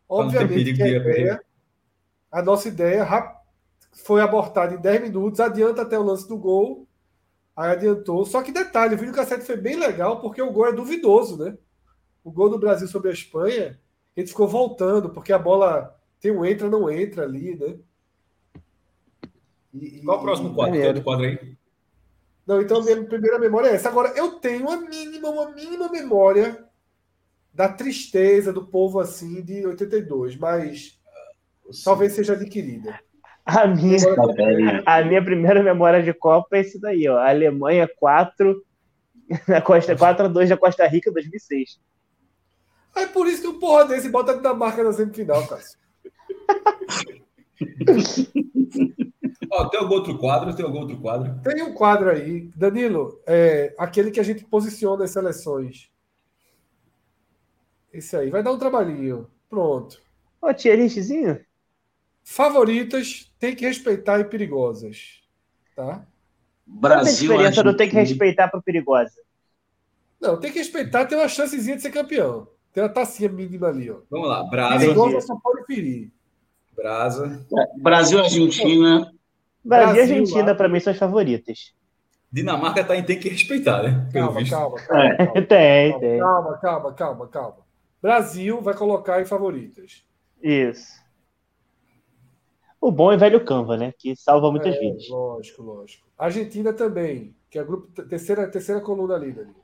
Obviamente, 0.07 0.73
que 0.73 0.83
a, 0.83 0.87
ideia, 0.87 1.41
a 2.31 2.41
nossa 2.41 2.67
ideia 2.67 3.05
foi 3.91 4.21
abortada 4.21 4.73
em 4.73 4.81
10 4.81 5.01
minutos, 5.01 5.39
adianta 5.39 5.81
até 5.81 5.97
o 5.97 6.03
lance 6.03 6.27
do 6.27 6.37
gol. 6.37 6.87
Aí 7.55 7.71
adiantou. 7.71 8.23
Só 8.25 8.43
que 8.43 8.51
detalhe, 8.51 8.95
o 8.95 8.97
videocassete 8.97 9.43
foi 9.43 9.57
bem 9.57 9.75
legal 9.75 10.21
porque 10.21 10.41
o 10.41 10.51
gol 10.51 10.67
é 10.67 10.71
duvidoso, 10.71 11.37
né? 11.43 11.57
O 12.27 12.31
gol 12.31 12.49
do 12.49 12.59
Brasil 12.59 12.89
sobre 12.89 13.09
a 13.09 13.13
Espanha, 13.13 13.79
ele 14.13 14.27
ficou 14.27 14.49
voltando, 14.49 15.09
porque 15.11 15.31
a 15.31 15.39
bola 15.39 15.97
tem 16.19 16.29
um 16.29 16.43
entra, 16.43 16.69
não 16.69 16.91
entra 16.91 17.23
ali, 17.23 17.55
né? 17.55 17.79
E, 19.73 20.01
Qual 20.01 20.17
o 20.17 20.21
próximo 20.21 20.53
quadro? 20.53 20.73
Tem 20.73 20.87
outro 20.87 21.03
quadro 21.03 21.25
aí? 21.25 21.55
Não, 22.45 22.61
então 22.61 22.81
a 22.81 22.83
minha 22.83 23.05
primeira 23.05 23.39
memória 23.39 23.69
é 23.69 23.75
essa. 23.75 23.87
Agora, 23.87 24.09
eu 24.09 24.31
tenho 24.39 24.63
uma 24.63 24.75
mínima, 24.75 25.29
uma 25.29 25.51
mínima 25.51 25.89
memória 25.89 26.65
da 27.53 27.69
tristeza 27.69 28.51
do 28.51 28.67
povo 28.67 28.99
assim 28.99 29.41
de 29.41 29.65
82, 29.65 30.35
mas 30.35 30.99
talvez 31.85 32.11
seja 32.11 32.33
adquirida. 32.33 32.99
A 33.45 33.65
minha, 33.67 33.99
a 34.85 35.01
minha 35.01 35.23
primeira 35.23 35.63
memória 35.63 36.03
de 36.03 36.13
Copa 36.13 36.57
é 36.57 36.59
esse 36.59 36.77
daí, 36.77 37.07
ó. 37.07 37.19
Alemanha 37.19 37.89
4, 37.97 38.61
na 39.47 39.61
Costa, 39.61 39.95
4 39.95 40.25
a 40.25 40.27
2 40.27 40.49
da 40.49 40.57
Costa 40.57 40.85
Rica 40.85 41.09
2006. 41.09 41.79
É 42.97 43.05
por 43.05 43.27
isso 43.27 43.41
que 43.41 43.47
o 43.47 43.59
porra 43.59 43.85
desse 43.85 44.09
bota 44.09 44.31
a 44.31 44.35
Dinamarca 44.35 44.83
na 44.83 44.91
semifinal, 44.91 45.45
Cássio. 45.47 45.79
Ó, 49.51 49.69
tem 49.69 49.79
algum 49.79 49.93
outro 49.93 50.17
quadro? 50.17 50.55
Tem 50.55 50.65
algum 50.65 50.79
outro 50.79 50.97
quadro? 50.99 51.39
Tem 51.41 51.63
um 51.63 51.73
quadro 51.73 52.09
aí. 52.09 52.51
Danilo, 52.55 53.21
é 53.25 53.73
aquele 53.77 54.11
que 54.11 54.19
a 54.19 54.23
gente 54.23 54.43
posiciona 54.45 55.05
as 55.05 55.11
seleções. 55.11 55.89
Esse 57.93 58.15
aí. 58.17 58.29
Vai 58.29 58.43
dar 58.43 58.51
um 58.51 58.59
trabalhinho. 58.59 59.29
Pronto. 59.49 60.01
Ó, 60.41 60.53
tier 60.53 60.77
listzinho. 60.77 61.39
Favoritas 62.23 63.31
tem 63.39 63.55
que 63.55 63.65
respeitar 63.65 64.19
e 64.19 64.25
perigosas. 64.25 65.23
Tá? 65.75 66.05
Brasil. 66.65 67.29
Qual 67.29 67.39
a 67.39 67.43
diferença 67.43 67.63
do 67.63 67.77
tem 67.77 67.89
que 67.89 67.95
respeitar 67.95 68.49
para 68.49 68.61
perigosa? 68.61 69.21
Não, 70.19 70.37
tem 70.39 70.51
que 70.51 70.59
respeitar, 70.59 71.05
tem 71.05 71.17
uma 71.17 71.29
chancezinha 71.29 71.75
de 71.75 71.81
ser 71.81 71.91
campeão. 71.91 72.47
Tem 72.77 72.83
uma 72.83 72.93
tacinha 72.93 73.27
mínima 73.27 73.69
ali, 73.69 73.89
ó. 73.89 74.01
Vamos 74.07 74.29
lá, 74.29 74.43
Brasa. 74.43 74.93
só 75.21 75.35
pode 75.41 75.65
ferir. 75.65 76.11
Brasa. 76.75 77.43
É, 77.51 77.81
Brasil, 77.81 78.19
Argentina. 78.19 79.11
Brasil 79.65 79.95
e 79.95 80.01
Argentina, 80.01 80.53
para 80.53 80.69
mim, 80.69 80.79
são 80.79 80.93
as 80.93 80.99
favoritas. 80.99 81.73
Dinamarca 82.31 82.83
tá 82.83 82.95
em 82.95 83.01
tem 83.03 83.19
que 83.19 83.29
respeitar, 83.29 83.81
né? 83.81 84.07
Pelo 84.13 84.31
calma, 84.31 84.47
calma, 84.47 84.77
calma, 84.77 85.07
é. 85.07 85.17
calma. 85.17 85.41
tem, 85.41 85.89
calma, 85.89 85.99
tem. 85.99 86.19
Calma, 86.19 86.57
calma, 86.59 86.93
calma, 86.93 87.27
calma. 87.27 87.57
Brasil 87.99 88.61
vai 88.61 88.75
colocar 88.75 89.19
em 89.19 89.25
favoritas. 89.25 90.03
Isso. 90.39 91.01
O 92.79 92.91
bom 92.91 93.11
é 93.11 93.17
velho 93.17 93.43
Canva, 93.43 93.75
né? 93.75 93.91
Que 93.97 94.15
salva 94.15 94.51
muitas 94.51 94.75
é, 94.75 94.79
vidas. 94.79 95.09
Lógico, 95.09 95.63
lógico. 95.63 96.07
Argentina 96.15 96.71
também, 96.71 97.35
que 97.49 97.57
é 97.57 97.61
a 97.61 97.63
grupo, 97.63 97.87
terceira, 98.03 98.47
terceira 98.47 98.81
coluna 98.81 99.15
ali, 99.15 99.31
Dani. 99.31 99.55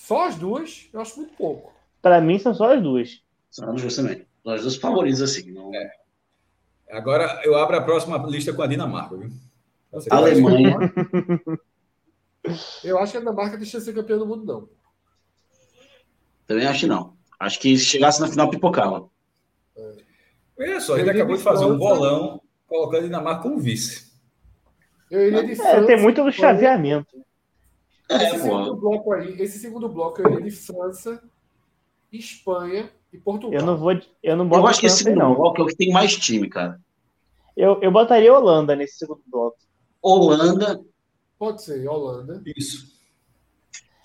Só 0.00 0.26
as 0.26 0.34
duas, 0.34 0.88
eu 0.92 1.00
acho 1.00 1.18
muito 1.18 1.34
pouco. 1.34 1.72
Para 2.00 2.20
mim, 2.22 2.38
são 2.38 2.54
só 2.54 2.72
as 2.74 2.82
duas. 2.82 3.22
São 3.50 3.70
as 3.70 3.82
duas 3.82 3.94
também. 3.94 4.26
São 4.42 4.52
as 4.54 4.62
duas 4.62 4.76
favoritas, 4.76 5.20
assim. 5.20 5.52
Não... 5.52 5.72
É. 5.74 5.92
Agora 6.90 7.40
eu 7.44 7.54
abro 7.54 7.76
a 7.76 7.82
próxima 7.82 8.16
lista 8.26 8.52
com 8.52 8.62
a 8.62 8.66
Dinamarca, 8.66 9.16
viu? 9.16 9.30
Alemanha. 10.10 10.78
eu 12.82 12.98
acho 12.98 13.12
que 13.12 13.18
a 13.18 13.20
Dinamarca 13.20 13.58
deixa 13.58 13.78
de 13.78 13.84
ser 13.84 13.92
campeã 13.92 14.16
do 14.16 14.26
mundo, 14.26 14.44
não. 14.44 14.68
Também 16.46 16.66
acho 16.66 16.80
que 16.80 16.86
não. 16.86 17.14
Acho 17.38 17.60
que 17.60 17.76
se 17.76 17.84
chegasse 17.84 18.20
na 18.20 18.28
final, 18.28 18.50
pipocava. 18.50 19.08
É. 19.76 19.96
Olha 20.58 20.80
só, 20.80 20.96
ele 20.96 21.10
acabou 21.10 21.36
de 21.36 21.42
fazer 21.42 21.66
um 21.66 21.76
bolão 21.76 22.40
colocando 22.66 23.00
a 23.00 23.06
Dinamarca 23.06 23.42
como 23.42 23.60
vice. 23.60 24.10
Eu 25.10 25.28
iria 25.28 25.44
de 25.44 25.60
é, 25.60 25.84
tem 25.84 26.00
muito 26.00 26.24
do 26.24 26.32
chaveamento. 28.18 28.36
Esse, 28.36 28.36
é, 28.36 28.38
segundo 28.38 28.76
bloco 28.76 29.12
aí, 29.12 29.42
esse 29.42 29.58
segundo 29.58 29.88
bloco 29.88 30.22
iria 30.22 30.42
de 30.42 30.50
França, 30.50 31.22
Espanha 32.12 32.90
e 33.12 33.18
Portugal. 33.18 33.60
Eu 33.60 33.66
não 33.66 33.76
vou. 33.76 33.92
Eu, 34.22 34.36
não 34.36 34.50
eu 34.50 34.66
acho 34.66 34.80
que 34.80 34.86
esse 34.86 35.04
segundo 35.04 35.18
não. 35.18 35.34
bloco 35.34 35.60
é 35.60 35.64
o 35.64 35.66
que 35.66 35.76
tem 35.76 35.90
mais 35.90 36.16
time, 36.16 36.48
cara. 36.48 36.80
Eu, 37.56 37.80
eu 37.82 37.90
botaria 37.90 38.32
Holanda 38.32 38.74
nesse 38.74 38.98
segundo 38.98 39.22
bloco. 39.26 39.58
Holanda. 40.02 40.80
Pode 41.38 41.62
ser, 41.62 41.86
Holanda. 41.88 42.42
Isso. 42.56 43.00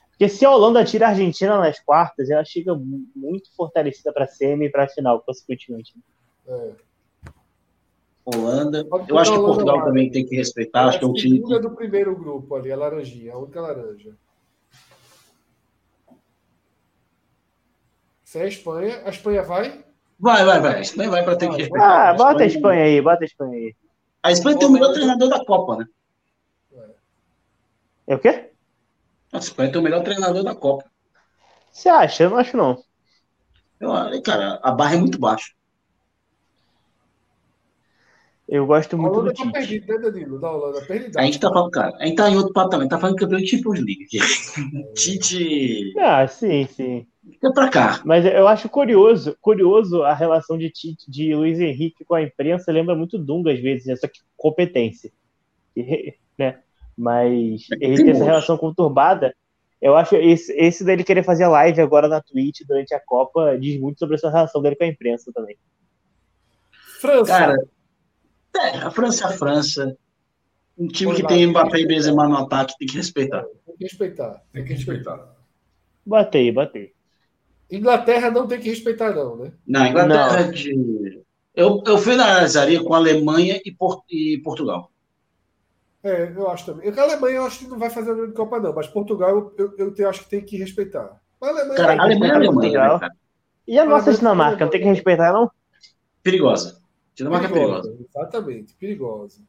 Porque 0.09 0.29
se 0.29 0.45
a 0.45 0.51
Holanda 0.51 0.85
tira 0.85 1.07
a 1.07 1.09
Argentina 1.09 1.57
nas 1.57 1.79
quartas, 1.79 2.29
ela 2.29 2.45
chega 2.45 2.73
muito 2.73 3.53
fortalecida 3.55 4.13
para 4.13 4.23
a 4.23 4.27
semi 4.27 4.67
e 4.67 4.69
para 4.69 4.85
a 4.85 4.87
final, 4.87 5.21
consequentemente. 5.21 5.93
É. 6.47 6.71
Holanda. 8.25 8.85
Eu 9.07 9.17
acho 9.19 9.31
que 9.31 9.37
Portugal 9.37 9.83
também 9.83 10.09
tem 10.09 10.25
que 10.25 10.35
respeitar. 10.35 10.85
Acho 10.87 10.99
que 10.99 11.05
é 11.05 11.07
um 11.07 11.13
time. 11.13 11.53
A 11.53 11.59
do 11.59 11.71
primeiro 11.71 12.15
grupo 12.15 12.55
ali, 12.55 12.71
a 12.71 12.75
laranjinha, 12.75 13.33
a 13.33 13.37
única 13.37 13.61
laranja. 13.61 14.15
Se 18.23 18.39
é 18.39 18.43
a 18.43 18.47
Espanha, 18.47 19.01
a 19.05 19.09
Espanha 19.09 19.43
vai? 19.43 19.85
Vai, 20.19 20.43
vai, 20.43 20.59
vai. 20.59 20.75
A 20.77 20.81
Espanha 20.81 21.09
vai 21.09 21.23
para 21.23 21.37
ter 21.37 21.49
que 21.49 21.57
respeitar. 21.57 22.09
Ah, 22.09 22.13
bota 22.13 22.43
a 22.43 22.47
Espanha 22.47 22.83
aí, 22.83 23.01
bota 23.01 23.23
a 23.23 23.25
Espanha 23.25 23.53
aí. 23.53 23.75
A 24.23 24.31
Espanha 24.31 24.57
tem 24.57 24.67
o 24.67 24.71
melhor 24.71 24.91
treinador 24.91 25.29
da 25.29 25.45
Copa, 25.45 25.77
né? 25.77 25.85
É 28.07 28.15
o 28.15 28.19
quê? 28.19 28.51
A 29.31 29.37
Espanha 29.37 29.71
tem 29.71 29.79
o 29.79 29.83
melhor 29.83 30.03
treinador 30.03 30.43
da 30.43 30.55
Copa. 30.55 30.85
Você 31.71 31.89
acha? 31.89 32.23
Eu 32.23 32.29
não 32.31 32.37
acho, 32.37 32.57
não. 32.57 32.83
Eu, 33.79 33.91
cara, 34.23 34.59
a 34.63 34.71
barra 34.71 34.95
é 34.95 34.97
muito 34.97 35.19
baixa. 35.19 35.53
Eu 38.47 38.67
gosto 38.67 38.95
muito 38.95 39.21
do 39.21 39.33
tá 39.33 39.33
Tite. 39.33 39.51
Perdido, 39.51 39.87
né, 39.87 39.97
Danilo? 39.97 40.39
Da 40.39 40.51
Holanda, 40.51 40.81
perdido. 40.81 41.17
A 41.17 41.23
gente 41.23 41.39
tá 41.39 41.49
falando, 41.49 41.71
cara, 41.71 41.95
a 41.99 42.05
gente 42.05 42.15
tá 42.15 42.29
em 42.29 42.37
outro 42.37 42.53
patamar, 42.53 42.79
a 42.79 42.83
gente 42.83 42.91
tá 42.91 42.99
falando 42.99 43.15
campeão 43.15 43.39
de 43.39 43.47
Champions 43.47 43.79
League. 43.79 44.07
É. 44.13 44.93
Tite. 44.93 45.93
Ah, 45.97 46.27
sim, 46.27 46.67
sim. 46.67 47.07
Fica 47.23 47.51
pra 47.51 47.69
cá. 47.69 48.01
Mas 48.05 48.23
eu 48.23 48.47
acho 48.47 48.69
curioso, 48.69 49.35
curioso 49.41 50.03
a 50.03 50.13
relação 50.13 50.59
de 50.59 50.69
Tite, 50.69 51.09
de 51.09 51.33
Luiz 51.33 51.59
Henrique 51.59 52.05
com 52.05 52.13
a 52.13 52.21
imprensa, 52.21 52.71
lembra 52.71 52.95
muito 52.95 53.17
Dunga 53.17 53.51
às 53.51 53.59
vezes, 53.59 53.87
essa 53.87 54.09
competência. 54.37 55.11
né? 56.37 56.59
Mas 56.95 57.65
ele 57.81 57.97
tem 57.97 58.11
essa 58.11 58.23
relação 58.23 58.57
conturbada. 58.57 59.35
Eu 59.81 59.95
acho 59.95 60.15
esse, 60.15 60.53
esse 60.53 60.83
dele 60.83 61.03
querer 61.03 61.23
fazer 61.23 61.47
live 61.47 61.81
agora 61.81 62.07
na 62.07 62.21
Twitch 62.21 62.61
durante 62.67 62.93
a 62.93 62.99
Copa 62.99 63.57
diz 63.59 63.79
muito 63.79 63.99
sobre 63.99 64.15
essa 64.15 64.29
relação 64.29 64.61
dele 64.61 64.75
com 64.75 64.83
a 64.83 64.87
imprensa 64.87 65.31
também. 65.33 65.57
França. 67.01 67.31
Cara, 67.31 67.57
é, 68.57 68.77
a 68.77 68.91
França 68.91 69.25
é 69.25 69.27
a 69.27 69.31
França. 69.31 69.97
Um 70.77 70.87
time 70.87 71.15
que 71.15 71.25
tem 71.25 71.47
Mbappé 71.47 71.79
e 71.79 71.87
Benzema 71.87 72.27
no 72.27 72.37
ataque 72.37 72.75
tem 72.77 72.87
que 72.87 72.97
respeitar. 72.97 73.43
Tem 73.65 73.77
que 73.77 73.83
respeitar. 73.83 74.41
Tem 74.51 74.63
que 74.65 74.73
respeitar. 74.73 75.35
Batei, 76.05 76.51
batei. 76.51 76.93
Inglaterra 77.71 78.29
não 78.29 78.47
tem 78.47 78.59
que 78.59 78.69
respeitar, 78.69 79.13
não, 79.13 79.37
né? 79.37 79.51
Não, 79.65 79.85
Inglaterra 79.85 80.43
não. 80.43 80.51
de. 80.51 81.21
Eu, 81.55 81.81
eu 81.85 81.97
finalizaria 81.97 82.83
com 82.83 82.93
Alemanha 82.93 83.61
e, 83.63 83.71
Port... 83.71 84.03
e 84.09 84.37
Portugal. 84.43 84.91
É, 86.03 86.31
eu 86.35 86.49
acho 86.49 86.65
também. 86.65 86.89
A 86.89 87.01
Alemanha 87.01 87.37
eu 87.37 87.45
acho 87.45 87.59
que 87.59 87.67
não 87.67 87.79
vai 87.79 87.89
fazer 87.89 88.11
a 88.11 88.13
grande 88.13 88.33
Copa, 88.33 88.59
não, 88.59 88.73
mas 88.73 88.87
Portugal 88.87 89.53
eu, 89.57 89.73
eu, 89.77 89.95
eu 89.97 90.09
acho 90.09 90.23
que 90.23 90.29
tem 90.29 90.41
que 90.41 90.57
respeitar. 90.57 91.19
A 91.41 91.47
Alemanha, 91.47 91.75
cara, 91.75 91.93
a 91.93 92.03
Alemanha 92.03 92.33
é 92.33 92.35
Alemanha. 92.35 92.97
Né, 92.99 93.09
e 93.67 93.79
a 93.79 93.85
nossa 93.85 94.13
Dinamarca, 94.13 94.65
não 94.65 94.71
tem 94.71 94.81
que 94.81 94.87
respeitar, 94.87 95.33
não? 95.33 95.49
Perigosa. 96.21 96.84
Dinamarca 97.15 97.47
perigosa, 97.49 97.77
é 97.77 97.81
perigosa. 97.81 98.07
Exatamente, 98.09 98.75
perigosa. 98.75 99.41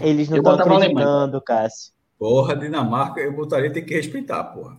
Eles 0.00 0.28
não 0.28 0.38
estão 0.38 0.54
acreditando, 0.54 1.40
Cássio. 1.42 1.92
Porra, 2.18 2.56
Dinamarca, 2.56 3.20
eu 3.20 3.32
botaria 3.32 3.72
tem 3.72 3.84
que 3.84 3.94
respeitar, 3.94 4.44
porra. 4.44 4.76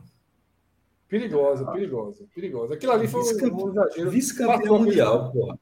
Perigosa, 1.08 1.66
perigosa, 1.72 2.26
perigosa. 2.34 2.74
Aquilo 2.74 2.94
ali 2.94 3.08
foi 3.08 3.22
um, 3.22 3.70
exagero. 3.70 4.10
Vice-campeão 4.10 4.80
mundial, 4.80 5.32
porra. 5.32 5.60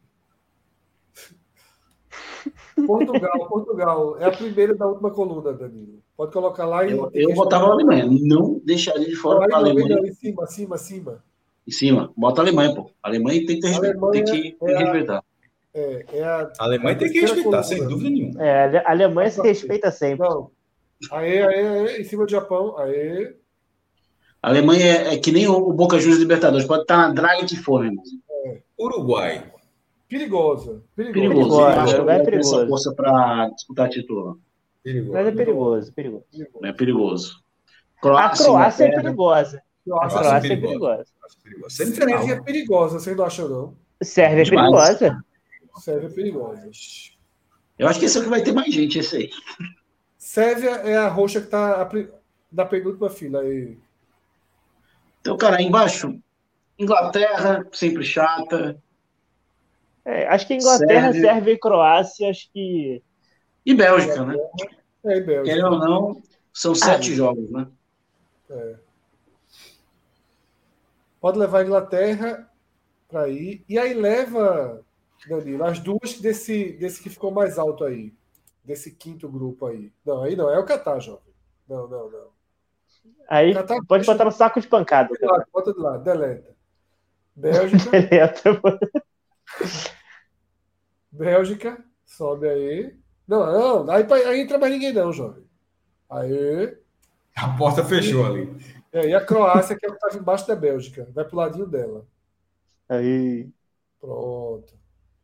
Portugal, 2.86 3.48
Portugal. 3.48 4.18
É 4.20 4.26
a 4.26 4.32
primeira 4.32 4.76
da 4.76 4.88
última 4.88 5.12
coluna, 5.12 5.52
Danilo. 5.54 6.02
Pode 6.16 6.32
colocar 6.32 6.66
lá 6.66 6.86
e. 6.86 6.92
Eu, 6.92 7.10
eu 7.14 7.34
botava 7.34 7.66
a 7.66 7.72
Alemanha. 7.72 8.08
Não 8.08 8.62
deixaria 8.64 9.08
de 9.08 9.16
fora 9.16 9.48
a 9.52 9.58
Alemanha. 9.58 10.00
Em 10.00 10.14
cima, 10.14 10.44
acima, 10.44 10.76
acima. 10.76 11.24
Em 11.68 11.72
cima. 11.72 12.14
Bota 12.16 12.42
a 12.42 12.44
Alemanha, 12.44 12.76
pô. 12.76 12.92
A 13.02 13.08
Alemanha 13.08 13.46
tem 13.46 13.60
que, 13.60 13.68
Alemanha 13.68 14.12
tem 14.12 14.24
que 14.24 14.58
é 14.62 14.78
respeitar. 14.78 15.24
É, 15.74 16.06
é 16.14 16.24
a, 16.24 16.52
a 16.60 16.64
Alemanha 16.64 16.98
tem 16.98 17.12
que 17.12 17.22
respeitar, 17.22 17.44
coluna. 17.44 17.64
sem 17.64 17.88
dúvida 17.88 18.10
nenhuma. 18.10 18.44
É, 18.44 18.78
a 18.78 18.92
Alemanha 18.92 19.30
se 19.30 19.42
respeita 19.42 19.92
sempre. 19.92 20.28
Não. 20.28 20.52
Aê, 21.12 21.42
aê, 21.42 21.68
aê, 21.68 22.02
em 22.02 22.04
cima 22.04 22.26
do 22.26 22.32
Japão. 22.32 22.78
Aê. 22.78 23.36
A 24.42 24.50
Alemanha 24.50 24.86
é, 24.86 25.14
é 25.14 25.18
que 25.18 25.32
nem 25.32 25.48
o 25.48 25.72
Boca 25.74 26.00
Juniors 26.00 26.20
Libertadores. 26.20 26.66
Pode 26.66 26.82
estar 26.82 26.98
na 26.98 27.14
draga 27.14 27.46
de 27.46 27.58
fome, 27.58 27.88
irmão. 27.88 28.04
É. 28.46 28.62
Uruguai. 28.78 29.52
Perigosa. 30.08 30.82
Perigoso. 30.96 31.14
perigoso. 31.14 31.66
Acho 31.66 32.10
é 32.10 32.20
perigoso. 32.24 32.68
força 32.68 32.94
para 32.94 33.50
disputar 33.50 33.90
título. 33.90 34.40
Perigoso. 34.84 35.14
Mas 35.14 35.28
é 35.28 35.32
perigoso, 35.32 35.94
perigoso. 35.94 36.26
É 36.64 36.74
perigoso. 36.74 37.44
Croácia, 38.02 38.46
a 38.46 38.48
Croácia 38.48 38.86
é 38.86 38.96
perigosa. 38.96 39.62
A 39.92 40.08
Croácia 40.08 40.54
é 40.54 40.58
perigosa. 40.58 41.06
Sérvia 41.68 42.34
é 42.34 42.42
perigosa, 42.42 43.00
você 43.00 43.14
não 43.14 43.26
acha, 43.26 43.48
não? 43.48 43.76
Sérvia 44.02 44.42
é 44.42 44.50
perigosa. 44.50 45.24
Sérvia 45.80 46.08
é 46.08 46.12
perigosa. 46.12 46.70
Eu 47.78 47.88
acho 47.88 48.00
que 48.00 48.06
esse 48.06 48.18
é 48.18 48.22
o 48.22 48.24
que 48.24 48.30
vai 48.30 48.44
ter 48.44 48.52
mais 48.52 48.74
gente, 48.74 49.00
esse 49.00 49.16
aí. 49.16 49.30
Sérvia 50.18 50.72
é 50.72 50.98
a 50.98 51.08
roxa 51.08 51.40
que 51.40 51.48
está 51.48 51.90
na 52.52 52.66
penúltima 52.66 53.10
fila 53.10 53.42
aí. 53.42 53.78
Então, 55.22 55.38
cara, 55.38 55.58
aí 55.58 55.66
embaixo, 55.66 56.20
Inglaterra, 56.78 57.68
sempre 57.72 58.04
chata. 58.04 58.82
É, 60.06 60.28
acho 60.28 60.48
que 60.48 60.56
Inglaterra, 60.56 61.12
Sérvia... 61.12 61.22
Sérvia 61.22 61.54
e 61.54 61.60
Croácia, 61.60 62.30
acho 62.30 62.52
que. 62.52 63.04
E 63.66 63.74
Bélgica, 63.74 64.26
né? 64.26 64.36
É, 65.06 65.18
e 65.18 65.22
Bélgica. 65.22 65.44
Querendo 65.44 65.74
ou 65.74 65.80
não, 65.80 66.24
são 66.54 66.74
sete 66.74 67.12
ah, 67.12 67.16
jogos, 67.16 67.50
né? 67.50 67.68
É. 68.50 68.76
Pode 71.22 71.38
levar 71.38 71.60
a 71.60 71.64
Inglaterra 71.66 72.50
para 73.08 73.28
ir. 73.28 73.64
E 73.68 73.78
aí 73.78 73.94
leva, 73.94 74.84
Danilo, 75.28 75.64
as 75.64 75.80
duas 75.80 76.20
desse, 76.20 76.74
desse 76.74 77.02
que 77.02 77.10
ficou 77.10 77.32
mais 77.32 77.58
alto 77.58 77.84
aí. 77.84 78.14
Desse 78.64 78.92
quinto 78.92 79.28
grupo 79.28 79.66
aí. 79.66 79.92
Não, 80.06 80.24
aí 80.24 80.36
não, 80.36 80.50
é 80.50 80.60
o 80.60 80.66
Catar, 80.66 81.00
jovem. 81.00 81.34
Não, 81.68 81.88
não, 81.88 82.10
não. 82.10 82.28
Aí 83.28 83.54
Catar, 83.54 83.80
pode 83.88 84.06
botar 84.06 84.26
no 84.26 84.32
saco 84.32 84.62
de 84.62 84.68
pancada. 84.68 85.10
Bota 85.10 85.20
de 85.20 85.32
lado, 85.32 85.46
bota 85.52 85.74
de 85.74 85.80
lado, 85.80 86.04
deleta. 86.04 86.56
Bélgica. 87.36 87.92
deleta. 88.02 88.62
Bélgica, 91.12 91.84
sobe 92.06 92.48
aí. 92.48 93.00
Não, 93.28 93.86
não, 93.86 93.92
aí, 93.92 94.06
aí 94.26 94.42
entra 94.42 94.58
mais 94.58 94.72
ninguém 94.72 94.94
não, 94.94 95.12
jovem. 95.12 95.44
Aí. 96.10 96.78
A 97.36 97.56
porta 97.58 97.84
fechou 97.84 98.26
ali. 98.26 98.50
É, 98.92 99.08
e 99.10 99.14
a 99.14 99.24
Croácia, 99.24 99.78
que 99.78 99.86
é 99.86 99.90
o 99.90 99.92
que 99.92 99.98
estava 99.98 100.18
embaixo 100.18 100.48
da 100.48 100.56
Bélgica. 100.56 101.08
Vai 101.14 101.24
pro 101.24 101.38
ladinho 101.38 101.68
dela. 101.68 102.06
Aí. 102.88 103.48
Pronto. 104.00 104.79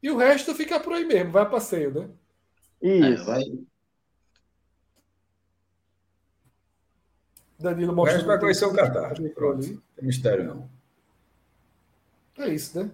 E 0.06 0.12
o 0.12 0.18
resto 0.18 0.54
fica 0.54 0.80
por 0.80 0.94
aí 0.94 1.04
mesmo, 1.04 1.32
vai 1.32 1.42
a 1.42 1.48
passeio, 1.48 1.92
né? 1.92 2.08
Isso. 2.80 3.24
É, 3.24 3.26
vai. 3.26 3.44
Danilo. 7.58 8.00
O 8.00 8.04
resto 8.04 8.28
vai 8.28 8.40
conhecer 8.40 8.66
o 8.66 8.74
Catar. 8.76 9.16
Pronto. 9.34 9.66
Tem 9.66 10.06
mistério, 10.06 10.44
não. 10.44 10.70
É 12.38 12.50
isso, 12.50 12.80
né? 12.80 12.92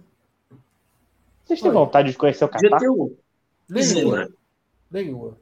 Vocês 1.44 1.60
têm 1.60 1.70
vontade 1.70 2.12
de 2.12 2.16
conhecer 2.16 2.46
o 2.46 2.48
Catar? 2.48 2.80
Nenhuma. 3.68 4.30
Nenhuma. 4.90 5.36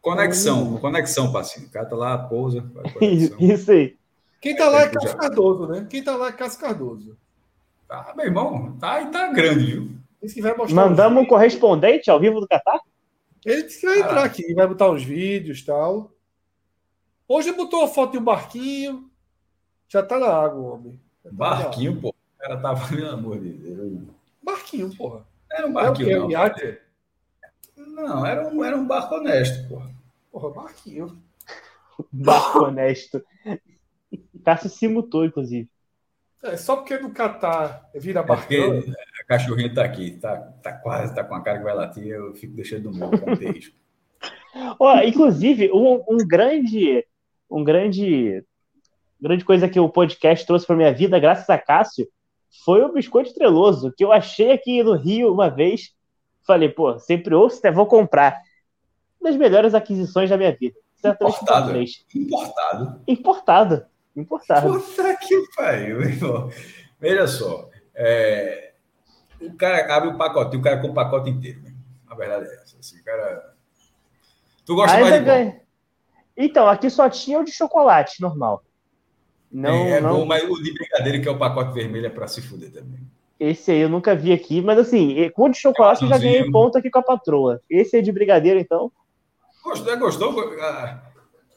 Conexão, 0.00 0.76
conexão, 0.78 1.32
Passinho. 1.32 1.70
Cata 1.70 1.90
tá 1.90 1.94
lá, 1.94 2.18
pousa. 2.18 2.68
Isso 3.38 3.70
aí. 3.70 3.96
Quem 4.40 4.56
tá 4.56 4.68
lá 4.68 4.80
é 4.80 4.88
Cássio 4.88 5.16
Cardoso, 5.16 5.68
né? 5.68 5.86
Quem 5.88 6.02
tá 6.02 6.16
lá 6.16 6.26
é 6.30 6.32
Cássio 6.32 6.58
Cardoso. 6.60 7.16
Tá, 7.86 8.12
meu 8.16 8.26
irmão, 8.26 8.76
tá, 8.80 9.06
tá 9.06 9.28
grande, 9.28 9.66
viu? 9.66 10.01
Disse 10.22 10.36
que 10.36 10.42
vai 10.42 10.56
mostrar 10.56 10.74
Mandamos 10.88 11.22
um 11.22 11.26
correspondente 11.26 12.10
ao 12.10 12.20
vivo 12.20 12.40
do 12.40 12.46
Catar? 12.46 12.80
Ele 13.44 13.64
disse 13.64 13.80
que 13.80 13.86
vai 13.86 13.98
entrar 13.98 14.24
aqui, 14.24 14.54
vai 14.54 14.66
botar 14.68 14.90
uns 14.90 15.02
vídeos 15.02 15.58
e 15.58 15.64
tal. 15.64 16.12
Hoje 17.26 17.52
botou 17.52 17.82
a 17.82 17.88
foto 17.88 18.12
de 18.12 18.18
um 18.18 18.24
barquinho. 18.24 19.10
Já 19.88 20.02
tá 20.02 20.18
na 20.18 20.28
água, 20.28 20.74
homem. 20.74 21.00
Tá 21.24 21.30
barquinho, 21.32 22.00
pô. 22.00 22.10
O 22.10 22.38
cara 22.38 22.56
tava, 22.60 22.88
pelo 22.88 23.10
amor 23.10 23.40
de 23.40 23.50
Deus. 23.50 24.02
Barquinho, 24.42 24.96
porra. 24.96 25.26
Era 25.50 25.66
um 25.66 25.72
barquinho. 25.72 26.10
É 26.10 26.18
o 26.18 26.26
quê? 26.28 26.32
Iate? 26.32 26.78
Não, 27.76 28.24
era 28.24 28.48
um, 28.48 28.64
era 28.64 28.76
um 28.76 28.86
barco 28.86 29.16
honesto, 29.16 29.68
porra. 29.68 29.90
Porra, 30.30 30.50
barquinho. 30.50 31.22
Barco 32.10 32.64
honesto. 32.64 33.22
Cássio 34.44 34.70
se 34.70 34.88
mutou, 34.88 35.24
inclusive. 35.24 35.68
É, 36.42 36.56
só 36.56 36.76
porque 36.76 36.98
no 36.98 37.12
Catar 37.12 37.88
vira 37.94 38.20
é 38.20 38.22
barquinho. 38.24 38.74
É 38.76 38.78
a 38.78 38.82
cachorrinha 39.32 39.72
tá 39.72 39.82
aqui, 39.82 40.10
tá, 40.12 40.36
tá 40.62 40.72
quase, 40.72 41.14
tá 41.14 41.24
com 41.24 41.34
a 41.34 41.42
cara 41.42 41.58
que 41.58 41.64
vai 41.64 41.74
latir, 41.74 42.06
eu 42.06 42.34
fico 42.34 42.54
deixando 42.54 42.90
no 42.90 42.98
mundo, 42.98 43.22
não 43.26 43.34
risco. 43.34 43.74
oh, 44.78 44.96
inclusive, 44.98 45.70
um, 45.72 46.04
um 46.06 46.18
grande, 46.18 47.06
um 47.50 47.64
grande, 47.64 48.44
grande 49.18 49.44
coisa 49.44 49.68
que 49.68 49.80
o 49.80 49.88
podcast 49.88 50.46
trouxe 50.46 50.66
para 50.66 50.76
minha 50.76 50.92
vida, 50.92 51.18
graças 51.18 51.48
a 51.48 51.56
Cássio, 51.56 52.06
foi 52.64 52.82
o 52.82 52.92
biscoito 52.92 53.32
treloso, 53.32 53.92
que 53.96 54.04
eu 54.04 54.12
achei 54.12 54.52
aqui 54.52 54.82
no 54.82 54.94
Rio 54.94 55.32
uma 55.32 55.48
vez. 55.48 55.94
Falei, 56.46 56.68
pô, 56.68 56.98
sempre 56.98 57.34
ouço, 57.34 57.58
até 57.58 57.70
vou 57.70 57.86
comprar. 57.86 58.38
Uma 59.18 59.30
das 59.30 59.38
melhores 59.38 59.74
aquisições 59.74 60.28
da 60.28 60.36
minha 60.36 60.54
vida. 60.54 60.76
Importado. 60.98 61.78
Importado. 62.14 63.00
Importado. 63.08 63.86
Importado. 64.14 64.72
Puta 64.74 65.16
que 65.16 65.42
pariu, 65.56 66.02
irmão. 66.02 66.50
Veja 67.00 67.26
só. 67.26 67.70
É... 67.94 68.71
O 69.42 69.56
cara 69.56 69.94
abre 69.94 70.08
o 70.10 70.16
pacote, 70.16 70.56
o 70.56 70.62
cara 70.62 70.80
com 70.80 70.88
o 70.88 70.94
pacote 70.94 71.30
inteiro. 71.30 71.60
Né? 71.62 71.72
A 72.08 72.14
verdade 72.14 72.46
é 72.46 72.54
essa. 72.62 72.78
Assim, 72.78 73.02
cara... 73.02 73.54
Tu 74.64 74.74
gosta 74.74 75.00
mais 75.00 75.14
de 75.14 75.20
ganha. 75.20 75.60
Então, 76.36 76.68
aqui 76.68 76.88
só 76.88 77.10
tinha 77.10 77.38
o 77.38 77.44
de 77.44 77.52
chocolate 77.52 78.20
normal. 78.20 78.62
Não, 79.50 79.70
é, 79.70 79.90
é 79.98 80.00
não... 80.00 80.20
bom, 80.20 80.24
mas 80.24 80.44
o 80.44 80.62
de 80.62 80.72
brigadeiro, 80.72 81.20
que 81.20 81.28
é 81.28 81.30
o 81.30 81.38
pacote 81.38 81.74
vermelho, 81.74 82.06
é 82.06 82.10
para 82.10 82.26
se 82.26 82.40
fuder 82.40 82.72
também. 82.72 83.00
Esse 83.38 83.72
aí 83.72 83.80
eu 83.80 83.88
nunca 83.88 84.14
vi 84.14 84.32
aqui, 84.32 84.62
mas 84.62 84.78
assim, 84.78 85.28
com 85.30 85.44
o 85.44 85.48
de 85.48 85.58
chocolate 85.58 86.02
eu 86.02 86.08
já 86.08 86.16
ganhei 86.16 86.48
ponto 86.50 86.78
aqui 86.78 86.88
com 86.88 87.00
a 87.00 87.02
patroa. 87.02 87.60
Esse 87.68 87.96
aí 87.96 88.02
de 88.02 88.12
brigadeiro, 88.12 88.60
então. 88.60 88.90
Gostou? 89.64 89.98
Gostou? 89.98 90.54
Ah. 90.60 91.02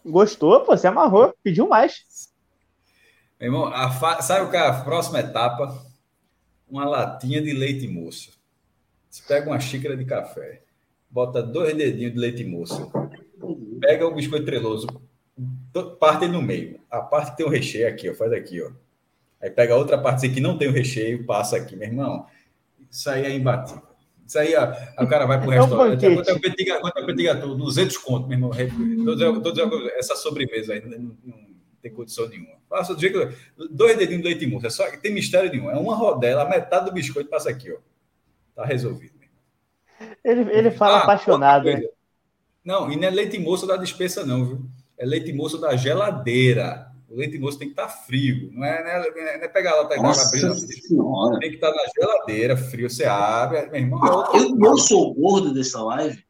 Gostou, 0.04 0.62
pô, 0.62 0.76
você 0.76 0.88
amarrou, 0.88 1.34
pediu 1.44 1.68
mais. 1.68 2.34
Meu 3.40 3.48
irmão, 3.48 3.68
a 3.68 3.92
fa... 3.92 4.22
sabe 4.22 4.46
o 4.46 4.50
que 4.50 4.58
é 4.58 4.68
a 4.68 4.82
próxima 4.82 5.20
etapa? 5.20 5.85
Uma 6.70 6.86
latinha 6.86 7.42
de 7.42 7.54
leite 7.54 7.88
moço. 7.88 8.32
Você 9.10 9.24
pega 9.28 9.50
uma 9.50 9.60
xícara 9.60 9.96
de 9.96 10.04
café, 10.04 10.62
bota 11.10 11.42
dois 11.42 11.76
dedinhos 11.76 12.14
de 12.14 12.20
leite 12.20 12.44
moço, 12.44 12.92
pega 13.80 14.06
o 14.06 14.14
biscoito 14.14 14.46
treloso, 14.46 14.88
parte 16.00 16.28
no 16.28 16.42
meio. 16.42 16.80
A 16.90 17.00
parte 17.00 17.32
que 17.32 17.38
tem 17.38 17.46
o 17.46 17.50
recheio 17.50 17.88
aqui, 17.88 18.10
ó, 18.10 18.14
faz 18.14 18.34
aqui, 18.34 18.62
ó. 18.62 18.72
Aí 19.42 19.50
pega 19.50 19.74
a 19.74 19.78
outra 19.78 19.98
parte 19.98 20.28
que 20.30 20.42
não 20.42 20.58
tem 20.58 20.68
o 20.68 20.74
recheio, 20.74 21.26
passa 21.26 21.58
aqui, 21.58 21.76
meu 21.76 21.88
irmão. 21.88 22.26
Isso 22.90 23.10
aí 23.10 23.26
é 23.26 23.34
imbatível. 23.34 23.84
Isso 24.26 24.40
aí, 24.40 24.56
ó, 24.56 25.04
o 25.04 25.08
cara 25.08 25.26
vai 25.26 25.40
pro 25.40 25.52
é 25.52 25.60
restaurante. 25.60 26.14
Quanto 26.14 26.30
é 26.30 26.34
o 26.34 27.06
petit 27.06 27.24
gâteau? 27.24 27.56
200 27.56 27.98
conto, 27.98 28.28
meu 28.28 28.38
irmão. 28.38 28.52
Todos, 29.06 29.70
essa 29.98 30.16
sobremesa 30.16 30.74
aí 30.74 30.82
não, 30.82 31.16
não, 31.24 31.45
tem 31.86 31.94
condição 31.94 32.28
nenhuma. 32.28 32.56
Faça 32.68 32.96
do 32.96 33.00
jeito 33.00 33.32
Dois 33.70 33.96
dedinhos 33.96 34.24
de 34.24 34.28
leite 34.28 34.48
moço. 34.48 34.66
É 34.66 34.70
só, 34.72 34.90
tem 34.98 35.14
mistério 35.14 35.52
nenhum. 35.52 35.70
É 35.70 35.78
uma 35.78 35.96
rodela, 35.96 36.42
a 36.42 36.50
metade 36.50 36.86
do 36.86 36.92
biscoito 36.92 37.30
passa 37.30 37.52
aqui, 37.52 37.72
ó. 37.72 37.78
Tá 38.56 38.66
resolvido. 38.66 39.14
Ele, 40.24 40.42
ele 40.52 40.72
fala 40.72 40.98
ah, 40.98 41.04
apaixonado. 41.04 41.66
Né? 41.66 41.84
Não, 42.64 42.92
e 42.92 42.96
não 42.96 43.08
é 43.08 43.12
leite 43.12 43.38
moço 43.38 43.68
da 43.68 43.78
dispensa, 43.78 44.26
não, 44.26 44.46
viu? 44.46 44.66
é 44.98 45.06
leite 45.06 45.32
moço 45.32 45.60
da 45.60 45.76
geladeira. 45.76 46.88
O 47.08 47.16
leite 47.16 47.38
moço 47.38 47.60
tem 47.60 47.68
que 47.68 47.74
estar 47.74 47.88
tá 47.88 47.90
frio. 47.90 48.50
Não 48.52 48.66
é, 48.66 48.84
não 48.84 48.90
é, 48.90 49.38
não 49.38 49.46
é 49.46 49.48
pegar 49.48 49.76
lá, 49.76 49.86
tá 49.86 49.96
abrindo. 49.96 51.40
Tem 51.40 51.50
que 51.50 51.56
estar 51.56 51.72
tá 51.72 51.76
na 51.76 51.92
geladeira, 51.96 52.58
frio. 52.58 52.90
Você 52.90 53.06
abre. 53.06 53.68
Meu 53.68 53.82
irmão, 53.82 54.34
é 54.34 54.38
eu 54.40 54.56
não 54.56 54.76
sou 54.76 55.14
gordo 55.14 55.54
dessa 55.54 55.82
live. 55.84 56.25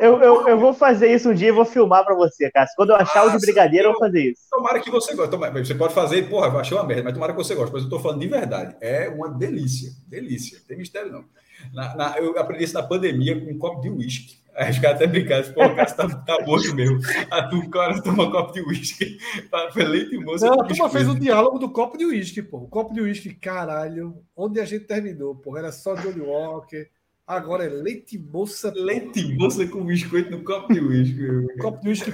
Eu, 0.00 0.20
eu, 0.20 0.48
eu 0.48 0.58
vou 0.58 0.74
fazer 0.74 1.12
isso 1.12 1.30
um 1.30 1.34
dia 1.34 1.48
e 1.48 1.52
vou 1.52 1.64
filmar 1.64 2.04
para 2.04 2.14
você, 2.14 2.50
Cássio. 2.50 2.74
Quando 2.76 2.90
eu 2.90 2.96
achar 2.96 3.20
ah, 3.20 3.26
o 3.26 3.30
de 3.30 3.38
brigadeiro, 3.38 3.88
eu 3.88 3.92
vou 3.92 4.00
fazer 4.00 4.32
isso. 4.32 4.42
Tomara 4.50 4.80
que 4.80 4.90
você 4.90 5.14
goste. 5.14 5.36
Você 5.36 5.74
pode 5.74 5.94
fazer, 5.94 6.28
porra, 6.28 6.48
eu 6.48 6.58
achei 6.58 6.76
uma 6.76 6.84
merda, 6.84 7.04
mas 7.04 7.14
tomara 7.14 7.32
que 7.32 7.38
você 7.38 7.54
goste. 7.54 7.72
Mas 7.72 7.84
eu 7.84 7.90
tô 7.90 7.98
falando 7.98 8.20
de 8.20 8.28
verdade. 8.28 8.76
É 8.80 9.08
uma 9.08 9.28
delícia. 9.28 9.92
Delícia. 10.08 10.58
Não 10.58 10.66
tem 10.66 10.78
mistério, 10.78 11.12
não. 11.12 11.24
Na, 11.72 11.94
na, 11.94 12.18
eu 12.18 12.36
aprendi 12.38 12.64
isso 12.64 12.74
na 12.74 12.82
pandemia 12.82 13.38
com 13.38 13.50
um 13.50 13.58
copo 13.58 13.80
de 13.80 13.90
uísque. 13.90 14.39
Aí 14.54 14.70
os 14.70 14.78
caras 14.78 14.96
até 14.96 15.06
brincaram, 15.06 15.52
pô, 15.52 15.64
o 15.64 15.76
cara 15.76 15.92
tá, 15.92 16.08
tá 16.08 16.44
morto 16.44 16.74
mesmo. 16.74 16.98
A 17.30 17.48
turma, 17.48 17.70
cara 17.70 18.02
toma 18.02 18.24
um 18.24 18.30
copo 18.30 18.52
de 18.52 18.60
uísque. 18.60 19.18
Foi 19.72 19.84
leite 19.84 20.18
moço. 20.18 20.44
Não, 20.44 20.60
a 20.60 20.64
turma 20.64 20.88
fez 20.90 21.08
o 21.08 21.18
diálogo 21.18 21.58
do 21.58 21.70
copo 21.70 21.96
de 21.96 22.04
uísque, 22.04 22.42
pô. 22.42 22.58
O 22.58 22.68
copo 22.68 22.92
de 22.92 23.00
uísque, 23.00 23.34
caralho. 23.34 24.22
Onde 24.36 24.60
a 24.60 24.64
gente 24.64 24.84
terminou, 24.84 25.34
pô. 25.34 25.56
Era 25.56 25.72
só 25.72 25.94
Johnny 25.94 26.20
Walker. 26.20 26.88
Agora 27.26 27.64
é 27.64 27.68
leite 27.68 28.18
moça. 28.18 28.72
Leite 28.74 29.34
moça 29.36 29.64
com 29.66 29.84
biscoito 29.84 30.30
no 30.30 30.42
copo 30.42 30.72
de 30.72 30.80
uísque. 30.80 31.56
copo 31.60 31.80
de 31.80 31.90
uísque. 31.90 32.10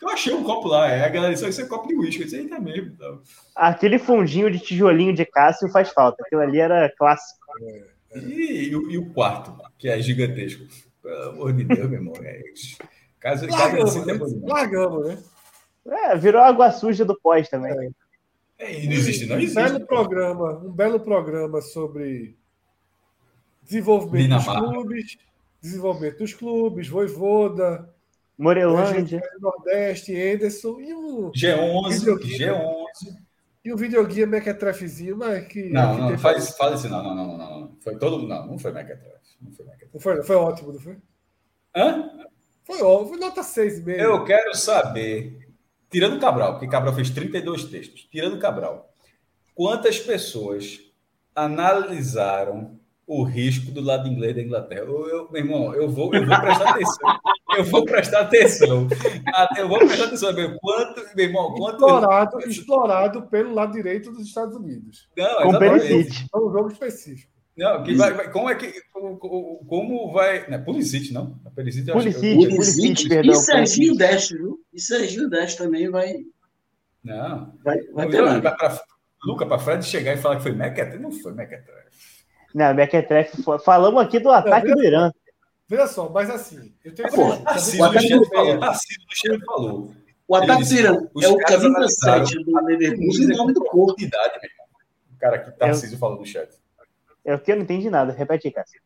Eu 0.00 0.08
achei 0.08 0.32
um 0.32 0.42
copo 0.42 0.68
lá, 0.68 0.88
é. 0.88 1.04
A 1.04 1.08
galera 1.08 1.34
disse, 1.34 1.48
isso 1.48 1.60
é 1.60 1.66
copo 1.66 1.86
de 1.86 1.94
uísque. 1.94 2.24
Isso 2.24 2.34
aí 2.34 2.48
tá 2.48 2.58
mesmo. 2.58 2.92
Então. 2.94 3.20
Aquele 3.54 3.98
fundinho 3.98 4.50
de 4.50 4.58
tijolinho 4.58 5.14
de 5.14 5.26
Cássio 5.26 5.68
faz 5.68 5.90
falta. 5.90 6.22
Aquilo 6.22 6.40
ali 6.40 6.58
era 6.58 6.90
clássico. 6.96 7.40
É, 7.60 7.84
é. 8.12 8.18
E, 8.20 8.68
e, 8.68 8.70
e, 8.70 8.98
o 8.98 9.12
quarto, 9.12 9.54
que 9.78 9.88
é 9.88 10.00
gigantesco. 10.00 10.64
Pelo 11.06 11.28
amor 11.30 11.52
de 11.52 11.62
Deus, 11.62 11.88
meu 11.88 12.00
irmão. 12.00 12.14
É 12.20 12.42
isso. 12.50 12.78
Caso, 13.20 13.46
largamos, 13.46 13.94
caso 13.94 14.12
assim, 14.24 14.40
né? 14.40 14.40
largamos, 14.42 15.06
né? 15.06 15.18
É, 15.88 16.16
virou 16.16 16.42
água 16.42 16.72
suja 16.72 17.04
do 17.04 17.16
pós 17.20 17.48
também. 17.48 17.72
É. 17.72 17.90
É, 18.58 18.84
não 18.84 18.92
existe, 18.92 19.26
não 19.26 19.38
existe. 19.38 19.56
Um 19.56 19.62
belo 19.62 19.86
programa, 19.86 20.58
um 20.64 20.72
belo 20.72 20.98
programa 20.98 21.60
sobre 21.60 22.36
desenvolvimento 23.62 24.22
Dinamarca. 24.22 24.60
dos 24.60 24.70
clubes, 24.72 25.18
desenvolvimento 25.60 26.18
dos 26.18 26.34
clubes, 26.34 26.88
Voivoda, 26.88 27.88
Morelândia, 28.36 29.22
Nordeste, 29.38 30.12
Enderson 30.12 30.80
e 30.80 30.92
o 30.92 31.30
G11, 31.30 32.18
G11. 32.18 32.66
E 33.64 33.72
o 33.72 33.76
videoguia 33.76 34.26
Mequetrefzinho, 34.26 35.16
mas 35.16 35.46
que. 35.46 35.68
Não, 35.70 35.98
não, 35.98 36.18
faz, 36.18 36.56
faz 36.56 36.80
isso, 36.80 36.88
não, 36.88 37.02
não, 37.02 37.14
não, 37.14 37.38
não. 37.38 37.76
Foi 37.80 37.96
todo 37.96 38.26
Não, 38.26 38.46
não 38.46 38.58
foi 38.58 38.72
Mequetref. 38.72 39.25
Não 39.40 39.52
foi, 39.52 39.66
não 39.66 40.00
foi, 40.00 40.22
foi 40.22 40.36
ótimo, 40.36 40.72
não 40.72 40.80
foi? 40.80 40.96
Hã? 41.74 42.10
Foi 42.64 42.82
ótimo, 42.82 43.08
foi 43.10 43.18
nota 43.18 43.42
6,5. 43.42 43.88
Eu 43.98 44.24
quero 44.24 44.54
saber, 44.54 45.38
tirando 45.90 46.20
Cabral, 46.20 46.52
porque 46.52 46.68
Cabral 46.68 46.94
fez 46.94 47.10
32 47.10 47.64
textos, 47.64 48.02
tirando 48.10 48.38
Cabral, 48.38 48.92
quantas 49.54 49.98
pessoas 49.98 50.80
analisaram 51.34 52.78
o 53.06 53.22
risco 53.22 53.70
do 53.70 53.80
lado 53.80 54.08
inglês 54.08 54.34
da 54.34 54.42
Inglaterra. 54.42 54.80
Eu, 54.80 55.08
eu, 55.08 55.30
meu 55.30 55.40
irmão, 55.40 55.74
eu 55.74 55.88
vou, 55.88 56.12
eu 56.12 56.26
vou 56.26 56.40
prestar 56.40 56.70
atenção. 56.70 57.18
Eu 57.56 57.64
vou 57.64 57.84
prestar 57.84 58.20
atenção. 58.20 58.88
Eu 59.56 59.68
vou 59.68 59.78
prestar 59.78 60.04
atenção. 60.06 60.32
Meu, 60.32 60.58
quanto, 60.58 61.02
meu 61.14 61.26
irmão, 61.26 61.54
quanto. 61.54 61.84
Explorado, 61.84 62.38
explorado 62.40 63.22
pelo 63.28 63.54
lado 63.54 63.72
direito 63.72 64.10
dos 64.10 64.26
Estados 64.26 64.56
Unidos. 64.56 65.08
Não, 65.16 65.42
Com 65.42 65.58
Perisic. 65.58 66.26
É 66.34 66.36
um 66.36 66.50
jogo 66.50 66.68
específico. 66.68 67.35
Não, 67.56 67.82
que 67.82 67.94
vai, 67.94 68.12
vai, 68.12 68.30
como 68.30 68.50
é 68.50 68.54
que. 68.54 68.72
Como, 68.92 70.12
vai. 70.12 70.46
Não 70.48 70.58
é 70.58 70.58
Pulisic, 70.58 71.12
não? 71.12 71.40
A 71.44 71.50
Pulisic, 71.50 71.90
Pulisic, 71.90 72.48
Pulisic, 72.50 73.08
perdão. 73.08 73.32
E 73.32 73.36
Serginho 73.36 73.96
Deste, 73.96 74.36
viu? 74.36 74.60
E 74.74 74.80
Serginho 74.80 75.30
Deste 75.30 75.56
também 75.56 75.88
vai. 75.90 76.16
Não. 77.02 77.54
Vai, 77.64 77.80
vai, 77.92 78.08
vai, 78.08 78.40
vai 78.40 78.56
pra, 78.56 78.82
Luca, 79.24 79.46
para 79.46 79.58
Fred 79.58 79.84
chegar 79.84 80.12
e 80.12 80.18
falar 80.18 80.36
que 80.36 80.42
foi 80.42 80.52
Mequetref, 80.52 81.00
não 81.00 81.10
foi 81.10 81.32
Mequetref. 81.32 81.86
Não, 82.54 82.74
Mequetref 82.74 83.42
foi. 83.42 83.58
Falamos 83.58 84.02
aqui 84.02 84.18
do 84.18 84.30
ataque 84.30 84.74
do 84.74 84.82
Irã. 84.82 85.10
Veja 85.68 85.86
só, 85.86 86.08
mas 86.10 86.28
assim. 86.28 86.74
Eu 86.84 86.94
tenho 86.94 87.10
Pô, 87.10 87.36
Tarcísio 87.38 87.90
do 87.90 88.00
Chefe 88.00 88.28
falou. 88.28 88.60
Tarcísio 88.60 89.40
falou. 89.46 89.94
O 90.28 90.34
ataque 90.34 90.64
do 90.64 90.74
Irã 90.74 90.96
é 91.22 91.28
o 91.28 91.38
camisa 91.38 91.88
7 91.88 92.44
do 92.44 92.64
Leverkusen 92.64 93.32
em 93.32 93.36
nome 93.36 93.52
do 93.54 93.64
corpo. 93.64 93.94
O 94.00 95.18
cara 95.18 95.38
que 95.38 95.50
Tarcísio 95.52 95.98
falou 95.98 96.18
no 96.18 96.26
chat. 96.26 96.50
É 97.26 97.36
que 97.36 97.50
eu 97.50 97.56
não 97.56 97.64
entendi 97.64 97.90
nada. 97.90 98.12
Repete 98.12 98.46
aí, 98.46 98.52
Cássio. 98.52 98.80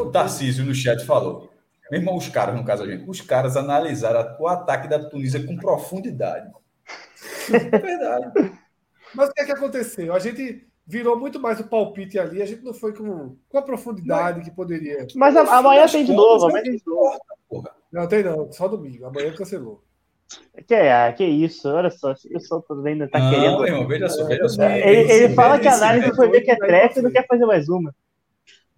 O 0.00 0.10
Tarcísio 0.10 0.64
no 0.64 0.72
chat 0.72 1.04
falou. 1.04 1.50
Meu 1.90 2.00
irmão, 2.00 2.16
os 2.16 2.28
caras, 2.28 2.54
no 2.54 2.64
caso 2.64 2.84
a 2.84 2.86
gente, 2.86 3.08
os 3.10 3.20
caras 3.20 3.56
analisaram 3.56 4.36
o 4.38 4.46
ataque 4.46 4.86
da 4.86 4.98
Tunísia 5.08 5.44
com 5.44 5.56
profundidade. 5.56 6.48
É 7.52 7.58
verdade. 7.78 8.52
Mas 9.12 9.28
o 9.28 9.32
que 9.32 9.40
é 9.40 9.44
que 9.44 9.52
aconteceu? 9.52 10.14
A 10.14 10.20
gente 10.20 10.68
virou 10.86 11.18
muito 11.18 11.40
mais 11.40 11.58
o 11.58 11.66
palpite 11.66 12.16
ali, 12.16 12.40
a 12.40 12.46
gente 12.46 12.62
não 12.62 12.72
foi 12.72 12.92
com, 12.92 13.36
com 13.48 13.58
a 13.58 13.62
profundidade 13.62 14.38
não. 14.38 14.44
que 14.44 14.52
poderia. 14.52 15.04
Mas 15.16 15.36
amanhã 15.36 15.86
tem 15.88 16.04
de 16.04 16.12
novo, 16.12 16.46
amanhã 16.46 16.62
tem 16.62 16.76
de 16.76 16.86
novo. 16.86 17.18
Não, 17.90 18.06
tem 18.06 18.22
não, 18.22 18.52
só 18.52 18.68
domingo. 18.68 19.06
Amanhã 19.06 19.34
cancelou. 19.34 19.82
Que, 20.66 20.74
é, 20.74 21.12
que 21.12 21.24
isso, 21.24 21.68
olha 21.68 21.90
só, 21.90 22.12
o 22.12 22.40
só 22.40 22.64
ainda 22.84 23.08
tá 23.08 23.18
não, 23.18 23.30
querendo. 23.30 23.66
Irmão, 23.66 23.88
veja 23.88 24.08
só, 24.08 24.24
veja 24.26 24.48
só. 24.48 24.62
Ele, 24.62 25.12
ele 25.12 25.34
fala 25.34 25.58
que 25.58 25.66
a 25.66 25.74
análise 25.74 26.14
foi 26.14 26.28
ver 26.28 26.42
que 26.42 26.50
é 26.50 26.56
trefe 26.56 27.00
e 27.00 27.02
não 27.02 27.10
quer 27.10 27.26
fazer 27.26 27.46
mais 27.46 27.68
uma. 27.68 27.92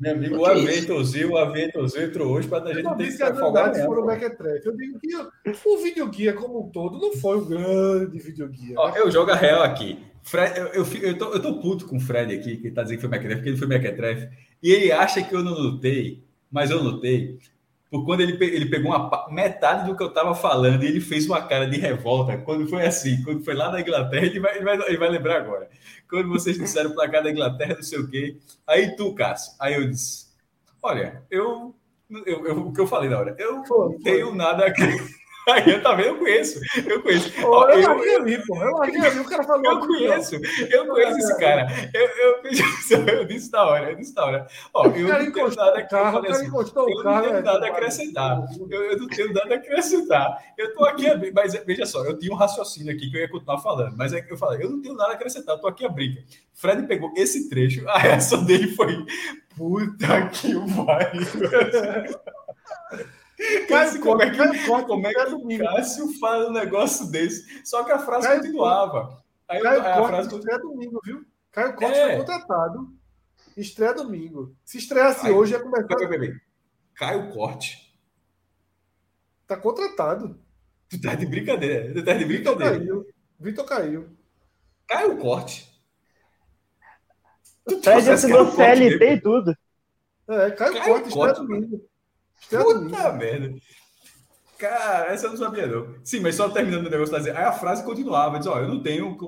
Meu 0.02 0.12
amigo, 0.12 0.36
o 0.38 0.46
Aventozinho, 0.46 1.30
o 1.30 1.36
Aventozinho 1.36 2.06
entrou 2.06 2.32
hoje 2.32 2.48
para 2.48 2.64
a 2.64 2.74
gente 2.74 2.96
ter 2.96 3.16
que 3.16 3.22
afogar 3.22 3.72
for 3.84 4.00
o 4.00 4.06
Mequetrefe. 4.06 4.66
Eu 4.66 4.76
digo 4.76 4.98
que 4.98 5.68
o 5.68 5.78
videoguia 5.78 6.32
como 6.32 6.66
um 6.66 6.70
todo 6.70 6.98
não 6.98 7.12
foi 7.12 7.38
um 7.38 7.44
grande 7.44 8.18
videoguia. 8.18 8.74
Ó? 8.78 8.96
Eu 8.96 9.10
jogo 9.12 9.30
a 9.30 9.36
real 9.36 9.62
aqui. 9.62 10.04
Fred, 10.24 10.58
eu, 10.58 10.66
eu, 10.68 10.86
eu, 11.02 11.18
tô, 11.18 11.32
eu 11.32 11.40
tô 11.40 11.60
puto 11.60 11.86
com 11.86 11.98
o 11.98 12.00
Fred 12.00 12.34
aqui, 12.34 12.56
que 12.56 12.70
tá 12.70 12.82
dizendo 12.82 12.98
que 12.98 13.02
foi 13.02 13.10
Mequetrefe, 13.10 13.36
porque 13.36 13.50
ele 13.50 13.58
foi 13.58 13.68
Mequetrefe. 13.68 14.28
E 14.60 14.72
ele 14.72 14.90
acha 14.90 15.22
que 15.22 15.34
eu 15.34 15.42
não 15.44 15.52
notei, 15.52 16.24
mas 16.50 16.70
eu 16.70 16.82
notei 16.82 17.38
por 17.92 18.06
quando 18.06 18.22
ele, 18.22 18.42
ele 18.42 18.64
pegou 18.70 18.90
uma 18.90 19.28
metade 19.30 19.86
do 19.86 19.94
que 19.94 20.02
eu 20.02 20.06
estava 20.06 20.34
falando 20.34 20.82
e 20.82 20.86
ele 20.86 20.98
fez 20.98 21.26
uma 21.26 21.42
cara 21.42 21.68
de 21.68 21.76
revolta 21.76 22.38
quando 22.38 22.66
foi 22.66 22.86
assim, 22.86 23.22
quando 23.22 23.44
foi 23.44 23.54
lá 23.54 23.70
na 23.70 23.82
Inglaterra, 23.82 24.24
ele 24.24 24.40
vai, 24.40 24.56
ele 24.56 24.64
vai, 24.64 24.88
ele 24.88 24.96
vai 24.96 25.10
lembrar 25.10 25.36
agora. 25.36 25.68
Quando 26.08 26.30
vocês 26.30 26.56
disseram 26.56 26.88
o 26.88 26.94
placar 26.94 27.22
da 27.22 27.30
Inglaterra, 27.30 27.74
não 27.74 27.82
sei 27.82 27.98
o 27.98 28.08
quê. 28.08 28.38
Aí 28.66 28.96
tu, 28.96 29.14
Cássio, 29.14 29.52
aí 29.60 29.74
eu 29.74 29.90
disse: 29.90 30.28
Olha, 30.82 31.22
eu, 31.30 31.74
eu, 32.24 32.46
eu 32.46 32.58
o 32.60 32.72
que 32.72 32.80
eu 32.80 32.86
falei 32.86 33.10
na 33.10 33.18
hora, 33.18 33.36
eu 33.38 33.62
não 33.68 33.98
tenho 33.98 34.34
nada 34.34 34.64
a 34.64 34.72
Aí 35.48 35.70
eu 35.70 35.82
também 35.82 36.06
eu 36.06 36.18
conheço. 36.18 36.60
Eu 36.86 37.02
conheço. 37.02 37.32
Ó, 37.44 37.68
eu, 37.68 37.80
eu, 37.80 38.04
eu, 38.04 38.22
ali, 38.22 38.46
pô. 38.46 38.56
Eu 38.56 38.72
larguei 38.72 39.00
ali, 39.00 39.20
o 39.20 39.24
cara 39.24 39.42
falou. 39.42 39.64
Eu 39.64 39.80
conheço, 39.80 40.36
eu 40.36 40.86
conheço 40.86 41.18
esse 41.18 41.38
cara. 41.38 41.66
Eu, 41.92 42.08
eu, 42.08 42.42
eu 43.18 43.24
disse 43.24 43.50
da 43.50 43.64
hora, 43.64 43.90
eu 43.90 43.96
disse 43.96 44.14
da 44.14 44.24
hora. 44.24 44.46
Ó, 44.72 44.86
eu 44.86 45.08
não 45.08 45.32
tenho 45.32 45.54
nada 45.54 45.80
assim, 46.30 46.46
eu 46.46 46.52
não 46.52 47.22
tenho 47.22 47.42
nada 47.42 47.66
a 47.66 47.68
acrescentar. 47.68 48.44
Eu, 48.70 48.82
eu 48.84 48.98
não 48.98 49.08
tenho 49.08 49.32
nada 49.32 49.54
a 49.54 49.56
acrescentar. 49.58 50.38
Eu 50.56 50.74
tô 50.74 50.84
aqui, 50.84 51.06
mas 51.32 51.54
veja 51.64 51.86
só, 51.86 52.04
eu 52.04 52.18
tinha 52.18 52.32
um 52.32 52.36
raciocínio 52.36 52.94
aqui 52.94 53.10
que 53.10 53.16
eu 53.16 53.20
ia 53.22 53.28
continuar 53.28 53.58
falando, 53.58 53.96
mas 53.96 54.12
é 54.12 54.20
que 54.20 54.32
eu 54.32 54.36
falei, 54.36 54.64
eu 54.64 54.70
não 54.70 54.80
tenho 54.80 54.94
nada 54.94 55.12
a 55.12 55.14
acrescentar, 55.14 55.56
eu 55.56 55.60
tô 55.60 55.66
aqui 55.66 55.84
a 55.84 55.88
briga. 55.88 56.22
Fred 56.54 56.86
pegou 56.86 57.12
esse 57.16 57.48
trecho, 57.48 57.86
a 57.90 57.98
reação 57.98 58.44
dele 58.44 58.68
foi 58.68 59.04
puta 59.56 60.28
que 60.28 60.54
pariu. 60.84 61.22
Cássio, 63.68 64.00
como 64.00 64.22
é 64.22 64.30
que, 64.30 64.36
como 64.66 65.06
é 65.06 65.14
que 65.14 65.34
o 65.34 65.58
Cássio 65.58 66.18
fala 66.18 66.48
um 66.48 66.52
negócio 66.52 67.10
desse? 67.10 67.64
Só 67.64 67.84
que 67.84 67.92
a 67.92 67.98
frase 67.98 68.26
Caio 68.26 68.40
continuava. 68.40 69.22
Aí 69.48 69.60
Caio 69.60 69.82
a, 69.82 69.94
a 69.94 70.08
frase 70.08 70.34
estreia 70.34 70.58
domingo, 70.58 71.00
viu? 71.04 71.24
Caio 71.50 71.74
Corte 71.74 71.98
é. 71.98 72.06
foi 72.08 72.16
contratado. 72.18 72.92
Estreia 73.56 73.94
domingo. 73.94 74.54
Se 74.64 74.78
estreasse 74.78 75.26
Aí, 75.26 75.32
hoje, 75.32 75.52
ia 75.52 75.60
começar. 75.60 75.96
Peraí, 75.96 76.34
Caio 76.94 77.30
Corte. 77.30 77.94
Tá 79.46 79.56
contratado. 79.56 80.40
Tu 80.88 81.00
tá 81.00 81.14
de 81.14 81.26
brincadeira. 81.26 81.92
Tu 81.92 82.04
tá 82.04 82.14
de 82.14 82.24
brincadeira. 82.24 82.78
Vitor 82.78 82.86
caiu. 82.86 83.06
Vitor 83.38 83.64
caiu. 83.64 84.16
Caio 84.86 85.18
Corte. 85.18 85.72
Tu 87.66 87.82
Fred 87.82 88.10
assinou 88.10 88.50
CLT 88.50 89.04
e 89.04 89.20
tudo. 89.20 89.56
É, 90.28 90.50
Caio, 90.52 90.72
Caio 90.72 90.84
Corte, 90.84 91.08
estreia 91.08 91.32
domingo. 91.34 91.91
Puta 92.50 93.12
merda. 93.12 93.54
Cara, 94.62 95.12
essa 95.12 95.26
eu 95.26 95.30
não 95.30 95.36
sabia, 95.36 95.66
não. 95.66 95.88
Sim, 96.04 96.20
mas 96.20 96.36
só 96.36 96.48
terminando 96.48 96.86
o 96.86 96.90
negócio, 96.90 97.16
dizer, 97.16 97.36
aí 97.36 97.42
a 97.42 97.50
frase 97.50 97.82
continuava, 97.82 98.38
diz, 98.38 98.46
ó, 98.46 98.60
eu 98.60 98.68
não 98.68 98.80
tenho, 98.80 99.18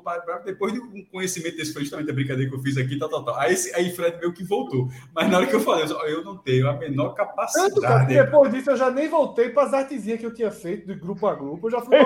depois 0.45 0.73
de 0.73 0.79
um 0.79 1.05
conhecimento 1.07 1.57
desse, 1.57 1.73
foi 1.73 1.83
justamente 1.83 2.09
a 2.09 2.15
brincadeira 2.15 2.49
que 2.49 2.57
eu 2.57 2.63
fiz 2.63 2.77
aqui, 2.77 2.97
tal, 2.97 3.09
tal, 3.09 3.25
tal. 3.25 3.41
Aí, 3.41 3.53
esse, 3.53 3.75
aí 3.75 3.91
Fred 3.91 4.17
meio 4.21 4.33
que 4.33 4.45
voltou. 4.45 4.89
Mas 5.13 5.29
na 5.29 5.39
hora 5.39 5.47
que 5.49 5.57
eu 5.57 5.59
falei, 5.59 5.87
ó, 5.91 6.07
eu 6.07 6.23
não 6.23 6.37
tenho 6.37 6.69
a 6.69 6.75
menor 6.75 7.15
capacidade. 7.15 7.75
Tanto, 7.75 8.07
depois 8.07 8.53
disso 8.53 8.71
eu 8.71 8.77
já 8.77 8.93
nem 8.93 9.09
voltei 9.09 9.49
para 9.49 9.65
as 9.65 9.75
artezinhas 9.75 10.21
que 10.21 10.27
eu 10.27 10.33
tinha 10.33 10.53
feito 10.53 10.87
de 10.87 10.95
grupo 10.95 11.27
a 11.27 11.35
grupo, 11.35 11.67
eu 11.67 11.71
já 11.73 11.81
fui... 11.81 11.97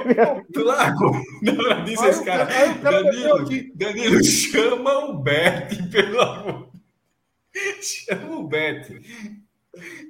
tu 0.51 0.65
largou. 0.65 1.13
Na 1.43 1.53
hora 1.53 1.83
disso, 1.83 2.07
esse 2.07 2.25
cara, 2.25 2.47
cara 2.47 3.03
Danilo, 3.03 3.45
Danilo, 3.75 4.25
chama 4.25 5.05
o 5.05 5.19
Bert, 5.19 5.77
pelo 5.93 6.19
amor. 6.19 6.71
Chama 7.83 8.37
o 8.37 8.49
Bert. 8.49 8.91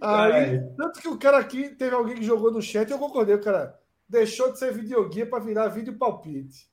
Aí, 0.01 0.61
tanto 0.77 1.01
que 1.01 1.09
o 1.09 1.19
cara 1.19 1.39
aqui, 1.39 1.71
teve 1.71 1.95
alguém 1.95 2.17
que 2.17 2.25
jogou 2.25 2.51
no 2.51 2.63
chat 2.63 2.89
e 2.89 2.93
eu 2.93 2.99
concordei, 2.99 3.35
o 3.35 3.41
cara 3.41 3.79
deixou 4.09 4.53
de 4.53 4.59
ser 4.59 4.73
videoguia 4.73 5.27
para 5.27 5.43
virar 5.43 5.69
vídeo 5.69 5.99
palpite. 5.99 6.67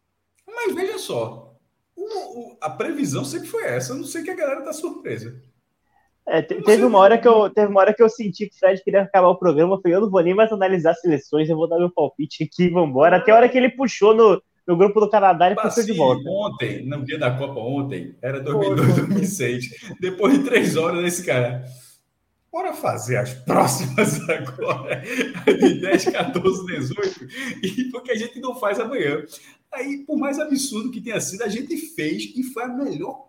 Mas 0.47 0.73
veja 0.73 0.97
só, 0.97 1.55
o, 1.95 2.03
o, 2.03 2.57
a 2.61 2.69
previsão 2.69 3.25
sempre 3.25 3.47
foi 3.47 3.65
essa. 3.65 3.93
Eu 3.93 3.97
não 3.97 4.03
sei 4.05 4.23
que 4.23 4.31
a 4.31 4.35
galera 4.35 4.61
tá 4.61 4.73
surpresa. 4.73 5.41
É, 6.27 6.41
teve 6.41 6.83
uma 6.83 6.97
hora 6.97 7.19
que 7.19 7.27
eu 7.27 7.49
teve 7.51 7.67
uma 7.67 7.79
hora 7.81 7.93
que 7.93 8.01
eu 8.01 8.09
senti 8.09 8.47
que 8.49 8.55
o 8.55 8.59
Fred 8.59 8.83
queria 8.83 9.03
acabar 9.03 9.27
o 9.27 9.37
programa. 9.37 9.75
Eu 9.75 9.81
falei, 9.81 9.97
eu 9.97 10.01
não 10.01 10.09
vou 10.09 10.23
nem 10.23 10.33
mais 10.33 10.51
analisar 10.51 10.95
seleções, 10.95 11.49
eu 11.49 11.55
vou 11.55 11.69
dar 11.69 11.77
meu 11.77 11.91
palpite 11.91 12.43
aqui, 12.43 12.69
vambora. 12.69 13.17
Até 13.17 13.31
a 13.31 13.35
hora 13.35 13.49
que 13.49 13.57
ele 13.57 13.69
puxou 13.69 14.15
no, 14.15 14.41
no 14.67 14.75
grupo 14.75 14.99
do 14.99 15.09
Canadá, 15.09 15.45
ele 15.45 15.55
passou 15.55 15.83
de 15.83 15.93
volta. 15.93 16.27
Ontem, 16.27 16.83
no 16.83 17.05
dia 17.05 17.19
da 17.19 17.29
Copa 17.37 17.59
ontem, 17.59 18.15
era 18.23 18.39
2002, 18.39 18.95
2006. 18.95 19.65
Depois 20.01 20.33
de 20.33 20.43
três 20.43 20.75
horas, 20.75 21.05
esse 21.05 21.23
cara. 21.23 21.63
Bora 22.55 22.71
fazer 22.71 23.17
as 23.17 23.33
próximas 23.33 24.17
agora, 24.31 25.03
de 25.45 25.81
10, 25.81 26.05
14, 26.05 26.65
18, 26.65 27.27
e 27.61 27.91
porque 27.91 28.13
a 28.13 28.15
gente 28.15 28.39
não 28.39 28.55
faz 28.55 28.79
amanhã. 28.79 29.25
Aí, 29.73 30.05
por 30.07 30.17
mais 30.17 30.39
absurdo 30.39 30.89
que 30.89 31.01
tenha 31.01 31.19
sido, 31.19 31.43
a 31.43 31.49
gente 31.49 31.75
fez 31.75 32.31
e 32.33 32.43
foi 32.43 32.63
a 32.63 32.69
melhor 32.69 33.25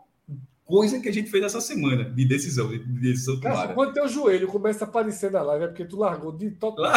coisa 0.65 1.01
que 1.01 1.09
a 1.09 1.13
gente 1.13 1.29
fez 1.29 1.43
essa 1.43 1.61
semana 1.61 2.05
de 2.05 2.25
decisão, 2.25 2.69
de 2.69 2.79
decisão 2.79 3.41
tomada. 3.41 3.75
quando 3.75 3.95
teu 3.95 4.07
joelho 4.07 4.47
começa 4.47 4.85
a 4.85 4.89
aparecer 4.89 5.33
na 5.33 5.43
live, 5.43 5.65
é 5.65 5.67
porque 5.67 5.85
tu 5.85 5.99
largou 5.99 6.31
de 6.31 6.53
total. 6.53 6.93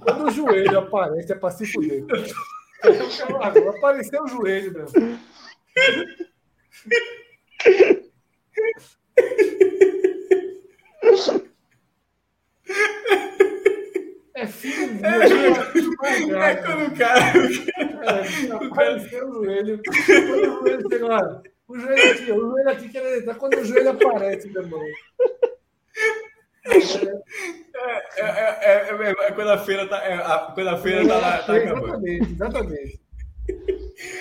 Quando 0.00 0.28
o 0.28 0.30
joelho 0.30 0.78
aparece, 0.78 1.30
é 1.30 1.34
para 1.34 1.50
se 1.50 1.66
fuder. 1.66 2.06
Apareceu 3.76 4.24
o 4.24 4.28
joelho, 4.28 4.72
meu. 4.72 4.86
É 14.38 14.46
filho 14.46 15.04
é, 15.04 15.08
é, 15.08 16.50
é 16.50 16.56
quando 16.56 16.86
o 16.86 16.96
cara. 16.96 17.20
É, 17.80 18.66
apareceu 18.66 19.28
o 19.28 19.44
joelho. 19.44 19.82
Quando 19.84 20.30
o 20.30 20.60
joelho 20.60 20.88
chega 20.88 21.06
lá. 21.08 21.42
O 21.66 21.76
joelho 21.76 22.12
aqui, 22.12 22.32
o 22.32 22.40
joelho 22.40 22.70
aqui 22.70 22.88
querendo 22.88 23.16
entrar. 23.16 23.34
Quando 23.34 23.54
o 23.54 23.64
joelho 23.64 23.90
aparece, 23.90 24.48
meu 24.48 24.62
irmão. 24.62 24.80
É, 26.64 26.76
é, 28.16 28.90
é, 28.90 29.10
é, 29.10 29.32
quando 29.32 29.50
a 29.50 29.58
feira 29.58 29.88
tá, 29.88 30.04
é, 30.04 30.14
a, 30.14 30.52
quando 30.54 30.68
a 30.68 30.76
feira 30.76 31.08
tá, 31.08 31.18
lá, 31.18 31.42
tá 31.42 31.56
acabando. 31.56 32.06
Exatamente, 32.06 33.00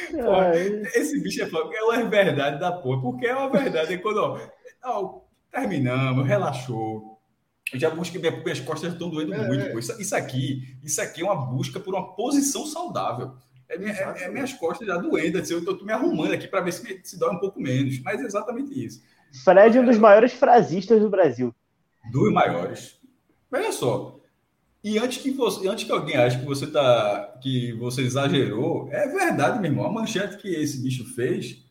exatamente. 0.09 0.87
Esse 0.95 1.21
bicho 1.21 1.43
é, 1.43 1.49
é 1.77 1.83
uma 1.83 2.09
verdade 2.09 2.59
da 2.59 2.71
porra, 2.71 3.01
porque 3.01 3.27
é 3.27 3.35
uma 3.35 3.49
verdade. 3.51 3.93
É 3.93 3.97
quando, 3.97 4.39
ó 4.83 5.26
Terminamos, 5.57 6.27
relaxou. 6.27 7.19
Eu 7.73 7.79
já 7.79 7.89
busquei, 7.89 8.21
minhas 8.21 8.59
costas 8.59 8.93
estão 8.93 9.09
doendo 9.09 9.33
é, 9.33 9.47
muito. 9.47 9.65
É. 9.65 9.79
Isso, 9.79 9.99
isso, 9.99 10.15
aqui, 10.15 10.77
isso 10.83 11.01
aqui 11.01 11.21
é 11.21 11.25
uma 11.25 11.35
busca 11.35 11.79
por 11.79 11.95
uma 11.95 12.15
posição 12.15 12.63
saudável. 12.65 13.33
É, 13.67 13.77
minha, 13.77 13.91
é, 13.91 14.23
é 14.23 14.29
minhas 14.29 14.53
costas 14.53 14.87
já 14.87 14.97
doendo. 14.97 15.39
Assim, 15.39 15.53
eu 15.53 15.59
estou 15.59 15.83
me 15.83 15.91
arrumando 15.91 16.31
aqui 16.31 16.47
para 16.47 16.61
ver 16.61 16.71
se, 16.71 17.01
se 17.03 17.17
dói 17.17 17.35
um 17.35 17.39
pouco 17.39 17.59
menos. 17.59 17.99
Mas 18.03 18.21
é 18.21 18.25
exatamente 18.25 18.85
isso. 18.85 19.01
Fred 19.43 19.77
é 19.77 19.81
um 19.81 19.85
dos 19.85 19.97
maiores 19.97 20.31
frasistas 20.31 21.01
do 21.01 21.09
Brasil. 21.09 21.53
Dos 22.11 22.31
maiores. 22.31 22.99
Olha 23.51 23.71
só. 23.71 24.19
E 24.83 24.99
antes 24.99 25.17
que 25.17 25.31
você, 25.31 25.67
antes 25.67 25.85
que 25.85 25.91
alguém 25.91 26.15
ache 26.15 26.39
que 26.39 26.45
você 26.45 26.67
tá, 26.67 27.39
que 27.41 27.73
você 27.73 28.03
exagerou, 28.03 28.87
é 28.91 29.07
verdade, 29.07 29.59
meu 29.59 29.71
irmão. 29.71 29.87
A 29.87 29.91
manchete 29.91 30.37
que 30.37 30.47
esse 30.47 30.81
bicho 30.81 31.03
fez 31.15 31.66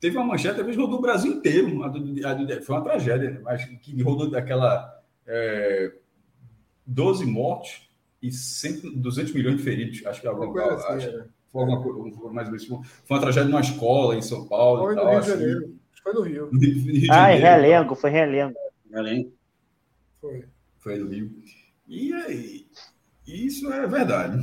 Teve 0.00 0.16
uma 0.16 0.26
manchete, 0.26 0.56
talvez 0.56 0.76
rodou 0.76 0.98
o 0.98 1.02
Brasil 1.02 1.32
inteiro. 1.32 1.82
A 1.82 1.88
do, 1.88 2.26
a 2.26 2.34
do, 2.34 2.62
foi 2.62 2.76
uma 2.76 2.84
tragédia, 2.84 3.40
mas 3.42 3.64
que 3.64 4.00
rodou 4.02 4.30
daquela 4.30 5.02
é, 5.26 5.92
12 6.86 7.26
mortos 7.26 7.88
e 8.22 8.30
100, 8.30 9.00
200 9.00 9.32
milhões 9.32 9.56
de 9.56 9.62
feridos. 9.62 10.06
Acho 10.06 10.20
que 10.20 10.26
é 10.26 10.30
alguma 10.30 10.52
coisa. 10.52 10.74
Assim, 10.74 11.06
acho, 11.06 11.24
foi 11.50 11.62
alguma 11.62 11.82
coisa 11.82 12.30
mais 12.32 12.64
Foi 12.64 12.78
uma 13.10 13.20
tragédia 13.20 13.48
numa 13.48 13.60
escola 13.60 14.16
em 14.16 14.22
São 14.22 14.46
Paulo. 14.46 14.84
Foi 14.84 14.94
no 14.94 15.10
Rio 15.10 15.20
de 15.20 15.26
Janeiro. 15.26 15.78
Foi 16.02 16.12
no 16.12 16.22
Rio. 16.22 16.50
ah, 17.10 17.34
em 17.34 17.40
Realengo, 17.40 17.94
foi 17.94 18.10
Realengo. 18.10 18.54
Realengo. 18.90 19.32
Foi. 20.20 20.44
Foi 20.78 20.98
no 20.98 21.08
Rio. 21.08 21.30
E 21.86 22.12
aí, 22.12 22.66
isso 23.26 23.72
é 23.72 23.86
verdade. 23.86 24.38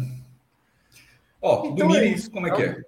Ó, 1.42 1.68
então 1.68 1.88
domingo, 1.88 1.98
é 1.98 2.06
isso. 2.08 2.32
como 2.32 2.48
é 2.48 2.52
que 2.52 2.64
é? 2.64 2.85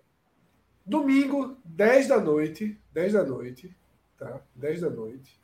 Domingo, 0.88 1.58
10 1.66 2.08
da 2.08 2.20
noite. 2.20 2.80
10 2.94 3.14
da 3.14 3.24
noite. 3.24 3.76
Tá? 4.18 4.40
10 4.56 4.82
da 4.82 4.90
noite. 4.90 5.38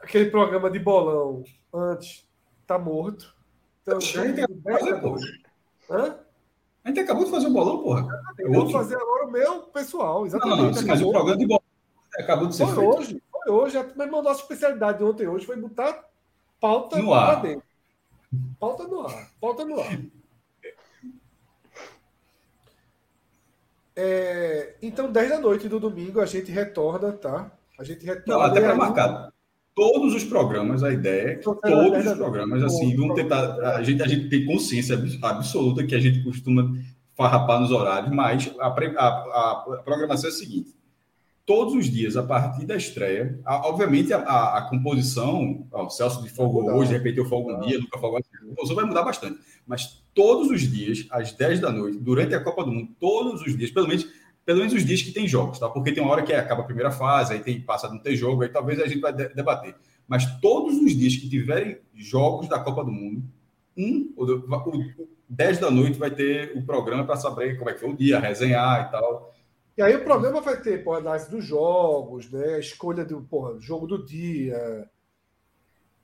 Aquele 0.00 0.30
programa 0.30 0.68
de 0.68 0.80
bolão 0.80 1.44
antes 1.72 2.26
tá 2.66 2.78
morto. 2.78 3.34
Então, 3.82 3.98
a, 3.98 4.00
gente 4.00 4.40
acabou 4.40 5.16
de 5.16 5.44
Hã? 5.90 6.18
a 6.82 6.88
gente 6.88 7.00
acabou 7.00 7.24
de 7.24 7.30
fazer 7.30 7.46
o 7.46 7.50
bolão, 7.50 7.82
porra. 7.82 8.08
Eu 8.38 8.52
vou 8.52 8.70
fazer 8.70 8.96
agora 8.96 9.26
o 9.26 9.30
meu 9.30 9.62
pessoal, 9.64 10.26
exatamente. 10.26 10.56
Não, 10.56 10.66
não, 10.66 10.74
sim, 10.74 10.86
mas 10.86 11.00
o 11.00 11.10
programa 11.10 11.36
de 11.36 11.46
bolão 11.46 11.62
acabou 12.18 12.48
de 12.48 12.56
ser 12.56 12.66
foi 12.66 12.74
feito. 12.74 12.98
hoje, 12.98 13.22
foi 13.30 13.52
hoje. 13.52 13.92
Mas 13.96 14.08
a 14.08 14.22
nossa 14.22 14.40
especialidade 14.42 14.98
de 14.98 15.04
ontem 15.04 15.28
hoje 15.28 15.46
foi 15.46 15.56
botar 15.56 16.04
pauta 16.60 16.98
no 16.98 17.14
ar. 17.14 17.40
Dentro. 17.40 17.62
Pauta 18.58 18.88
no 18.88 19.06
ar. 19.06 19.30
Pauta 19.40 19.64
no 19.64 19.80
ar. 19.80 19.98
É, 23.96 24.74
então, 24.82 25.10
10 25.10 25.28
da 25.30 25.38
noite 25.38 25.68
do 25.68 25.78
domingo, 25.78 26.20
a 26.20 26.26
gente 26.26 26.50
retorna, 26.50 27.12
tá? 27.12 27.52
A 27.78 27.84
gente 27.84 28.04
retorna. 28.04 28.34
Não, 28.34 28.40
até 28.40 28.60
para 28.60 28.74
marcar. 28.74 29.32
Todos 29.74 30.14
os 30.14 30.22
programas, 30.22 30.84
a 30.84 30.92
ideia 30.92 31.30
é 31.30 31.34
que 31.34 31.42
todos 31.42 32.06
os 32.06 32.12
programas, 32.14 32.62
assim, 32.62 32.94
vão 32.96 33.12
tentar. 33.12 33.58
A 33.76 33.82
gente, 33.82 34.02
a 34.02 34.06
gente 34.06 34.28
tem 34.28 34.44
consciência 34.46 34.96
absoluta 35.20 35.84
que 35.84 35.96
a 35.96 36.00
gente 36.00 36.22
costuma 36.22 36.76
farrapar 37.16 37.60
nos 37.60 37.72
horários, 37.72 38.14
mas 38.14 38.52
a, 38.60 38.68
a, 38.68 38.68
a 38.68 39.82
programação 39.84 40.30
é 40.30 40.32
a 40.32 40.36
seguinte: 40.36 40.74
todos 41.46 41.74
os 41.74 41.86
dias, 41.86 42.16
a 42.16 42.22
partir 42.22 42.66
da 42.66 42.76
estreia, 42.76 43.38
a, 43.44 43.68
obviamente 43.68 44.12
a, 44.12 44.58
a, 44.58 44.62
composição, 44.68 45.66
ó, 45.72 45.86
o 45.86 45.90
Celso 45.90 46.22
de 46.22 46.28
Fogo 46.28 46.70
hoje, 46.70 46.90
de 46.90 46.96
repente 46.96 47.18
eu 47.18 47.26
folgo 47.26 47.52
um 47.52 47.60
dia, 47.60 47.78
nunca 47.78 47.98
folgo 47.98 48.18
a 48.18 48.48
composição 48.48 48.76
vai 48.76 48.84
mudar 48.84 49.02
bastante. 49.02 49.38
Mas 49.66 50.03
todos 50.14 50.50
os 50.50 50.62
dias, 50.62 51.06
às 51.10 51.32
10 51.32 51.60
da 51.60 51.72
noite, 51.72 51.98
durante 51.98 52.34
a 52.34 52.40
Copa 52.40 52.64
do 52.64 52.70
Mundo, 52.70 52.90
todos 53.00 53.42
os 53.42 53.56
dias, 53.56 53.70
pelo 53.70 53.88
menos, 53.88 54.06
pelo 54.44 54.58
menos 54.58 54.72
os 54.72 54.84
dias 54.84 55.02
que 55.02 55.12
tem 55.12 55.26
jogos, 55.26 55.58
tá? 55.58 55.68
Porque 55.68 55.92
tem 55.92 56.02
uma 56.02 56.12
hora 56.12 56.22
que 56.22 56.32
acaba 56.32 56.62
a 56.62 56.64
primeira 56.64 56.90
fase, 56.90 57.32
aí 57.32 57.40
tem 57.40 57.60
passa 57.60 57.88
não 57.88 57.98
ter 57.98 58.16
jogo, 58.16 58.42
aí 58.42 58.48
talvez 58.48 58.80
a 58.80 58.86
gente 58.86 59.00
vai 59.00 59.12
debater. 59.12 59.74
Mas 60.06 60.38
todos 60.40 60.76
os 60.76 60.96
dias 60.96 61.16
que 61.16 61.28
tiverem 61.28 61.78
jogos 61.94 62.48
da 62.48 62.60
Copa 62.60 62.84
do 62.84 62.92
Mundo, 62.92 63.22
um, 63.76 64.12
o, 64.16 64.24
o, 64.24 65.08
10 65.28 65.58
da 65.58 65.70
noite 65.70 65.98
vai 65.98 66.10
ter 66.10 66.56
o 66.56 66.64
programa 66.64 67.04
para 67.04 67.16
saber 67.16 67.58
como 67.58 67.70
é 67.70 67.72
que 67.72 67.80
foi 67.80 67.90
o 67.90 67.96
dia, 67.96 68.20
resenhar 68.20 68.86
e 68.86 68.90
tal. 68.90 69.34
E 69.76 69.82
aí 69.82 69.96
o 69.96 70.04
programa 70.04 70.40
vai 70.40 70.60
ter 70.60 70.84
pô, 70.84 70.94
análise 70.94 71.28
dos 71.28 71.44
jogos, 71.44 72.30
né? 72.30 72.54
A 72.54 72.58
escolha 72.60 73.04
do 73.04 73.20
porra, 73.22 73.58
jogo 73.58 73.86
do 73.86 74.04
dia, 74.04 74.88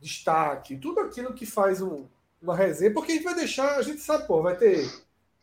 destaque, 0.00 0.76
tudo 0.76 1.00
aquilo 1.00 1.34
que 1.34 1.46
faz 1.46 1.80
um, 1.80 2.06
uma 2.42 2.56
resenha, 2.56 2.92
porque 2.92 3.12
a 3.12 3.14
gente 3.14 3.24
vai 3.24 3.34
deixar, 3.34 3.76
a 3.76 3.82
gente 3.82 4.00
sabe, 4.00 4.26
pô, 4.26 4.42
vai 4.42 4.56
ter 4.56 4.90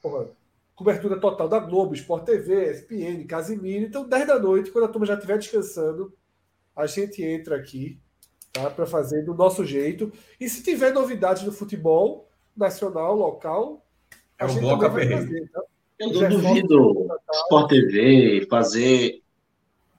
porra, 0.02 0.28
cobertura 0.76 1.20
total 1.20 1.48
da 1.48 1.60
Globo, 1.60 1.94
Sport 1.96 2.24
TV, 2.24 2.72
SPN, 2.72 3.26
Casimiro. 3.26 3.86
Então, 3.86 4.08
10 4.08 4.28
da 4.28 4.40
noite, 4.40 4.72
quando 4.72 4.86
a 4.86 4.88
turma 4.88 5.06
já 5.06 5.16
estiver 5.16 5.38
descansando, 5.38 6.14
a 6.76 6.86
gente 6.86 7.24
entra 7.24 7.56
aqui 7.56 8.00
tá, 8.54 8.70
para 8.70 8.86
fazer 8.86 9.24
do 9.24 9.34
nosso 9.34 9.66
jeito. 9.66 10.12
E 10.40 10.48
se 10.48 10.64
tiver 10.64 10.94
novidades 10.94 11.44
do 11.44 11.52
futebol 11.52 12.30
nacional, 12.56 13.16
local, 13.16 13.86
a 14.40 14.46
é 14.46 14.48
um 14.48 14.78
vai 14.78 15.10
fazer. 15.10 15.50
Tá? 15.50 15.64
Eu 16.00 16.12
não 16.12 16.30
duvido 16.30 17.08
Sport 17.32 17.70
TV 17.70 18.48
fazer 18.48 19.24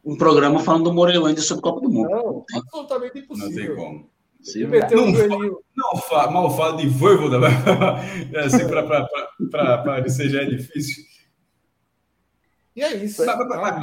um 0.04 0.16
programa 0.16 0.60
falando 0.60 0.84
do 0.84 0.92
Morelândia 0.92 1.42
sobre 1.42 1.62
Copa 1.62 1.80
do 1.80 1.90
Mundo. 1.90 2.08
Não, 2.08 2.44
absolutamente 2.54 3.18
impossível. 3.18 3.50
Não 3.50 3.56
tem 3.56 3.76
como. 3.76 4.10
Sim, 4.52 4.64
não, 4.64 5.04
um 5.04 5.12
não, 5.12 5.62
não 5.76 6.32
mal 6.32 6.56
fala 6.56 6.76
de 6.76 6.88
Voivoda, 6.88 7.38
assim, 8.44 8.66
para 9.50 9.98
ele 9.98 10.10
seja 10.10 10.42
é 10.42 10.46
difícil. 10.46 11.04
E 12.74 12.82
é 12.82 12.94
isso. 12.96 13.24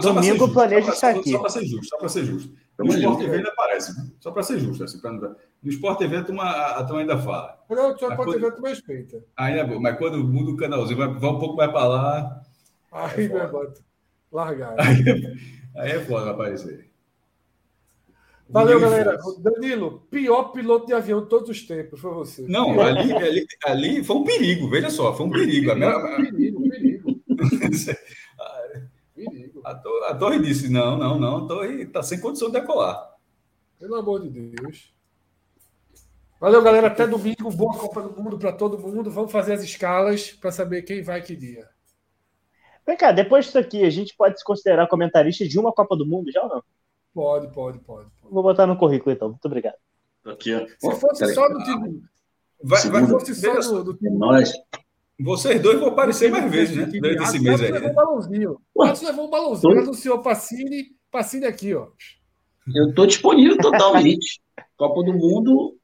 Domingo 0.01 0.53
planeja 0.53 0.91
estar 0.91 1.09
aqui. 1.09 1.31
Só 1.31 1.39
para 1.39 1.49
ser 1.49 1.65
justo, 1.65 1.85
só 1.85 1.97
para 1.97 2.09
ser 2.09 2.23
justo. 2.23 2.55
No 2.77 2.93
Sport 2.93 3.19
TV 3.19 3.35
ainda 3.37 3.49
aparece, 3.49 3.97
né? 3.97 4.07
só 4.19 4.31
para 4.31 4.43
ser 4.43 4.59
justo. 4.59 4.83
Assim, 4.85 4.99
pra... 4.99 5.11
No 5.11 5.69
Sport 5.69 5.97
TV 5.99 6.17
a 6.17 6.23
turma, 6.23 6.49
a 6.49 6.83
turma 6.83 7.01
ainda 7.01 7.17
fala. 7.17 7.59
Não, 7.69 7.89
no 7.89 7.95
Sport 7.95 8.31
TV 8.31 8.51
tu 8.51 8.61
respeita. 8.61 9.23
Ainda 9.35 9.59
é 9.59 9.65
bom, 9.65 9.79
mas 9.81 9.97
quando 9.97 10.23
muda 10.23 10.51
o 10.51 10.57
canalzinho, 10.57 10.97
vai, 10.97 11.07
vai 11.07 11.29
um 11.29 11.39
pouco 11.39 11.57
mais 11.57 11.71
para 11.71 11.87
lá. 11.87 12.41
Aí, 12.91 13.25
é 13.25 13.27
meu 13.27 13.37
irmão, 13.37 13.73
largar. 14.31 14.75
Aí, 14.79 15.37
aí 15.75 15.91
é 15.91 15.99
foda 15.99 16.31
aparecer. 16.31 16.89
Valeu, 18.47 18.79
galera. 18.79 19.17
Danilo, 19.39 20.01
pior 20.09 20.51
piloto 20.51 20.85
de 20.85 20.93
avião 20.93 21.23
de 21.23 21.29
todos 21.29 21.49
os 21.49 21.63
tempos, 21.63 21.99
foi 21.99 22.13
você. 22.13 22.43
Não, 22.47 22.79
ali, 22.79 23.13
ali, 23.13 23.47
ali 23.65 24.03
foi 24.03 24.15
um 24.15 24.23
perigo, 24.23 24.69
veja 24.69 24.89
só, 24.89 25.15
foi 25.15 25.25
um 25.25 25.31
perigo. 25.31 25.71
A 25.71 25.75
minha... 25.75 26.17
perigo, 26.17 26.69
perigo. 26.69 27.21
A, 29.63 29.73
torre, 29.73 30.05
a 30.05 30.15
torre 30.15 30.39
disse: 30.39 30.69
não, 30.69 30.95
não, 30.95 31.17
não, 31.17 31.37
a 31.37 31.47
torre 31.47 31.83
está 31.83 32.03
sem 32.03 32.19
condição 32.19 32.49
de 32.51 32.59
decolar. 32.59 33.15
Pelo 33.79 33.95
amor 33.95 34.21
de 34.21 34.29
Deus. 34.29 34.93
Valeu, 36.39 36.61
galera. 36.61 36.87
Até 36.87 37.07
domingo. 37.07 37.49
Boa 37.51 37.73
Copa 37.75 38.03
do 38.03 38.21
Mundo 38.21 38.37
para 38.37 38.51
todo 38.51 38.77
mundo. 38.77 39.09
Vamos 39.09 39.31
fazer 39.31 39.53
as 39.53 39.63
escalas 39.63 40.31
para 40.31 40.51
saber 40.51 40.83
quem 40.83 41.01
vai 41.01 41.21
que 41.23 41.35
dia. 41.35 41.67
Vem 42.85 42.95
cá, 42.95 43.11
depois 43.11 43.45
disso 43.45 43.57
aqui, 43.57 43.83
a 43.83 43.89
gente 43.89 44.15
pode 44.15 44.37
se 44.37 44.45
considerar 44.45 44.87
comentarista 44.87 45.47
de 45.47 45.57
uma 45.57 45.73
Copa 45.73 45.95
do 45.95 46.05
Mundo 46.05 46.31
já 46.31 46.43
ou 46.43 46.49
não? 46.49 46.63
Pode, 47.15 47.47
pode, 47.53 47.79
pode. 47.79 48.09
pode. 48.21 48.33
Vou 48.33 48.43
botar 48.43 48.67
no 48.67 48.77
currículo 48.77 49.15
então. 49.15 49.29
Muito 49.29 49.45
obrigado. 49.45 49.77
Aqui, 50.25 50.53
ó. 50.53 50.67
Se 50.67 50.99
fosse 50.99 51.33
só 51.33 51.47
do 51.47 51.63
time. 51.63 52.03
Vai, 52.61 52.89
vai, 52.89 53.07
fosse 53.07 53.33
só 53.35 53.75
do, 53.75 53.83
do 53.85 53.93
time. 53.93 54.17
Nós. 54.17 54.51
Vocês 55.17 55.61
dois 55.61 55.79
vão 55.79 55.87
aparecer 55.87 56.29
mais 56.29 56.51
vezes, 56.51 56.75
né? 56.75 56.85
Durante 56.87 57.23
esse 57.23 57.39
mês 57.39 57.61
aí. 57.61 57.71
levou 57.71 57.89
um 57.89 57.93
balãozinho. 57.93 58.61
Matos 58.75 59.01
levou 59.01 59.27
um 59.27 59.29
balãozinho. 59.29 59.79
Anunciou 59.79 60.21
Pacini, 60.21 60.87
Pacini 61.09 61.45
aqui, 61.45 61.73
ó. 61.73 61.87
Eu 62.75 62.93
tô 62.93 63.05
disponível 63.05 63.57
totalmente. 63.59 64.41
Copa 64.75 65.01
do 65.03 65.13
Mundo, 65.13 65.77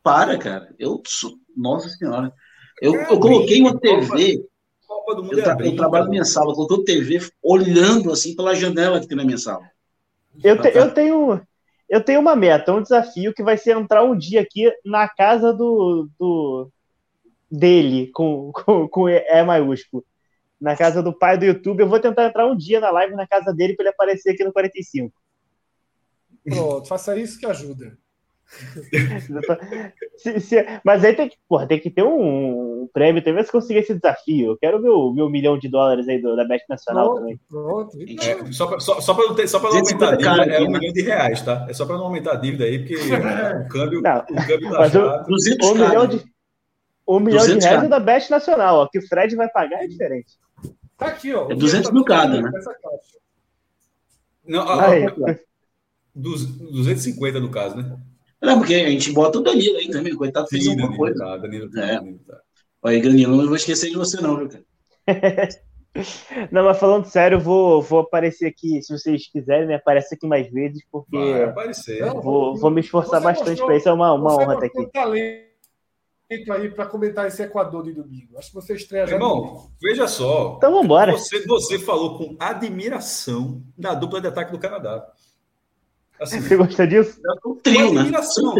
para, 0.00 0.38
cara. 0.38 0.72
Eu 0.78 1.02
sou... 1.04 1.32
Nossa 1.56 1.88
Senhora. 1.88 2.32
Eu, 2.80 2.94
eu 2.94 3.18
coloquei 3.18 3.60
uma 3.60 3.76
TV. 3.80 4.46
Copa 4.86 5.16
do 5.16 5.24
Mundo 5.24 5.38
eu, 5.40 5.42
tra 5.42 5.56
é 5.60 5.66
eu 5.66 5.74
trabalho 5.74 6.04
na 6.04 6.10
minha 6.10 6.24
sala, 6.24 6.52
eu 6.52 6.54
coloquei 6.54 6.76
uma 6.76 6.84
TV 6.84 7.30
olhando 7.42 8.12
assim 8.12 8.36
pela 8.36 8.54
janela 8.54 9.00
que 9.00 9.08
tem 9.08 9.16
na 9.16 9.24
minha 9.24 9.38
sala. 9.38 9.64
Eu, 10.42 10.60
te, 10.60 10.68
eu 10.68 10.92
tenho. 10.92 11.40
Eu 11.88 12.02
tenho 12.02 12.20
uma 12.20 12.34
meta, 12.34 12.72
um 12.72 12.82
desafio 12.82 13.34
que 13.34 13.42
vai 13.42 13.58
ser 13.58 13.76
entrar 13.76 14.02
um 14.02 14.16
dia 14.16 14.40
aqui 14.40 14.72
na 14.82 15.06
casa 15.06 15.52
do, 15.52 16.08
do 16.18 16.70
dele, 17.50 18.10
com, 18.14 18.50
com, 18.64 18.88
com 18.88 19.08
E 19.08 19.42
maiúsculo. 19.42 20.04
Na 20.58 20.76
casa 20.76 21.02
do 21.02 21.12
pai 21.12 21.36
do 21.36 21.44
YouTube. 21.44 21.80
Eu 21.80 21.88
vou 21.88 22.00
tentar 22.00 22.26
entrar 22.26 22.46
um 22.46 22.56
dia 22.56 22.80
na 22.80 22.90
live 22.90 23.14
na 23.14 23.26
casa 23.26 23.52
dele 23.52 23.74
para 23.74 23.84
ele 23.84 23.90
aparecer 23.94 24.30
aqui 24.30 24.44
no 24.44 24.52
45. 24.52 25.12
Pronto, 26.44 26.88
faça 26.88 27.16
isso 27.16 27.38
que 27.38 27.46
ajuda. 27.46 27.98
se, 30.18 30.40
se, 30.40 30.66
mas 30.84 31.02
aí 31.04 31.14
tem 31.14 31.28
que, 31.28 31.36
porra, 31.48 31.66
tem 31.66 31.78
que 31.78 31.90
ter 31.90 32.02
um, 32.02 32.82
um 32.82 32.88
prêmio 32.92 33.24
também 33.24 33.42
se 33.42 33.50
conseguir 33.50 33.80
esse 33.80 33.94
desafio. 33.94 34.50
Eu 34.52 34.58
quero 34.58 34.80
meu, 34.80 35.12
meu 35.12 35.30
milhão 35.30 35.58
de 35.58 35.68
dólares 35.68 36.06
aí 36.08 36.20
do, 36.20 36.36
da 36.36 36.44
Bet 36.44 36.64
Nacional 36.68 37.06
pronto, 37.06 37.20
também. 37.20 37.40
Pronto. 37.48 37.98
É, 38.00 38.52
só 38.52 38.66
para 38.66 38.80
só, 38.80 39.00
só 39.00 39.16
não, 39.16 39.34
ter, 39.34 39.48
só 39.48 39.58
não 39.58 39.68
aumentar 39.68 40.12
a 40.12 40.16
dívida, 40.16 40.44
é 40.44 40.60
um 40.60 40.70
milhão 40.70 40.92
de 40.92 41.02
reais, 41.02 41.40
tá? 41.42 41.66
É 41.68 41.72
só 41.72 41.86
para 41.86 41.96
não 41.96 42.04
aumentar 42.04 42.32
a 42.32 42.36
dívida 42.36 42.64
aí, 42.64 42.78
porque 42.78 42.96
o 42.96 43.68
câmbio, 43.68 44.02
não, 44.02 44.18
o 44.18 44.46
câmbio 44.46 44.70
tá 44.70 44.90
chato. 44.90 45.26
Um 45.62 45.74
milhão 45.74 46.06
de, 46.06 46.24
um 47.08 47.20
milhão 47.20 47.46
de 47.46 47.58
reais 47.58 47.84
é 47.84 47.88
da 47.88 48.00
Bet 48.00 48.30
Nacional, 48.30 48.76
ó, 48.76 48.86
que 48.86 48.98
o 48.98 49.08
Fred 49.08 49.34
vai 49.34 49.48
pagar 49.48 49.82
é 49.82 49.86
diferente. 49.86 50.38
Tá 50.98 51.06
aqui, 51.06 51.34
ó. 51.34 51.50
É 51.50 51.54
200 51.54 51.90
mil 51.90 52.04
cada, 52.04 52.40
né? 52.40 52.50
Não, 54.46 54.66
ó, 54.66 54.80
aí, 54.80 55.06
ó, 55.06 55.34
250 56.14 57.40
no 57.40 57.50
caso, 57.50 57.76
né? 57.76 57.98
Não, 58.42 58.58
porque 58.58 58.74
a 58.74 58.90
gente 58.90 59.12
bota 59.12 59.38
o 59.38 59.42
Danilo 59.42 59.76
aí 59.76 59.88
também, 59.88 60.16
coitado, 60.16 60.48
fez 60.48 60.64
Sim, 60.64 60.70
alguma 60.70 60.88
Danilo, 60.88 61.04
coisa. 61.04 61.18
Tá, 61.18 61.36
Danilo, 61.36 61.70
tá, 61.70 61.80
é. 61.80 61.94
Danilo, 61.96 62.18
tá. 62.26 62.40
Aí, 62.84 63.00
Danilo, 63.00 63.36
não 63.36 63.46
vou 63.46 63.56
esquecer 63.56 63.90
de 63.90 63.96
você, 63.96 64.20
não, 64.20 64.36
viu, 64.36 64.48
cara? 64.48 64.64
Não, 66.50 66.64
mas 66.64 66.78
falando 66.78 67.04
sério, 67.04 67.38
vou, 67.38 67.82
vou 67.82 68.00
aparecer 68.00 68.46
aqui, 68.46 68.80
se 68.82 68.96
vocês 68.96 69.30
quiserem, 69.30 69.66
né? 69.66 69.74
Aparece 69.74 70.14
aqui 70.14 70.26
mais 70.26 70.50
vezes, 70.50 70.82
porque 70.90 71.16
Vai 71.16 71.44
aparecer. 71.44 72.02
Vou, 72.14 72.56
vou 72.56 72.70
me 72.70 72.80
esforçar 72.80 73.20
você 73.20 73.24
bastante 73.24 73.62
para 73.62 73.76
isso. 73.76 73.90
É 73.90 73.92
uma, 73.92 74.14
uma 74.14 74.34
honra 74.34 74.54
estar 74.54 74.66
aqui. 74.66 74.90
Talento 74.90 75.52
aí 76.50 76.70
para 76.70 76.86
comentar 76.86 77.26
esse 77.26 77.42
Equador 77.42 77.84
de 77.84 77.92
domingo. 77.92 78.38
Acho 78.38 78.48
que 78.48 78.54
você 78.54 78.74
estreia 78.74 79.06
já. 79.06 79.16
Irmão, 79.16 79.70
veja 79.82 80.08
só. 80.08 80.54
Então 80.56 80.70
vamos 80.70 80.86
embora. 80.86 81.12
Você, 81.12 81.46
você 81.46 81.78
falou 81.78 82.16
com 82.16 82.36
admiração 82.40 83.62
da 83.76 83.92
dupla 83.92 84.18
de 84.18 84.28
ataque 84.28 84.50
do 84.50 84.58
Canadá. 84.58 85.06
Assim, 86.22 86.40
você 86.40 86.56
gosta 86.56 86.86
disso? 86.86 87.20
Com 87.42 87.56
trio, 87.56 87.92
né? 87.92 88.00
admiração. 88.02 88.54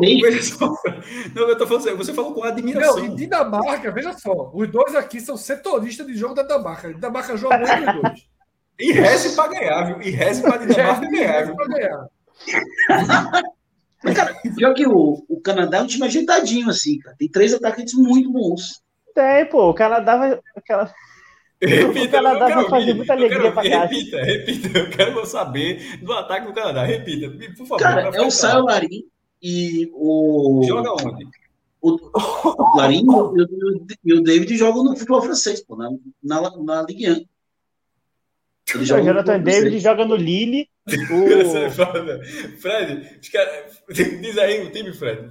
Não, 1.34 1.48
eu 1.48 1.56
tô 1.56 1.66
falando 1.66 1.86
assim, 1.86 1.96
você 1.96 2.12
falou 2.12 2.34
com 2.34 2.42
admiração. 2.42 2.96
Não, 2.96 3.04
e 3.04 3.16
Dinamarca, 3.16 3.90
veja 3.90 4.12
só, 4.14 4.50
os 4.52 4.68
dois 4.70 4.94
aqui 4.94 5.20
são 5.20 5.36
setoristas 5.36 6.06
de 6.06 6.14
jogo 6.14 6.34
da 6.34 6.42
Dinamarca. 6.42 6.92
Dinamarca 6.92 7.36
joga 7.36 7.58
muito 7.58 7.72
os 7.72 8.02
dois. 8.02 8.26
E 8.80 8.92
reze 8.92 9.36
para 9.36 9.48
ganhar, 9.52 9.84
viu? 9.84 10.02
E 10.02 10.10
reze 10.10 10.42
para 10.42 10.56
Dinamarca 10.56 11.06
ganhar, 11.08 11.46
viu? 11.46 11.56
ganhar. 11.56 12.06
Mas, 14.02 14.16
cara, 14.16 14.34
pior 14.56 14.74
que 14.74 14.86
o, 14.86 15.24
o 15.28 15.40
Canadá 15.40 15.78
é 15.78 15.82
um 15.82 15.86
time 15.86 16.04
ajeitadinho, 16.04 16.68
assim, 16.68 16.98
cara. 16.98 17.14
Tem 17.16 17.28
três 17.28 17.54
atacantes 17.54 17.94
muito 17.94 18.32
bons. 18.32 18.82
Tem, 19.14 19.46
pô. 19.46 19.70
O 19.70 19.74
Canadá 19.74 20.16
vai. 20.16 20.40
Aquela... 20.56 20.92
Repita, 21.64 22.06
o 22.06 22.10
Canadá 22.10 22.48
vai 22.48 22.68
fazer 22.68 22.94
muita 22.94 23.12
alegria 23.12 23.52
para 23.52 23.70
cá. 23.70 23.84
Repita, 23.84 24.22
repita. 24.22 24.78
Eu 24.78 24.90
quero 24.90 25.26
saber 25.26 25.98
do 25.98 26.12
ataque 26.12 26.46
do 26.46 26.52
Canadá. 26.52 26.84
Repita, 26.84 27.30
por 27.56 27.66
favor. 27.66 27.78
Cara, 27.78 28.10
é 28.14 28.20
o 28.20 28.30
Saio 28.30 28.64
Larim 28.64 29.04
e 29.40 29.88
o. 29.92 30.62
Joga 30.66 30.92
onde? 30.92 31.26
O, 31.80 31.98
o 32.74 32.76
Larim 32.76 33.06
e 34.04 34.12
o, 34.12 34.22
David 34.22 34.56
jogam 34.56 34.84
no 34.84 34.96
futebol 34.96 35.22
francês, 35.22 35.64
pô, 35.64 35.76
na, 35.76 35.90
na, 36.22 36.56
na 36.62 36.82
Ligue 36.82 37.10
1. 37.10 37.24
O 38.76 38.84
Jonathan 38.84 39.40
David 39.40 39.78
joga 39.78 40.04
no 40.04 40.16
Lille. 40.16 40.68
O... 40.84 41.70
Fred, 42.58 43.20
diz 44.20 44.36
aí 44.36 44.66
o 44.66 44.72
time, 44.72 44.92
Fred, 44.92 45.28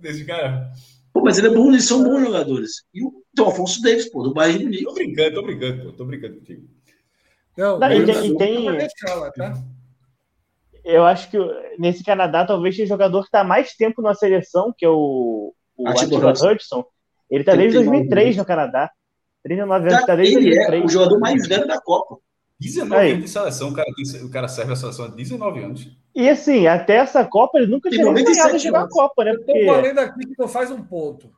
desse 0.00 0.24
cara. 0.24 0.72
Pô, 1.14 1.20
mas 1.22 1.38
ele 1.38 1.46
é 1.46 1.50
bom, 1.50 1.68
eles 1.68 1.86
são 1.86 2.02
bons 2.02 2.22
jogadores. 2.22 2.82
E 2.92 3.00
o 3.00 3.22
então, 3.32 3.46
Alfonso 3.46 3.80
Davis, 3.80 4.10
pô, 4.10 4.24
do 4.24 4.34
Bayern 4.34 4.58
de 4.58 4.64
Munique. 4.64 4.84
Tô 4.84 4.94
brincando, 4.94 5.34
tô 5.34 5.42
brincando, 5.42 5.84
pô, 5.84 5.92
tô 5.92 6.04
brincando 6.04 6.34
contigo. 6.36 6.68
Não, 7.56 7.78
não 7.78 7.92
e, 7.92 8.04
tem, 8.04 8.26
e 8.26 8.36
tem... 8.36 8.88
Tá? 9.36 9.54
Eu 10.84 11.04
acho 11.04 11.30
que 11.30 11.38
nesse 11.78 12.02
Canadá 12.02 12.44
talvez 12.44 12.74
tenha 12.74 12.88
jogador 12.88 13.20
que 13.20 13.28
está 13.28 13.44
mais 13.44 13.74
tempo 13.74 14.02
na 14.02 14.12
seleção, 14.12 14.74
que 14.76 14.84
é 14.84 14.88
o, 14.88 15.54
o 15.76 15.88
Atiba 15.88 16.16
Hudson. 16.30 16.84
Ele 17.30 17.42
está 17.42 17.54
desde 17.54 17.78
2003 17.78 18.36
no 18.36 18.44
Canadá. 18.44 18.90
39 19.44 19.88
anos, 19.88 20.00
está 20.00 20.16
desde 20.16 20.36
ele 20.36 20.44
2003. 20.46 20.82
é 20.82 20.84
o 20.84 20.88
jogador 20.88 21.20
mais 21.20 21.46
velho 21.46 21.66
da 21.66 21.80
Copa. 21.80 22.18
19 22.58 23.00
Aí. 23.00 23.12
anos 23.12 23.24
de 23.24 23.30
seleção, 23.30 23.68
o 23.70 23.74
cara, 23.74 23.88
o 24.24 24.30
cara 24.30 24.48
serve 24.48 24.72
a 24.72 24.76
seleção 24.76 25.04
há 25.04 25.08
19 25.08 25.62
anos. 25.62 25.96
E 26.14 26.28
assim, 26.28 26.66
até 26.66 26.96
essa 26.96 27.24
Copa 27.24 27.58
ele 27.58 27.66
nunca 27.66 27.90
tinha 27.90 28.04
ganhado 28.04 28.58
jogar 28.58 28.84
a 28.84 28.88
Copa, 28.88 29.24
né? 29.24 29.34
Porque... 29.34 29.50
Eu 29.52 29.66
tô 29.66 29.74
falando 29.74 29.98
aqui 29.98 30.26
que 30.26 30.38
não 30.38 30.48
faz 30.48 30.70
um 30.70 30.82
ponto. 30.82 31.34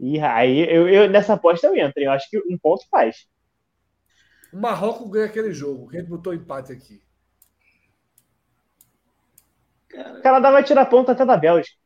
E 0.00 0.18
aí, 0.20 0.60
eu, 0.60 0.88
eu, 0.88 1.10
nessa 1.10 1.34
aposta 1.34 1.66
eu 1.66 1.76
entro. 1.76 2.02
Eu 2.02 2.10
acho 2.12 2.30
que 2.30 2.38
um 2.38 2.56
ponto 2.56 2.88
faz. 2.88 3.26
O 4.52 4.56
Marrocos 4.56 5.10
ganha 5.10 5.26
aquele 5.26 5.52
jogo, 5.52 5.88
que 5.88 5.96
a 5.96 6.00
gente 6.00 6.08
botou 6.08 6.32
empate 6.32 6.72
aqui. 6.72 7.02
O 9.92 10.22
Canadá 10.22 10.50
vai 10.50 10.62
tirar 10.62 10.86
ponto 10.86 11.10
até 11.10 11.26
da 11.26 11.36
Bélgica. 11.36 11.76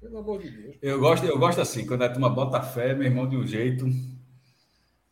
Pelo 0.00 0.18
amor 0.18 0.40
de 0.40 0.50
Deus. 0.50 0.76
Eu 0.80 0.98
gosto, 0.98 1.26
eu 1.26 1.38
gosto 1.38 1.60
assim, 1.60 1.86
quando 1.86 2.02
a 2.02 2.08
turma 2.08 2.30
bota 2.30 2.60
fé, 2.60 2.94
meu 2.94 3.06
irmão, 3.06 3.28
de 3.28 3.36
um 3.36 3.46
jeito. 3.46 3.84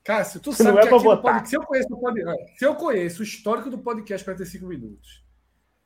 Cássio, 0.04 0.40
tu 0.40 0.52
sabe 0.52 0.70
não 0.70 0.78
é 0.78 0.88
que 0.88 0.94
aqui 0.94 1.22
pode, 1.22 1.48
se, 1.48 1.56
eu 1.56 1.62
conheço, 1.62 1.88
se 2.56 2.64
eu 2.64 2.74
conheço 2.74 3.20
o 3.20 3.24
histórico 3.24 3.68
do 3.68 3.78
podcast 3.78 4.24
45 4.24 4.66
minutos. 4.66 5.22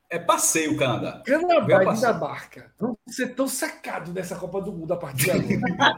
É 0.09 0.19
passeio 0.19 0.75
o 0.75 0.77
Canadá. 0.77 1.23
Canadá 1.27 1.83
e 1.83 1.95
Dinamarca 1.95 2.73
vão 2.79 2.97
ser 3.09 3.35
tão 3.35 3.49
sacados 3.49 4.13
dessa 4.13 4.37
Copa 4.37 4.61
do 4.61 4.73
Mundo 4.73 4.93
a 4.93 4.97
partir 4.97 5.25
de 5.41 5.55
agora. 5.57 5.97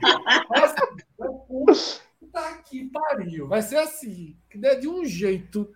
Puta 2.19 2.63
que 2.65 2.85
pariu. 2.91 3.49
Vai 3.49 3.61
ser 3.63 3.77
assim. 3.77 4.37
Que 4.49 4.59
der 4.59 4.81
de 4.81 4.89
um 4.89 5.05
jeito. 5.05 5.69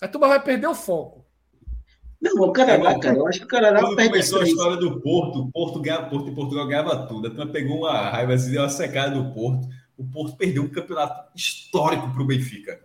A 0.00 0.06
turma 0.06 0.28
vai 0.28 0.42
perder 0.42 0.68
o 0.68 0.74
foco. 0.74 1.24
Não, 2.20 2.44
o 2.44 2.52
Canadá, 2.52 2.92
é, 2.92 2.98
cara, 3.00 3.16
eu 3.16 3.26
acho 3.26 3.40
que 3.40 3.44
o 3.44 3.48
Canadá 3.48 3.80
Quando 3.80 3.96
começou 3.96 4.40
a 4.40 4.44
história 4.44 4.76
do 4.76 5.00
Porto, 5.00 5.40
o 5.40 5.52
Porto 5.52 5.80
ganhava 5.80 6.08
Porto 6.08 6.30
e 6.30 6.34
Portugal 6.34 6.66
ganhava 6.66 7.06
tudo. 7.06 7.26
A 7.26 7.30
turma 7.30 7.52
pegou 7.52 7.78
uma 7.78 8.08
raiva, 8.08 8.32
assim, 8.34 8.52
deu 8.52 8.62
uma 8.62 8.68
secada 8.68 9.10
do 9.10 9.32
Porto. 9.34 9.68
O 9.96 10.04
Porto 10.04 10.36
perdeu 10.36 10.62
um 10.62 10.68
campeonato 10.68 11.30
histórico 11.36 12.10
para 12.10 12.22
o 12.22 12.26
Benfica 12.26 12.80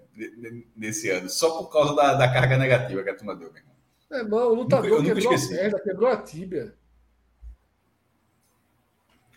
nesse 0.75 1.09
ano, 1.09 1.29
só 1.29 1.57
por 1.57 1.69
causa 1.69 1.95
da, 1.95 2.13
da 2.13 2.31
carga 2.31 2.57
negativa 2.57 3.03
que 3.03 3.09
a 3.09 3.15
turma 3.15 3.35
deu, 3.35 3.51
meu 3.51 3.57
irmão. 3.57 3.75
É, 4.11 4.17
irmão, 4.19 4.51
o 4.51 4.55
lutador 4.55 5.01
nunca, 5.01 5.15
quebrou 5.15 5.33
a 5.33 5.47
perna, 5.47 5.79
quebrou 5.79 6.09
a 6.09 6.17
tíbia. 6.17 6.73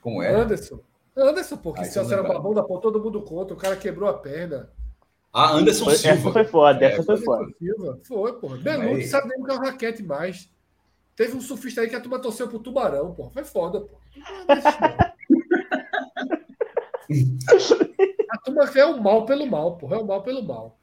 Como 0.01 0.23
é? 0.23 0.35
Anderson. 0.35 0.81
Anderson, 1.17 1.57
pô, 1.59 1.73
que 1.73 1.85
Celso 1.85 2.13
era 2.13 2.23
babão 2.23 2.55
da 2.55 2.63
pô, 2.63 2.79
todo 2.79 3.03
mundo 3.03 3.23
conta, 3.23 3.55
o 3.55 3.57
cara 3.57 3.77
quebrou 3.77 4.09
a 4.09 4.15
perna. 4.15 4.71
Ah, 5.33 5.53
Anderson 5.53 5.85
foi, 5.85 5.97
Silva. 5.97 6.17
Essa 6.17 6.33
foi 6.33 6.45
foda, 6.45 6.85
essa 6.85 7.01
é, 7.01 7.05
foi 7.05 7.17
foda. 7.19 7.53
Silva. 7.59 8.01
Foi, 8.03 8.33
pô. 8.35 8.49
Beluto 8.49 9.07
sabe 9.07 9.29
nem 9.29 9.41
o 9.41 9.45
que 9.45 9.51
é 9.51 9.55
o 9.55 9.61
raquete 9.61 10.03
mais. 10.03 10.51
Teve 11.15 11.37
um 11.37 11.41
surfista 11.41 11.83
aí 11.83 11.89
que 11.89 11.95
a 11.95 12.01
turma 12.01 12.19
torceu 12.19 12.49
pro 12.49 12.59
tubarão, 12.59 13.15
pô. 13.15 13.31
Foi 13.31 13.45
foda, 13.45 13.81
pô. 13.81 13.97
a 18.31 18.39
turma 18.39 18.67
quer 18.69 18.87
o 18.87 19.03
mal 19.03 19.25
pelo 19.25 19.47
mal, 19.47 19.77
pô. 19.77 19.93
É 19.95 19.99
o 19.99 20.07
mal 20.07 20.23
pelo 20.23 20.43
mal. 20.43 20.79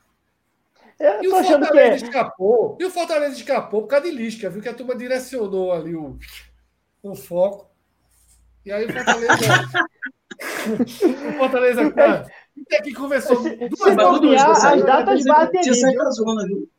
Eu 1.00 1.24
e 1.24 1.28
o 1.28 1.44
Fortaleza 1.44 1.98
que... 1.98 2.04
escapou. 2.06 2.78
E 2.80 2.86
o 2.86 2.92
Fortaleza 2.92 3.36
escapou 3.36 3.82
por 3.82 3.88
causa 3.88 4.06
de 4.06 4.12
Lisca, 4.12 4.50
viu? 4.50 4.62
Que 4.62 4.70
a 4.70 4.74
turma 4.74 4.96
direcionou 4.96 5.72
ali 5.72 5.96
o, 5.96 6.18
o 7.02 7.16
foco. 7.16 7.70
E 8.66 8.72
aí 8.72 8.86
o 8.86 8.92
Fortaleza. 8.92 9.34
o 11.36 11.38
Fortaleza, 11.38 11.92
cara, 11.92 12.28
é 12.72 12.82
que 12.82 12.94
conversou. 12.94 13.42
Se, 13.42 13.56
duas 13.56 13.80
se 13.80 13.96
bobear, 13.96 14.52
as 14.52 14.84
datas 14.84 15.24
batem 15.24 15.62
ali. 15.62 16.70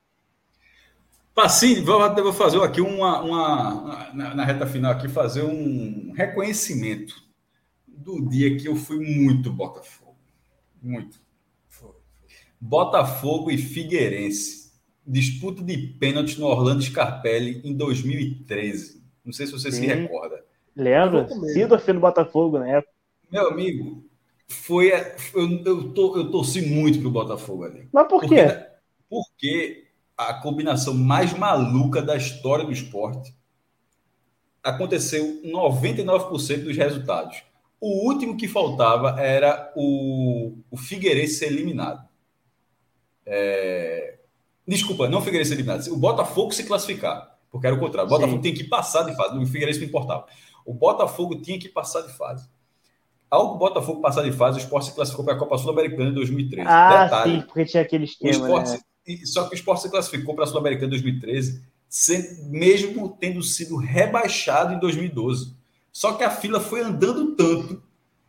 Passinho, 1.35 1.85
vou, 1.85 2.15
vou 2.15 2.33
fazer 2.33 2.63
aqui 2.63 2.83
uma, 2.83 3.23
uma 3.23 4.11
na, 4.13 4.35
na, 4.35 4.45
reta 4.45 4.67
final 4.67 4.93
aqui, 4.93 5.09
fazer 5.09 5.43
um 5.43 6.13
reconhecimento 6.15 7.15
do 8.01 8.29
dia 8.29 8.57
que 8.57 8.67
eu 8.67 8.77
fui 8.77 8.99
muito 8.99 9.53
Botafogo. 9.53 10.17
Muito. 10.83 11.21
Botafogo 12.61 13.51
e 13.51 13.59
Figueirense. 13.59 14.71
Disputa 15.07 15.63
de 15.63 15.77
pênalti 15.77 16.39
no 16.39 16.47
Orlando 16.47 16.83
Scarpelli 16.83 17.61
em 17.65 17.75
2013. 17.75 19.03
Não 19.25 19.33
sei 19.33 19.47
se 19.47 19.53
você 19.53 19.73
Sim. 19.73 19.81
se 19.81 19.87
recorda. 19.87 20.45
Lembra? 20.77 21.29
Sidorf 21.53 21.93
no 21.93 22.01
Botafogo 22.01 22.59
na 22.59 22.69
época. 22.69 22.93
Meu 23.31 23.49
amigo, 23.49 24.05
foi. 24.49 24.93
Eu, 25.35 25.65
eu, 25.65 25.93
tô, 25.93 26.17
eu 26.17 26.31
torci 26.31 26.63
muito 26.63 27.01
pro 27.01 27.11
Botafogo 27.11 27.65
ali. 27.65 27.89
Mas 27.93 28.09
por 28.09 28.21
quê? 28.21 28.29
Porque, 28.29 28.67
porque 29.09 29.87
a 30.17 30.35
combinação 30.35 30.95
mais 30.95 31.33
maluca 31.33 32.03
da 32.03 32.17
história 32.17 32.65
do 32.65 32.73
esporte 32.73 33.35
aconteceu 34.63 35.41
99% 35.45 36.65
dos 36.65 36.77
resultados. 36.77 37.43
O 37.81 38.07
último 38.07 38.37
que 38.37 38.47
faltava 38.47 39.21
era 39.21 39.73
o, 39.75 40.53
o 40.71 40.77
Figueirense 40.77 41.35
ser 41.35 41.47
eliminado. 41.47 42.07
É... 43.25 44.19
Desculpa, 44.67 45.09
não 45.09 45.19
o 45.19 45.23
Figueirense 45.23 45.51
ser 45.51 45.57
eliminado. 45.57 45.87
O 45.89 45.97
Botafogo 45.97 46.53
se 46.53 46.65
classificar. 46.65 47.39
Porque 47.51 47.67
era 47.67 47.75
o 47.75 47.81
contrário. 47.81 48.07
O 48.07 48.11
Botafogo 48.11 48.37
Sim. 48.37 48.43
tem 48.43 48.55
que 48.55 48.65
passar 48.65 49.03
de 49.05 49.17
fase. 49.17 49.37
O 49.37 49.47
Figueirense 49.47 49.81
não 49.81 49.87
importava. 49.87 50.27
O 50.65 50.75
Botafogo 50.75 51.41
tinha 51.41 51.59
que 51.59 51.69
passar 51.69 52.03
de 52.03 52.13
fase. 52.13 52.49
Ao 53.31 53.57
Botafogo 53.57 54.01
passar 54.01 54.23
de 54.23 54.33
fase, 54.33 54.59
o 54.59 54.61
esporte 54.61 54.87
se 54.87 54.95
classificou 54.95 55.25
para 55.25 55.35
a 55.35 55.39
Copa 55.39 55.57
Sul-Americana 55.57 56.11
em 56.11 56.15
2013. 56.15 56.69
Ah, 56.69 57.05
Detalhe, 57.05 57.41
sim, 57.41 57.47
porque 57.47 57.65
tinha 57.65 57.83
aquele 57.83 58.05
esquema. 58.05 58.63
Né? 58.63 58.79
Só 59.25 59.45
que 59.45 59.55
o 59.55 59.57
esporte 59.57 59.83
se 59.83 59.91
classificou 59.91 60.35
para 60.35 60.45
a 60.45 60.47
Sul-Americana 60.49 60.89
em 60.89 60.91
2013, 60.91 61.63
mesmo 62.49 63.17
tendo 63.21 63.41
sido 63.43 63.77
rebaixado 63.77 64.75
em 64.75 64.81
2012. 64.81 65.55
Só 65.93 66.13
que 66.13 66.25
a 66.25 66.31
fila 66.31 66.61
foi 66.61 66.81
andando 66.81 67.35
tanto. 67.35 67.83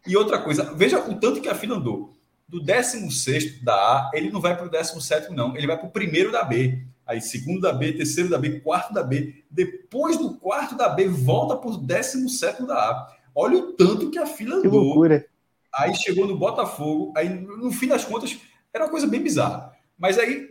E 0.06 0.18
outra 0.18 0.40
coisa, 0.40 0.74
veja 0.74 1.00
o 1.00 1.20
tanto 1.20 1.42
que 1.42 1.50
a 1.50 1.56
fila 1.56 1.78
andou. 1.78 2.14
Do 2.48 2.62
16 2.62 3.64
da 3.64 3.74
A, 3.74 4.12
ele 4.14 4.30
não 4.30 4.42
vai 4.42 4.56
para 4.58 4.66
o 4.66 4.70
17, 4.70 5.32
não. 5.32 5.56
Ele 5.56 5.68
vai 5.68 5.78
para 5.78 5.88
o 5.88 5.92
primeiro 5.92 6.32
da 6.32 6.44
B. 6.44 6.84
Aí, 7.06 7.22
segundo 7.22 7.62
da 7.62 7.74
B, 7.74 7.94
terceiro 7.94 8.30
da 8.30 8.38
B, 8.38 8.60
quarto 8.60 8.94
da 8.94 9.04
B. 9.04 9.44
Depois 9.50 10.18
do 10.18 10.36
quarto 10.36 10.76
da 10.76 10.90
B, 10.90 11.08
volta 11.08 11.56
para 11.56 11.70
o 11.70 11.78
17 11.78 12.66
da 12.66 12.76
A. 12.76 13.08
Olha 13.34 13.58
o 13.58 13.74
tanto 13.74 14.10
que 14.10 14.20
a 14.20 14.26
fila 14.26 14.56
andou. 14.58 14.72
Que 14.72 14.78
loucura. 14.78 15.26
Aí 15.74 15.96
chegou 15.96 16.28
no 16.28 16.38
Botafogo, 16.38 17.14
aí 17.16 17.30
no 17.30 17.72
fim 17.72 17.88
das 17.88 18.04
contas 18.04 18.38
era 18.74 18.86
uma 18.86 18.90
coisa 18.92 19.08
bem 19.08 19.22
bizarra. 19.22 19.72
Mas 19.98 20.18
aí 20.18 20.51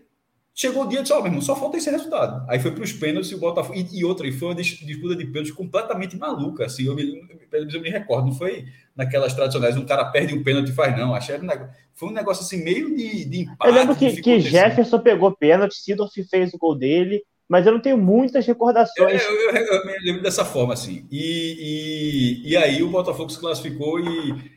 chegou 0.61 0.85
o 0.85 0.87
dia 0.87 0.99
e 0.99 1.03
disse: 1.03 1.15
Ó, 1.15 1.17
oh, 1.17 1.23
meu 1.23 1.29
irmão, 1.29 1.41
só 1.41 1.57
falta 1.57 1.79
esse 1.79 1.91
resultado. 1.91 2.45
Aí 2.49 2.61
foi 2.61 2.71
para 2.71 2.85
os 2.85 2.93
pênaltis 2.93 3.31
e 3.31 3.35
o 3.35 3.39
Botafogo. 3.39 3.79
E, 3.79 4.01
e 4.01 4.05
outra, 4.05 4.27
e 4.27 4.33
foi 4.33 4.49
uma 4.49 4.55
disputa 4.55 5.17
de 5.17 5.25
pênaltis 5.25 5.53
completamente 5.53 6.17
maluca. 6.19 6.67
Assim, 6.67 6.87
eu 6.87 6.95
me, 6.95 7.03
eu 7.51 7.81
me 7.81 7.89
recordo, 7.89 8.27
não 8.27 8.35
foi 8.35 8.67
naquelas 8.95 9.33
tradicionais, 9.33 9.77
um 9.77 9.87
cara 9.87 10.05
perde 10.05 10.35
um 10.35 10.43
pênalti 10.43 10.69
e 10.69 10.75
faz, 10.75 10.97
não. 10.99 11.15
Achei 11.15 11.39
um 11.39 11.43
negócio, 11.43 11.75
foi 11.95 12.09
um 12.11 12.13
negócio 12.13 12.45
assim, 12.45 12.63
meio 12.63 12.95
de, 12.95 13.25
de 13.25 13.41
empate. 13.41 13.71
Eu 13.71 13.75
lembro 13.75 13.97
que, 13.97 14.21
que 14.21 14.41
Jefferson 14.41 14.99
pegou 14.99 15.35
pênalti, 15.35 15.77
Sidorf 15.77 16.13
fez 16.25 16.53
o 16.53 16.59
gol 16.59 16.77
dele 16.77 17.23
mas 17.49 17.67
eu 17.67 17.73
não 17.73 17.81
tenho 17.81 17.99
muitas 17.99 18.47
recordações. 18.47 19.21
Eu, 19.25 19.51
eu, 19.51 19.67
eu, 19.67 19.85
me 19.85 19.99
lembro 20.05 20.23
dessa 20.23 20.45
forma, 20.45 20.73
assim. 20.73 21.05
E, 21.11 22.45
e, 22.45 22.51
e, 22.53 22.57
aí 22.57 22.81
o 22.81 22.89
Botafogo 22.89 23.29
se 23.29 23.41
classificou 23.41 23.99
e, 23.99 24.53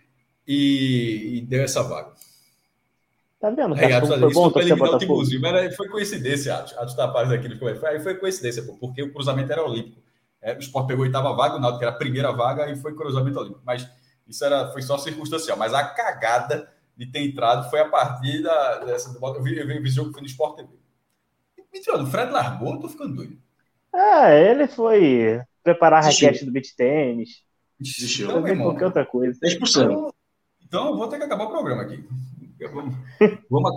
e, 0.47 1.37
e 1.37 1.41
deu 1.41 1.63
essa 1.63 1.81
vaga. 1.81 2.11
Tá 3.43 3.49
vendo? 3.49 3.75
Aí, 3.75 3.91
Atos, 3.91 4.07
foi 4.07 4.31
bom 4.31 4.49
para 4.49 4.61
eliminar 4.61 4.93
o 4.93 4.97
Tibuzinho, 4.97 5.41
mas 5.41 5.75
foi 5.75 5.89
coincidência, 5.89 6.55
Atos. 6.55 6.77
Atos 6.77 6.93
Tapares 6.93 7.29
aqui 7.29 7.49
no 7.49 7.85
Aí 7.85 7.99
foi 7.99 8.15
coincidência, 8.15 8.63
pô, 8.63 8.77
porque 8.77 9.03
o 9.03 9.11
cruzamento 9.11 9.51
era 9.51 9.61
olímpico. 9.61 10.01
É, 10.41 10.55
o 10.55 10.59
Sport 10.59 10.87
pegou 10.87 11.03
a 11.03 11.07
oitava 11.07 11.33
vaga, 11.33 11.57
o 11.57 11.59
Náutico 11.59 11.83
era 11.83 11.91
a 11.91 11.97
primeira 11.97 12.31
vaga 12.31 12.71
e 12.71 12.77
foi 12.77 12.95
cruzamento 12.95 13.37
olímpico. 13.37 13.61
Mas 13.65 13.85
isso 14.25 14.45
era, 14.45 14.71
foi 14.71 14.81
só 14.81 14.97
circunstancial. 14.97 15.57
Mas 15.57 15.73
a 15.73 15.83
cagada 15.83 16.71
de 16.95 17.05
ter 17.05 17.19
entrado 17.19 17.69
foi 17.69 17.81
a 17.81 17.89
partir 17.89 18.41
da, 18.41 18.85
dessa 18.85 19.11
do 19.11 19.19
Botafogo. 19.19 19.45
Eu 19.45 19.55
vi, 19.55 19.59
eu 19.59 19.67
vi, 19.67 19.75
eu 19.75 19.83
vi 19.83 19.89
jogo 19.89 20.07
que 20.07 20.13
foi 20.13 20.21
no 20.21 20.27
Sport 20.27 20.55
TV. 20.55 20.69
Mentira, 21.73 22.01
o 22.01 22.07
Fred 22.07 22.31
largou, 22.31 22.75
eu 22.75 22.79
tô 22.79 22.87
ficando 22.87 23.13
doido. 23.13 23.37
É, 23.93 24.51
ele 24.51 24.69
foi 24.69 25.41
preparar 25.61 26.01
a 26.01 26.05
raquete 26.05 26.45
do 26.45 26.51
beat 26.51 26.73
tênis. 26.77 27.43
Desistiu. 27.77 28.29
Qualquer 28.29 28.85
outra 28.85 29.05
coisa. 29.05 29.37
10%. 29.41 29.81
Então, 29.81 30.13
então 30.63 30.97
vou 30.97 31.09
ter 31.09 31.17
que 31.17 31.25
acabar 31.25 31.43
o 31.43 31.49
programa 31.49 31.81
aqui. 31.81 32.07
Vamos, 32.69 32.95
vamos 33.49 33.75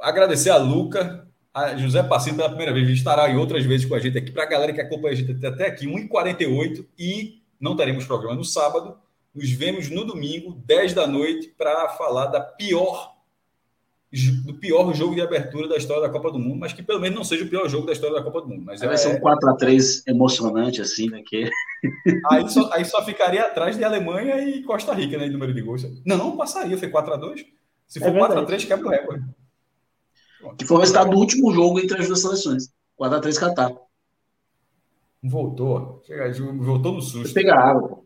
agradecer 0.00 0.50
a 0.50 0.56
Luca, 0.56 1.26
a 1.52 1.76
José 1.76 2.02
Passinho 2.02 2.36
pela 2.36 2.48
primeira 2.48 2.72
vez. 2.72 2.88
Estará 2.90 3.28
em 3.30 3.36
outras 3.36 3.64
vezes 3.64 3.86
com 3.86 3.94
a 3.94 3.98
gente 3.98 4.18
aqui. 4.18 4.30
Para 4.30 4.44
a 4.44 4.48
galera 4.48 4.72
que 4.72 4.80
acompanha 4.80 5.14
a 5.14 5.16
gente 5.16 5.46
até 5.46 5.66
aqui, 5.66 5.86
1h48 5.86 6.86
e 6.98 7.42
não 7.58 7.76
teremos 7.76 8.04
programa 8.04 8.36
no 8.36 8.44
sábado. 8.44 8.98
Nos 9.34 9.50
vemos 9.50 9.90
no 9.90 10.04
domingo, 10.04 10.62
10 10.64 10.94
da 10.94 11.06
noite, 11.06 11.48
para 11.56 11.88
falar 11.90 12.26
da 12.26 12.40
pior 12.40 13.13
do 14.44 14.54
pior 14.54 14.94
jogo 14.94 15.14
de 15.14 15.20
abertura 15.20 15.68
da 15.68 15.76
história 15.76 16.02
da 16.02 16.08
Copa 16.08 16.30
do 16.30 16.38
Mundo, 16.38 16.60
mas 16.60 16.72
que 16.72 16.82
pelo 16.82 17.00
menos 17.00 17.16
não 17.16 17.24
seja 17.24 17.44
o 17.44 17.48
pior 17.48 17.68
jogo 17.68 17.86
da 17.86 17.92
história 17.92 18.14
da 18.14 18.22
Copa 18.22 18.42
do 18.42 18.48
Mundo. 18.48 18.62
Mas 18.64 18.80
vai 18.80 18.94
é... 18.94 18.96
ser 18.96 19.08
um 19.08 19.20
4x3 19.20 20.02
emocionante, 20.06 20.80
assim, 20.80 21.10
né? 21.10 21.22
Que... 21.26 21.50
aí, 22.30 22.48
só, 22.48 22.72
aí 22.72 22.84
só 22.84 23.04
ficaria 23.04 23.42
atrás 23.42 23.76
de 23.76 23.82
Alemanha 23.82 24.38
e 24.48 24.62
Costa 24.62 24.94
Rica, 24.94 25.18
né? 25.18 25.26
Em 25.26 25.32
número 25.32 25.52
de 25.52 25.60
gols. 25.60 25.82
Não, 26.06 26.16
não 26.16 26.36
passaria, 26.36 26.78
foi 26.78 26.90
4x2. 26.90 27.44
Se 27.88 27.98
for 27.98 28.08
é 28.08 28.20
4x3, 28.20 28.66
quebra 28.66 28.86
o 28.86 28.90
recorde. 28.90 29.24
Que 30.58 30.64
foi 30.64 30.76
o 30.76 30.80
resultado 30.80 31.10
do 31.10 31.18
último 31.18 31.52
jogo 31.52 31.80
entre 31.80 32.00
as 32.00 32.06
duas 32.06 32.20
seleções. 32.20 32.72
4x3 33.00 33.40
Catar. 33.40 33.72
Voltou. 35.22 36.02
Voltou 36.60 36.92
no 36.92 37.00
susto. 37.00 37.34
Pegar 37.34 37.58
água. 37.58 38.04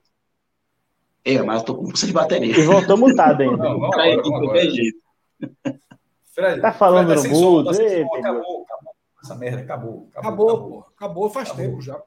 É, 1.24 1.42
mas 1.42 1.60
eu 1.60 1.66
tô 1.66 1.74
com 1.74 1.86
força 1.86 2.06
de 2.06 2.12
bateria. 2.12 2.58
E 2.58 2.62
voltou 2.62 2.96
mutado 2.96 3.42
ainda. 3.42 3.56
Não, 3.56 3.78
não, 3.78 3.84
agora, 3.84 4.22
qualquer 4.22 4.70
jeito. 4.70 4.98
Fred, 6.38 6.60
tá 6.60 6.72
falando 6.72 7.08
Fred, 7.18 7.28
no 7.28 7.40
mudo. 7.40 7.72
Tá 7.72 7.72
acabou, 7.72 8.62
acabou. 8.62 8.92
Essa 9.24 9.34
merda 9.34 9.62
acabou. 9.62 10.08
Acabou, 10.14 10.48
acabou, 10.48 10.86
acabou 10.96 11.30
faz 11.30 11.48
acabou. 11.48 11.66
tempo 11.66 11.82
já. 11.82 12.00